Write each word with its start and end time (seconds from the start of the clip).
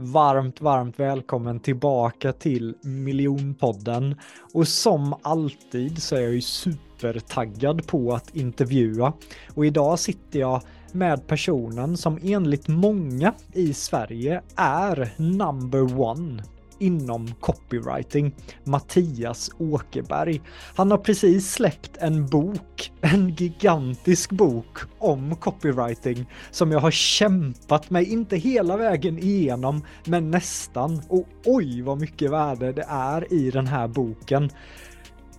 Varmt, 0.00 0.60
varmt 0.60 1.00
välkommen 1.00 1.60
tillbaka 1.60 2.32
till 2.32 2.74
Miljonpodden. 2.82 4.16
Och 4.54 4.68
som 4.68 5.14
alltid 5.22 6.02
så 6.02 6.16
är 6.16 6.20
jag 6.20 6.32
ju 6.32 6.40
supertaggad 6.40 7.86
på 7.86 8.12
att 8.12 8.36
intervjua. 8.36 9.12
Och 9.54 9.66
idag 9.66 9.98
sitter 9.98 10.40
jag 10.40 10.62
med 10.92 11.26
personen 11.26 11.96
som 11.96 12.18
enligt 12.22 12.68
många 12.68 13.34
i 13.52 13.74
Sverige 13.74 14.42
är 14.56 15.14
number 15.16 16.00
one 16.00 16.42
inom 16.78 17.34
copywriting, 17.40 18.34
Mattias 18.64 19.50
Åkerberg. 19.58 20.40
Han 20.74 20.90
har 20.90 20.98
precis 20.98 21.52
släppt 21.52 21.96
en 21.96 22.26
bok, 22.26 22.92
en 23.00 23.30
gigantisk 23.30 24.30
bok 24.30 24.78
om 24.98 25.36
copywriting 25.36 26.26
som 26.50 26.72
jag 26.72 26.80
har 26.80 26.90
kämpat 26.90 27.90
mig, 27.90 28.12
inte 28.12 28.36
hela 28.36 28.76
vägen 28.76 29.18
igenom, 29.18 29.84
men 30.04 30.30
nästan. 30.30 31.02
Och 31.08 31.28
oj 31.44 31.82
vad 31.82 32.00
mycket 32.00 32.30
värde 32.30 32.72
det 32.72 32.86
är 32.88 33.32
i 33.32 33.50
den 33.50 33.66
här 33.66 33.88
boken. 33.88 34.50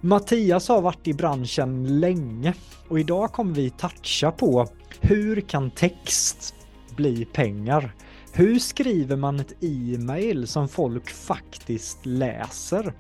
Mattias 0.02 0.68
har 0.68 0.82
varit 0.82 1.08
i 1.08 1.14
branschen 1.14 2.00
länge 2.00 2.54
och 2.88 3.00
idag 3.00 3.32
kommer 3.32 3.56
vi 3.56 3.70
toucha 3.70 4.32
på 4.32 4.68
hur 5.02 5.42
kan 5.42 5.72
text 5.72 6.56
bli 6.96 7.26
pengar? 7.26 7.96
Hur 8.40 8.60
skriver 8.60 9.16
man 9.16 9.40
ett 9.40 9.64
e-mail 9.64 10.48
som 10.48 10.68
folk 10.68 11.10
faktiskt 11.10 12.06
läser? 12.06 12.94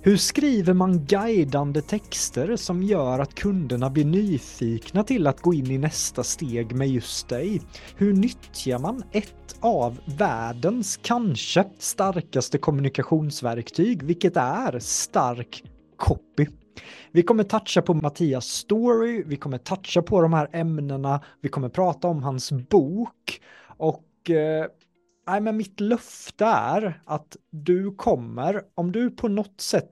Hur 0.00 0.16
skriver 0.16 0.74
man 0.74 1.04
guidande 1.04 1.80
texter 1.80 2.56
som 2.56 2.82
gör 2.82 3.18
att 3.18 3.34
kunderna 3.34 3.90
blir 3.90 4.04
nyfikna 4.04 5.04
till 5.04 5.26
att 5.26 5.40
gå 5.40 5.54
in 5.54 5.70
i 5.70 5.78
nästa 5.78 6.22
steg 6.22 6.74
med 6.74 6.88
just 6.88 7.28
dig? 7.28 7.60
Hur 7.96 8.12
nyttjar 8.12 8.78
man 8.78 9.02
ett 9.12 9.56
av 9.60 10.00
världens 10.18 10.96
kanske 11.02 11.64
starkaste 11.78 12.58
kommunikationsverktyg, 12.58 14.02
vilket 14.02 14.36
är 14.36 14.78
stark 14.78 15.64
copy? 15.96 16.46
Vi 17.12 17.22
kommer 17.22 17.44
toucha 17.44 17.82
på 17.82 17.94
Mattias 17.94 18.46
story, 18.46 19.22
vi 19.26 19.36
kommer 19.36 19.58
toucha 19.58 20.02
på 20.02 20.22
de 20.22 20.32
här 20.32 20.48
ämnena, 20.52 21.20
vi 21.40 21.48
kommer 21.48 21.68
prata 21.68 22.08
om 22.08 22.22
hans 22.22 22.52
bok 22.52 23.40
och 23.76 24.30
eh, 24.30 24.66
nej, 25.26 25.40
men 25.40 25.56
mitt 25.56 25.80
löfte 25.80 26.44
är 26.44 27.00
att 27.04 27.36
du 27.50 27.94
kommer, 27.94 28.62
om 28.74 28.92
du 28.92 29.10
på 29.10 29.28
något 29.28 29.60
sätt 29.60 29.90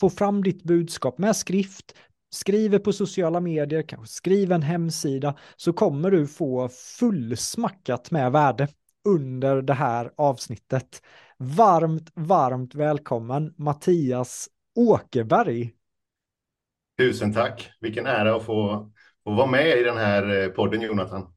får 0.00 0.10
fram 0.10 0.42
ditt 0.42 0.62
budskap 0.62 1.18
med 1.18 1.36
skrift, 1.36 1.94
skriver 2.30 2.78
på 2.78 2.92
sociala 2.92 3.40
medier, 3.40 3.82
kanske 3.82 4.14
skriver 4.14 4.54
en 4.54 4.62
hemsida, 4.62 5.38
så 5.56 5.72
kommer 5.72 6.10
du 6.10 6.26
få 6.26 6.68
fullsmackat 6.98 8.10
med 8.10 8.32
värde 8.32 8.68
under 9.08 9.62
det 9.62 9.74
här 9.74 10.10
avsnittet. 10.16 11.02
Varmt, 11.38 12.10
varmt 12.14 12.74
välkommen 12.74 13.54
Mattias 13.56 14.48
Åkerberg. 14.74 15.72
Tusen 16.98 17.34
tack. 17.34 17.70
Vilken 17.80 18.06
ära 18.06 18.36
att 18.36 18.44
få, 18.44 18.90
få 19.24 19.30
vara 19.30 19.50
med 19.50 19.78
i 19.78 19.82
den 19.82 19.96
här 19.96 20.42
eh, 20.42 20.48
podden, 20.48 20.80
Jonathan. 20.80 21.34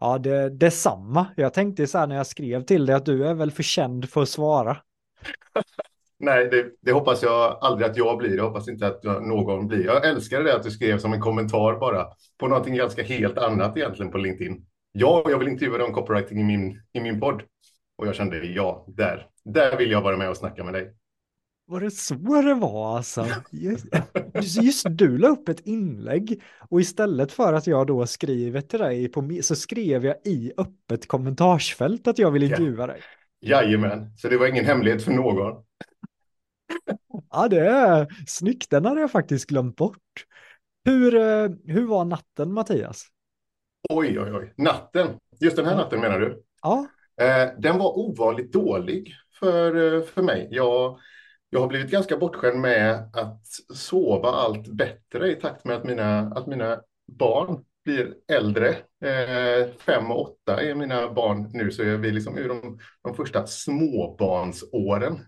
Ja, 0.00 0.18
det, 0.18 0.50
detsamma. 0.50 1.26
Jag 1.36 1.54
tänkte 1.54 1.86
så 1.86 1.98
här 1.98 2.06
när 2.06 2.16
jag 2.16 2.26
skrev 2.26 2.62
till 2.62 2.86
dig 2.86 2.96
att 2.96 3.06
du 3.06 3.26
är 3.26 3.34
väl 3.34 3.50
för 3.50 3.62
känd 3.62 4.10
för 4.10 4.22
att 4.22 4.28
svara. 4.28 4.76
Nej, 6.18 6.48
det, 6.50 6.66
det, 6.80 6.92
hoppas 6.92 7.22
jag 7.22 7.58
aldrig 7.60 7.90
att 7.90 7.96
jag 7.96 8.18
blir. 8.18 8.36
Jag 8.36 8.44
hoppas 8.44 8.68
inte 8.68 8.86
att 8.86 9.04
någon 9.04 9.68
blir. 9.68 9.84
Jag 9.84 10.08
älskade 10.08 10.44
det 10.44 10.56
att 10.56 10.62
du 10.62 10.70
skrev 10.70 10.98
som 10.98 11.12
en 11.12 11.20
kommentar 11.20 11.78
bara 11.78 12.06
på 12.38 12.48
någonting 12.48 12.76
ganska 12.76 13.02
helt 13.02 13.38
annat 13.38 13.76
egentligen 13.76 14.12
på 14.12 14.18
LinkedIn. 14.18 14.66
Ja, 14.92 15.24
jag 15.28 15.38
vill 15.38 15.48
intervjua 15.48 15.84
om 15.84 15.92
copywriting 15.92 16.40
i 16.40 16.44
min, 16.44 16.82
i 16.92 17.00
min 17.00 17.20
podd. 17.20 17.42
Och 17.98 18.06
jag 18.06 18.14
kände 18.14 18.46
ja, 18.46 18.84
där, 18.88 19.26
där 19.44 19.76
vill 19.76 19.90
jag 19.90 20.00
vara 20.00 20.16
med 20.16 20.30
och 20.30 20.36
snacka 20.36 20.64
med 20.64 20.74
dig. 20.74 20.94
Var 21.66 21.80
det 21.80 21.90
så 21.90 22.14
det 22.42 22.54
var 22.54 22.96
alltså? 22.96 23.26
Just, 23.50 23.86
just 24.62 24.86
du 24.90 25.18
la 25.18 25.28
upp 25.28 25.48
ett 25.48 25.60
inlägg 25.66 26.42
och 26.68 26.80
istället 26.80 27.32
för 27.32 27.52
att 27.52 27.66
jag 27.66 27.86
då 27.86 28.06
skriver 28.06 28.60
till 28.60 28.78
dig 28.78 29.08
på, 29.08 29.38
så 29.42 29.56
skrev 29.56 30.04
jag 30.04 30.16
i 30.24 30.52
öppet 30.56 31.08
kommentarsfält 31.08 32.06
att 32.06 32.18
jag 32.18 32.30
vill 32.30 32.42
intervjua 32.42 32.86
dig. 32.86 33.00
Jajamän, 33.40 34.16
så 34.16 34.28
det 34.28 34.36
var 34.36 34.46
ingen 34.46 34.64
hemlighet 34.64 35.04
för 35.04 35.12
någon. 35.12 35.64
Ja, 37.30 37.48
det 37.48 37.68
är 37.68 38.06
snyggt. 38.26 38.70
Den 38.70 38.84
hade 38.84 39.00
jag 39.00 39.10
faktiskt 39.10 39.46
glömt 39.46 39.76
bort. 39.76 40.26
Hur, 40.84 41.14
eh, 41.14 41.48
hur 41.64 41.86
var 41.86 42.04
natten 42.04 42.52
Mattias? 42.52 43.06
Oj, 43.88 44.20
oj, 44.20 44.32
oj. 44.32 44.54
Natten. 44.56 45.08
Just 45.40 45.56
den 45.56 45.66
här 45.66 45.76
natten 45.76 46.00
menar 46.00 46.20
du? 46.20 46.42
Ja. 46.62 46.86
Eh, 47.20 47.48
den 47.58 47.78
var 47.78 47.98
ovanligt 47.98 48.52
dålig 48.52 49.14
för, 49.38 49.94
eh, 49.96 50.02
för 50.02 50.22
mig. 50.22 50.48
Jag 50.50 50.98
jag 51.54 51.60
har 51.60 51.68
blivit 51.68 51.90
ganska 51.90 52.16
bortskämd 52.16 52.60
med 52.60 53.10
att 53.12 53.46
sova 53.74 54.28
allt 54.28 54.68
bättre 54.68 55.32
i 55.32 55.34
takt 55.34 55.64
med 55.64 55.76
att 55.76 55.84
mina, 55.84 56.18
att 56.18 56.46
mina 56.46 56.80
barn 57.12 57.64
blir 57.84 58.14
äldre. 58.32 58.68
Eh, 59.04 59.68
fem 59.78 60.10
och 60.10 60.20
åtta 60.20 60.62
är 60.62 60.74
mina 60.74 61.12
barn 61.12 61.50
nu, 61.52 61.70
så 61.70 61.82
är 61.82 61.96
vi 61.96 62.10
liksom 62.10 62.38
ur 62.38 62.48
de, 62.48 62.78
de 63.02 63.14
första 63.14 63.46
småbarnsåren. 63.46 65.18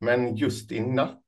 Men 0.00 0.36
just 0.36 0.72
i 0.72 0.80
natt 0.80 1.24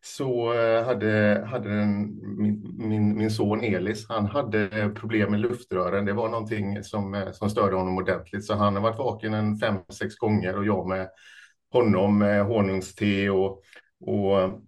så 0.00 0.52
eh, 0.52 0.84
hade, 0.84 1.44
hade 1.50 1.68
den, 1.68 2.20
min, 2.42 2.76
min, 2.78 3.16
min, 3.16 3.30
son 3.30 3.64
Elis, 3.64 4.08
han 4.08 4.26
hade 4.26 4.90
problem 4.94 5.30
med 5.30 5.40
luftrören. 5.40 6.04
Det 6.04 6.12
var 6.12 6.28
någonting 6.28 6.84
som, 6.84 7.14
eh, 7.14 7.32
som 7.32 7.50
störde 7.50 7.76
honom 7.76 7.98
ordentligt, 7.98 8.44
så 8.44 8.54
han 8.54 8.74
har 8.76 8.82
varit 8.82 8.98
vaken 8.98 9.34
en 9.34 9.58
fem, 9.58 9.76
sex 9.88 10.16
gånger 10.16 10.56
och 10.56 10.66
jag 10.66 10.88
med 10.88 11.08
honom 11.72 12.18
med 12.18 12.44
honungste 12.44 13.30
och 13.30 13.62
och, 14.00 14.60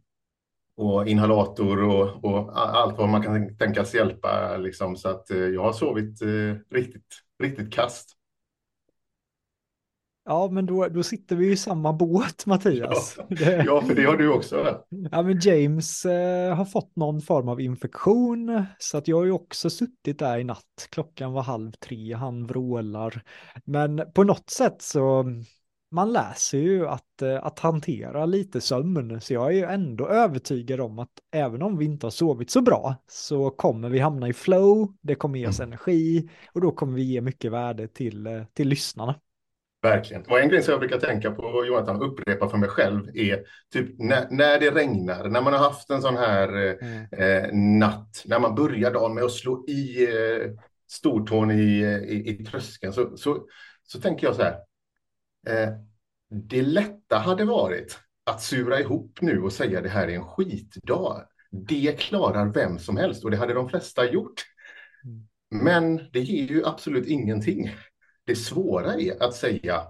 och 0.77 1.09
inhalator 1.09 1.83
och, 1.83 2.25
och, 2.25 2.61
allt 2.61 2.99
vad 2.99 3.09
man 3.09 3.23
kan 3.23 3.57
tänkas 3.57 3.95
hjälpa. 3.95 4.57
Liksom. 4.57 4.97
Så 4.97 5.09
att 5.09 5.31
eh, 5.31 5.39
jag 5.39 5.63
har 5.63 5.73
sovit 5.73 6.23
eh, 6.23 6.77
riktigt, 6.77 7.07
riktigt 7.43 7.73
kast. 7.73 8.19
Ja, 10.29 10.49
men 10.51 10.67
då, 10.67 10.89
då 10.89 11.03
sitter 11.03 11.37
vi 11.37 11.53
i 11.53 11.57
samma 11.57 11.93
båt, 11.93 12.47
Mattias. 12.47 13.19
Ja, 13.29 13.51
ja 13.51 13.81
för 13.81 13.95
det 13.95 14.05
har 14.05 14.17
du 14.17 14.33
också. 14.33 14.85
Ja, 14.89 15.23
men 15.23 15.41
James 15.41 16.05
eh, 16.05 16.55
har 16.55 16.65
fått 16.65 16.97
någon 16.97 17.21
form 17.21 17.49
av 17.49 17.61
infektion, 17.61 18.65
så 18.79 18.99
att 18.99 19.09
jag 19.09 19.17
har 19.17 19.25
ju 19.25 19.33
också 19.33 19.71
suttit 19.71 20.19
där 20.19 20.39
i 20.39 20.45
natt. 20.45 20.89
Klockan 20.91 21.33
var 21.33 21.43
halv 21.43 21.73
tre, 21.73 22.13
han 22.13 22.47
vrålar. 22.47 23.23
Men 23.65 24.13
på 24.15 24.25
något 24.25 24.51
sätt 24.51 24.83
så 24.83 25.25
man 25.91 26.13
läser 26.13 26.59
ju 26.59 26.89
att, 26.89 27.23
eh, 27.23 27.47
att 27.47 27.59
hantera 27.59 28.27
lite 28.27 28.61
sömn, 28.61 29.21
så 29.21 29.35
jag 29.35 29.47
är 29.47 29.53
ju 29.53 29.65
ändå 29.65 30.09
övertygad 30.09 30.81
om 30.81 30.99
att 30.99 31.13
även 31.33 31.63
om 31.63 31.79
vi 31.79 31.85
inte 31.85 32.07
har 32.07 32.11
sovit 32.11 32.51
så 32.51 32.61
bra 32.61 32.97
så 33.07 33.51
kommer 33.51 33.89
vi 33.89 33.99
hamna 33.99 34.29
i 34.29 34.33
flow, 34.33 34.95
det 35.01 35.15
kommer 35.15 35.39
ge 35.39 35.49
oss 35.49 35.61
mm. 35.61 35.69
energi 35.69 36.31
och 36.53 36.61
då 36.61 36.71
kommer 36.71 36.97
vi 36.97 37.03
ge 37.03 37.21
mycket 37.21 37.53
värde 37.53 37.89
till, 37.89 38.27
eh, 38.27 38.43
till 38.55 38.69
lyssnarna. 38.69 39.15
Verkligen. 39.83 40.23
Och 40.23 40.41
en 40.41 40.49
grej 40.49 40.63
som 40.63 40.73
jag 40.73 40.81
brukar 40.81 40.99
tänka 40.99 41.31
på, 41.31 41.65
Jonathan, 41.67 42.03
upprepa 42.03 42.49
för 42.49 42.59
mig 42.59 42.69
själv 42.69 43.09
är 43.15 43.43
typ 43.73 43.99
när, 43.99 44.27
när 44.31 44.61
det 44.61 44.71
regnar, 44.71 45.29
när 45.29 45.43
man 45.43 45.53
har 45.53 45.61
haft 45.61 45.91
en 45.91 46.03
sån 46.03 46.17
här 46.17 46.49
mm. 46.83 47.07
eh, 47.13 47.53
natt, 47.79 48.23
när 48.25 48.39
man 48.39 48.55
börjar 48.55 48.93
dagen 48.93 49.15
med 49.15 49.25
att 49.25 49.33
slå 49.33 49.65
i 49.69 50.05
eh, 50.05 50.51
stortån 50.91 51.51
i, 51.51 51.83
i, 52.09 52.31
i 52.31 52.45
tröskeln, 52.45 52.93
så, 52.93 53.17
så, 53.17 53.39
så 53.87 54.01
tänker 54.01 54.27
jag 54.27 54.37
så 54.37 54.43
här, 54.43 54.55
Eh, 54.55 54.68
det 56.31 56.63
lätta 56.63 57.19
hade 57.19 57.45
varit 57.45 57.99
att 58.27 58.43
sura 58.43 58.81
ihop 58.81 59.19
nu 59.21 59.43
och 59.43 59.53
säga 59.53 59.81
det 59.81 59.89
här 59.89 60.09
är 60.09 60.15
en 60.15 60.25
skitdag. 60.25 61.27
Det 61.51 61.99
klarar 61.99 62.53
vem 62.53 62.79
som 62.79 62.97
helst 62.97 63.25
och 63.25 63.31
det 63.31 63.37
hade 63.37 63.55
de 63.55 63.69
flesta 63.69 64.11
gjort. 64.11 64.45
Mm. 65.05 65.65
Men 65.65 66.11
det 66.13 66.21
ger 66.21 66.47
ju 66.47 66.67
absolut 66.67 67.07
ingenting. 67.07 67.71
Det 68.25 68.37
svåra 68.37 68.95
är 68.95 69.23
att 69.23 69.35
säga 69.35 69.83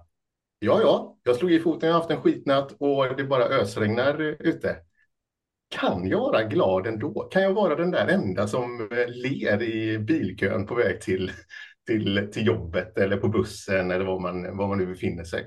ja, 0.58 0.80
ja, 0.80 1.18
jag 1.22 1.36
slog 1.36 1.52
i 1.52 1.60
foten, 1.60 1.86
jag 1.86 1.94
har 1.94 2.00
haft 2.00 2.10
en 2.10 2.20
skitnatt 2.20 2.72
och 2.78 3.16
det 3.16 3.24
bara 3.24 3.44
ösregnar 3.44 4.20
ute. 4.20 4.76
Kan 5.68 6.08
jag 6.08 6.18
vara 6.18 6.42
glad 6.42 6.86
ändå? 6.86 7.28
Kan 7.30 7.42
jag 7.42 7.52
vara 7.52 7.76
den 7.76 7.90
där 7.90 8.06
enda 8.06 8.48
som 8.48 8.88
ler 9.08 9.62
i 9.62 9.98
bilkön 9.98 10.66
på 10.66 10.74
väg 10.74 11.00
till 11.00 11.30
till, 11.88 12.28
till 12.32 12.46
jobbet 12.46 12.98
eller 12.98 13.16
på 13.16 13.28
bussen 13.28 13.90
eller 13.90 14.04
var 14.04 14.20
man, 14.20 14.56
var 14.56 14.68
man 14.68 14.78
nu 14.78 14.86
befinner 14.86 15.24
sig. 15.24 15.46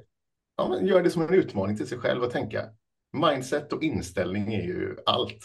Ja, 0.58 0.70
men 0.70 0.88
gör 0.88 1.04
det 1.04 1.10
som 1.10 1.22
en 1.22 1.34
utmaning 1.34 1.78
till 1.78 1.88
sig 1.88 1.98
själv 1.98 2.24
och 2.24 2.32
tänka. 2.32 2.66
Mindset 3.14 3.74
och 3.74 3.84
inställning 3.84 4.54
är 4.54 4.62
ju 4.62 4.96
allt. 5.06 5.38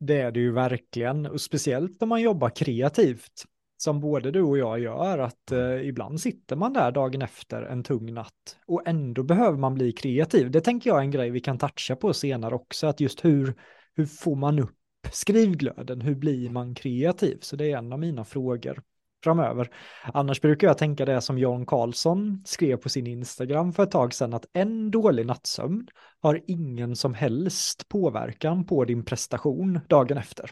Det 0.00 0.20
är 0.20 0.30
det 0.30 0.40
ju 0.40 0.52
verkligen, 0.52 1.26
och 1.26 1.40
speciellt 1.40 2.00
när 2.00 2.08
man 2.08 2.22
jobbar 2.22 2.50
kreativt, 2.50 3.44
som 3.76 4.00
både 4.00 4.30
du 4.30 4.42
och 4.42 4.58
jag 4.58 4.80
gör, 4.80 5.18
att 5.18 5.52
eh, 5.52 5.88
ibland 5.88 6.20
sitter 6.20 6.56
man 6.56 6.72
där 6.72 6.90
dagen 6.92 7.22
efter 7.22 7.62
en 7.62 7.82
tung 7.82 8.14
natt 8.14 8.56
och 8.66 8.82
ändå 8.86 9.22
behöver 9.22 9.58
man 9.58 9.74
bli 9.74 9.92
kreativ. 9.92 10.50
Det 10.50 10.60
tänker 10.60 10.90
jag 10.90 10.98
är 10.98 11.02
en 11.02 11.10
grej 11.10 11.30
vi 11.30 11.40
kan 11.40 11.58
toucha 11.58 11.96
på 11.96 12.12
senare 12.12 12.54
också, 12.54 12.86
att 12.86 13.00
just 13.00 13.24
hur, 13.24 13.54
hur 13.94 14.06
får 14.06 14.36
man 14.36 14.58
upp 14.58 15.08
skrivglöden, 15.12 16.00
hur 16.00 16.14
blir 16.14 16.50
man 16.50 16.74
kreativ? 16.74 17.38
Så 17.40 17.56
det 17.56 17.72
är 17.72 17.78
en 17.78 17.92
av 17.92 17.98
mina 17.98 18.24
frågor 18.24 18.82
framöver. 19.24 19.70
Annars 20.14 20.40
brukar 20.40 20.66
jag 20.66 20.78
tänka 20.78 21.04
det 21.04 21.20
som 21.20 21.38
Jan 21.38 21.66
Karlsson 21.66 22.42
skrev 22.44 22.76
på 22.76 22.88
sin 22.88 23.06
Instagram 23.06 23.72
för 23.72 23.82
ett 23.82 23.90
tag 23.90 24.14
sedan, 24.14 24.34
att 24.34 24.46
en 24.52 24.90
dålig 24.90 25.26
nattsömn 25.26 25.88
har 26.20 26.40
ingen 26.46 26.96
som 26.96 27.14
helst 27.14 27.88
påverkan 27.88 28.66
på 28.66 28.84
din 28.84 29.04
prestation 29.04 29.80
dagen 29.88 30.18
efter. 30.18 30.50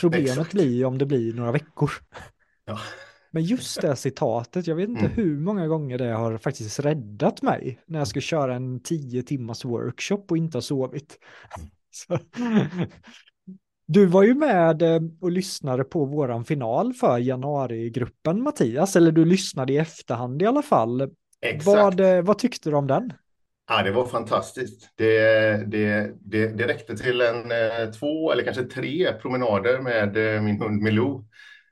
Problemet 0.00 0.30
Exakt. 0.30 0.52
blir 0.52 0.84
om 0.84 0.98
det 0.98 1.06
blir 1.06 1.34
några 1.34 1.52
veckor. 1.52 1.90
Ja. 2.64 2.78
Men 3.30 3.42
just 3.42 3.80
det 3.80 3.96
citatet, 3.96 4.66
jag 4.66 4.76
vet 4.76 4.88
inte 4.88 5.04
mm. 5.04 5.12
hur 5.12 5.40
många 5.40 5.66
gånger 5.66 5.98
det 5.98 6.12
har 6.12 6.38
faktiskt 6.38 6.80
räddat 6.80 7.42
mig 7.42 7.80
när 7.86 7.98
jag 7.98 8.08
ska 8.08 8.20
köra 8.20 8.54
en 8.54 8.80
tio 8.82 9.22
timmars 9.22 9.64
workshop 9.64 10.24
och 10.28 10.36
inte 10.36 10.56
har 10.56 10.62
sovit. 10.62 11.18
Mm. 11.58 11.70
Så, 11.92 12.18
du 13.92 14.06
var 14.06 14.22
ju 14.22 14.34
med 14.34 14.82
eh, 14.82 15.00
och 15.20 15.30
lyssnade 15.30 15.84
på 15.84 16.04
våran 16.04 16.44
final 16.44 16.94
för 16.94 17.18
januarigruppen 17.18 18.42
Mattias, 18.42 18.96
eller 18.96 19.12
du 19.12 19.24
lyssnade 19.24 19.72
i 19.72 19.76
efterhand 19.76 20.42
i 20.42 20.46
alla 20.46 20.62
fall. 20.62 21.10
Exakt. 21.40 21.66
Vad, 21.66 22.00
eh, 22.00 22.22
vad 22.22 22.38
tyckte 22.38 22.70
du 22.70 22.76
om 22.76 22.86
den? 22.86 23.12
Ja, 23.68 23.82
det 23.82 23.90
var 23.90 24.06
fantastiskt. 24.06 24.90
Det, 24.96 25.20
det, 25.70 26.12
det, 26.20 26.46
det 26.46 26.66
räckte 26.66 26.96
till 26.96 27.20
en 27.20 27.36
eh, 27.36 27.90
två 27.98 28.32
eller 28.32 28.42
kanske 28.42 28.64
tre 28.64 29.12
promenader 29.12 29.80
med 29.80 30.42
min 30.42 30.60
hund 30.60 30.82
Milou. 30.82 31.24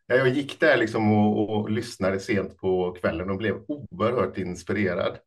Jag 0.06 0.28
gick 0.28 0.60
där 0.60 0.76
liksom 0.76 1.12
och, 1.12 1.50
och 1.50 1.70
lyssnade 1.70 2.20
sent 2.20 2.56
på 2.56 2.96
kvällen 3.00 3.30
och 3.30 3.36
blev 3.36 3.54
oerhört 3.68 4.38
inspirerad 4.38 5.18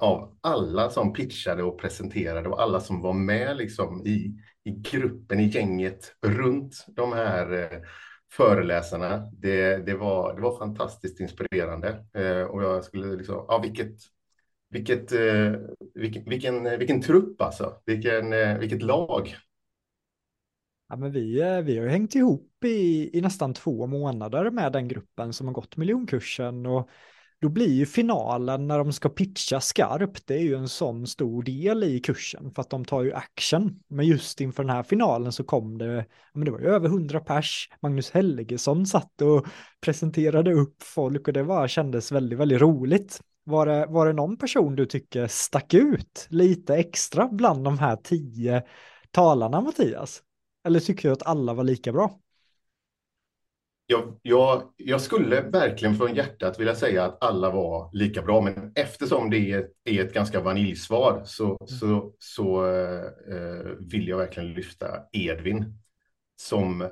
av 0.00 0.36
alla 0.40 0.90
som 0.90 1.12
pitchade 1.12 1.62
och 1.62 1.80
presenterade 1.80 2.48
och 2.48 2.62
alla 2.62 2.80
som 2.80 3.02
var 3.02 3.12
med 3.12 3.56
liksom 3.56 4.06
i, 4.06 4.34
i 4.66 4.70
gruppen, 4.70 5.40
i 5.40 5.46
gänget 5.46 6.16
runt 6.22 6.86
de 6.88 7.12
här 7.12 7.52
eh, 7.52 7.78
föreläsarna. 8.32 9.30
Det, 9.32 9.76
det, 9.76 9.94
var, 9.94 10.34
det 10.34 10.40
var 10.40 10.58
fantastiskt 10.58 11.20
inspirerande 11.20 12.04
eh, 12.14 12.42
och 12.42 12.62
jag 12.62 12.84
skulle 12.84 13.16
liksom, 13.16 13.44
ja 13.48 13.58
vilket, 13.58 13.96
vilket, 14.70 15.12
eh, 15.12 15.52
vilken, 15.94 16.24
vilken, 16.24 16.78
vilken 16.78 17.02
trupp 17.02 17.42
alltså, 17.42 17.82
vilken, 17.84 18.32
eh, 18.32 18.58
vilket 18.58 18.82
lag. 18.82 19.36
Ja, 20.88 20.96
men 20.96 21.12
vi, 21.12 21.40
eh, 21.40 21.60
vi 21.60 21.78
har 21.78 21.86
hängt 21.86 22.14
ihop 22.14 22.64
i, 22.64 23.10
i 23.18 23.20
nästan 23.20 23.54
två 23.54 23.86
månader 23.86 24.50
med 24.50 24.72
den 24.72 24.88
gruppen 24.88 25.32
som 25.32 25.46
har 25.46 25.54
gått 25.54 25.76
miljonkursen 25.76 26.66
och 26.66 26.90
då 27.40 27.48
blir 27.48 27.68
ju 27.68 27.86
finalen 27.86 28.66
när 28.66 28.78
de 28.78 28.92
ska 28.92 29.08
pitcha 29.08 29.60
skarpt, 29.60 30.26
det 30.26 30.34
är 30.34 30.42
ju 30.42 30.54
en 30.54 30.68
sån 30.68 31.06
stor 31.06 31.42
del 31.42 31.84
i 31.84 32.00
kursen 32.00 32.50
för 32.50 32.62
att 32.62 32.70
de 32.70 32.84
tar 32.84 33.02
ju 33.02 33.12
action. 33.12 33.80
Men 33.88 34.06
just 34.06 34.40
inför 34.40 34.62
den 34.62 34.70
här 34.70 34.82
finalen 34.82 35.32
så 35.32 35.44
kom 35.44 35.78
det, 35.78 36.06
men 36.32 36.44
det 36.44 36.50
var 36.50 36.60
ju 36.60 36.66
över 36.66 36.88
hundra 36.88 37.20
pers, 37.20 37.70
Magnus 37.82 38.10
Helgesson 38.10 38.86
satt 38.86 39.22
och 39.22 39.46
presenterade 39.80 40.52
upp 40.52 40.82
folk 40.82 41.28
och 41.28 41.34
det 41.34 41.42
var, 41.42 41.68
kändes 41.68 42.12
väldigt, 42.12 42.38
väldigt 42.38 42.60
roligt. 42.60 43.20
Var 43.44 43.66
det, 43.66 43.86
var 43.86 44.06
det 44.06 44.12
någon 44.12 44.36
person 44.36 44.76
du 44.76 44.86
tycker 44.86 45.26
stack 45.26 45.74
ut 45.74 46.26
lite 46.30 46.76
extra 46.76 47.28
bland 47.28 47.64
de 47.64 47.78
här 47.78 47.96
tio 47.96 48.62
talarna 49.10 49.60
Mattias? 49.60 50.22
Eller 50.66 50.80
tycker 50.80 51.08
du 51.08 51.12
att 51.12 51.26
alla 51.26 51.54
var 51.54 51.64
lika 51.64 51.92
bra? 51.92 52.18
Jag, 53.86 54.18
jag, 54.22 54.72
jag, 54.76 55.00
skulle 55.00 55.40
verkligen 55.40 55.96
från 55.96 56.14
hjärtat 56.14 56.60
vilja 56.60 56.74
säga 56.74 57.04
att 57.04 57.24
alla 57.24 57.50
var 57.50 57.90
lika 57.92 58.22
bra, 58.22 58.40
men 58.40 58.72
eftersom 58.74 59.30
det 59.30 59.52
är, 59.52 59.68
är 59.84 60.04
ett 60.04 60.14
ganska 60.14 60.40
vaniljsvar 60.40 61.22
så, 61.24 61.44
mm. 61.44 61.66
så, 61.66 62.14
så 62.18 62.64
eh, 62.64 63.70
vill 63.78 64.08
jag 64.08 64.18
verkligen 64.18 64.52
lyfta 64.52 64.86
Edvin 65.12 65.78
som 66.36 66.88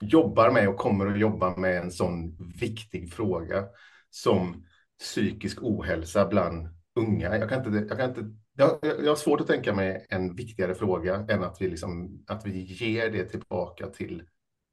jobbar 0.00 0.50
med 0.50 0.68
och 0.68 0.76
kommer 0.76 1.06
att 1.06 1.18
jobba 1.18 1.56
med 1.56 1.76
en 1.76 1.90
sån 1.90 2.36
viktig 2.60 3.12
fråga 3.12 3.64
som 4.10 4.66
psykisk 4.98 5.58
ohälsa 5.62 6.26
bland 6.26 6.68
unga. 6.94 7.38
Jag, 7.38 7.48
kan 7.48 7.66
inte, 7.66 7.86
jag, 7.88 7.98
kan 7.98 8.08
inte, 8.08 8.34
jag, 8.56 8.78
jag 8.82 9.08
har 9.08 9.16
svårt 9.16 9.40
att 9.40 9.46
tänka 9.46 9.74
mig 9.74 10.06
en 10.08 10.34
viktigare 10.34 10.74
fråga 10.74 11.26
än 11.28 11.42
att 11.42 11.56
vi, 11.60 11.68
liksom, 11.68 12.24
att 12.26 12.46
vi 12.46 12.60
ger 12.62 13.10
det 13.10 13.24
tillbaka 13.24 13.86
till, 13.86 14.22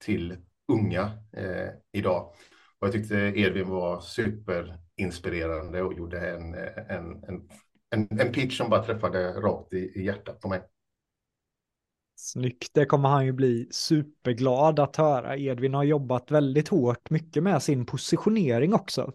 till 0.04 0.38
unga 0.68 1.12
eh, 1.38 1.70
idag. 1.92 2.34
Och 2.80 2.88
jag 2.88 2.92
tyckte 2.92 3.16
Edvin 3.16 3.70
var 3.70 4.02
superinspirerande 4.02 5.82
och 5.82 5.94
gjorde 5.94 6.30
en, 6.30 6.54
en, 6.90 7.24
en, 7.24 7.50
en, 7.90 8.20
en 8.20 8.32
pitch 8.32 8.58
som 8.58 8.70
bara 8.70 8.84
träffade 8.84 9.32
rakt 9.32 9.74
i, 9.74 9.78
i 9.78 10.06
hjärtat 10.06 10.42
på 10.42 10.48
mig. 10.48 10.62
Snyggt, 12.18 12.74
det 12.74 12.86
kommer 12.86 13.10
han 13.10 13.26
ju 13.26 13.32
bli 13.32 13.68
superglad 13.72 14.80
att 14.80 14.96
höra. 14.96 15.38
Edvin 15.38 15.74
har 15.74 15.84
jobbat 15.84 16.32
väldigt 16.32 16.68
hårt, 16.68 17.10
mycket 17.10 17.44
med 17.44 17.64
sin 17.64 17.86
positionering 17.86 18.74
också. 18.74 19.12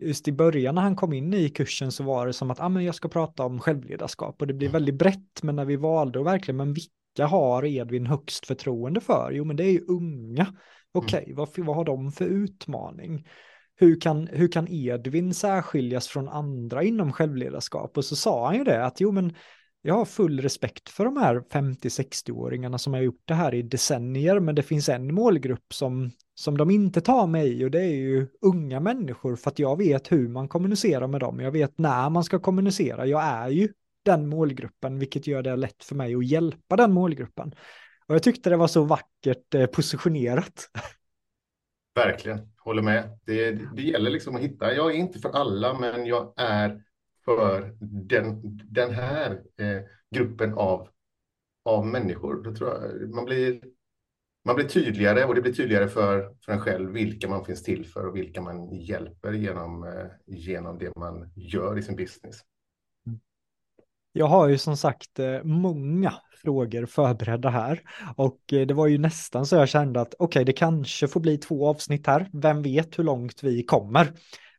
Just 0.00 0.28
i 0.28 0.32
början 0.32 0.74
när 0.74 0.82
han 0.82 0.96
kom 0.96 1.12
in 1.12 1.34
i 1.34 1.48
kursen 1.48 1.92
så 1.92 2.04
var 2.04 2.26
det 2.26 2.32
som 2.32 2.50
att 2.50 2.60
ah, 2.60 2.68
men 2.68 2.84
jag 2.84 2.94
ska 2.94 3.08
prata 3.08 3.44
om 3.44 3.60
självledarskap 3.60 4.40
och 4.40 4.46
det 4.46 4.54
blir 4.54 4.68
väldigt 4.68 4.98
brett, 4.98 5.42
men 5.42 5.56
när 5.56 5.64
vi 5.64 5.76
valde 5.76 6.18
och 6.18 6.26
verkligen, 6.26 6.56
men 6.56 6.74
vilka 7.18 7.26
har 7.26 7.64
Edvin 7.64 8.06
högst 8.06 8.46
förtroende 8.46 9.00
för? 9.00 9.30
Jo, 9.32 9.44
men 9.44 9.56
det 9.56 9.64
är 9.64 9.72
ju 9.72 9.84
unga. 9.88 10.46
Okej, 10.92 11.18
okay, 11.18 11.24
mm. 11.24 11.36
vad, 11.36 11.48
vad 11.66 11.76
har 11.76 11.84
de 11.84 12.12
för 12.12 12.24
utmaning? 12.24 13.26
Hur 13.76 14.00
kan, 14.00 14.26
hur 14.26 14.48
kan 14.48 14.68
Edvin 14.68 15.34
särskiljas 15.34 16.08
från 16.08 16.28
andra 16.28 16.82
inom 16.82 17.12
självledarskap? 17.12 17.96
Och 17.96 18.04
så 18.04 18.16
sa 18.16 18.46
han 18.46 18.56
ju 18.56 18.64
det 18.64 18.84
att 18.84 19.00
jo, 19.00 19.12
men 19.12 19.34
jag 19.82 19.94
har 19.94 20.04
full 20.04 20.40
respekt 20.40 20.88
för 20.88 21.04
de 21.04 21.16
här 21.16 21.40
50-60-åringarna 21.52 22.78
som 22.78 22.92
har 22.92 23.00
gjort 23.00 23.22
det 23.24 23.34
här 23.34 23.54
i 23.54 23.62
decennier, 23.62 24.40
men 24.40 24.54
det 24.54 24.62
finns 24.62 24.88
en 24.88 25.14
målgrupp 25.14 25.74
som, 25.74 26.10
som 26.34 26.58
de 26.58 26.70
inte 26.70 27.00
tar 27.00 27.26
med 27.26 27.46
i 27.46 27.64
och 27.64 27.70
det 27.70 27.82
är 27.82 27.96
ju 27.96 28.26
unga 28.40 28.80
människor 28.80 29.36
för 29.36 29.50
att 29.50 29.58
jag 29.58 29.78
vet 29.78 30.12
hur 30.12 30.28
man 30.28 30.48
kommunicerar 30.48 31.06
med 31.06 31.20
dem. 31.20 31.40
Jag 31.40 31.50
vet 31.50 31.78
när 31.78 32.10
man 32.10 32.24
ska 32.24 32.38
kommunicera. 32.38 33.06
Jag 33.06 33.22
är 33.24 33.48
ju 33.48 33.68
den 34.08 34.28
målgruppen, 34.28 34.98
vilket 34.98 35.26
gör 35.26 35.42
det 35.42 35.56
lätt 35.56 35.84
för 35.84 35.94
mig 35.94 36.14
att 36.14 36.26
hjälpa 36.26 36.76
den 36.76 36.92
målgruppen. 36.92 37.54
Och 38.06 38.14
jag 38.14 38.22
tyckte 38.22 38.50
det 38.50 38.56
var 38.56 38.66
så 38.66 38.84
vackert 38.84 39.54
eh, 39.54 39.66
positionerat. 39.66 40.70
Verkligen, 41.94 42.52
håller 42.56 42.82
med. 42.82 43.18
Det, 43.24 43.52
det 43.52 43.82
gäller 43.82 44.10
liksom 44.10 44.36
att 44.36 44.42
hitta, 44.42 44.74
jag 44.74 44.90
är 44.90 44.94
inte 44.94 45.18
för 45.18 45.28
alla, 45.28 45.78
men 45.78 46.06
jag 46.06 46.32
är 46.36 46.82
för 47.24 47.76
den, 47.80 48.40
den 48.70 48.94
här 48.94 49.30
eh, 49.32 49.82
gruppen 50.14 50.54
av, 50.54 50.88
av 51.64 51.86
människor. 51.86 52.42
Då 52.42 52.54
tror 52.54 52.70
jag 52.70 53.14
man 53.14 53.24
blir 53.24 53.60
man 54.44 54.56
blir 54.56 54.68
tydligare 54.68 55.24
och 55.24 55.34
det 55.34 55.40
blir 55.40 55.52
tydligare 55.52 55.88
för, 55.88 56.34
för 56.44 56.52
en 56.52 56.60
själv 56.60 56.90
vilka 56.90 57.28
man 57.28 57.44
finns 57.44 57.62
till 57.62 57.86
för 57.86 58.06
och 58.06 58.16
vilka 58.16 58.40
man 58.40 58.72
hjälper 58.72 59.32
genom, 59.32 59.82
eh, 59.82 60.06
genom 60.26 60.78
det 60.78 60.92
man 60.96 61.30
gör 61.34 61.78
i 61.78 61.82
sin 61.82 61.96
business. 61.96 62.40
Jag 64.18 64.26
har 64.26 64.48
ju 64.48 64.58
som 64.58 64.76
sagt 64.76 65.18
eh, 65.18 65.42
många 65.44 66.12
frågor 66.42 66.86
förberedda 66.86 67.48
här 67.48 67.80
och 68.16 68.52
eh, 68.52 68.66
det 68.66 68.74
var 68.74 68.86
ju 68.86 68.98
nästan 68.98 69.46
så 69.46 69.56
jag 69.56 69.68
kände 69.68 70.00
att 70.00 70.14
okej, 70.18 70.24
okay, 70.24 70.44
det 70.44 70.52
kanske 70.52 71.08
får 71.08 71.20
bli 71.20 71.38
två 71.38 71.68
avsnitt 71.68 72.06
här. 72.06 72.30
Vem 72.32 72.62
vet 72.62 72.98
hur 72.98 73.04
långt 73.04 73.42
vi 73.42 73.62
kommer? 73.62 74.12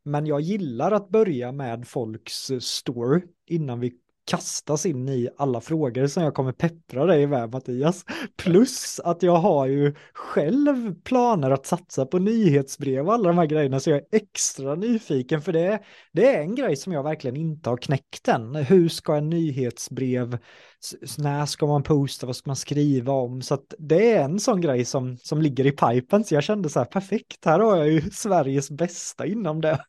Men 0.03 0.25
jag 0.25 0.41
gillar 0.41 0.91
att 0.91 1.09
börja 1.09 1.51
med 1.51 1.87
folks 1.87 2.51
eh, 2.51 2.59
story 2.59 3.21
innan 3.47 3.79
vi 3.79 3.93
kastas 4.29 4.85
in 4.85 5.09
i 5.09 5.29
alla 5.37 5.61
frågor 5.61 6.07
som 6.07 6.23
jag 6.23 6.33
kommer 6.33 6.51
peppra 6.51 7.05
dig 7.05 7.27
med 7.27 7.51
Mattias. 7.51 8.05
Plus 8.37 8.99
att 8.99 9.23
jag 9.23 9.35
har 9.35 9.67
ju 9.67 9.95
själv 10.13 10.95
planer 11.03 11.51
att 11.51 11.65
satsa 11.65 12.05
på 12.05 12.19
nyhetsbrev 12.19 13.07
och 13.07 13.13
alla 13.13 13.27
de 13.27 13.37
här 13.37 13.45
grejerna 13.45 13.79
så 13.79 13.89
jag 13.89 13.97
är 13.97 14.05
extra 14.11 14.75
nyfiken 14.75 15.41
för 15.41 15.53
det, 15.53 15.79
det 16.11 16.35
är 16.35 16.41
en 16.41 16.55
grej 16.55 16.75
som 16.75 16.93
jag 16.93 17.03
verkligen 17.03 17.37
inte 17.37 17.69
har 17.69 17.77
knäckt 17.77 18.27
än. 18.27 18.55
Hur 18.55 18.89
ska 18.89 19.15
en 19.15 19.29
nyhetsbrev, 19.29 20.37
när 21.17 21.45
ska 21.45 21.67
man 21.67 21.83
posta, 21.83 22.25
vad 22.25 22.35
ska 22.35 22.49
man 22.49 22.55
skriva 22.55 23.13
om? 23.13 23.41
Så 23.41 23.53
att 23.53 23.73
det 23.79 24.11
är 24.11 24.23
en 24.23 24.39
sån 24.39 24.61
grej 24.61 24.85
som, 24.85 25.17
som 25.17 25.41
ligger 25.41 25.67
i 25.67 25.71
pipen 25.71 26.23
så 26.23 26.35
jag 26.35 26.43
kände 26.43 26.69
så 26.69 26.79
här 26.79 26.85
perfekt, 26.85 27.45
här 27.45 27.59
har 27.59 27.77
jag 27.77 27.89
ju 27.89 28.01
Sveriges 28.11 28.71
bästa 28.71 29.25
inom 29.25 29.61
det. 29.61 29.79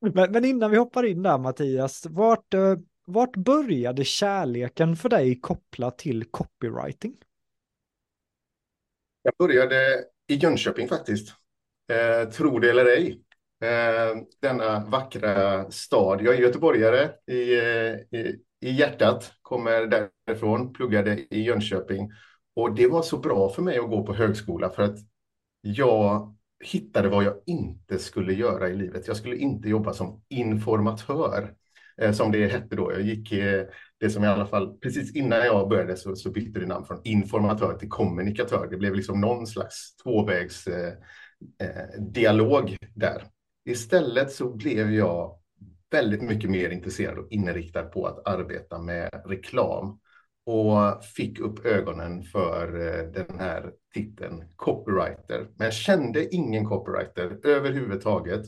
men, 0.14 0.32
men 0.32 0.44
innan 0.44 0.70
vi 0.70 0.76
hoppar 0.76 1.06
in 1.06 1.22
där 1.22 1.38
Mattias, 1.38 2.06
vart 2.10 2.54
eh, 2.54 2.76
vart 3.04 3.36
började 3.36 4.04
kärleken 4.04 4.96
för 4.96 5.08
dig 5.08 5.40
kopplat 5.40 5.98
till 5.98 6.24
copywriting? 6.24 7.16
Jag 9.22 9.34
började 9.38 10.04
i 10.28 10.34
Jönköping 10.34 10.88
faktiskt. 10.88 11.34
Eh, 11.92 12.28
tro 12.30 12.58
det 12.58 12.70
eller 12.70 12.86
ej. 12.86 13.20
Eh, 13.62 14.22
denna 14.40 14.84
vackra 14.84 15.70
stad. 15.70 16.22
Jag 16.22 16.34
är 16.34 16.38
göteborgare 16.38 17.10
i, 17.26 17.58
eh, 17.58 18.20
i, 18.20 18.38
i 18.60 18.70
hjärtat, 18.70 19.32
kommer 19.42 19.86
därifrån, 20.26 20.72
pluggade 20.72 21.34
i 21.34 21.42
Jönköping. 21.42 22.12
Och 22.54 22.74
det 22.74 22.86
var 22.86 23.02
så 23.02 23.18
bra 23.18 23.48
för 23.48 23.62
mig 23.62 23.78
att 23.78 23.90
gå 23.90 24.06
på 24.06 24.14
högskola 24.14 24.70
för 24.70 24.82
att 24.82 24.98
jag 25.60 26.36
hittade 26.64 27.08
vad 27.08 27.24
jag 27.24 27.34
inte 27.46 27.98
skulle 27.98 28.32
göra 28.32 28.68
i 28.68 28.76
livet. 28.76 29.06
Jag 29.06 29.16
skulle 29.16 29.36
inte 29.36 29.68
jobba 29.68 29.92
som 29.92 30.24
informatör. 30.28 31.54
Eh, 31.96 32.12
som 32.12 32.32
det 32.32 32.46
hette 32.46 32.76
då. 32.76 32.92
Jag 32.92 33.02
gick 33.02 33.32
eh, 33.32 33.64
det 34.00 34.10
som 34.10 34.24
i 34.24 34.26
alla 34.26 34.46
fall, 34.46 34.78
precis 34.78 35.16
innan 35.16 35.38
jag 35.38 35.68
började 35.68 35.96
så, 35.96 36.16
så 36.16 36.30
bytte 36.30 36.60
det 36.60 36.66
namn 36.66 36.84
från 36.84 37.00
informatör 37.04 37.74
till 37.78 37.88
kommunikatör. 37.88 38.68
Det 38.70 38.76
blev 38.76 38.94
liksom 38.94 39.20
någon 39.20 39.46
slags 39.46 39.96
tvåvägs 39.96 40.66
eh, 40.66 40.92
eh 41.62 42.00
dialog 42.00 42.76
där. 42.94 43.24
Istället 43.64 44.32
så 44.32 44.56
blev 44.56 44.92
jag 44.92 45.38
väldigt 45.90 46.22
mycket 46.22 46.50
mer 46.50 46.70
intresserad 46.70 47.18
och 47.18 47.30
inriktad 47.30 47.82
på 47.82 48.06
att 48.06 48.28
arbeta 48.28 48.78
med 48.78 49.22
reklam 49.26 49.98
och 50.46 51.04
fick 51.04 51.40
upp 51.40 51.66
ögonen 51.66 52.22
för 52.22 52.72
den 53.12 53.38
här 53.38 53.72
titeln 53.94 54.44
copywriter. 54.56 55.48
Men 55.56 55.64
jag 55.64 55.74
kände 55.74 56.34
ingen 56.34 56.64
copywriter 56.64 57.38
överhuvudtaget 57.44 58.42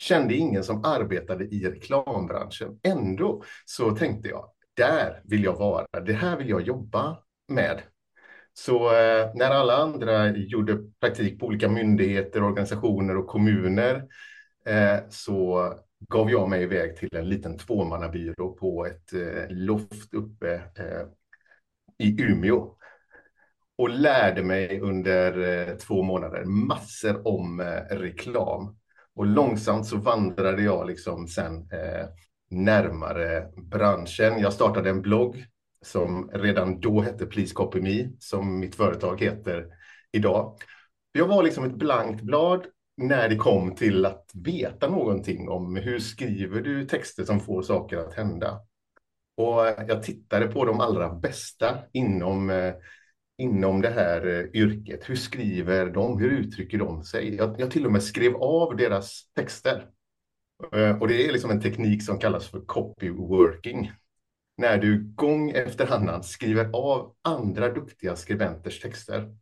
kände 0.00 0.34
ingen 0.34 0.64
som 0.64 0.84
arbetade 0.84 1.44
i 1.44 1.64
reklambranschen. 1.64 2.80
Ändå 2.82 3.42
så 3.64 3.90
tänkte 3.90 4.28
jag, 4.28 4.50
där 4.76 5.22
vill 5.24 5.44
jag 5.44 5.58
vara, 5.58 5.86
det 6.00 6.12
här 6.12 6.36
vill 6.36 6.48
jag 6.48 6.62
jobba 6.62 7.18
med. 7.48 7.82
Så 8.52 8.86
eh, 8.86 9.30
när 9.34 9.50
alla 9.50 9.76
andra 9.76 10.30
gjorde 10.30 10.78
praktik 11.00 11.40
på 11.40 11.46
olika 11.46 11.68
myndigheter, 11.68 12.42
organisationer 12.42 13.16
och 13.16 13.26
kommuner 13.26 14.04
eh, 14.66 14.98
så 15.08 15.72
gav 16.08 16.30
jag 16.30 16.48
mig 16.48 16.62
iväg 16.62 16.96
till 16.96 17.16
en 17.16 17.28
liten 17.28 17.58
tvåmannabyrå 17.58 18.52
på 18.52 18.86
ett 18.86 19.12
eh, 19.12 19.48
loft 19.48 20.14
uppe 20.14 20.54
eh, 20.54 21.06
i 21.98 22.22
Umeå 22.22 22.74
och 23.76 23.90
lärde 23.90 24.42
mig 24.42 24.80
under 24.80 25.38
eh, 25.68 25.76
två 25.76 26.02
månader 26.02 26.44
massor 26.44 27.26
om 27.28 27.60
eh, 27.60 27.96
reklam. 27.96 28.76
Och 29.20 29.26
långsamt 29.26 29.86
så 29.86 29.96
vandrade 29.96 30.62
jag 30.62 30.86
liksom 30.86 31.28
sen 31.28 31.54
eh, 31.56 32.06
närmare 32.50 33.48
branschen. 33.56 34.40
Jag 34.40 34.52
startade 34.52 34.90
en 34.90 35.02
blogg 35.02 35.44
som 35.84 36.30
redan 36.32 36.80
då 36.80 37.00
hette 37.00 37.26
Please 37.26 37.54
Copy 37.54 37.80
Me, 37.80 38.08
som 38.18 38.58
mitt 38.58 38.74
företag 38.74 39.20
heter 39.20 39.66
idag. 40.12 40.56
Jag 41.12 41.26
var 41.26 41.42
liksom 41.42 41.64
ett 41.64 41.74
blankt 41.74 42.22
blad 42.22 42.66
när 42.96 43.28
det 43.28 43.36
kom 43.36 43.74
till 43.74 44.06
att 44.06 44.30
veta 44.34 44.88
någonting 44.88 45.48
om 45.48 45.76
hur 45.76 45.98
skriver 45.98 46.60
du 46.60 46.84
texter 46.84 47.24
som 47.24 47.40
får 47.40 47.62
saker 47.62 47.96
att 47.96 48.14
hända. 48.14 48.60
Och 49.36 49.60
jag 49.88 50.02
tittade 50.02 50.46
på 50.46 50.64
de 50.64 50.80
allra 50.80 51.14
bästa 51.14 51.78
inom 51.92 52.50
eh, 52.50 52.74
inom 53.40 53.80
det 53.80 53.90
här 53.90 54.26
eh, 54.26 54.60
yrket. 54.62 55.10
Hur 55.10 55.16
skriver 55.16 55.90
de? 55.90 56.18
Hur 56.18 56.30
uttrycker 56.30 56.78
de 56.78 57.04
sig? 57.04 57.34
Jag, 57.34 57.60
jag 57.60 57.70
till 57.70 57.86
och 57.86 57.92
med 57.92 58.02
skrev 58.02 58.36
av 58.36 58.76
deras 58.76 59.22
texter. 59.34 59.86
Eh, 60.72 60.98
och 60.98 61.08
det 61.08 61.28
är 61.28 61.32
liksom 61.32 61.50
en 61.50 61.60
teknik 61.60 62.02
som 62.02 62.18
kallas 62.18 62.48
för 62.48 62.60
copyworking. 62.60 63.92
När 64.56 64.78
du 64.78 65.12
gång 65.14 65.50
efter 65.50 65.92
annan 65.92 66.22
skriver 66.22 66.70
av 66.72 67.14
andra 67.22 67.68
duktiga 67.68 68.16
skribenters 68.16 68.80
texter. 68.80 69.36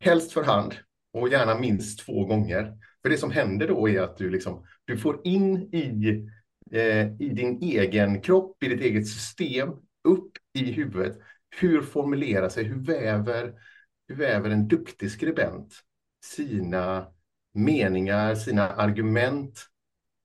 Helst 0.00 0.32
för 0.32 0.42
hand 0.44 0.74
och 1.12 1.28
gärna 1.28 1.58
minst 1.58 2.00
två 2.06 2.24
gånger. 2.24 2.78
För 3.02 3.10
det 3.10 3.18
som 3.18 3.30
händer 3.30 3.68
då 3.68 3.88
är 3.88 4.00
att 4.00 4.16
du, 4.16 4.30
liksom, 4.30 4.66
du 4.84 4.98
får 4.98 5.20
in 5.24 5.74
i, 5.74 6.28
eh, 6.72 7.06
i 7.20 7.28
din 7.28 7.62
egen 7.62 8.20
kropp, 8.20 8.62
i 8.62 8.68
ditt 8.68 8.80
eget 8.80 9.08
system, 9.08 9.68
upp 10.04 10.30
i 10.52 10.72
huvudet 10.72 11.18
hur 11.58 11.82
formulerar 11.82 12.48
sig, 12.48 12.64
hur 12.64 12.84
väver, 12.84 13.54
hur 14.08 14.16
väver 14.16 14.50
en 14.50 14.68
duktig 14.68 15.10
skribent 15.10 15.74
sina 16.24 17.06
meningar, 17.54 18.34
sina 18.34 18.68
argument? 18.68 19.66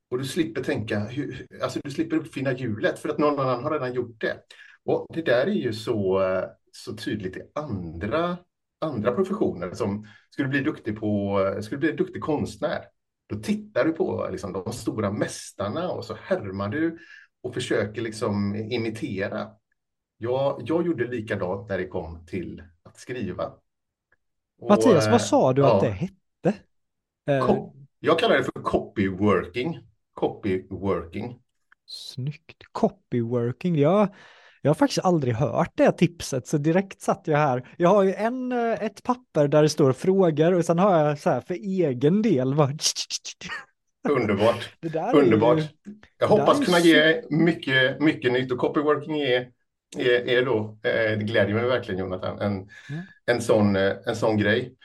Och 0.09 0.17
du 0.17 0.25
slipper 0.25 0.63
tänka, 0.63 0.99
hur, 0.99 1.47
alltså 1.63 1.79
du 1.83 1.91
slipper 1.91 2.17
uppfinna 2.17 2.53
hjulet 2.53 2.99
för 2.99 3.09
att 3.09 3.17
någon 3.17 3.39
annan 3.39 3.63
har 3.63 3.71
redan 3.71 3.93
gjort 3.93 4.21
det. 4.21 4.37
Och 4.85 5.07
det 5.13 5.21
där 5.21 5.47
är 5.47 5.51
ju 5.51 5.73
så, 5.73 6.21
så 6.71 6.95
tydligt 6.95 7.37
i 7.37 7.41
andra, 7.55 8.37
andra 8.81 9.11
professioner 9.11 9.73
som 9.73 10.07
skulle 10.29 10.47
bli 10.47 10.61
duktig 10.61 10.99
på, 10.99 11.39
skulle 11.61 11.79
bli 11.79 11.89
en 11.89 11.95
duktig 11.95 12.21
konstnär. 12.21 12.81
Då 13.29 13.39
tittar 13.39 13.85
du 13.85 13.91
på 13.91 14.27
liksom, 14.31 14.53
de 14.53 14.73
stora 14.73 15.11
mästarna 15.11 15.89
och 15.89 16.05
så 16.05 16.17
härmar 16.21 16.69
du 16.69 16.97
och 17.43 17.53
försöker 17.53 18.01
liksom 18.01 18.55
imitera. 18.55 19.47
Jag, 20.21 20.61
jag 20.65 20.85
gjorde 20.85 21.07
likadant 21.07 21.69
när 21.69 21.77
det 21.77 21.87
kom 21.87 22.25
till 22.25 22.63
att 22.83 22.97
skriva. 22.97 23.45
Och, 24.61 24.69
Mattias, 24.69 25.07
vad 25.07 25.21
sa 25.21 25.53
du 25.53 25.61
ja, 25.61 25.75
att 25.75 25.81
det 25.81 25.89
hette? 25.89 26.59
Eh, 27.29 27.67
jag 27.99 28.19
kallar 28.19 28.37
det 28.37 28.43
för 28.43 28.51
copyworking. 28.51 29.79
Copyworking. 30.13 31.39
Snyggt. 31.85 32.63
Copyworking. 32.71 33.75
Jag, 33.75 34.15
jag 34.61 34.69
har 34.69 34.75
faktiskt 34.75 35.05
aldrig 35.05 35.35
hört 35.35 35.71
det 35.75 35.91
tipset, 35.91 36.47
så 36.47 36.57
direkt 36.57 37.01
satt 37.01 37.21
jag 37.25 37.37
här. 37.37 37.75
Jag 37.77 37.89
har 37.89 38.03
ju 38.03 38.13
en, 38.13 38.51
eh, 38.51 38.83
ett 38.83 39.03
papper 39.03 39.47
där 39.47 39.61
det 39.61 39.69
står 39.69 39.93
frågor 39.93 40.53
och 40.53 40.65
sen 40.65 40.79
har 40.79 40.99
jag 40.99 41.19
så 41.19 41.29
här 41.29 41.41
för 41.41 41.53
egen 41.53 42.21
del. 42.21 42.47
Underbart. 44.09 44.69
Underbart. 45.13 45.59
Ju, 45.59 45.65
jag 46.17 46.27
hoppas 46.27 46.65
kunna 46.65 46.79
ge 46.79 47.23
mycket, 47.29 48.01
mycket 48.01 48.31
nytt 48.31 48.51
och 48.51 48.57
copyworking 48.57 49.19
är 49.19 49.60
är, 49.97 50.29
är 50.29 50.45
då, 50.45 50.77
eh, 50.83 51.17
det 51.17 51.23
glädjer 51.23 51.55
mig 51.55 51.65
verkligen 51.65 51.99
Jonathan, 51.99 52.39
en, 52.39 52.53
mm. 52.53 53.03
en, 53.25 53.41
sån, 53.41 53.75
eh, 53.75 53.93
en 54.05 54.15
sån 54.15 54.37
grej. 54.37 54.75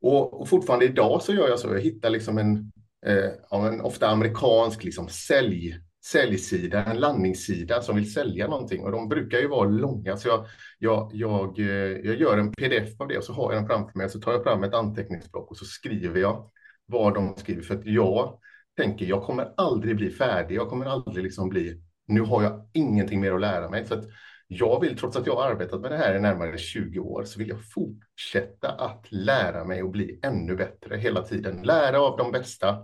Och, 0.00 0.40
och, 0.40 0.48
fortfarande 0.48 0.84
idag 0.84 1.22
så 1.22 1.34
gör 1.34 1.48
jag 1.48 1.58
så, 1.58 1.74
jag 1.74 1.80
hittar 1.80 2.10
liksom 2.10 2.38
en, 2.38 2.72
eh, 3.06 3.60
en 3.66 3.80
ofta 3.80 4.08
amerikansk 4.08 4.84
liksom 4.84 5.08
sälj, 5.08 5.80
säljsida, 6.04 6.84
en 6.84 7.00
landningssida 7.00 7.82
som 7.82 7.96
vill 7.96 8.12
sälja 8.12 8.48
någonting 8.48 8.84
och 8.84 8.92
de 8.92 9.08
brukar 9.08 9.38
ju 9.38 9.48
vara 9.48 9.68
långa 9.68 10.16
så 10.16 10.28
jag, 10.28 10.46
jag, 10.78 11.10
jag, 11.14 11.58
eh, 11.58 11.66
jag 12.06 12.16
gör 12.16 12.38
en 12.38 12.52
pdf 12.52 13.00
av 13.00 13.08
det 13.08 13.18
och 13.18 13.24
så 13.24 13.32
har 13.32 13.52
jag 13.52 13.62
den 13.62 13.68
framför 13.68 13.98
mig 13.98 14.10
så 14.10 14.20
tar 14.20 14.32
jag 14.32 14.42
fram 14.42 14.64
ett 14.64 14.74
anteckningsblock 14.74 15.50
och 15.50 15.56
så 15.56 15.64
skriver 15.64 16.20
jag 16.20 16.50
vad 16.86 17.14
de 17.14 17.36
skriver 17.36 17.62
för 17.62 17.74
att 17.74 17.86
jag 17.86 18.38
tänker 18.76 19.06
jag 19.06 19.22
kommer 19.22 19.52
aldrig 19.56 19.96
bli 19.96 20.10
färdig, 20.10 20.56
jag 20.56 20.68
kommer 20.68 20.86
aldrig 20.86 21.24
liksom 21.24 21.48
bli 21.48 21.82
nu 22.06 22.20
har 22.20 22.42
jag 22.42 22.68
ingenting 22.72 23.20
mer 23.20 23.32
att 23.32 23.40
lära 23.40 23.68
mig. 23.68 23.86
Så 23.86 23.94
att 23.94 24.04
jag 24.48 24.80
vill, 24.80 24.98
trots 24.98 25.16
att 25.16 25.26
jag 25.26 25.36
har 25.36 25.50
arbetat 25.50 25.80
med 25.80 25.90
det 25.90 25.96
här 25.96 26.14
i 26.14 26.20
närmare 26.20 26.58
20 26.58 26.98
år, 26.98 27.24
så 27.24 27.38
vill 27.38 27.48
jag 27.48 27.70
fortsätta 27.70 28.68
att 28.68 29.06
lära 29.10 29.64
mig 29.64 29.82
och 29.82 29.90
bli 29.90 30.20
ännu 30.22 30.56
bättre 30.56 30.96
hela 30.96 31.22
tiden. 31.22 31.62
Lära 31.62 32.00
av 32.00 32.16
de 32.16 32.32
bästa 32.32 32.78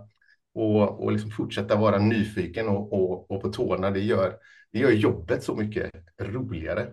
och, 0.53 1.03
och 1.03 1.11
liksom 1.11 1.31
fortsätta 1.31 1.75
vara 1.75 1.97
nyfiken 1.97 2.67
och, 2.67 2.93
och, 2.93 3.31
och 3.31 3.41
på 3.41 3.49
tårna. 3.49 3.91
Det 3.91 3.99
gör, 3.99 4.37
det 4.71 4.79
gör 4.79 4.91
jobbet 4.91 5.43
så 5.43 5.55
mycket 5.55 5.91
roligare. 6.21 6.87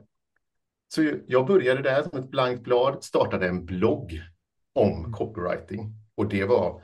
Så 0.89 1.13
jag 1.27 1.47
började 1.47 1.83
där 1.83 2.03
som 2.03 2.19
ett 2.19 2.31
blankt 2.31 2.63
blad, 2.63 3.05
startade 3.05 3.49
en 3.49 3.65
blogg 3.67 4.21
om 4.73 5.13
copywriting 5.13 5.95
och 6.15 6.29
det 6.29 6.45
var, 6.45 6.83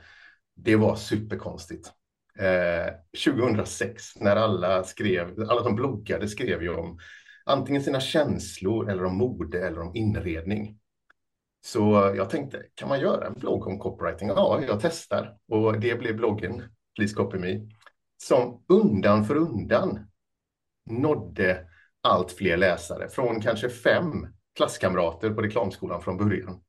det 0.55 0.75
var 0.75 0.95
superkonstigt. 0.95 1.91
Eh, 2.39 2.93
2006 3.25 4.15
när 4.15 4.35
alla 4.35 4.83
skrev, 4.83 5.49
alla 5.49 5.63
som 5.63 5.75
bloggade 5.75 6.27
skrev 6.27 6.63
ju 6.63 6.75
om 6.75 6.99
antingen 7.47 7.83
sina 7.83 7.99
känslor 7.99 8.89
eller 8.89 9.05
om 9.05 9.17
mode 9.17 9.67
eller 9.67 9.81
om 9.81 9.95
inredning. 9.95 10.79
Så 11.61 12.13
jag 12.15 12.29
tänkte, 12.29 12.63
kan 12.75 12.89
man 12.89 12.99
göra 12.99 13.27
en 13.27 13.33
blogg 13.33 13.67
om 13.67 13.79
copywriting? 13.79 14.27
Ja, 14.27 14.61
jag 14.67 14.81
testar. 14.81 15.37
Och 15.47 15.79
det 15.79 15.99
blev 15.99 16.15
bloggen 16.15 16.63
Please 16.95 17.15
Copy 17.15 17.37
Me, 17.37 17.69
som 18.23 18.63
undan 18.67 19.25
för 19.25 19.35
undan 19.35 19.99
nådde 20.89 21.67
allt 22.01 22.31
fler 22.31 22.57
läsare. 22.57 23.09
Från 23.09 23.41
kanske 23.41 23.69
fem 23.69 24.27
klasskamrater 24.55 25.29
på 25.29 25.41
reklamskolan 25.41 26.01
från 26.01 26.17
början 26.17 26.61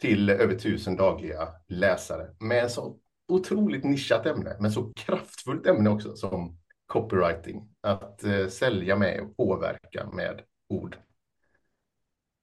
till 0.00 0.30
över 0.30 0.54
tusen 0.54 0.96
dagliga 0.96 1.48
läsare 1.68 2.28
med 2.40 2.70
så 2.70 2.98
otroligt 3.28 3.84
nischat 3.84 4.26
ämne, 4.26 4.56
men 4.60 4.72
så 4.72 4.92
kraftfullt 4.92 5.66
ämne 5.66 5.90
också 5.90 6.16
som 6.16 6.58
copywriting. 6.92 7.68
Att 7.80 8.24
eh, 8.24 8.46
sälja 8.46 8.96
med 8.96 9.20
och 9.20 9.36
påverka 9.36 10.06
med 10.12 10.40
ord. 10.68 10.96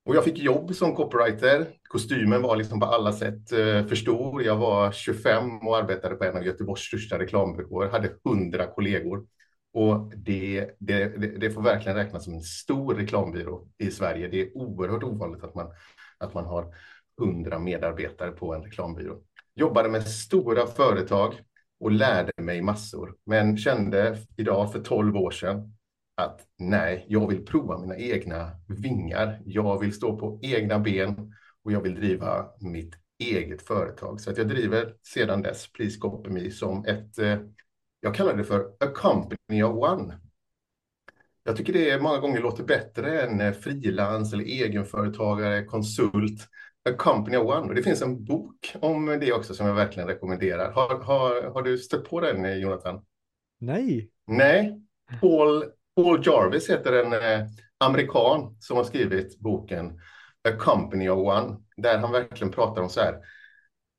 Och 0.05 0.15
jag 0.15 0.23
fick 0.23 0.37
jobb 0.37 0.75
som 0.75 0.95
copywriter. 0.95 1.67
Kostymen 1.89 2.41
var 2.41 2.55
liksom 2.55 2.79
på 2.79 2.85
alla 2.85 3.13
sätt 3.13 3.51
eh, 3.51 3.85
för 3.85 3.95
stor. 3.95 4.43
Jag 4.43 4.55
var 4.57 4.91
25 4.91 5.67
och 5.67 5.77
arbetade 5.77 6.15
på 6.15 6.23
en 6.23 6.37
av 6.37 6.45
Göteborgs 6.45 6.81
största 6.81 7.19
reklambyråer. 7.19 7.89
Hade 7.89 8.09
100 8.25 8.67
kollegor. 8.67 9.25
Och 9.73 10.11
det, 10.15 10.69
det, 10.79 11.07
det, 11.39 11.51
får 11.51 11.61
verkligen 11.61 11.97
räknas 11.97 12.23
som 12.23 12.33
en 12.33 12.41
stor 12.41 12.95
reklambyrå 12.95 13.67
i 13.77 13.91
Sverige. 13.91 14.27
Det 14.27 14.41
är 14.41 14.57
oerhört 14.57 15.03
ovanligt 15.03 15.43
att 15.43 15.55
man, 15.55 15.67
att 16.17 16.33
man 16.33 16.45
har 16.45 16.75
100 17.21 17.59
medarbetare 17.59 18.31
på 18.31 18.55
en 18.55 18.63
reklambyrå. 18.63 19.21
Jobbade 19.55 19.89
med 19.89 20.07
stora 20.07 20.67
företag 20.67 21.35
och 21.79 21.91
lärde 21.91 22.31
mig 22.41 22.61
massor. 22.61 23.15
Men 23.25 23.57
kände 23.57 24.17
idag 24.37 24.71
för 24.71 24.79
12 24.79 25.17
år 25.17 25.31
sedan 25.31 25.73
att 26.15 26.41
nej, 26.57 27.05
jag 27.09 27.27
vill 27.27 27.45
prova 27.45 27.77
mina 27.77 27.97
egna 27.97 28.51
vingar. 28.67 29.41
Jag 29.45 29.79
vill 29.79 29.93
stå 29.93 30.17
på 30.17 30.39
egna 30.41 30.79
ben 30.79 31.33
och 31.63 31.71
jag 31.71 31.81
vill 31.81 31.95
driva 31.95 32.45
mitt 32.59 32.95
eget 33.19 33.61
företag. 33.61 34.21
Så 34.21 34.31
att 34.31 34.37
jag 34.37 34.47
driver 34.47 34.93
sedan 35.03 35.41
dess 35.41 35.71
Please 35.71 35.99
Copy 35.99 36.51
som 36.51 36.85
ett, 36.85 37.19
eh, 37.19 37.37
jag 37.99 38.15
kallar 38.15 38.37
det 38.37 38.43
för 38.43 38.59
a 38.59 38.87
company 38.95 39.63
of 39.63 39.91
one. 39.91 40.19
Jag 41.43 41.57
tycker 41.57 41.73
det 41.73 42.01
många 42.01 42.17
gånger 42.17 42.41
låter 42.41 42.63
bättre 42.63 43.21
än 43.21 43.41
eh, 43.41 43.53
frilans 43.53 44.33
eller 44.33 44.43
egenföretagare, 44.43 45.65
konsult. 45.65 46.47
A 46.89 46.93
Company 46.97 47.37
of 47.37 47.47
One. 47.47 47.67
Och 47.67 47.75
det 47.75 47.83
finns 47.83 48.01
en 48.01 48.23
bok 48.23 48.75
om 48.81 49.05
det 49.05 49.33
också 49.33 49.53
som 49.53 49.67
jag 49.67 49.75
verkligen 49.75 50.09
rekommenderar. 50.09 50.71
Har, 50.71 50.99
har, 50.99 51.51
har 51.53 51.61
du 51.61 51.77
stött 51.77 52.09
på 52.09 52.19
den, 52.19 52.45
eh, 52.45 52.55
Jonathan? 52.55 53.01
Nej. 53.59 54.09
Nej. 54.27 54.81
Paul 55.21 55.63
Paul 56.03 56.21
Jarvis 56.25 56.69
heter 56.69 56.93
en 56.93 57.13
eh, 57.13 57.47
amerikan 57.77 58.55
som 58.59 58.77
har 58.77 58.83
skrivit 58.83 59.39
boken 59.39 59.99
A 60.49 60.51
Company 60.59 61.09
of 61.09 61.27
One, 61.27 61.57
där 61.77 61.97
han 61.97 62.11
verkligen 62.11 62.53
pratar 62.53 62.81
om 62.81 62.89
så 62.89 63.01
här. 63.01 63.17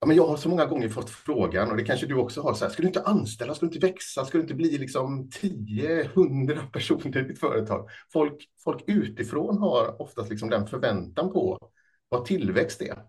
Ja, 0.00 0.06
men 0.06 0.16
jag 0.16 0.26
har 0.26 0.36
så 0.36 0.48
många 0.48 0.66
gånger 0.66 0.88
fått 0.88 1.10
frågan, 1.10 1.70
och 1.70 1.76
det 1.76 1.84
kanske 1.84 2.06
du 2.06 2.14
också 2.14 2.42
har, 2.42 2.54
så 2.54 2.64
här, 2.64 2.72
ska 2.72 2.82
du 2.82 2.88
inte 2.88 3.02
anställa, 3.02 3.54
ska 3.54 3.66
du 3.66 3.72
inte 3.74 3.86
växa, 3.86 4.24
ska 4.24 4.38
du 4.38 4.42
inte 4.42 4.54
bli 4.54 4.78
liksom 4.78 5.30
10-100 5.30 6.70
personer 6.72 7.18
i 7.18 7.22
ditt 7.28 7.40
företag? 7.40 7.88
Folk, 8.12 8.48
folk 8.64 8.84
utifrån 8.86 9.58
har 9.58 10.02
oftast 10.02 10.30
liksom 10.30 10.50
den 10.50 10.66
förväntan 10.66 11.32
på 11.32 11.58
vad 12.10 12.24
tillväxt 12.24 12.82
är. 12.82 13.02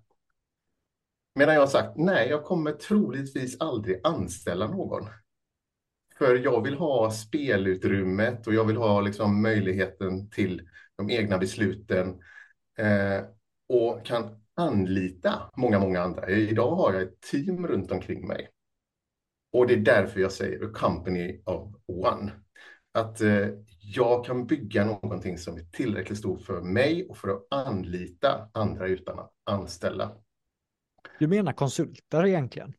Medan 1.35 1.55
jag 1.55 1.61
har 1.61 1.67
sagt, 1.67 1.97
nej, 1.97 2.29
jag 2.29 2.43
kommer 2.43 2.71
troligtvis 2.71 3.61
aldrig 3.61 3.99
anställa 4.03 4.67
någon. 4.67 5.07
För 6.17 6.35
jag 6.35 6.63
vill 6.63 6.75
ha 6.75 7.11
spelutrymmet 7.11 8.47
och 8.47 8.53
jag 8.53 8.65
vill 8.65 8.77
ha 8.77 9.01
liksom 9.01 9.41
möjligheten 9.41 10.29
till 10.29 10.69
de 10.95 11.09
egna 11.09 11.37
besluten 11.37 12.21
eh, 12.77 13.23
och 13.69 14.05
kan 14.05 14.41
anlita 14.55 15.49
många, 15.57 15.79
många 15.79 16.01
andra. 16.01 16.29
Idag 16.29 16.75
har 16.75 16.93
jag 16.93 17.01
ett 17.01 17.21
team 17.21 17.67
runt 17.67 17.91
omkring 17.91 18.27
mig. 18.27 18.49
Och 19.53 19.67
det 19.67 19.73
är 19.73 19.77
därför 19.77 20.19
jag 20.19 20.31
säger 20.31 20.65
a 20.65 20.69
company 20.73 21.41
of 21.45 21.75
one. 21.87 22.31
Att 22.91 23.21
eh, 23.21 23.47
jag 23.95 24.25
kan 24.25 24.47
bygga 24.47 24.85
någonting 24.85 25.37
som 25.37 25.57
är 25.57 25.61
tillräckligt 25.61 26.19
stort 26.19 26.41
för 26.41 26.61
mig 26.61 27.07
och 27.09 27.17
för 27.17 27.29
att 27.29 27.47
anlita 27.51 28.49
andra 28.53 28.87
utan 28.87 29.19
att 29.19 29.31
anställa. 29.43 30.11
Du 31.19 31.27
menar 31.27 31.53
konsulter 31.53 32.25
egentligen? 32.25 32.73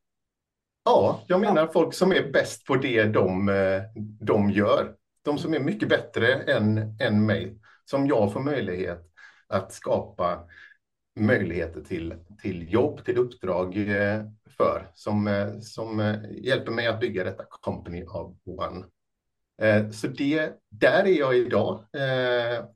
Ja, 0.85 1.25
jag 1.27 1.40
menar 1.40 1.66
folk 1.66 1.94
som 1.94 2.12
är 2.12 2.33
bäst 2.33 2.66
på 2.66 2.77
det 2.77 3.05
de, 3.05 3.48
eh, 3.48 3.83
de 4.20 4.51
gör. 4.51 4.94
De 5.22 5.38
som 5.38 5.55
är 5.55 5.61
mycket 5.61 5.88
bättre 5.88 6.35
än, 6.35 6.96
än 7.01 7.27
mig. 7.27 7.59
Som 7.85 8.07
jag 8.07 8.33
får 8.33 8.40
möjlighet 8.40 9.11
att 9.46 9.72
skapa 9.72 10.48
möjligheter 11.20 11.81
till, 11.81 12.14
till 12.42 12.72
jobb, 12.72 13.05
till 13.05 13.18
uppdrag 13.18 13.77
eh, 13.77 14.25
för. 14.57 14.90
Som, 14.94 15.27
eh, 15.27 15.59
som 15.59 16.16
hjälper 16.31 16.72
mig 16.72 16.87
att 16.87 17.01
bygga 17.01 17.25
detta 17.25 17.44
company 17.51 18.05
of 18.05 18.37
one. 18.46 18.85
Så 19.92 20.07
det, 20.07 20.53
där 20.70 21.05
är 21.05 21.18
jag 21.18 21.37
idag. 21.37 21.85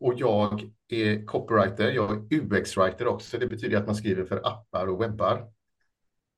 Och 0.01 0.15
jag 0.17 0.61
är 0.89 1.27
copywriter, 1.27 1.91
jag 1.91 2.11
är 2.11 2.37
UX-writer 2.37 3.07
också. 3.07 3.39
Det 3.39 3.47
betyder 3.47 3.79
att 3.79 3.87
man 3.87 3.95
skriver 3.95 4.25
för 4.25 4.47
appar 4.47 4.87
och 4.87 5.03
webbar. 5.03 5.53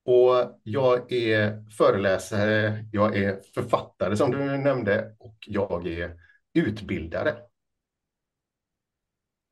Och 0.04 0.60
jag 0.62 1.12
är 1.12 1.70
föreläsare, 1.70 2.84
jag 2.92 3.16
är 3.16 3.40
författare 3.54 4.16
som 4.16 4.30
du 4.30 4.38
nämnde 4.38 5.16
och 5.18 5.36
jag 5.46 5.86
är 5.86 6.16
utbildare. 6.54 7.34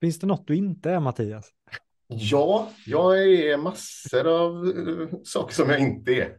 Finns 0.00 0.18
det 0.18 0.26
något 0.26 0.46
du 0.46 0.56
inte 0.56 0.90
är 0.90 1.00
Mattias? 1.00 1.50
Ja, 2.06 2.70
jag 2.86 3.22
är 3.22 3.56
massor 3.56 4.26
av 4.26 4.64
uh, 4.64 5.08
saker 5.24 5.54
som 5.54 5.70
jag 5.70 5.80
inte 5.80 6.12
är. 6.12 6.38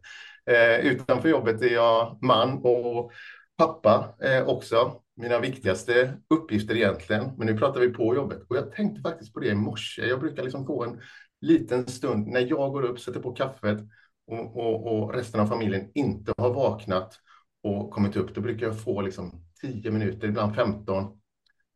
Utanför 0.81 1.29
jobbet 1.29 1.61
är 1.61 1.73
jag 1.73 2.19
man 2.21 2.61
och 2.63 3.11
pappa 3.57 4.15
eh, 4.21 4.47
också. 4.47 5.01
Mina 5.15 5.39
viktigaste 5.39 6.13
uppgifter 6.29 6.75
egentligen. 6.75 7.31
Men 7.37 7.47
nu 7.47 7.57
pratar 7.57 7.79
vi 7.79 7.89
på 7.89 8.15
jobbet 8.15 8.43
och 8.49 8.57
jag 8.57 8.71
tänkte 8.71 9.01
faktiskt 9.01 9.33
på 9.33 9.39
det 9.39 9.47
i 9.47 9.55
morse. 9.55 10.07
Jag 10.07 10.19
brukar 10.19 10.43
liksom 10.43 10.65
få 10.65 10.83
en 10.83 11.01
liten 11.41 11.87
stund 11.87 12.27
när 12.27 12.39
jag 12.39 12.71
går 12.71 12.83
upp, 12.83 12.99
sätter 12.99 13.19
på 13.19 13.31
kaffet 13.31 13.79
och, 14.27 14.57
och, 14.57 14.87
och, 14.87 15.13
resten 15.13 15.39
av 15.39 15.47
familjen 15.47 15.91
inte 15.93 16.33
har 16.37 16.53
vaknat 16.53 17.19
och 17.63 17.91
kommit 17.91 18.15
upp, 18.15 18.35
då 18.35 18.41
brukar 18.41 18.65
jag 18.65 18.83
få 18.83 19.01
liksom 19.01 19.43
10 19.61 19.91
minuter, 19.91 20.27
ibland 20.27 20.55
15. 20.55 21.19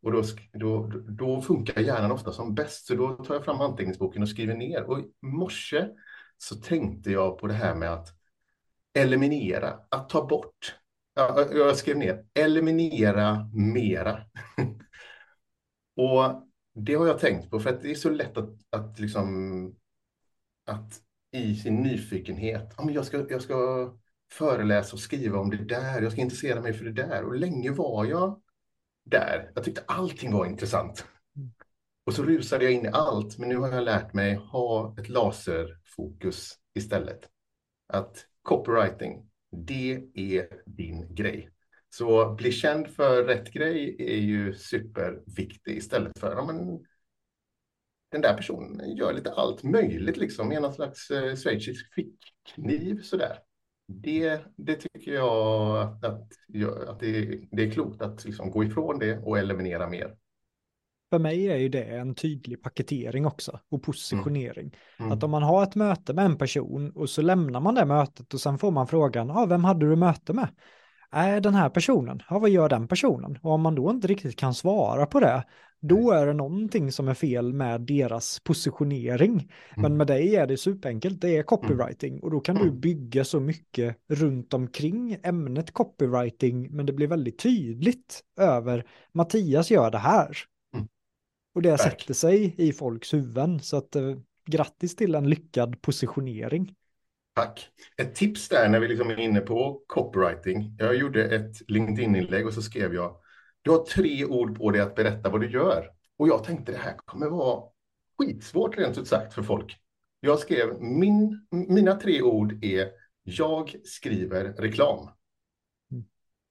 Och 0.04 0.12
då, 0.12 0.24
då, 0.54 0.88
då 1.08 1.42
funkar 1.42 1.82
hjärnan 1.82 2.12
ofta 2.12 2.32
som 2.32 2.56
bäst, 2.56 2.86
så 2.86 2.96
då 2.96 3.16
tar 3.16 3.36
jag 3.36 3.46
fram 3.46 3.62
anteckningsboken 3.62 4.22
och 4.22 4.30
skriver 4.30 4.56
ner. 4.56 4.84
Och 4.84 5.00
i 5.00 5.06
morse 5.22 5.88
så 6.38 6.56
tänkte 6.56 7.12
jag 7.12 7.38
på 7.38 7.48
det 7.48 7.54
här 7.54 7.76
med 7.76 7.94
att 7.94 8.08
eliminera, 8.94 9.80
att 9.90 10.10
ta 10.10 10.26
bort. 10.28 10.81
Jag 11.14 11.78
skrev 11.78 11.98
ner, 11.98 12.26
eliminera 12.34 13.50
mera. 13.54 14.24
och 15.96 16.48
det 16.74 16.94
har 16.94 17.08
jag 17.08 17.20
tänkt 17.20 17.50
på, 17.50 17.60
för 17.60 17.70
att 17.70 17.82
det 17.82 17.92
är 17.92 17.96
så 17.96 18.10
lätt 18.10 18.38
att, 18.38 18.50
att, 18.70 19.00
liksom, 19.00 19.76
att 20.66 21.02
i 21.32 21.56
sin 21.56 21.76
nyfikenhet. 21.76 22.74
Ja, 22.78 22.84
men 22.84 22.94
jag, 22.94 23.06
ska, 23.06 23.30
jag 23.30 23.42
ska 23.42 23.92
föreläsa 24.32 24.94
och 24.94 25.00
skriva 25.00 25.40
om 25.40 25.50
det 25.50 25.58
där. 25.58 26.02
Jag 26.02 26.12
ska 26.12 26.22
intressera 26.22 26.62
mig 26.62 26.74
för 26.74 26.86
det 26.86 26.92
där. 26.92 27.24
Och 27.24 27.36
länge 27.36 27.72
var 27.72 28.06
jag 28.06 28.42
där. 29.06 29.52
Jag 29.56 29.64
tyckte 29.64 29.84
allting 29.88 30.34
var 30.34 30.46
intressant. 30.46 31.06
Och 32.06 32.14
så 32.14 32.24
rusade 32.24 32.64
jag 32.64 32.74
in 32.74 32.86
i 32.86 32.90
allt. 32.94 33.38
Men 33.38 33.50
nu 33.50 33.58
har 33.58 33.70
jag 33.70 33.84
lärt 33.84 34.14
mig 34.14 34.36
ha 34.36 34.96
ett 35.00 35.10
laserfokus 35.10 36.58
istället. 36.74 37.30
Att 37.88 38.26
copywriting, 38.42 39.31
det 39.52 40.04
är 40.14 40.48
din 40.66 41.16
grej. 41.16 41.50
Så 41.90 42.34
bli 42.36 42.52
känd 42.52 42.88
för 42.88 43.24
rätt 43.24 43.54
grej 43.54 43.96
är 44.00 44.18
ju 44.18 44.54
superviktigt 44.54 45.78
istället 45.78 46.20
för 46.20 46.36
ja, 46.36 46.46
men, 46.46 46.86
den 48.12 48.22
där 48.22 48.38
personen 48.38 48.96
gör 48.96 49.14
lite 49.14 49.32
allt 49.32 49.64
möjligt 49.64 50.18
liksom 50.18 50.48
med 50.48 50.62
någon 50.62 50.74
slags 50.74 51.12
eh, 51.12 51.36
schweizisk 51.36 51.94
fickkniv 51.94 53.02
sådär. 53.02 53.38
Det, 53.88 54.42
det 54.56 54.76
tycker 54.76 55.14
jag 55.14 55.78
att, 55.78 56.06
att 56.90 57.00
det, 57.00 57.42
det 57.52 57.64
är 57.64 57.72
klokt 57.72 58.02
att 58.02 58.26
liksom 58.26 58.52
gå 58.52 58.64
ifrån 58.64 59.00
det 59.00 59.18
och 59.18 59.40
eliminera 59.40 59.90
mer. 59.90 60.16
För 61.12 61.20
mig 61.20 61.48
är 61.48 61.58
ju 61.58 61.70
det 61.70 61.84
en 61.84 62.16
tydlig 62.16 62.64
paketering 62.64 63.26
också 63.26 63.60
och 63.70 63.84
positionering. 63.84 64.66
Mm. 64.66 64.76
Mm. 65.00 65.12
Att 65.12 65.24
om 65.24 65.32
man 65.32 65.44
har 65.44 65.64
ett 65.64 65.76
möte 65.76 66.14
med 66.14 66.26
en 66.26 66.38
person 66.38 66.92
och 66.92 67.10
så 67.10 67.22
lämnar 67.22 67.60
man 67.60 67.76
det 67.76 67.86
mötet 67.86 68.34
och 68.34 68.42
sen 68.42 68.58
får 68.58 68.72
man 68.72 68.88
frågan, 68.88 69.32
ah, 69.32 69.46
vem 69.46 69.64
hade 69.64 69.90
du 69.90 69.96
möte 69.96 70.34
med? 70.34 70.48
är 71.12 71.42
den 71.42 71.54
här 71.54 71.70
personen, 71.70 72.22
ja 72.30 72.40
vad 72.40 72.50
gör 72.50 72.70
den 72.70 72.88
personen? 72.88 73.38
Och 73.42 73.52
om 73.52 73.62
man 73.62 73.76
då 73.76 73.92
inte 73.92 74.08
riktigt 74.08 74.36
kan 74.36 74.54
svara 74.54 75.06
på 75.06 75.20
det, 75.20 75.44
då 75.82 76.12
är 76.12 76.28
det 76.28 76.34
någonting 76.34 76.92
som 76.92 77.08
är 77.08 77.14
fel 77.14 77.54
med 77.54 77.82
deras 77.82 78.40
positionering. 78.40 79.32
Mm. 79.32 79.82
Men 79.82 79.98
med 79.98 80.08
dig 80.08 80.36
är 80.36 80.48
det 80.48 80.58
superenkelt, 80.58 81.22
det 81.22 81.38
är 81.38 81.44
copywriting 81.44 82.20
och 82.20 82.32
då 82.32 82.40
kan 82.40 82.58
mm. 82.58 82.68
du 82.68 82.80
bygga 82.80 83.24
så 83.24 83.40
mycket 83.40 83.98
runt 84.10 84.54
omkring 84.54 85.18
ämnet 85.24 85.72
copywriting, 85.72 86.76
men 86.76 86.86
det 86.86 86.94
blir 86.94 87.08
väldigt 87.08 87.40
tydligt 87.40 88.22
över 88.40 88.86
Mattias 89.12 89.72
gör 89.72 89.92
det 89.92 89.98
här. 89.98 90.38
Och 91.54 91.62
det 91.62 91.78
Tack. 91.78 92.02
sätter 92.02 92.14
sig 92.14 92.56
i 92.58 92.74
folks 92.74 93.14
huvuden, 93.14 93.60
så 93.60 93.78
att 93.78 93.96
eh, 93.96 94.16
grattis 94.46 94.96
till 94.96 95.16
en 95.16 95.30
lyckad 95.30 95.82
positionering. 95.82 96.76
Tack. 97.36 97.70
Ett 97.98 98.16
tips 98.16 98.50
där 98.50 98.70
när 98.70 98.80
vi 98.80 98.88
liksom 98.88 99.10
är 99.10 99.20
inne 99.20 99.40
på 99.40 99.84
copywriting. 99.88 100.76
Jag 100.78 100.96
gjorde 100.96 101.36
ett 101.36 101.70
LinkedIn-inlägg 101.70 102.48
och 102.48 102.54
så 102.54 102.62
skrev 102.62 102.94
jag 102.94 103.22
du 103.62 103.72
har 103.72 103.84
tre 103.84 104.26
ord 104.26 104.58
på 104.58 104.72
dig 104.72 104.82
att 104.82 104.96
berätta 104.96 105.30
vad 105.30 105.42
du 105.42 105.52
gör. 105.52 105.90
Och 106.18 106.28
jag 106.28 106.44
tänkte 106.44 106.72
det 106.72 106.78
här 106.78 106.96
kommer 107.06 107.28
vara 107.30 107.64
skitsvårt 108.18 108.78
rent 108.78 108.98
ut 108.98 109.08
sagt 109.08 109.34
för 109.34 109.44
folk. 109.44 109.78
Jag 110.20 110.40
skrev 110.40 110.82
min, 110.82 111.48
mina 111.52 111.96
tre 111.96 112.22
ord 112.22 112.64
är 112.64 112.90
jag 113.24 113.76
skriver 113.84 114.44
reklam. 114.44 115.10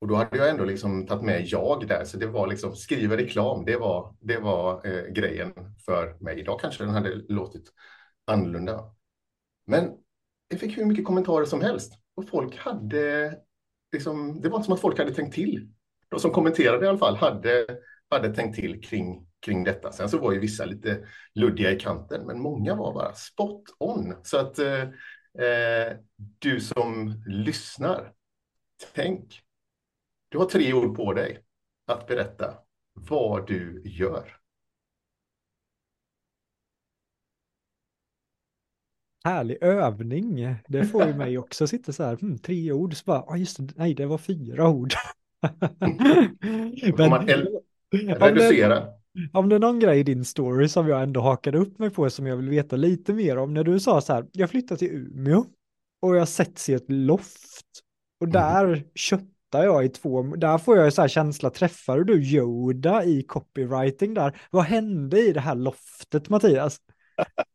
Och 0.00 0.08
då 0.08 0.14
hade 0.14 0.36
jag 0.36 0.50
ändå 0.50 0.64
liksom 0.64 1.06
tagit 1.06 1.24
med 1.24 1.46
jag 1.46 1.88
där, 1.88 2.04
så 2.04 2.16
det 2.16 2.26
var 2.26 2.46
liksom 2.46 2.76
skriver 2.76 3.16
reklam, 3.16 3.64
det 3.64 3.76
var, 3.76 4.16
det 4.20 4.38
var 4.38 4.86
eh, 4.86 5.12
grejen 5.12 5.52
för 5.84 6.16
mig. 6.20 6.40
Idag 6.40 6.60
kanske 6.60 6.84
den 6.84 6.94
hade 6.94 7.14
låtit 7.14 7.72
annorlunda. 8.26 8.94
Men 9.66 9.90
jag 10.48 10.60
fick 10.60 10.78
hur 10.78 10.84
mycket 10.84 11.04
kommentarer 11.04 11.44
som 11.44 11.60
helst 11.60 11.92
och 12.14 12.28
folk 12.28 12.56
hade 12.56 13.36
liksom, 13.92 14.40
det 14.40 14.48
var 14.48 14.62
som 14.62 14.74
att 14.74 14.80
folk 14.80 14.98
hade 14.98 15.14
tänkt 15.14 15.34
till 15.34 15.70
de 16.10 16.20
som 16.20 16.30
kommenterade 16.30 16.86
i 16.86 16.88
alla 16.88 16.98
fall 16.98 17.16
hade, 17.16 17.66
hade 18.10 18.34
tänkt 18.34 18.56
till 18.56 18.82
kring, 18.82 19.26
kring 19.40 19.64
detta. 19.64 19.92
Sen 19.92 20.08
så 20.08 20.18
var 20.18 20.32
ju 20.32 20.38
vissa 20.38 20.64
lite 20.64 21.06
luddiga 21.34 21.70
i 21.70 21.80
kanten, 21.80 22.26
men 22.26 22.40
många 22.40 22.74
var 22.74 22.94
bara 22.94 23.14
spot 23.14 23.62
on. 23.78 24.14
Så 24.22 24.38
att 24.38 24.58
eh, 24.58 24.82
eh 25.46 25.96
du 26.38 26.60
som 26.60 27.22
lyssnar, 27.26 28.12
tänk. 28.94 29.40
Du 30.30 30.38
har 30.38 30.44
tre 30.44 30.72
ord 30.72 30.96
på 30.96 31.12
dig 31.12 31.38
att 31.86 32.06
berätta 32.06 32.54
vad 32.94 33.46
du 33.46 33.82
gör. 33.84 34.36
Härlig 39.24 39.62
övning. 39.62 40.54
Det 40.68 40.84
får 40.86 41.06
ju 41.06 41.14
mig 41.14 41.38
också 41.38 41.66
sitta 41.66 41.92
så 41.92 42.04
här, 42.04 42.16
hmm, 42.16 42.38
tre 42.38 42.72
ord, 42.72 42.96
så 42.96 43.02
bara, 43.04 43.22
ah, 43.22 43.36
just 43.36 43.56
det, 43.56 43.72
nej 43.76 43.94
det 43.94 44.06
var 44.06 44.18
fyra 44.18 44.68
ord. 44.68 44.92
Men, 46.96 47.10
man 47.10 47.28
reducera. 47.90 48.88
Om 49.32 49.48
det 49.48 49.54
är 49.54 49.60
någon 49.60 49.80
grej 49.80 50.00
i 50.00 50.02
din 50.02 50.24
story 50.24 50.68
som 50.68 50.88
jag 50.88 51.02
ändå 51.02 51.20
hakade 51.20 51.58
upp 51.58 51.78
mig 51.78 51.90
på 51.90 52.10
som 52.10 52.26
jag 52.26 52.36
vill 52.36 52.48
veta 52.48 52.76
lite 52.76 53.12
mer 53.12 53.36
om. 53.36 53.54
När 53.54 53.64
du 53.64 53.80
sa 53.80 54.00
så 54.00 54.12
här, 54.12 54.26
jag 54.32 54.50
flyttar 54.50 54.76
till 54.76 54.88
Umeå 54.88 55.44
och 56.02 56.16
jag 56.16 56.28
sätts 56.28 56.68
i 56.68 56.74
ett 56.74 56.90
loft 56.90 57.66
och 58.20 58.26
mm. 58.26 58.32
där 58.32 58.64
mm. 58.64 58.84
Köttar 59.50 59.64
jag 59.64 59.84
i 59.84 59.88
två, 59.88 60.22
där 60.22 60.58
får 60.58 60.76
jag 60.76 60.92
så 60.92 61.00
här 61.00 61.08
känsla, 61.08 61.50
träffar 61.50 61.98
du 61.98 62.22
Yoda 62.22 63.04
i 63.04 63.22
copywriting 63.22 64.14
där? 64.14 64.40
Vad 64.50 64.64
hände 64.64 65.20
i 65.20 65.32
det 65.32 65.40
här 65.40 65.54
loftet 65.54 66.28
Mattias? 66.28 66.78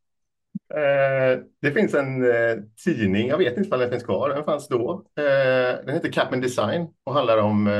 Eh, 0.74 1.40
det 1.62 1.72
finns 1.72 1.94
en 1.94 2.24
eh, 2.24 2.56
tidning, 2.84 3.28
jag 3.28 3.38
vet 3.38 3.56
inte 3.56 3.74
om 3.74 3.80
den 3.80 3.90
finns 3.90 4.02
kvar, 4.02 4.28
den 4.28 4.44
fanns 4.44 4.68
då. 4.68 5.04
Eh, 5.18 5.84
den 5.84 5.94
heter 5.94 6.12
Capman 6.12 6.40
Design 6.40 6.88
och 7.04 7.14
handlar 7.14 7.38
om 7.38 7.70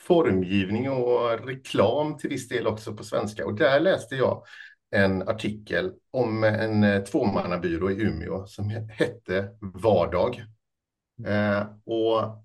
formgivning 0.00 0.90
och 0.90 1.46
reklam 1.46 2.16
till 2.16 2.30
viss 2.30 2.48
del 2.48 2.66
också 2.66 2.96
på 2.96 3.04
svenska. 3.04 3.46
Och 3.46 3.54
där 3.54 3.80
läste 3.80 4.14
jag 4.14 4.42
en 4.90 5.28
artikel 5.28 5.92
om 6.10 6.44
en 6.44 7.04
tvåmannabyrå 7.04 7.90
i 7.90 8.02
Umeå 8.02 8.46
som 8.46 8.70
hette 8.98 9.48
Vardag. 9.60 10.44
och 11.84 12.41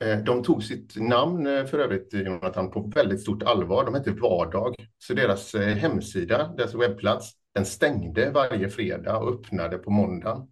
Eh, 0.00 0.18
de 0.18 0.42
tog 0.42 0.62
sitt 0.62 0.96
namn 0.96 1.46
eh, 1.46 1.64
för 1.64 1.78
övrigt, 1.78 2.14
Jonathan, 2.14 2.70
på 2.70 2.92
väldigt 2.94 3.20
stort 3.20 3.42
allvar. 3.42 3.84
De 3.84 3.94
hette 3.94 4.10
Vardag, 4.10 4.74
så 4.98 5.14
deras 5.14 5.54
eh, 5.54 5.76
hemsida, 5.76 6.54
deras 6.56 6.74
webbplats, 6.74 7.32
den 7.54 7.66
stängde 7.66 8.30
varje 8.30 8.68
fredag 8.68 9.18
och 9.18 9.32
öppnade 9.32 9.78
på 9.78 9.90
måndagen. 9.90 10.48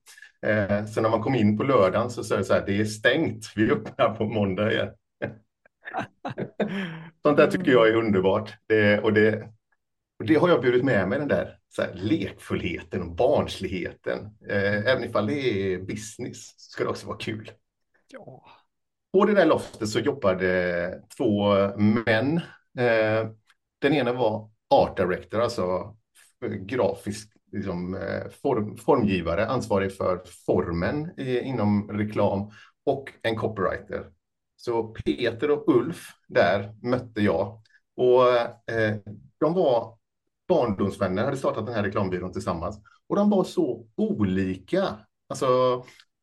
Så 0.94 1.00
när 1.00 1.11
man 1.11 1.22
kom 1.22 1.35
in 1.35 1.59
på 1.59 1.64
lördagen 1.64 2.11
så 2.11 2.24
sa 2.24 2.37
det 2.37 2.44
så 2.44 2.55
här, 2.55 2.66
det 2.66 2.81
är 2.81 2.85
stängt, 2.85 3.53
vi 3.57 3.70
öppnar 3.70 4.14
på 4.14 4.24
måndag 4.24 4.72
igen. 4.72 4.88
Sånt 7.22 7.37
där 7.37 7.50
tycker 7.50 7.72
jag 7.72 7.88
är 7.88 7.94
underbart. 7.94 8.55
Det, 8.66 9.00
och, 9.00 9.12
det, 9.12 9.48
och 10.18 10.27
det 10.27 10.35
har 10.35 10.48
jag 10.48 10.62
burit 10.62 10.85
med 10.85 11.09
mig, 11.09 11.18
den 11.18 11.29
där 11.29 11.59
så 11.68 11.83
här, 11.83 11.90
lekfullheten 11.94 13.03
och 13.03 13.14
barnsligheten. 13.14 14.37
Även 14.87 15.05
ifall 15.05 15.27
det 15.27 15.72
är 15.72 15.79
business 15.79 16.55
så 16.57 16.70
ska 16.70 16.85
det 16.85 16.90
också 16.90 17.07
vara 17.07 17.18
kul. 17.18 17.50
Ja. 18.09 18.44
På 19.14 19.24
det 19.24 19.35
där 19.35 19.46
loftet 19.46 19.88
så 19.88 19.98
jobbade 19.98 21.03
två 21.16 21.55
män. 21.77 22.37
Eh, 22.79 23.29
den 23.79 23.92
ena 23.92 24.12
var 24.12 24.50
art 24.70 24.96
director, 24.96 25.40
alltså 25.40 25.96
grafisk 26.61 27.33
liksom, 27.53 27.94
eh, 27.94 28.31
form, 28.42 28.77
formgivare, 28.77 29.46
ansvarig 29.46 29.96
för 29.96 30.22
formen 30.46 31.20
i, 31.20 31.38
inom 31.38 31.90
reklam 31.90 32.50
och 32.85 33.12
en 33.22 33.37
copywriter. 33.37 34.07
Så 34.57 34.83
Peter 34.83 35.50
och 35.50 35.68
Ulf 35.68 36.09
där 36.29 36.74
mötte 36.83 37.20
jag 37.20 37.62
och 37.96 38.29
eh, 38.74 38.96
de 39.40 39.55
var 39.55 39.98
barndomsvänner, 40.48 41.24
hade 41.24 41.37
startat 41.37 41.66
den 41.66 41.74
här 41.74 41.83
reklambyrån 41.83 42.33
tillsammans 42.33 42.81
och 43.09 43.16
de 43.16 43.31
var 43.31 43.44
så 43.44 43.87
olika, 43.96 44.88
alltså 45.29 45.46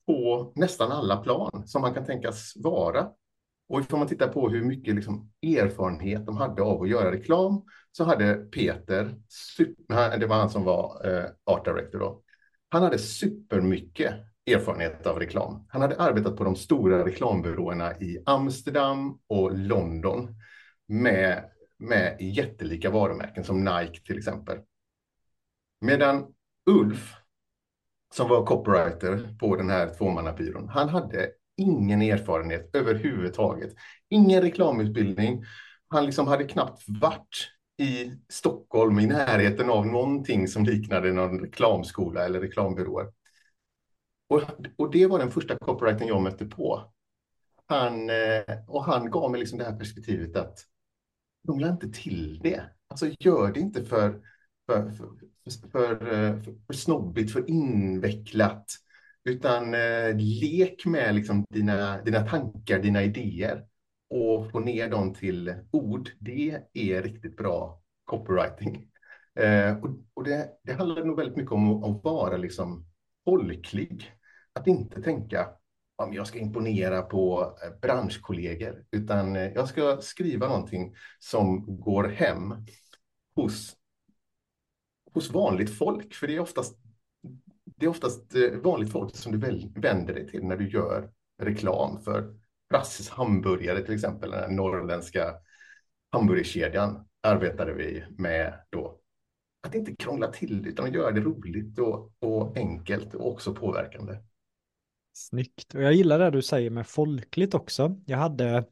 på 0.06 0.54
nästan 0.56 0.92
alla 0.92 1.18
plan 1.18 1.68
som 1.68 1.82
man 1.82 1.94
kan 1.94 2.06
tänkas 2.06 2.54
vara. 2.56 3.10
Och 3.70 3.94
om 3.94 4.00
man 4.00 4.08
tittar 4.08 4.28
på 4.28 4.50
hur 4.50 4.64
mycket 4.64 4.96
liksom 4.96 5.32
erfarenhet 5.42 6.26
de 6.26 6.38
hade 6.38 6.62
av 6.62 6.82
att 6.82 6.90
göra 6.90 7.12
reklam 7.12 7.62
så 7.92 8.04
hade 8.04 8.36
Peter, 8.36 9.16
det 10.20 10.26
var 10.26 10.36
han 10.36 10.50
som 10.50 10.64
var 10.64 11.08
eh, 11.10 11.26
art 11.44 11.66
director 11.66 12.00
då, 12.00 12.22
han 12.70 12.84
hade 12.84 12.98
supermycket 12.98 14.14
erfarenhet 14.46 15.08
av 15.08 15.20
reklam. 15.20 15.66
Han 15.70 15.82
hade 15.82 15.98
arbetat 15.98 16.38
på 16.38 16.44
de 16.44 16.56
stora 16.56 17.06
reklambyråerna 17.06 17.98
i 18.00 18.24
Amsterdam 18.26 19.20
och 19.28 19.58
London 19.58 20.36
med, 20.88 21.44
med 21.78 22.18
jättelika 22.22 22.90
varumärken 22.90 23.44
som 23.44 23.64
Nike 23.64 24.06
till 24.06 24.18
exempel. 24.18 24.58
Medan 25.82 26.34
Ulf, 26.66 27.14
som 28.14 28.30
var 28.30 28.46
copywriter 28.46 29.36
på 29.40 29.56
den 29.56 29.70
här 29.70 29.94
tvåmannabyrån, 29.98 30.70
han 30.70 30.90
hade 30.90 31.30
ingen 31.58 32.02
erfarenhet 32.02 32.76
överhuvudtaget. 32.76 33.74
Ingen 34.10 34.42
reklamutbildning. 34.42 35.44
Han 35.88 36.06
liksom 36.06 36.28
hade 36.28 36.44
knappt 36.44 36.84
varit 36.88 37.52
i 37.78 38.12
Stockholm 38.30 39.00
i 39.00 39.08
närheten 39.08 39.70
av 39.70 39.88
någonting 39.88 40.48
som 40.48 40.64
liknade 40.64 41.12
någon 41.14 41.40
reklamskola 41.40 42.26
eller 42.26 42.40
reklambyråer. 42.40 43.08
Och, 44.30 44.42
och 44.78 44.92
det 44.92 45.08
var 45.08 45.20
den 45.20 45.32
första 45.32 45.58
copywriting 45.58 46.08
jag 46.08 46.22
mötte 46.22 46.46
på. 46.46 46.94
Han, 47.66 48.10
eh, 48.10 48.58
och 48.68 48.84
han 48.84 49.12
gav 49.12 49.32
mig 49.32 49.40
liksom 49.40 49.60
det 49.60 49.66
här 49.66 49.78
perspektivet 49.78 50.36
att 50.36 50.60
de 51.44 51.60
lär 51.60 51.70
inte 51.70 51.90
till 51.90 52.40
det. 52.44 52.64
Alltså 52.88 53.08
gör 53.20 53.52
det 53.52 53.60
inte 53.60 53.84
för, 53.86 54.22
för, 54.66 54.92
för, 54.92 55.10
Eh, 55.46 55.72
för, 55.72 55.98
för, 56.68 56.74
snobbigt, 56.74 57.34
för 57.34 57.50
invecklat, 57.50 58.66
utan 59.24 59.74
eh, 59.74 60.16
lek 60.18 60.86
med 60.86 61.16
liksom 61.16 61.46
dina, 61.50 62.02
dina 62.02 62.28
tankar, 62.28 62.80
dina 62.80 63.04
idéer 63.04 63.66
och 64.10 64.52
få 64.52 64.60
ner 64.60 64.90
dem 64.90 65.14
till 65.14 65.54
ord, 65.72 66.10
det 66.20 66.64
är 66.74 67.02
riktigt 67.02 67.38
bra 67.38 67.82
copywriting. 68.06 68.88
Eh, 69.36 69.78
och, 69.78 69.90
och 70.14 70.24
det, 70.24 70.50
det, 70.64 70.74
handlar 70.74 71.06
nog 71.06 71.18
väldigt 71.18 71.38
mycket 71.38 71.52
om 71.52 71.84
att 71.84 72.04
vara 72.04 72.38
liksom 72.38 72.86
folklig. 73.26 74.12
Att 74.54 74.68
inte 74.68 75.02
tänka 75.02 75.50
om 75.96 76.14
jag 76.14 76.28
ska 76.28 76.40
imponera 76.40 77.02
på 77.02 77.56
eh, 77.64 77.80
branschkollegor, 77.82 78.84
utan 78.92 79.36
eh, 79.36 79.52
jag 79.54 79.68
ska 79.68 79.98
skriva 80.02 80.48
någonting 80.48 80.96
som 81.20 81.66
går 81.82 82.04
hem 82.04 82.54
hos, 83.36 83.76
hos 85.14 85.32
vanligt 85.32 85.78
folk. 85.78 86.14
För 86.14 86.28
det 86.28 86.36
är 86.36 86.40
oftast, 86.40 86.78
det 87.66 87.86
är 87.86 87.90
oftast 87.90 88.36
eh, 88.36 88.52
vanligt 88.52 88.92
folk 88.92 89.16
som 89.16 89.32
du 89.32 89.38
vänder 89.82 90.14
dig 90.14 90.28
till 90.28 90.44
när 90.44 90.58
du 90.58 90.70
gör 90.70 91.10
reklam 91.42 92.02
för 92.02 92.36
Rasses 92.74 93.10
hamburgare 93.10 93.86
till 93.86 93.94
exempel, 93.94 94.32
den 94.32 94.56
norrländska 94.56 95.36
hamburgerkedjan 96.12 97.08
arbetade 97.22 97.74
vi 97.74 98.04
med 98.18 98.54
då. 98.70 99.00
Att 99.68 99.76
inte 99.76 99.96
krångla 99.96 100.28
till 100.28 100.68
utan 100.68 100.86
att 100.86 100.94
göra 100.94 101.12
det 101.12 101.22
roligt 101.22 101.80
och, 101.80 102.14
och 102.20 102.58
enkelt 102.58 103.14
och 103.14 103.32
också 103.32 103.54
påverkande. 103.54 104.18
Snyggt. 105.14 105.74
Och 105.74 105.82
jag 105.82 105.94
gillar 105.94 106.20
det 106.20 106.30
du 106.30 106.42
säger 106.42 106.70
med 106.70 106.88
folkligt 106.88 107.54
också. 107.54 108.02
Jag 108.06 108.18
hade 108.18 108.66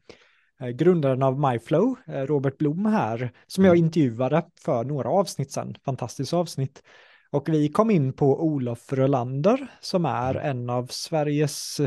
grundaren 0.68 1.24
av 1.24 1.40
MyFlow, 1.40 1.96
eh, 2.08 2.22
Robert 2.22 2.58
Blom 2.58 2.86
här, 2.86 3.32
som 3.48 3.66
jag 3.66 3.76
mm. 3.76 3.86
intervjuade 3.86 4.46
för 4.62 4.84
några 4.84 5.10
avsnitt 5.10 5.52
sedan. 5.52 5.76
Fantastiskt 5.86 6.34
avsnitt. 6.34 6.84
Och 7.32 7.50
vi 7.50 7.70
kom 7.70 7.92
in 7.92 8.14
på 8.14 8.44
Olof 8.44 8.94
Rölander 8.94 9.68
som 9.82 10.06
är 10.06 10.36
mm. 10.36 10.46
en 10.50 10.70
av 10.70 10.88
Sveriges 10.88 11.82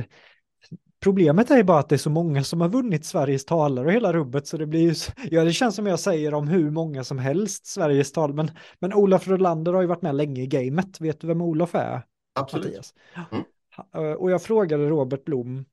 Problemet 1.03 1.51
är 1.51 1.63
bara 1.63 1.79
att 1.79 1.89
det 1.89 1.95
är 1.95 1.99
så 1.99 2.11
många 2.11 2.45
som 2.45 2.61
har 2.61 2.69
vunnit 2.69 3.05
Sveriges 3.05 3.45
talare 3.45 3.87
och 3.87 3.93
hela 3.93 4.13
rubbet 4.13 4.47
så 4.47 4.57
det 4.57 4.67
blir 4.67 4.81
ju, 4.81 4.95
ja 5.31 5.45
det 5.45 5.53
känns 5.53 5.77
som 5.77 5.87
jag 5.87 6.01
säger 6.01 6.35
om 6.35 6.49
hur 6.49 6.71
många 6.71 7.05
som 7.05 7.19
helst 7.19 7.67
Sveriges 7.67 8.13
tal, 8.13 8.35
men, 8.35 8.51
men 8.79 8.95
Olof 8.95 9.29
Rolander 9.29 9.73
har 9.73 9.81
ju 9.81 9.87
varit 9.87 10.03
med 10.03 10.15
länge 10.15 10.43
i 10.43 10.47
gamet, 10.47 11.01
vet 11.01 11.21
du 11.21 11.27
vem 11.27 11.41
Olof 11.41 11.75
är? 11.75 12.03
Absolut. 12.35 12.95
Mm. 13.33 13.45
Eh, 13.95 14.13
och 14.13 14.31
jag 14.31 14.43
frågade 14.43 14.89
Robert 14.89 15.25
Blom, 15.25 15.65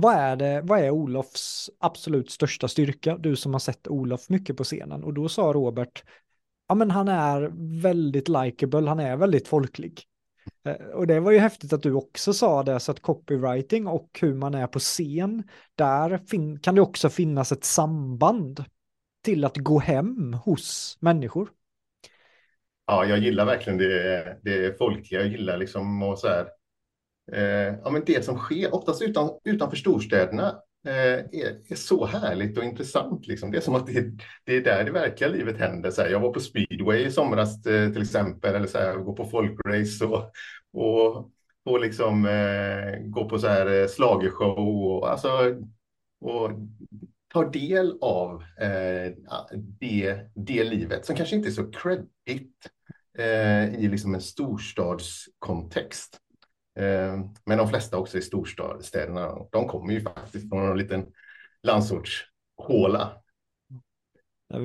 vad 0.00 0.14
är, 0.14 0.36
det, 0.36 0.60
vad 0.64 0.80
är 0.80 0.90
Olofs 0.90 1.70
absolut 1.80 2.30
största 2.30 2.68
styrka? 2.68 3.16
Du 3.16 3.36
som 3.36 3.52
har 3.52 3.60
sett 3.60 3.88
Olof 3.88 4.28
mycket 4.28 4.56
på 4.56 4.64
scenen. 4.64 5.04
Och 5.04 5.14
då 5.14 5.28
sa 5.28 5.42
Robert, 5.42 6.04
ja 6.68 6.74
men 6.74 6.90
han 6.90 7.08
är 7.08 7.50
väldigt 7.82 8.28
likable, 8.28 8.88
han 8.88 9.00
är 9.00 9.16
väldigt 9.16 9.48
folklig. 9.48 10.02
Eh, 10.64 10.86
och 10.86 11.06
det 11.06 11.20
var 11.20 11.32
ju 11.32 11.38
häftigt 11.38 11.72
att 11.72 11.82
du 11.82 11.92
också 11.92 12.32
sa 12.32 12.62
det, 12.62 12.80
så 12.80 12.92
att 12.92 13.02
copywriting 13.02 13.86
och 13.86 14.18
hur 14.20 14.34
man 14.34 14.54
är 14.54 14.66
på 14.66 14.78
scen, 14.78 15.42
där 15.74 16.20
kan 16.62 16.74
det 16.74 16.80
också 16.80 17.08
finnas 17.08 17.52
ett 17.52 17.64
samband 17.64 18.64
till 19.24 19.44
att 19.44 19.56
gå 19.56 19.78
hem 19.78 20.32
hos 20.32 20.98
människor. 21.00 21.48
Ja, 22.86 23.04
jag 23.04 23.18
gillar 23.18 23.44
verkligen 23.44 23.78
det, 23.78 24.38
det 24.42 24.78
folkliga. 24.78 25.20
Jag 25.20 25.30
gillar 25.30 25.56
liksom 25.56 26.02
och 26.02 26.18
så 26.18 26.28
här, 26.28 26.46
eh, 27.32 27.74
ja, 27.84 27.90
men 27.90 28.02
det 28.06 28.24
som 28.24 28.38
sker, 28.38 28.74
oftast 28.74 29.02
utan, 29.02 29.30
utanför 29.44 29.76
storstäderna, 29.76 30.48
eh, 30.86 31.14
är, 31.14 31.72
är, 31.72 31.74
så 31.74 32.06
härligt 32.06 32.58
och 32.58 32.64
intressant. 32.64 33.26
Liksom. 33.26 33.50
Det 33.50 33.56
är 33.56 33.62
som 33.62 33.74
att 33.74 33.86
det, 33.86 34.12
det 34.44 34.56
är 34.56 34.60
där 34.60 34.84
det 34.84 34.90
verkliga 34.90 35.30
livet 35.30 35.58
händer. 35.58 35.90
Så 35.90 36.02
här, 36.02 36.10
jag 36.10 36.20
var 36.20 36.32
på 36.32 36.40
speedway 36.40 37.06
i 37.06 37.10
somras 37.10 37.66
eh, 37.66 37.92
till 37.92 38.02
exempel, 38.02 38.54
eller 38.54 38.66
så 38.66 38.78
här, 38.78 38.96
gå 38.96 39.12
på 39.12 39.24
folkrace 39.24 40.04
och, 40.04 40.32
och, 40.72 41.30
och 41.64 41.80
liksom 41.80 42.26
eh, 42.26 43.00
gå 43.00 43.28
på 43.28 43.38
så 43.38 43.48
här 43.48 43.80
eh, 43.80 43.88
slagershow 43.88 44.58
och, 44.58 45.10
alltså, 45.10 45.28
och 46.20 46.50
ta 47.32 47.50
del 47.50 47.98
av 48.00 48.42
eh, 48.42 49.12
det, 49.80 50.30
det 50.34 50.64
livet 50.64 51.06
som 51.06 51.16
kanske 51.16 51.36
inte 51.36 51.48
är 51.48 51.52
så 51.52 51.70
credit 51.70 52.52
eh, 53.18 53.74
i 53.74 53.88
liksom 53.88 54.14
en 54.14 54.20
storstadskontext. 54.20 56.20
Eh, 56.78 57.20
men 57.44 57.58
de 57.58 57.68
flesta 57.68 57.98
också 57.98 58.18
i 58.18 58.22
storstäderna, 58.22 59.34
de 59.52 59.68
kommer 59.68 59.92
ju 59.92 60.00
faktiskt 60.00 60.48
från 60.48 60.70
en 60.70 60.78
liten 60.78 61.06
landsortshåla. 61.62 63.12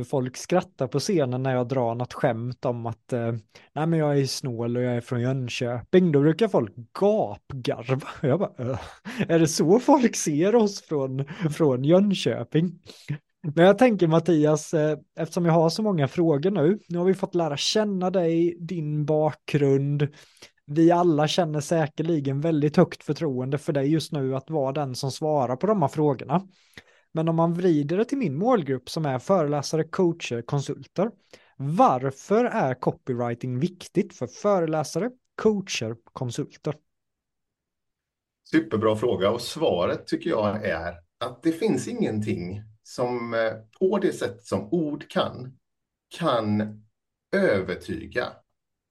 Folk 0.10 0.38
skrattar 0.38 0.88
på 0.88 1.00
scenen 1.00 1.44
när 1.44 1.56
jag 1.56 1.68
drar 1.68 1.96
något 1.96 2.14
skämt 2.14 2.66
om 2.66 2.86
att 2.86 3.14
eh, 3.14 3.32
nej 3.74 3.88
men 3.88 4.00
jag 4.00 4.20
är 4.20 4.26
snål 4.26 4.78
och 4.78 4.84
jag 4.84 4.96
är 4.96 5.02
från 5.02 5.22
Jönköping. 5.22 6.12
Då 6.12 6.22
brukar 6.22 6.48
folk 6.48 6.74
gapgarva. 7.00 8.08
Jag 8.22 8.40
bara, 8.40 8.80
är 9.28 9.40
det 9.40 9.48
så 9.48 9.80
folk 9.80 10.16
ser 10.16 10.56
oss 10.56 10.82
från, 10.82 11.26
från 11.54 11.84
Jönköping? 11.84 12.80
Men 13.56 13.66
jag 13.66 13.78
tänker 13.78 14.08
Mattias, 14.08 14.74
eh, 14.74 14.98
eftersom 15.20 15.46
jag 15.46 15.54
har 15.54 15.70
så 15.70 15.84
många 15.84 16.08
frågor 16.08 16.52
nu, 16.52 16.80
nu 16.88 16.98
har 16.98 17.06
vi 17.06 17.14
fått 17.14 17.36
lära 17.36 17.58
känna 17.58 18.10
dig, 18.10 18.58
din 18.60 19.06
bakgrund, 19.06 20.08
vi 20.66 20.92
alla 20.92 21.28
känner 21.28 21.60
säkerligen 21.60 22.42
väldigt 22.42 22.78
högt 22.78 23.04
förtroende 23.04 23.58
för 23.58 23.74
dig 23.74 23.92
just 23.92 24.12
nu 24.12 24.36
att 24.36 24.50
vara 24.50 24.72
den 24.72 24.96
som 24.96 25.12
svarar 25.12 25.56
på 25.56 25.68
de 25.68 25.82
här 25.82 25.90
frågorna. 25.90 26.48
Men 27.12 27.30
om 27.30 27.36
man 27.36 27.54
vrider 27.54 27.98
det 27.98 28.06
till 28.06 28.18
min 28.18 28.38
målgrupp 28.38 28.90
som 28.90 29.06
är 29.06 29.20
föreläsare, 29.20 29.84
coacher, 29.84 30.42
konsulter. 30.42 31.12
Varför 31.58 32.46
är 32.46 32.74
copywriting 32.74 33.60
viktigt 33.60 34.14
för 34.14 34.28
föreläsare, 34.28 35.12
coacher, 35.36 35.96
konsulter? 36.14 36.76
Superbra 38.52 38.96
fråga 38.96 39.30
och 39.30 39.42
svaret 39.42 40.08
tycker 40.08 40.30
jag 40.30 40.66
är 40.66 40.96
att 41.20 41.44
det 41.44 41.52
finns 41.52 41.88
ingenting 41.88 42.62
som 42.84 43.34
eh, 43.34 43.54
på 43.80 43.98
det 43.98 44.14
sätt 44.14 44.44
som 44.44 44.68
ord 44.72 45.10
kan, 45.10 45.58
kan 46.18 46.84
övertyga 47.32 48.28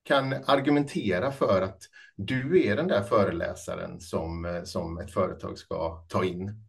kan 0.05 0.33
argumentera 0.33 1.33
för 1.33 1.63
att 1.63 1.83
du 2.17 2.67
är 2.67 2.77
den 2.77 2.89
där 2.89 3.03
föreläsaren 3.03 4.01
som, 4.01 4.45
eh, 4.45 4.63
som 4.63 4.99
ett 4.99 5.13
företag 5.13 5.59
ska 5.59 6.05
ta 6.09 6.25
in 6.25 6.65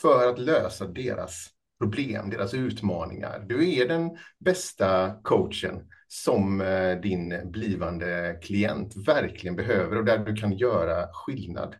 för 0.00 0.28
att 0.28 0.38
lösa 0.38 0.86
deras 0.86 1.48
problem, 1.78 2.30
deras 2.30 2.54
utmaningar. 2.54 3.44
Du 3.48 3.74
är 3.74 3.88
den 3.88 4.18
bästa 4.38 5.16
coachen 5.22 5.90
som 6.08 6.60
eh, 6.60 7.00
din 7.00 7.50
blivande 7.50 8.38
klient 8.42 8.96
verkligen 9.06 9.56
behöver 9.56 9.96
och 9.96 10.04
där 10.04 10.18
du 10.18 10.36
kan 10.36 10.52
göra 10.52 11.08
skillnad. 11.12 11.74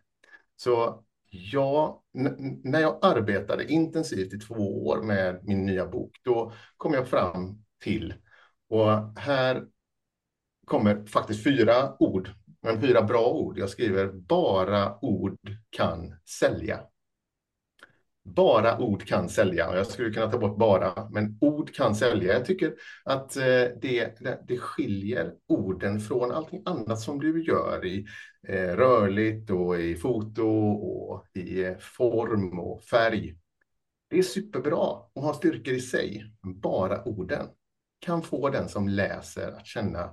Så 0.55 1.03
ja, 1.29 2.03
när 2.63 2.79
jag 2.79 2.99
arbetade 3.01 3.71
intensivt 3.71 4.33
i 4.33 4.39
två 4.39 4.85
år 4.87 5.01
med 5.01 5.39
min 5.43 5.65
nya 5.65 5.87
bok, 5.87 6.11
då 6.23 6.53
kom 6.77 6.93
jag 6.93 7.07
fram 7.07 7.63
till, 7.83 8.13
och 8.69 9.19
här 9.19 9.63
kommer 10.67 11.05
faktiskt 11.05 11.43
fyra 11.43 11.95
ord, 11.99 12.29
men 12.61 12.81
fyra 12.81 13.01
bra 13.01 13.31
ord. 13.31 13.57
Jag 13.57 13.69
skriver 13.69 14.07
bara 14.07 15.05
ord 15.05 15.39
kan 15.69 16.15
sälja. 16.39 16.79
Bara 18.23 18.79
ord 18.79 19.05
kan 19.07 19.29
sälja. 19.29 19.75
Jag 19.75 19.87
skulle 19.87 20.13
kunna 20.13 20.31
ta 20.31 20.37
bort 20.37 20.57
bara, 20.57 21.09
men 21.09 21.37
ord 21.41 21.75
kan 21.75 21.95
sälja. 21.95 22.33
Jag 22.33 22.45
tycker 22.45 22.73
att 23.03 23.37
eh, 23.37 23.63
det, 23.81 24.17
det 24.47 24.57
skiljer 24.57 25.33
orden 25.47 25.99
från 25.99 26.31
allting 26.31 26.63
annat 26.65 26.99
som 26.99 27.19
du 27.19 27.43
gör 27.43 27.85
i 27.85 28.05
eh, 28.47 28.75
rörligt 28.75 29.49
och 29.49 29.79
i 29.79 29.95
foto 29.95 30.47
och 30.81 31.25
i 31.33 31.63
eh, 31.63 31.77
form 31.77 32.59
och 32.59 32.83
färg. 32.83 33.37
Det 34.09 34.17
är 34.17 34.23
superbra 34.23 34.87
och 35.13 35.21
har 35.21 35.33
styrkor 35.33 35.73
i 35.73 35.81
sig. 35.81 36.33
Bara 36.41 37.03
orden 37.03 37.47
kan 37.99 38.21
få 38.21 38.49
den 38.49 38.69
som 38.69 38.89
läser 38.89 39.51
att 39.51 39.65
känna 39.65 40.09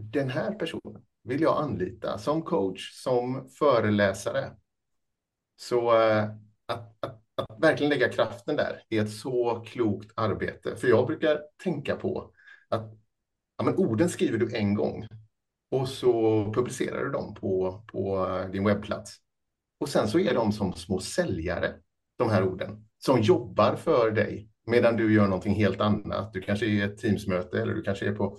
den 0.00 0.30
här 0.30 0.52
personen 0.52 1.02
vill 1.22 1.40
jag 1.40 1.62
anlita 1.62 2.18
som 2.18 2.42
coach, 2.42 3.02
som 3.02 3.48
föreläsare. 3.48 4.50
Så 5.56 6.00
eh, 6.00 6.24
att, 6.66 7.04
att, 7.04 7.22
att, 7.34 7.62
verkligen 7.62 7.90
lägga 7.90 8.08
kraften 8.08 8.56
där 8.56 8.82
är 8.88 9.02
ett 9.02 9.12
så 9.12 9.64
klokt 9.66 10.12
arbete. 10.14 10.76
För 10.76 10.88
jag 10.88 11.06
brukar 11.06 11.40
tänka 11.62 11.96
på 11.96 12.32
att 12.68 12.92
ja, 13.56 13.64
men 13.64 13.76
orden 13.76 14.08
skriver 14.08 14.38
du 14.38 14.56
en 14.56 14.74
gång 14.74 15.06
och 15.70 15.88
så 15.88 16.44
publicerar 16.54 17.04
du 17.04 17.10
dem 17.10 17.34
på, 17.34 17.82
på 17.86 18.28
din 18.52 18.64
webbplats. 18.64 19.16
Och 19.80 19.88
sen 19.88 20.08
så 20.08 20.18
är 20.18 20.34
de 20.34 20.52
som 20.52 20.72
små 20.72 21.00
säljare, 21.00 21.74
de 22.18 22.30
här 22.30 22.44
orden, 22.44 22.88
som 22.98 23.20
jobbar 23.20 23.76
för 23.76 24.10
dig 24.10 24.50
medan 24.66 24.96
du 24.96 25.14
gör 25.14 25.24
någonting 25.24 25.54
helt 25.54 25.80
annat. 25.80 26.32
Du 26.32 26.40
kanske 26.40 26.66
är 26.66 26.68
i 26.68 26.80
ett 26.80 26.98
Teamsmöte 26.98 27.62
eller 27.62 27.74
du 27.74 27.82
kanske 27.82 28.08
är 28.08 28.14
på 28.14 28.38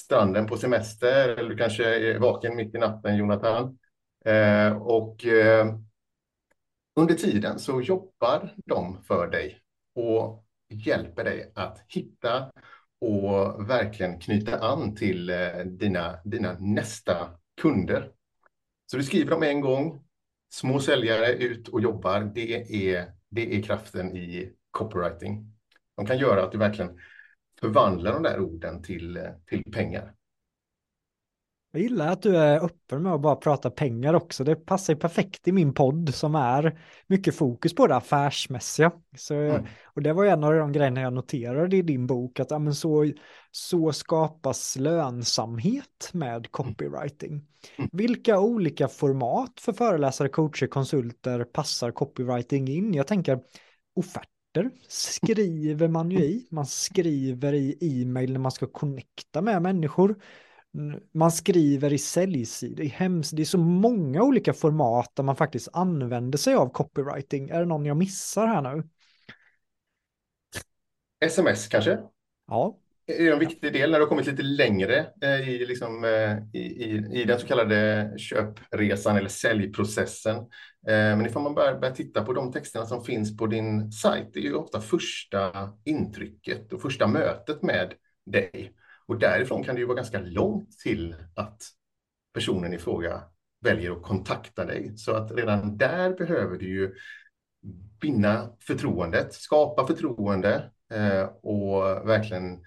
stranden 0.00 0.46
på 0.46 0.56
semester 0.56 1.28
eller 1.28 1.48
du 1.48 1.56
kanske 1.56 1.84
är 1.84 2.18
vaken 2.18 2.56
mitt 2.56 2.74
i 2.74 2.78
natten, 2.78 3.16
Jonathan. 3.16 3.78
Eh, 4.24 4.76
och 4.76 5.26
eh, 5.26 5.74
under 6.96 7.14
tiden 7.14 7.58
så 7.58 7.80
jobbar 7.80 8.54
de 8.66 9.02
för 9.02 9.26
dig 9.26 9.60
och 9.94 10.46
hjälper 10.68 11.24
dig 11.24 11.52
att 11.54 11.84
hitta 11.88 12.50
och 13.00 13.70
verkligen 13.70 14.20
knyta 14.20 14.58
an 14.58 14.96
till 14.96 15.30
eh, 15.30 15.58
dina, 15.64 16.18
dina 16.24 16.56
nästa 16.60 17.30
kunder. 17.60 18.12
Så 18.90 18.96
du 18.96 19.02
skriver 19.02 19.30
dem 19.30 19.42
en 19.42 19.60
gång, 19.60 20.04
små 20.52 20.80
säljare 20.80 21.32
ut 21.32 21.68
och 21.68 21.80
jobbar. 21.80 22.20
Det 22.34 22.54
är, 22.94 23.12
det 23.28 23.56
är 23.56 23.62
kraften 23.62 24.16
i 24.16 24.52
copywriting. 24.70 25.56
De 25.96 26.06
kan 26.06 26.18
göra 26.18 26.42
att 26.42 26.52
du 26.52 26.58
verkligen 26.58 26.98
förvandla 27.60 28.12
de 28.12 28.22
där 28.22 28.40
orden 28.40 28.82
till, 28.82 29.28
till 29.46 29.72
pengar. 29.72 30.14
Jag 31.72 31.82
gillar 31.82 32.12
att 32.12 32.22
du 32.22 32.36
är 32.36 32.64
öppen 32.64 33.02
med 33.02 33.12
att 33.12 33.20
bara 33.20 33.36
prata 33.36 33.70
pengar 33.70 34.14
också. 34.14 34.44
Det 34.44 34.56
passar 34.56 34.94
perfekt 34.94 35.48
i 35.48 35.52
min 35.52 35.74
podd 35.74 36.14
som 36.14 36.34
är 36.34 36.78
mycket 37.06 37.34
fokus 37.34 37.74
på 37.74 37.86
det 37.86 37.96
affärsmässiga. 37.96 38.92
Så, 39.16 39.34
mm. 39.34 39.66
Och 39.84 40.02
det 40.02 40.12
var 40.12 40.24
en 40.24 40.44
av 40.44 40.54
de 40.54 40.72
grejerna 40.72 41.00
jag 41.00 41.12
noterade 41.12 41.76
i 41.76 41.82
din 41.82 42.06
bok, 42.06 42.40
att 42.40 42.50
ja, 42.50 42.58
men 42.58 42.74
så, 42.74 43.12
så 43.50 43.92
skapas 43.92 44.76
lönsamhet 44.76 46.10
med 46.12 46.50
copywriting. 46.50 47.32
Mm. 47.76 47.90
Vilka 47.92 48.40
olika 48.40 48.88
format 48.88 49.60
för 49.60 49.72
föreläsare, 49.72 50.28
coacher, 50.28 50.66
konsulter 50.66 51.44
passar 51.44 51.90
copywriting 51.90 52.68
in? 52.68 52.94
Jag 52.94 53.06
tänker 53.06 53.40
offert 53.94 54.29
skriver 54.88 55.88
man 55.88 56.10
ju 56.10 56.18
i. 56.18 56.48
Man 56.50 56.66
skriver 56.66 57.52
i 57.52 57.78
e-mail 57.80 58.32
när 58.32 58.40
man 58.40 58.52
ska 58.52 58.66
connecta 58.66 59.42
med 59.42 59.62
människor. 59.62 60.22
man 61.12 61.32
skriver 61.32 61.92
i 61.92 61.98
säljsidor, 61.98 62.84
i 62.84 62.88
hemsidor, 62.88 63.36
det 63.36 63.42
är 63.42 63.44
så 63.44 63.58
många 63.58 64.22
olika 64.22 64.52
format 64.52 65.12
där 65.14 65.22
man 65.22 65.36
faktiskt 65.36 65.68
använder 65.72 66.38
sig 66.38 66.54
av 66.54 66.68
copywriting. 66.68 67.50
Är 67.50 67.60
det 67.60 67.66
någon 67.66 67.86
jag 67.86 67.96
missar 67.96 68.46
här 68.46 68.62
nu? 68.62 68.88
Sms 71.20 71.68
kanske? 71.68 71.98
Ja 72.46 72.78
är 73.18 73.32
en 73.32 73.38
viktig 73.38 73.72
del 73.72 73.90
när 73.90 73.98
du 73.98 74.04
har 74.04 74.08
kommit 74.08 74.26
lite 74.26 74.42
längre 74.42 75.06
eh, 75.22 75.48
i, 75.48 75.66
liksom, 75.66 76.04
eh, 76.04 76.60
i, 76.60 76.60
i, 76.60 77.20
i 77.20 77.24
den 77.24 77.38
så 77.38 77.46
kallade 77.46 78.10
köpresan 78.18 79.16
eller 79.16 79.28
säljprocessen. 79.28 80.36
Eh, 80.36 80.46
men 80.86 81.26
ifall 81.26 81.42
man 81.42 81.54
börjar, 81.54 81.78
börjar 81.78 81.94
titta 81.94 82.24
på 82.24 82.32
de 82.32 82.52
texterna 82.52 82.86
som 82.86 83.04
finns 83.04 83.36
på 83.36 83.46
din 83.46 83.92
sajt, 83.92 84.28
det 84.32 84.40
är 84.40 84.42
ju 84.42 84.54
ofta 84.54 84.80
första 84.80 85.72
intrycket 85.84 86.72
och 86.72 86.82
första 86.82 87.06
mötet 87.06 87.62
med 87.62 87.92
dig. 88.26 88.72
Och 89.06 89.18
därifrån 89.18 89.64
kan 89.64 89.74
det 89.74 89.80
ju 89.80 89.86
vara 89.86 89.96
ganska 89.96 90.20
långt 90.20 90.78
till 90.78 91.14
att 91.36 91.62
personen 92.34 92.72
i 92.72 92.78
fråga 92.78 93.22
väljer 93.60 93.92
att 93.92 94.02
kontakta 94.02 94.64
dig. 94.64 94.92
Så 94.96 95.12
att 95.12 95.32
redan 95.32 95.76
där 95.76 96.10
behöver 96.10 96.58
du 96.58 96.68
ju 96.68 96.94
vinna 98.02 98.48
förtroendet, 98.60 99.34
skapa 99.34 99.86
förtroende 99.86 100.70
och 101.42 102.08
verkligen 102.08 102.60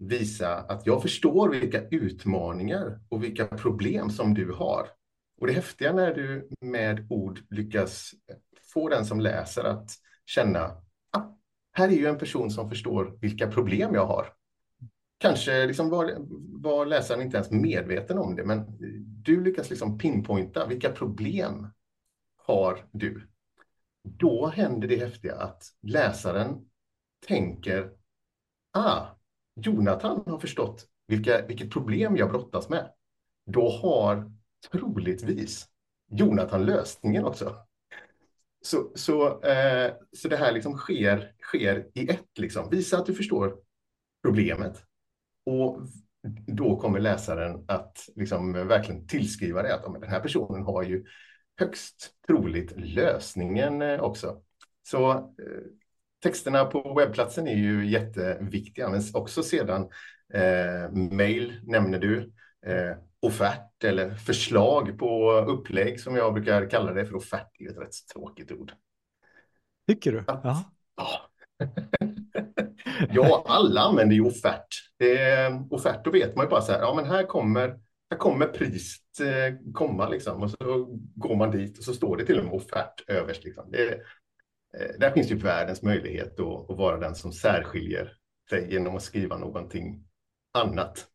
visa 0.00 0.56
att 0.56 0.86
jag 0.86 1.02
förstår 1.02 1.48
vilka 1.48 1.88
utmaningar 1.88 3.00
och 3.08 3.24
vilka 3.24 3.46
problem 3.46 4.10
som 4.10 4.34
du 4.34 4.52
har. 4.52 4.88
Och 5.40 5.46
det 5.46 5.52
häftiga 5.52 5.92
när 5.92 6.14
du 6.14 6.48
med 6.60 7.06
ord 7.10 7.40
lyckas 7.50 8.10
få 8.72 8.88
den 8.88 9.06
som 9.06 9.20
läser 9.20 9.64
att 9.64 9.90
känna 10.26 10.60
ah, 11.10 11.22
här 11.72 11.88
är 11.88 11.92
ju 11.92 12.06
en 12.06 12.18
person 12.18 12.50
som 12.50 12.70
förstår 12.70 13.18
vilka 13.20 13.50
problem 13.50 13.94
jag 13.94 14.06
har. 14.06 14.32
Kanske 15.18 15.66
liksom 15.66 15.90
var, 15.90 16.16
var 16.62 16.86
läsaren 16.86 17.22
inte 17.22 17.36
ens 17.36 17.50
medveten 17.50 18.18
om 18.18 18.36
det, 18.36 18.44
men 18.44 18.64
du 19.22 19.44
lyckas 19.44 19.70
liksom 19.70 19.98
pinpointa 19.98 20.66
vilka 20.66 20.92
problem 20.92 21.68
har 22.36 22.84
du. 22.92 23.28
Då 24.02 24.46
händer 24.46 24.88
det 24.88 24.96
häftiga 24.96 25.34
att 25.36 25.62
läsaren 25.82 26.68
tänker, 27.26 27.90
ah, 28.72 29.15
Jonathan 29.56 30.22
har 30.26 30.38
förstått 30.38 30.86
vilka, 31.06 31.46
vilket 31.46 31.70
problem 31.70 32.16
jag 32.16 32.30
brottas 32.30 32.68
med. 32.68 32.90
Då 33.46 33.70
har 33.70 34.32
troligtvis 34.72 35.66
Jonathan 36.10 36.64
lösningen 36.66 37.24
också. 37.24 37.56
Så, 38.60 38.92
så, 38.94 39.42
eh, 39.42 39.92
så 40.12 40.28
det 40.28 40.36
här 40.36 40.52
liksom 40.52 40.76
sker, 40.76 41.32
sker 41.42 41.88
i 41.94 42.08
ett. 42.08 42.38
Liksom. 42.38 42.70
Visa 42.70 42.98
att 42.98 43.06
du 43.06 43.14
förstår 43.14 43.58
problemet. 44.22 44.82
Och 45.46 45.80
då 46.46 46.76
kommer 46.76 47.00
läsaren 47.00 47.64
att 47.68 48.08
liksom 48.14 48.52
verkligen 48.52 49.06
tillskriva 49.06 49.62
det 49.62 49.74
att 49.74 49.82
ja, 49.84 49.98
den 50.00 50.10
här 50.10 50.20
personen 50.20 50.62
har 50.62 50.82
ju 50.82 51.04
högst 51.56 52.10
troligt 52.26 52.72
lösningen 52.76 53.82
eh, 53.82 54.00
också. 54.00 54.42
Så 54.82 55.10
eh, 55.12 55.22
texterna 56.22 56.64
på 56.64 56.94
webbplatsen 56.94 57.48
är 57.48 57.56
ju 57.56 57.86
jätteviktiga, 57.86 58.88
men 58.88 59.02
också 59.14 59.42
sedan 59.42 59.88
eh, 60.34 60.90
mail 60.92 61.60
nämner 61.62 61.98
du, 61.98 62.32
eh, 62.66 62.96
offert 63.20 63.84
eller 63.84 64.14
förslag 64.14 64.98
på 64.98 65.32
upplägg 65.32 66.00
som 66.00 66.16
jag 66.16 66.34
brukar 66.34 66.70
kalla 66.70 66.92
det, 66.92 67.06
för 67.06 67.16
offert 67.16 67.50
är 67.58 67.70
ett 67.70 67.78
rätt 67.78 68.06
tråkigt 68.12 68.52
ord. 68.52 68.72
Tycker 69.88 70.12
du? 70.12 70.24
Att, 70.26 70.40
ja. 70.44 70.64
ja, 73.10 73.44
alla 73.46 73.80
använder 73.80 74.14
ju 74.14 74.24
offert. 74.24 74.66
Eh, 74.98 75.62
offert, 75.70 76.04
då 76.04 76.10
vet 76.10 76.36
man 76.36 76.46
ju 76.46 76.50
bara 76.50 76.60
så 76.60 76.72
här, 76.72 76.80
ja 76.80 76.94
men 76.94 77.04
här 77.04 77.26
kommer, 77.26 77.78
här 78.10 78.18
kommer 78.18 78.46
priset 78.46 79.20
eh, 79.20 79.72
komma 79.72 80.08
liksom. 80.08 80.42
Och 80.42 80.50
så 80.50 80.86
går 81.14 81.36
man 81.36 81.50
dit 81.50 81.78
och 81.78 81.84
så 81.84 81.92
står 81.92 82.16
det 82.16 82.24
till 82.24 82.38
och 82.38 82.44
med 82.44 82.54
offert 82.54 83.04
överst. 83.06 83.44
Liksom. 83.44 83.70
Det, 83.70 84.00
där 84.98 85.10
finns 85.10 85.30
ju 85.30 85.36
världens 85.36 85.82
möjlighet 85.82 86.40
att, 86.40 86.70
att 86.70 86.76
vara 86.76 86.98
den 86.98 87.14
som 87.14 87.32
särskiljer 87.32 88.12
sig 88.50 88.72
genom 88.72 88.96
att 88.96 89.02
skriva 89.02 89.36
någonting 89.38 90.04
annat. 90.58 91.06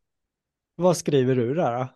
Vad 0.76 0.98
skriver 0.98 1.36
du 1.36 1.54
där? 1.54 1.80
Då? 1.80 1.88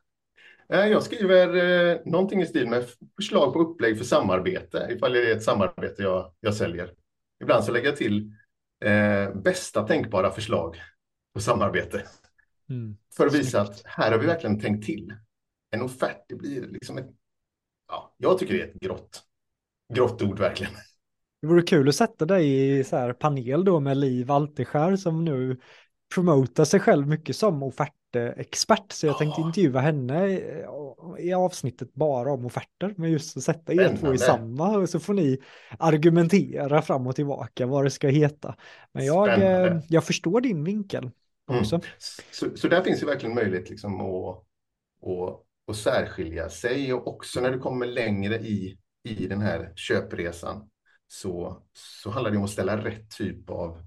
Eh, 0.70 0.88
jag 0.88 1.04
skriver 1.04 1.56
eh, 1.56 2.00
någonting 2.06 2.42
i 2.42 2.46
stil 2.46 2.68
med 2.68 2.86
förslag 3.16 3.54
på 3.54 3.60
upplägg 3.60 3.98
för 3.98 4.06
samarbete, 4.06 4.88
ifall 4.92 5.14
det 5.14 5.32
är 5.32 5.36
ett 5.36 5.44
samarbete 5.44 6.04
jag, 6.04 6.34
jag 6.40 6.56
säljer. 6.56 6.94
Ibland 7.42 7.64
så 7.64 7.72
lägger 7.72 7.88
jag 7.88 7.98
till 7.98 8.32
eh, 8.86 9.34
bästa 9.34 9.88
tänkbara 9.88 10.32
förslag 10.32 10.82
på 11.34 11.42
samarbete. 11.42 12.04
Mm. 12.70 12.98
För 13.18 13.28
att 13.28 13.34
visa 13.34 13.62
att 13.62 13.82
här 13.86 14.12
har 14.12 14.20
vi 14.20 14.28
verkligen 14.28 14.60
tänkt 14.60 14.86
till. 14.86 15.14
En 15.72 15.82
offert, 15.82 16.26
det 16.28 16.36
blir 16.36 16.68
liksom 16.68 16.98
ett... 16.98 17.10
Ja, 17.88 18.16
jag 18.18 18.40
tycker 18.40 18.54
det 18.54 18.62
är 18.62 18.68
ett 18.68 18.80
grått, 18.80 19.24
grått 19.94 20.22
ord 20.22 20.40
verkligen. 20.40 20.74
Det 21.46 21.50
vore 21.50 21.62
kul 21.62 21.90
att 21.90 21.96
sätta 21.96 22.26
dig 22.26 22.78
i 22.80 22.84
så 22.84 22.98
här 22.98 23.14
panel 23.14 23.66
då 23.66 23.80
med 23.80 23.98
Liv 23.98 24.32
Alteskär 24.32 24.96
som 24.96 25.26
nu 25.26 25.58
promotar 26.16 26.66
sig 26.66 26.80
själv 26.80 27.08
mycket 27.08 27.36
som 27.36 27.64
offertexpert. 27.64 28.92
Så 28.92 29.08
jag 29.08 29.18
tänkte 29.18 29.42
intervjua 29.42 29.80
henne 29.80 30.40
i 31.20 31.34
avsnittet 31.34 31.94
bara 31.94 32.32
om 32.32 32.46
offerter. 32.46 32.94
Men 32.98 33.12
just 33.12 33.38
att 33.38 33.44
sätta 33.44 33.74
er 33.74 33.98
två 34.00 34.14
i 34.14 34.18
samma 34.18 34.78
och 34.78 34.90
så 34.90 35.00
får 35.00 35.14
ni 35.14 35.38
argumentera 35.80 36.82
fram 36.82 37.08
och 37.08 37.16
tillbaka 37.16 37.66
vad 37.66 37.84
det 37.84 37.92
ska 37.92 38.08
heta. 38.08 38.56
Men 38.92 39.06
jag, 39.06 39.42
eh, 39.42 39.80
jag 39.88 40.04
förstår 40.04 40.42
din 40.42 40.64
vinkel 40.64 41.12
mm. 41.50 41.62
också. 41.62 41.76
Mm. 41.76 41.88
Så, 42.32 42.58
så 42.58 42.68
där 42.68 42.82
finns 42.82 43.02
ju 43.02 43.06
verkligen 43.06 43.36
möjlighet 43.36 43.70
liksom 43.70 44.02
att, 44.02 44.38
att, 45.08 45.44
att 45.70 45.76
särskilja 45.76 46.50
sig 46.50 46.94
och 46.94 47.08
också 47.08 47.42
när 47.42 47.52
du 47.52 47.60
kommer 47.60 47.86
längre 47.86 48.36
i, 48.36 48.78
i 49.04 49.28
den 49.28 49.42
här 49.42 49.74
köpresan 49.76 50.70
så, 51.08 51.64
så 51.74 52.10
handlar 52.10 52.32
det 52.32 52.38
om 52.38 52.44
att 52.44 52.50
ställa 52.50 52.86
rätt 52.86 53.10
typ 53.10 53.50
av 53.50 53.82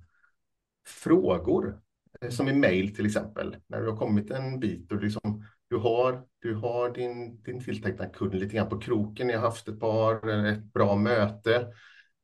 frågor. 0.86 1.80
Eh, 2.20 2.30
som 2.30 2.48
i 2.48 2.52
mail 2.52 2.94
till 2.94 3.06
exempel, 3.06 3.56
när 3.66 3.80
du 3.80 3.90
har 3.90 3.96
kommit 3.96 4.30
en 4.30 4.60
bit 4.60 4.92
och 4.92 5.02
liksom, 5.02 5.44
du 5.68 5.76
har, 5.76 6.26
du 6.38 6.54
har 6.54 6.90
din, 6.90 7.42
din 7.42 7.64
tilltänkta 7.64 8.06
kund 8.06 8.34
lite 8.34 8.56
grann 8.56 8.68
på 8.68 8.80
kroken, 8.80 9.26
ni 9.26 9.32
har 9.32 9.40
haft 9.40 9.68
ett 9.68 9.80
par, 9.80 10.46
ett 10.46 10.72
bra 10.72 10.96
möte 10.96 11.54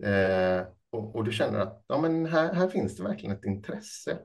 eh, 0.04 0.66
och, 0.90 1.16
och, 1.16 1.24
du 1.24 1.32
känner 1.32 1.58
att 1.58 1.84
ja, 1.86 2.00
men 2.00 2.26
här, 2.26 2.54
här 2.54 2.68
finns 2.68 2.96
det 2.96 3.02
verkligen 3.02 3.36
ett 3.36 3.44
intresse. 3.44 4.18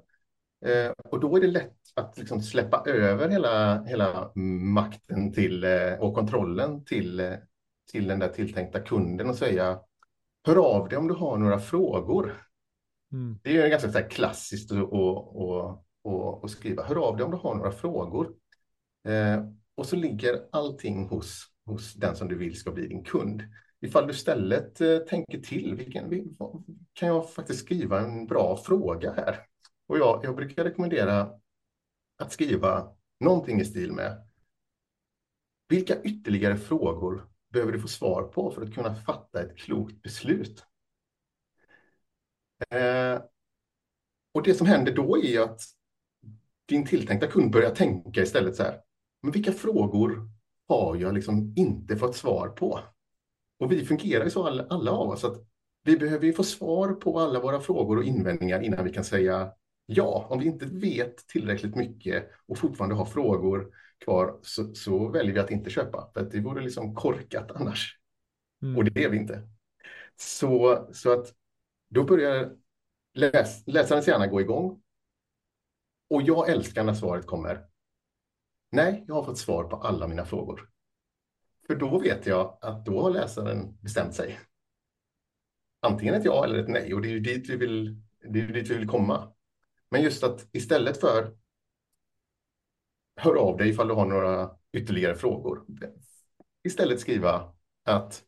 Eh, 0.65 0.91
och 0.91 1.19
då 1.19 1.38
är 1.38 1.41
det 1.41 1.47
lätt 1.47 1.75
att 1.95 2.17
liksom 2.17 2.41
släppa 2.41 2.84
över 2.86 3.29
hela, 3.29 3.84
hela 3.84 4.32
makten 4.73 5.34
till, 5.34 5.63
eh, 5.63 5.93
och 5.99 6.15
kontrollen 6.15 6.86
till, 6.86 7.19
eh, 7.19 7.34
till 7.91 8.08
den 8.08 8.19
där 8.19 8.29
tilltänkta 8.29 8.79
kunden 8.79 9.29
och 9.29 9.36
säga 9.36 9.79
hör 10.43 10.56
av 10.56 10.89
dig 10.89 10.97
om 10.97 11.08
du 11.08 11.13
har 11.13 11.38
några 11.38 11.60
frågor. 11.60 12.45
Mm. 13.12 13.39
Det 13.43 13.58
är 13.58 13.69
ganska 13.69 13.91
så 13.91 13.99
klassiskt 13.99 14.71
att, 14.71 14.78
att, 14.78 15.84
att, 16.04 16.43
att, 16.43 16.52
skriva. 16.52 16.84
Hör 16.84 16.95
av 16.95 17.17
dig 17.17 17.25
om 17.25 17.32
du 17.32 17.38
har 17.38 17.56
några 17.56 17.71
frågor. 17.71 18.36
Eh, 19.08 19.45
och 19.75 19.86
så 19.86 19.95
ligger 19.95 20.45
allting 20.52 21.08
hos, 21.08 21.45
hos 21.65 21.93
den 21.93 22.15
som 22.15 22.28
du 22.28 22.36
vill 22.36 22.60
ska 22.60 22.71
bli 22.71 22.88
din 22.88 23.04
kund. 23.04 23.43
Ifall 23.82 24.08
du 24.08 24.13
istället 24.13 24.82
eh, 24.82 24.97
tänker 24.97 25.41
till, 25.41 25.75
vilken, 25.75 26.36
kan 26.93 27.08
jag 27.08 27.32
faktiskt 27.32 27.60
skriva 27.60 27.99
en 27.99 28.28
bra 28.28 28.58
fråga 28.58 29.12
här? 29.12 29.39
Och 29.88 29.97
jag, 29.97 30.21
jag 30.23 30.36
brukar 30.36 30.63
rekommendera 30.63 31.32
att 32.17 32.32
skriva 32.32 32.95
någonting 33.19 33.60
i 33.60 33.65
stil 33.65 33.91
med 33.91 34.28
vilka 35.69 36.02
ytterligare 36.02 36.58
frågor 36.58 37.28
behöver 37.49 37.71
du 37.71 37.79
få 37.79 37.88
svar 37.88 38.23
på 38.23 38.51
för 38.51 38.62
att 38.62 38.73
kunna 38.73 38.95
fatta 38.95 39.41
ett 39.41 39.57
klokt 39.57 40.01
beslut. 40.01 40.63
Eh, 42.69 43.21
och 44.33 44.43
det 44.43 44.53
som 44.53 44.67
händer 44.67 44.95
då 44.95 45.23
är 45.23 45.41
att 45.41 45.62
din 46.65 46.85
tilltänkta 46.85 47.27
kund 47.27 47.51
börjar 47.51 47.75
tänka 47.75 48.21
istället 48.21 48.55
så 48.55 48.63
här, 48.63 48.81
men 49.21 49.31
vilka 49.31 49.51
frågor 49.51 50.29
har 50.67 50.95
jag 50.95 51.13
liksom 51.13 51.53
inte 51.55 51.97
fått 51.97 52.15
svar 52.15 52.47
på? 52.47 52.79
Och 53.59 53.71
vi 53.71 53.85
fungerar 53.85 54.23
ju 54.23 54.29
så 54.29 54.47
alla, 54.47 54.67
alla 54.69 54.91
av 54.91 55.09
oss 55.09 55.23
att 55.23 55.38
vi 55.83 55.97
behöver 55.97 56.25
ju 56.25 56.33
få 56.33 56.43
svar 56.43 56.93
på 56.93 57.19
alla 57.19 57.39
våra 57.39 57.59
frågor 57.62 57.97
och 57.97 58.03
invändningar 58.03 58.62
innan 58.62 58.85
vi 58.85 58.93
kan 58.93 59.03
säga 59.03 59.51
ja. 59.85 60.27
Om 60.29 60.39
vi 60.39 60.45
inte 60.45 60.65
vet 60.65 61.27
tillräckligt 61.27 61.75
mycket 61.75 62.29
och 62.47 62.57
fortfarande 62.57 62.95
har 62.95 63.05
frågor 63.05 63.71
kvar 63.99 64.39
så, 64.41 64.73
så, 64.73 65.07
väljer 65.07 65.33
vi 65.33 65.39
att 65.39 65.51
inte 65.51 65.69
köpa. 65.69 66.12
För 66.13 66.21
att 66.21 66.31
det 66.31 66.39
vore 66.39 66.62
liksom 66.62 66.95
korkat 66.95 67.51
annars. 67.51 67.99
Mm. 68.62 68.77
Och 68.77 68.85
det 68.85 69.03
är 69.03 69.09
vi 69.09 69.17
inte. 69.17 69.49
Så, 70.15 70.88
så 70.93 71.12
att 71.12 71.34
då 71.89 72.03
börjar 72.03 72.55
läs, 73.13 73.67
läsarens 73.67 74.07
hjärna 74.07 74.28
gå 74.28 74.41
igång. 74.41 74.82
Och 76.09 76.21
jag 76.21 76.49
älskar 76.49 76.84
när 76.84 76.93
svaret 76.93 77.26
kommer. 77.26 77.65
Nej, 78.71 79.03
jag 79.07 79.15
har 79.15 79.24
fått 79.24 79.38
svar 79.38 79.63
på 79.63 79.76
alla 79.76 80.07
mina 80.07 80.26
frågor. 80.26 80.69
För 81.67 81.76
då 81.76 81.99
vet 81.99 82.26
jag 82.26 82.57
att 82.61 82.86
då 82.86 83.01
har 83.01 83.11
läsaren 83.11 83.78
bestämt 83.82 84.15
sig. 84.15 84.39
Antingen 85.82 86.13
ett 86.13 86.26
ja 86.26 86.45
eller 86.45 86.59
ett 86.59 86.67
nej 86.67 86.93
och 86.93 87.01
det 87.01 87.07
är 87.07 87.11
ju 87.11 87.19
dit 87.19 87.49
vi 87.49 87.55
vill, 87.55 88.01
det 88.30 88.39
är 88.39 88.47
dit 88.47 88.69
vi 88.69 88.78
vill 88.78 88.88
komma. 88.88 89.34
Men 89.91 90.01
just 90.01 90.24
att 90.24 90.47
istället 90.51 90.99
för 90.99 91.36
hör 93.20 93.36
av 93.36 93.57
dig 93.57 93.70
ifall 93.70 93.88
du 93.88 93.93
har 93.93 94.05
några 94.05 94.51
ytterligare 94.74 95.15
frågor. 95.15 95.65
Istället 96.63 96.99
skriva 96.99 97.53
att 97.86 98.24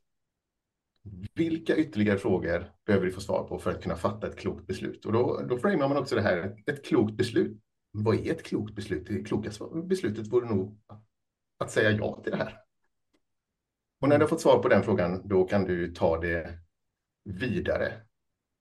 vilka 1.34 1.76
ytterligare 1.76 2.18
frågor 2.18 2.72
behöver 2.86 3.06
du 3.06 3.12
få 3.12 3.22
svar 3.22 3.44
på 3.44 3.60
för 3.60 3.72
att 3.72 3.84
kunna 3.84 3.96
fatta 3.96 4.28
ett 4.28 4.38
klokt 4.38 4.68
beslut? 4.68 5.06
Och 5.06 5.14
då, 5.14 5.42
då 5.50 5.58
framar 5.58 5.88
man 5.88 5.98
också 5.98 6.16
det 6.16 6.22
här, 6.22 6.64
ett 6.66 6.86
klokt 6.86 7.14
beslut. 7.14 7.62
Vad 7.92 8.16
är 8.16 8.32
ett 8.32 8.44
klokt 8.44 8.76
beslut? 8.76 9.08
Det 9.08 9.24
klokaste 9.24 9.64
beslutet 9.84 10.28
vore 10.28 10.50
nog 10.50 10.80
att 11.58 11.72
säga 11.72 11.92
ja 11.92 12.22
till 12.24 12.32
det 12.32 12.38
här. 12.38 12.58
Och 14.02 14.10
när 14.10 14.18
du 14.18 14.24
har 14.24 14.30
fått 14.30 14.42
svar 14.42 14.60
på 14.60 14.70
den 14.70 14.84
frågan, 14.84 15.28
då 15.28 15.44
kan 15.44 15.64
du 15.64 15.94
ta 15.94 16.20
det 16.20 16.60
vidare. 17.24 18.02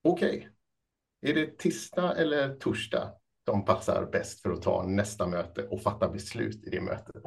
Okej, 0.03 0.37
okay. 0.37 1.31
är 1.31 1.35
det 1.35 1.57
tisdag 1.57 2.15
eller 2.17 2.55
torsdag 2.55 3.20
som 3.51 3.65
passar 3.65 4.09
bäst 4.11 4.41
för 4.41 4.51
att 4.51 4.61
ta 4.61 4.83
nästa 4.83 5.27
möte 5.27 5.61
och 5.61 5.81
fatta 5.81 6.09
beslut 6.09 6.63
i 6.67 6.69
det 6.69 6.81
mötet? 6.81 7.23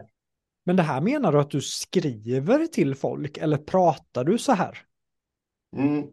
Men 0.66 0.76
det 0.76 0.82
här 0.82 1.00
menar 1.00 1.32
du 1.32 1.40
att 1.40 1.50
du 1.50 1.60
skriver 1.60 2.66
till 2.66 2.94
folk 2.94 3.38
eller 3.38 3.56
pratar 3.56 4.24
du 4.24 4.38
så 4.38 4.52
här? 4.52 4.78
Mm, 5.76 6.06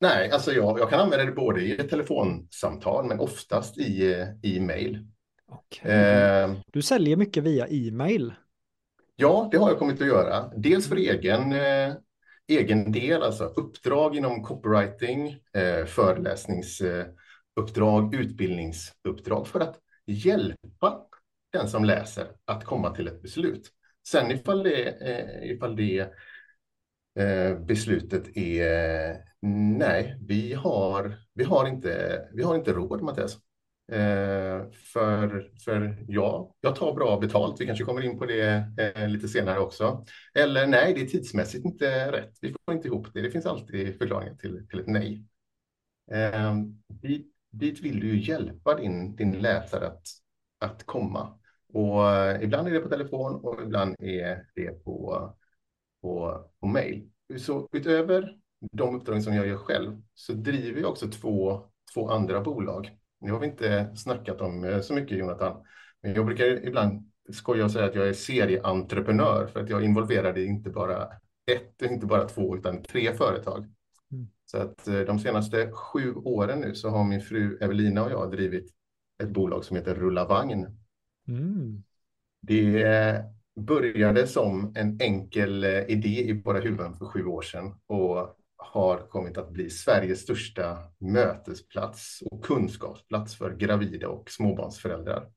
nej, 0.00 0.30
alltså 0.30 0.52
jag, 0.52 0.78
jag 0.78 0.90
kan 0.90 1.00
använda 1.00 1.24
det 1.24 1.32
både 1.32 1.60
i 1.60 1.76
ett 1.80 1.90
telefonsamtal 1.90 3.06
men 3.06 3.20
oftast 3.20 3.78
i, 3.78 4.26
i 4.42 4.60
mail. 4.60 5.06
Okay. 5.48 5.92
Eh, 5.92 6.52
du 6.72 6.82
säljer 6.82 7.16
mycket 7.16 7.44
via 7.44 7.66
e-mail? 7.66 8.34
Ja, 9.16 9.48
det 9.52 9.58
har 9.58 9.68
jag 9.68 9.78
kommit 9.78 10.00
att 10.00 10.06
göra. 10.06 10.50
Dels 10.56 10.88
för 10.88 10.96
egen, 10.96 11.52
eh, 11.52 11.94
egen 12.48 12.92
del, 12.92 13.22
alltså 13.22 13.44
uppdrag 13.44 14.16
inom 14.16 14.42
copywriting, 14.42 15.28
eh, 15.52 15.86
uppdrag, 17.56 18.14
utbildningsuppdrag 18.14 19.48
för 19.48 19.60
att 19.60 19.80
hjälpa 20.06 21.06
den 21.52 21.68
som 21.68 21.84
läser 21.84 22.26
att 22.44 22.64
komma 22.64 22.94
till 22.94 23.08
ett 23.08 23.22
beslut. 23.22 23.70
Sen 24.08 24.30
ifall 24.30 24.62
det, 24.62 24.88
eh, 24.88 25.50
ifall 25.50 25.76
det 25.76 25.98
eh, 27.18 27.58
beslutet 27.58 28.36
är 28.36 29.16
nej, 29.78 30.18
vi 30.20 30.54
har, 30.54 31.18
vi 31.34 31.44
har, 31.44 31.68
inte, 31.68 32.20
vi 32.32 32.42
har 32.42 32.54
inte 32.54 32.72
råd 32.72 33.02
Mattias. 33.02 33.38
Eh, 33.92 34.70
för, 34.92 35.50
för 35.64 36.04
ja, 36.08 36.54
jag 36.60 36.76
tar 36.76 36.94
bra 36.94 37.18
betalt. 37.20 37.60
Vi 37.60 37.66
kanske 37.66 37.84
kommer 37.84 38.02
in 38.02 38.18
på 38.18 38.26
det 38.26 38.66
lite 39.08 39.28
senare 39.28 39.58
också. 39.58 40.04
Eller 40.34 40.66
nej, 40.66 40.94
det 40.94 41.00
är 41.00 41.06
tidsmässigt 41.06 41.64
inte 41.64 42.12
rätt. 42.12 42.38
Vi 42.40 42.48
får 42.48 42.74
inte 42.74 42.88
ihop 42.88 43.08
det. 43.14 43.20
Det 43.20 43.30
finns 43.30 43.46
alltid 43.46 43.98
förklaringar 43.98 44.34
till, 44.34 44.68
till 44.68 44.80
ett 44.80 44.86
nej. 44.86 45.24
Vi 47.02 47.26
dit, 47.58 47.80
vill 47.80 48.00
du 48.00 48.20
hjälpa 48.20 48.74
din, 48.74 49.16
din 49.16 49.32
läsare 49.32 49.86
att, 49.86 50.06
att 50.58 50.86
komma. 50.86 51.38
Och 51.72 52.10
eh, 52.10 52.42
ibland 52.42 52.68
är 52.68 52.72
det 52.72 52.80
på 52.80 52.88
telefon 52.88 53.34
och 53.34 53.62
ibland 53.62 53.96
är 53.98 54.46
det 54.54 54.84
på, 54.84 55.28
på, 56.02 56.44
på 56.60 56.66
mail. 56.66 57.10
Så 57.38 57.68
utöver 57.72 58.36
de 58.72 58.96
uppdrag 58.96 59.22
som 59.22 59.34
jag 59.34 59.46
gör 59.46 59.56
själv 59.56 60.02
så 60.14 60.32
driver 60.32 60.80
jag 60.80 60.90
också 60.90 61.10
två, 61.10 61.62
två 61.94 62.08
andra 62.10 62.40
bolag. 62.40 62.98
Nu 63.20 63.32
har 63.32 63.40
vi 63.40 63.46
inte 63.46 63.96
snackat 63.96 64.40
om 64.40 64.64
eh, 64.64 64.80
så 64.80 64.94
mycket 64.94 65.18
Jonathan, 65.18 65.62
men 66.02 66.14
jag 66.14 66.26
brukar 66.26 66.66
ibland 66.66 67.12
skoja 67.32 67.64
och 67.64 67.70
säga 67.70 67.84
att 67.84 67.94
jag 67.94 68.08
är 68.08 68.12
serieentreprenör 68.12 69.46
för 69.46 69.60
att 69.60 69.70
jag 69.70 69.80
är 69.80 69.84
involverad 69.84 70.38
i 70.38 70.44
inte 70.44 70.70
bara 70.70 71.08
ett, 71.46 71.82
inte 71.82 72.06
bara 72.06 72.28
två, 72.28 72.56
utan 72.56 72.82
tre 72.82 73.14
företag. 73.14 73.66
Så 74.46 74.58
att 74.58 74.88
eh, 74.88 75.00
de 75.00 75.18
senaste 75.18 75.70
sju 75.72 76.14
åren 76.14 76.60
nu 76.60 76.74
så 76.74 76.88
har 76.88 77.04
min 77.04 77.20
fru 77.20 77.58
Evelina 77.60 78.04
och 78.04 78.10
jag 78.10 78.30
drivit 78.30 78.74
ett 79.22 79.30
bolag 79.30 79.64
som 79.64 79.76
heter 79.76 79.94
Rulla 79.94 80.24
Vagn. 80.24 80.66
Mm. 81.28 81.82
Det 82.40 83.24
började 83.60 84.26
som 84.26 84.72
en 84.76 85.00
enkel 85.00 85.64
eh, 85.64 85.70
idé 85.70 86.28
i 86.28 86.42
våra 86.42 86.60
huvuden 86.60 86.94
för 86.94 87.06
sju 87.06 87.26
år 87.26 87.42
sedan 87.42 87.74
och 87.86 88.36
har 88.56 89.08
kommit 89.08 89.38
att 89.38 89.50
bli 89.50 89.70
Sveriges 89.70 90.20
största 90.20 90.78
mötesplats 90.98 92.22
och 92.30 92.44
kunskapsplats 92.44 93.36
för 93.36 93.56
gravida 93.56 94.08
och 94.08 94.30
småbarnsföräldrar. 94.30 95.30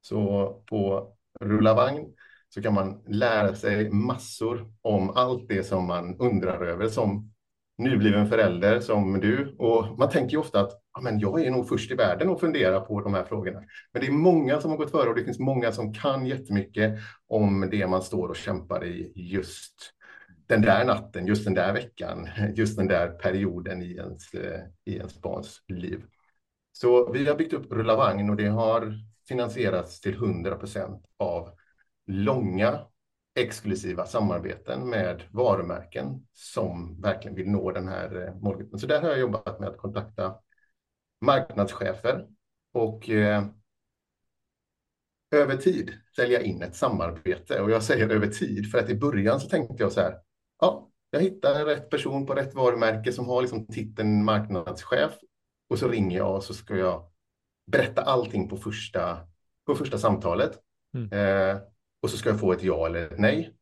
Så 0.00 0.52
på 0.66 1.12
Rulla 1.40 1.74
vagn 1.74 2.14
så 2.48 2.62
kan 2.62 2.74
man 2.74 3.02
lära 3.06 3.54
sig 3.54 3.90
massor 3.90 4.72
om 4.82 5.10
allt 5.10 5.48
det 5.48 5.64
som 5.64 5.86
man 5.86 6.16
undrar 6.18 6.66
över 6.66 6.88
som 6.88 7.32
nybliven 7.78 8.28
förälder 8.28 8.80
som 8.80 9.20
du. 9.20 9.56
Och 9.58 9.98
man 9.98 10.10
tänker 10.10 10.32
ju 10.32 10.38
ofta 10.38 10.60
att 10.60 10.72
ja, 10.94 11.00
men 11.00 11.18
jag 11.18 11.44
är 11.44 11.50
nog 11.50 11.68
först 11.68 11.90
i 11.90 11.94
världen 11.94 12.30
att 12.30 12.40
fundera 12.40 12.80
på 12.80 13.00
de 13.00 13.14
här 13.14 13.24
frågorna. 13.24 13.62
Men 13.92 14.02
det 14.02 14.08
är 14.08 14.12
många 14.12 14.60
som 14.60 14.70
har 14.70 14.78
gått 14.78 14.90
före 14.90 15.08
och 15.08 15.14
det 15.14 15.24
finns 15.24 15.38
många 15.38 15.72
som 15.72 15.94
kan 15.94 16.26
jättemycket 16.26 16.98
om 17.26 17.68
det 17.70 17.86
man 17.86 18.02
står 18.02 18.28
och 18.28 18.36
kämpar 18.36 18.84
i 18.84 19.12
just 19.14 19.92
den 20.46 20.62
där 20.62 20.84
natten, 20.84 21.26
just 21.26 21.44
den 21.44 21.54
där 21.54 21.72
veckan, 21.72 22.28
just 22.54 22.76
den 22.76 22.88
där 22.88 23.08
perioden 23.08 23.82
i 23.82 23.92
ens, 23.92 24.34
i 24.84 24.96
ens 24.96 25.20
barns 25.20 25.62
liv. 25.68 26.02
Så 26.72 27.12
vi 27.12 27.26
har 27.28 27.36
byggt 27.36 27.52
upp 27.52 27.72
Rulla 27.72 27.96
vagn 27.96 28.30
och 28.30 28.36
det 28.36 28.46
har 28.46 28.94
finansierats 29.28 30.00
till 30.00 30.14
100 30.14 30.56
procent 30.56 31.04
av 31.18 31.50
långa 32.06 32.80
exklusiva 33.38 34.06
samarbeten 34.06 34.88
med 34.88 35.22
varumärken 35.30 36.26
som 36.32 37.00
verkligen 37.00 37.36
vill 37.36 37.50
nå 37.50 37.70
den 37.70 37.88
här 37.88 38.26
eh, 38.26 38.34
målgruppen. 38.34 38.78
Så 38.78 38.86
där 38.86 39.02
har 39.02 39.08
jag 39.08 39.18
jobbat 39.18 39.60
med 39.60 39.68
att 39.68 39.76
kontakta 39.76 40.34
marknadschefer 41.20 42.26
och 42.72 43.10
eh, 43.10 43.44
över 45.30 45.56
tid 45.56 45.92
sälja 46.16 46.42
in 46.42 46.62
ett 46.62 46.76
samarbete. 46.76 47.60
Och 47.60 47.70
jag 47.70 47.82
säger 47.82 48.08
över 48.08 48.26
tid 48.26 48.70
för 48.70 48.78
att 48.78 48.90
i 48.90 48.94
början 48.94 49.40
så 49.40 49.48
tänkte 49.48 49.82
jag 49.82 49.92
så 49.92 50.00
här, 50.00 50.18
ja, 50.60 50.90
jag 51.10 51.20
hittar 51.20 51.64
rätt 51.64 51.90
person 51.90 52.26
på 52.26 52.34
rätt 52.34 52.54
varumärke 52.54 53.12
som 53.12 53.28
har 53.28 53.42
liksom 53.42 53.66
titeln 53.66 54.24
marknadschef 54.24 55.12
och 55.68 55.78
så 55.78 55.88
ringer 55.88 56.16
jag 56.16 56.36
och 56.36 56.44
så 56.44 56.54
ska 56.54 56.76
jag 56.76 57.10
berätta 57.66 58.02
allting 58.02 58.48
på 58.48 58.56
första, 58.56 59.18
på 59.66 59.74
första 59.74 59.98
samtalet. 59.98 60.58
Mm. 60.94 61.12
Eh, 61.12 61.60
och 62.00 62.10
så 62.10 62.16
ska 62.16 62.28
jag 62.28 62.40
få 62.40 62.52
ett 62.52 62.62
ja 62.62 62.86
eller 62.86 63.10
ett 63.10 63.18
nej. 63.18 63.54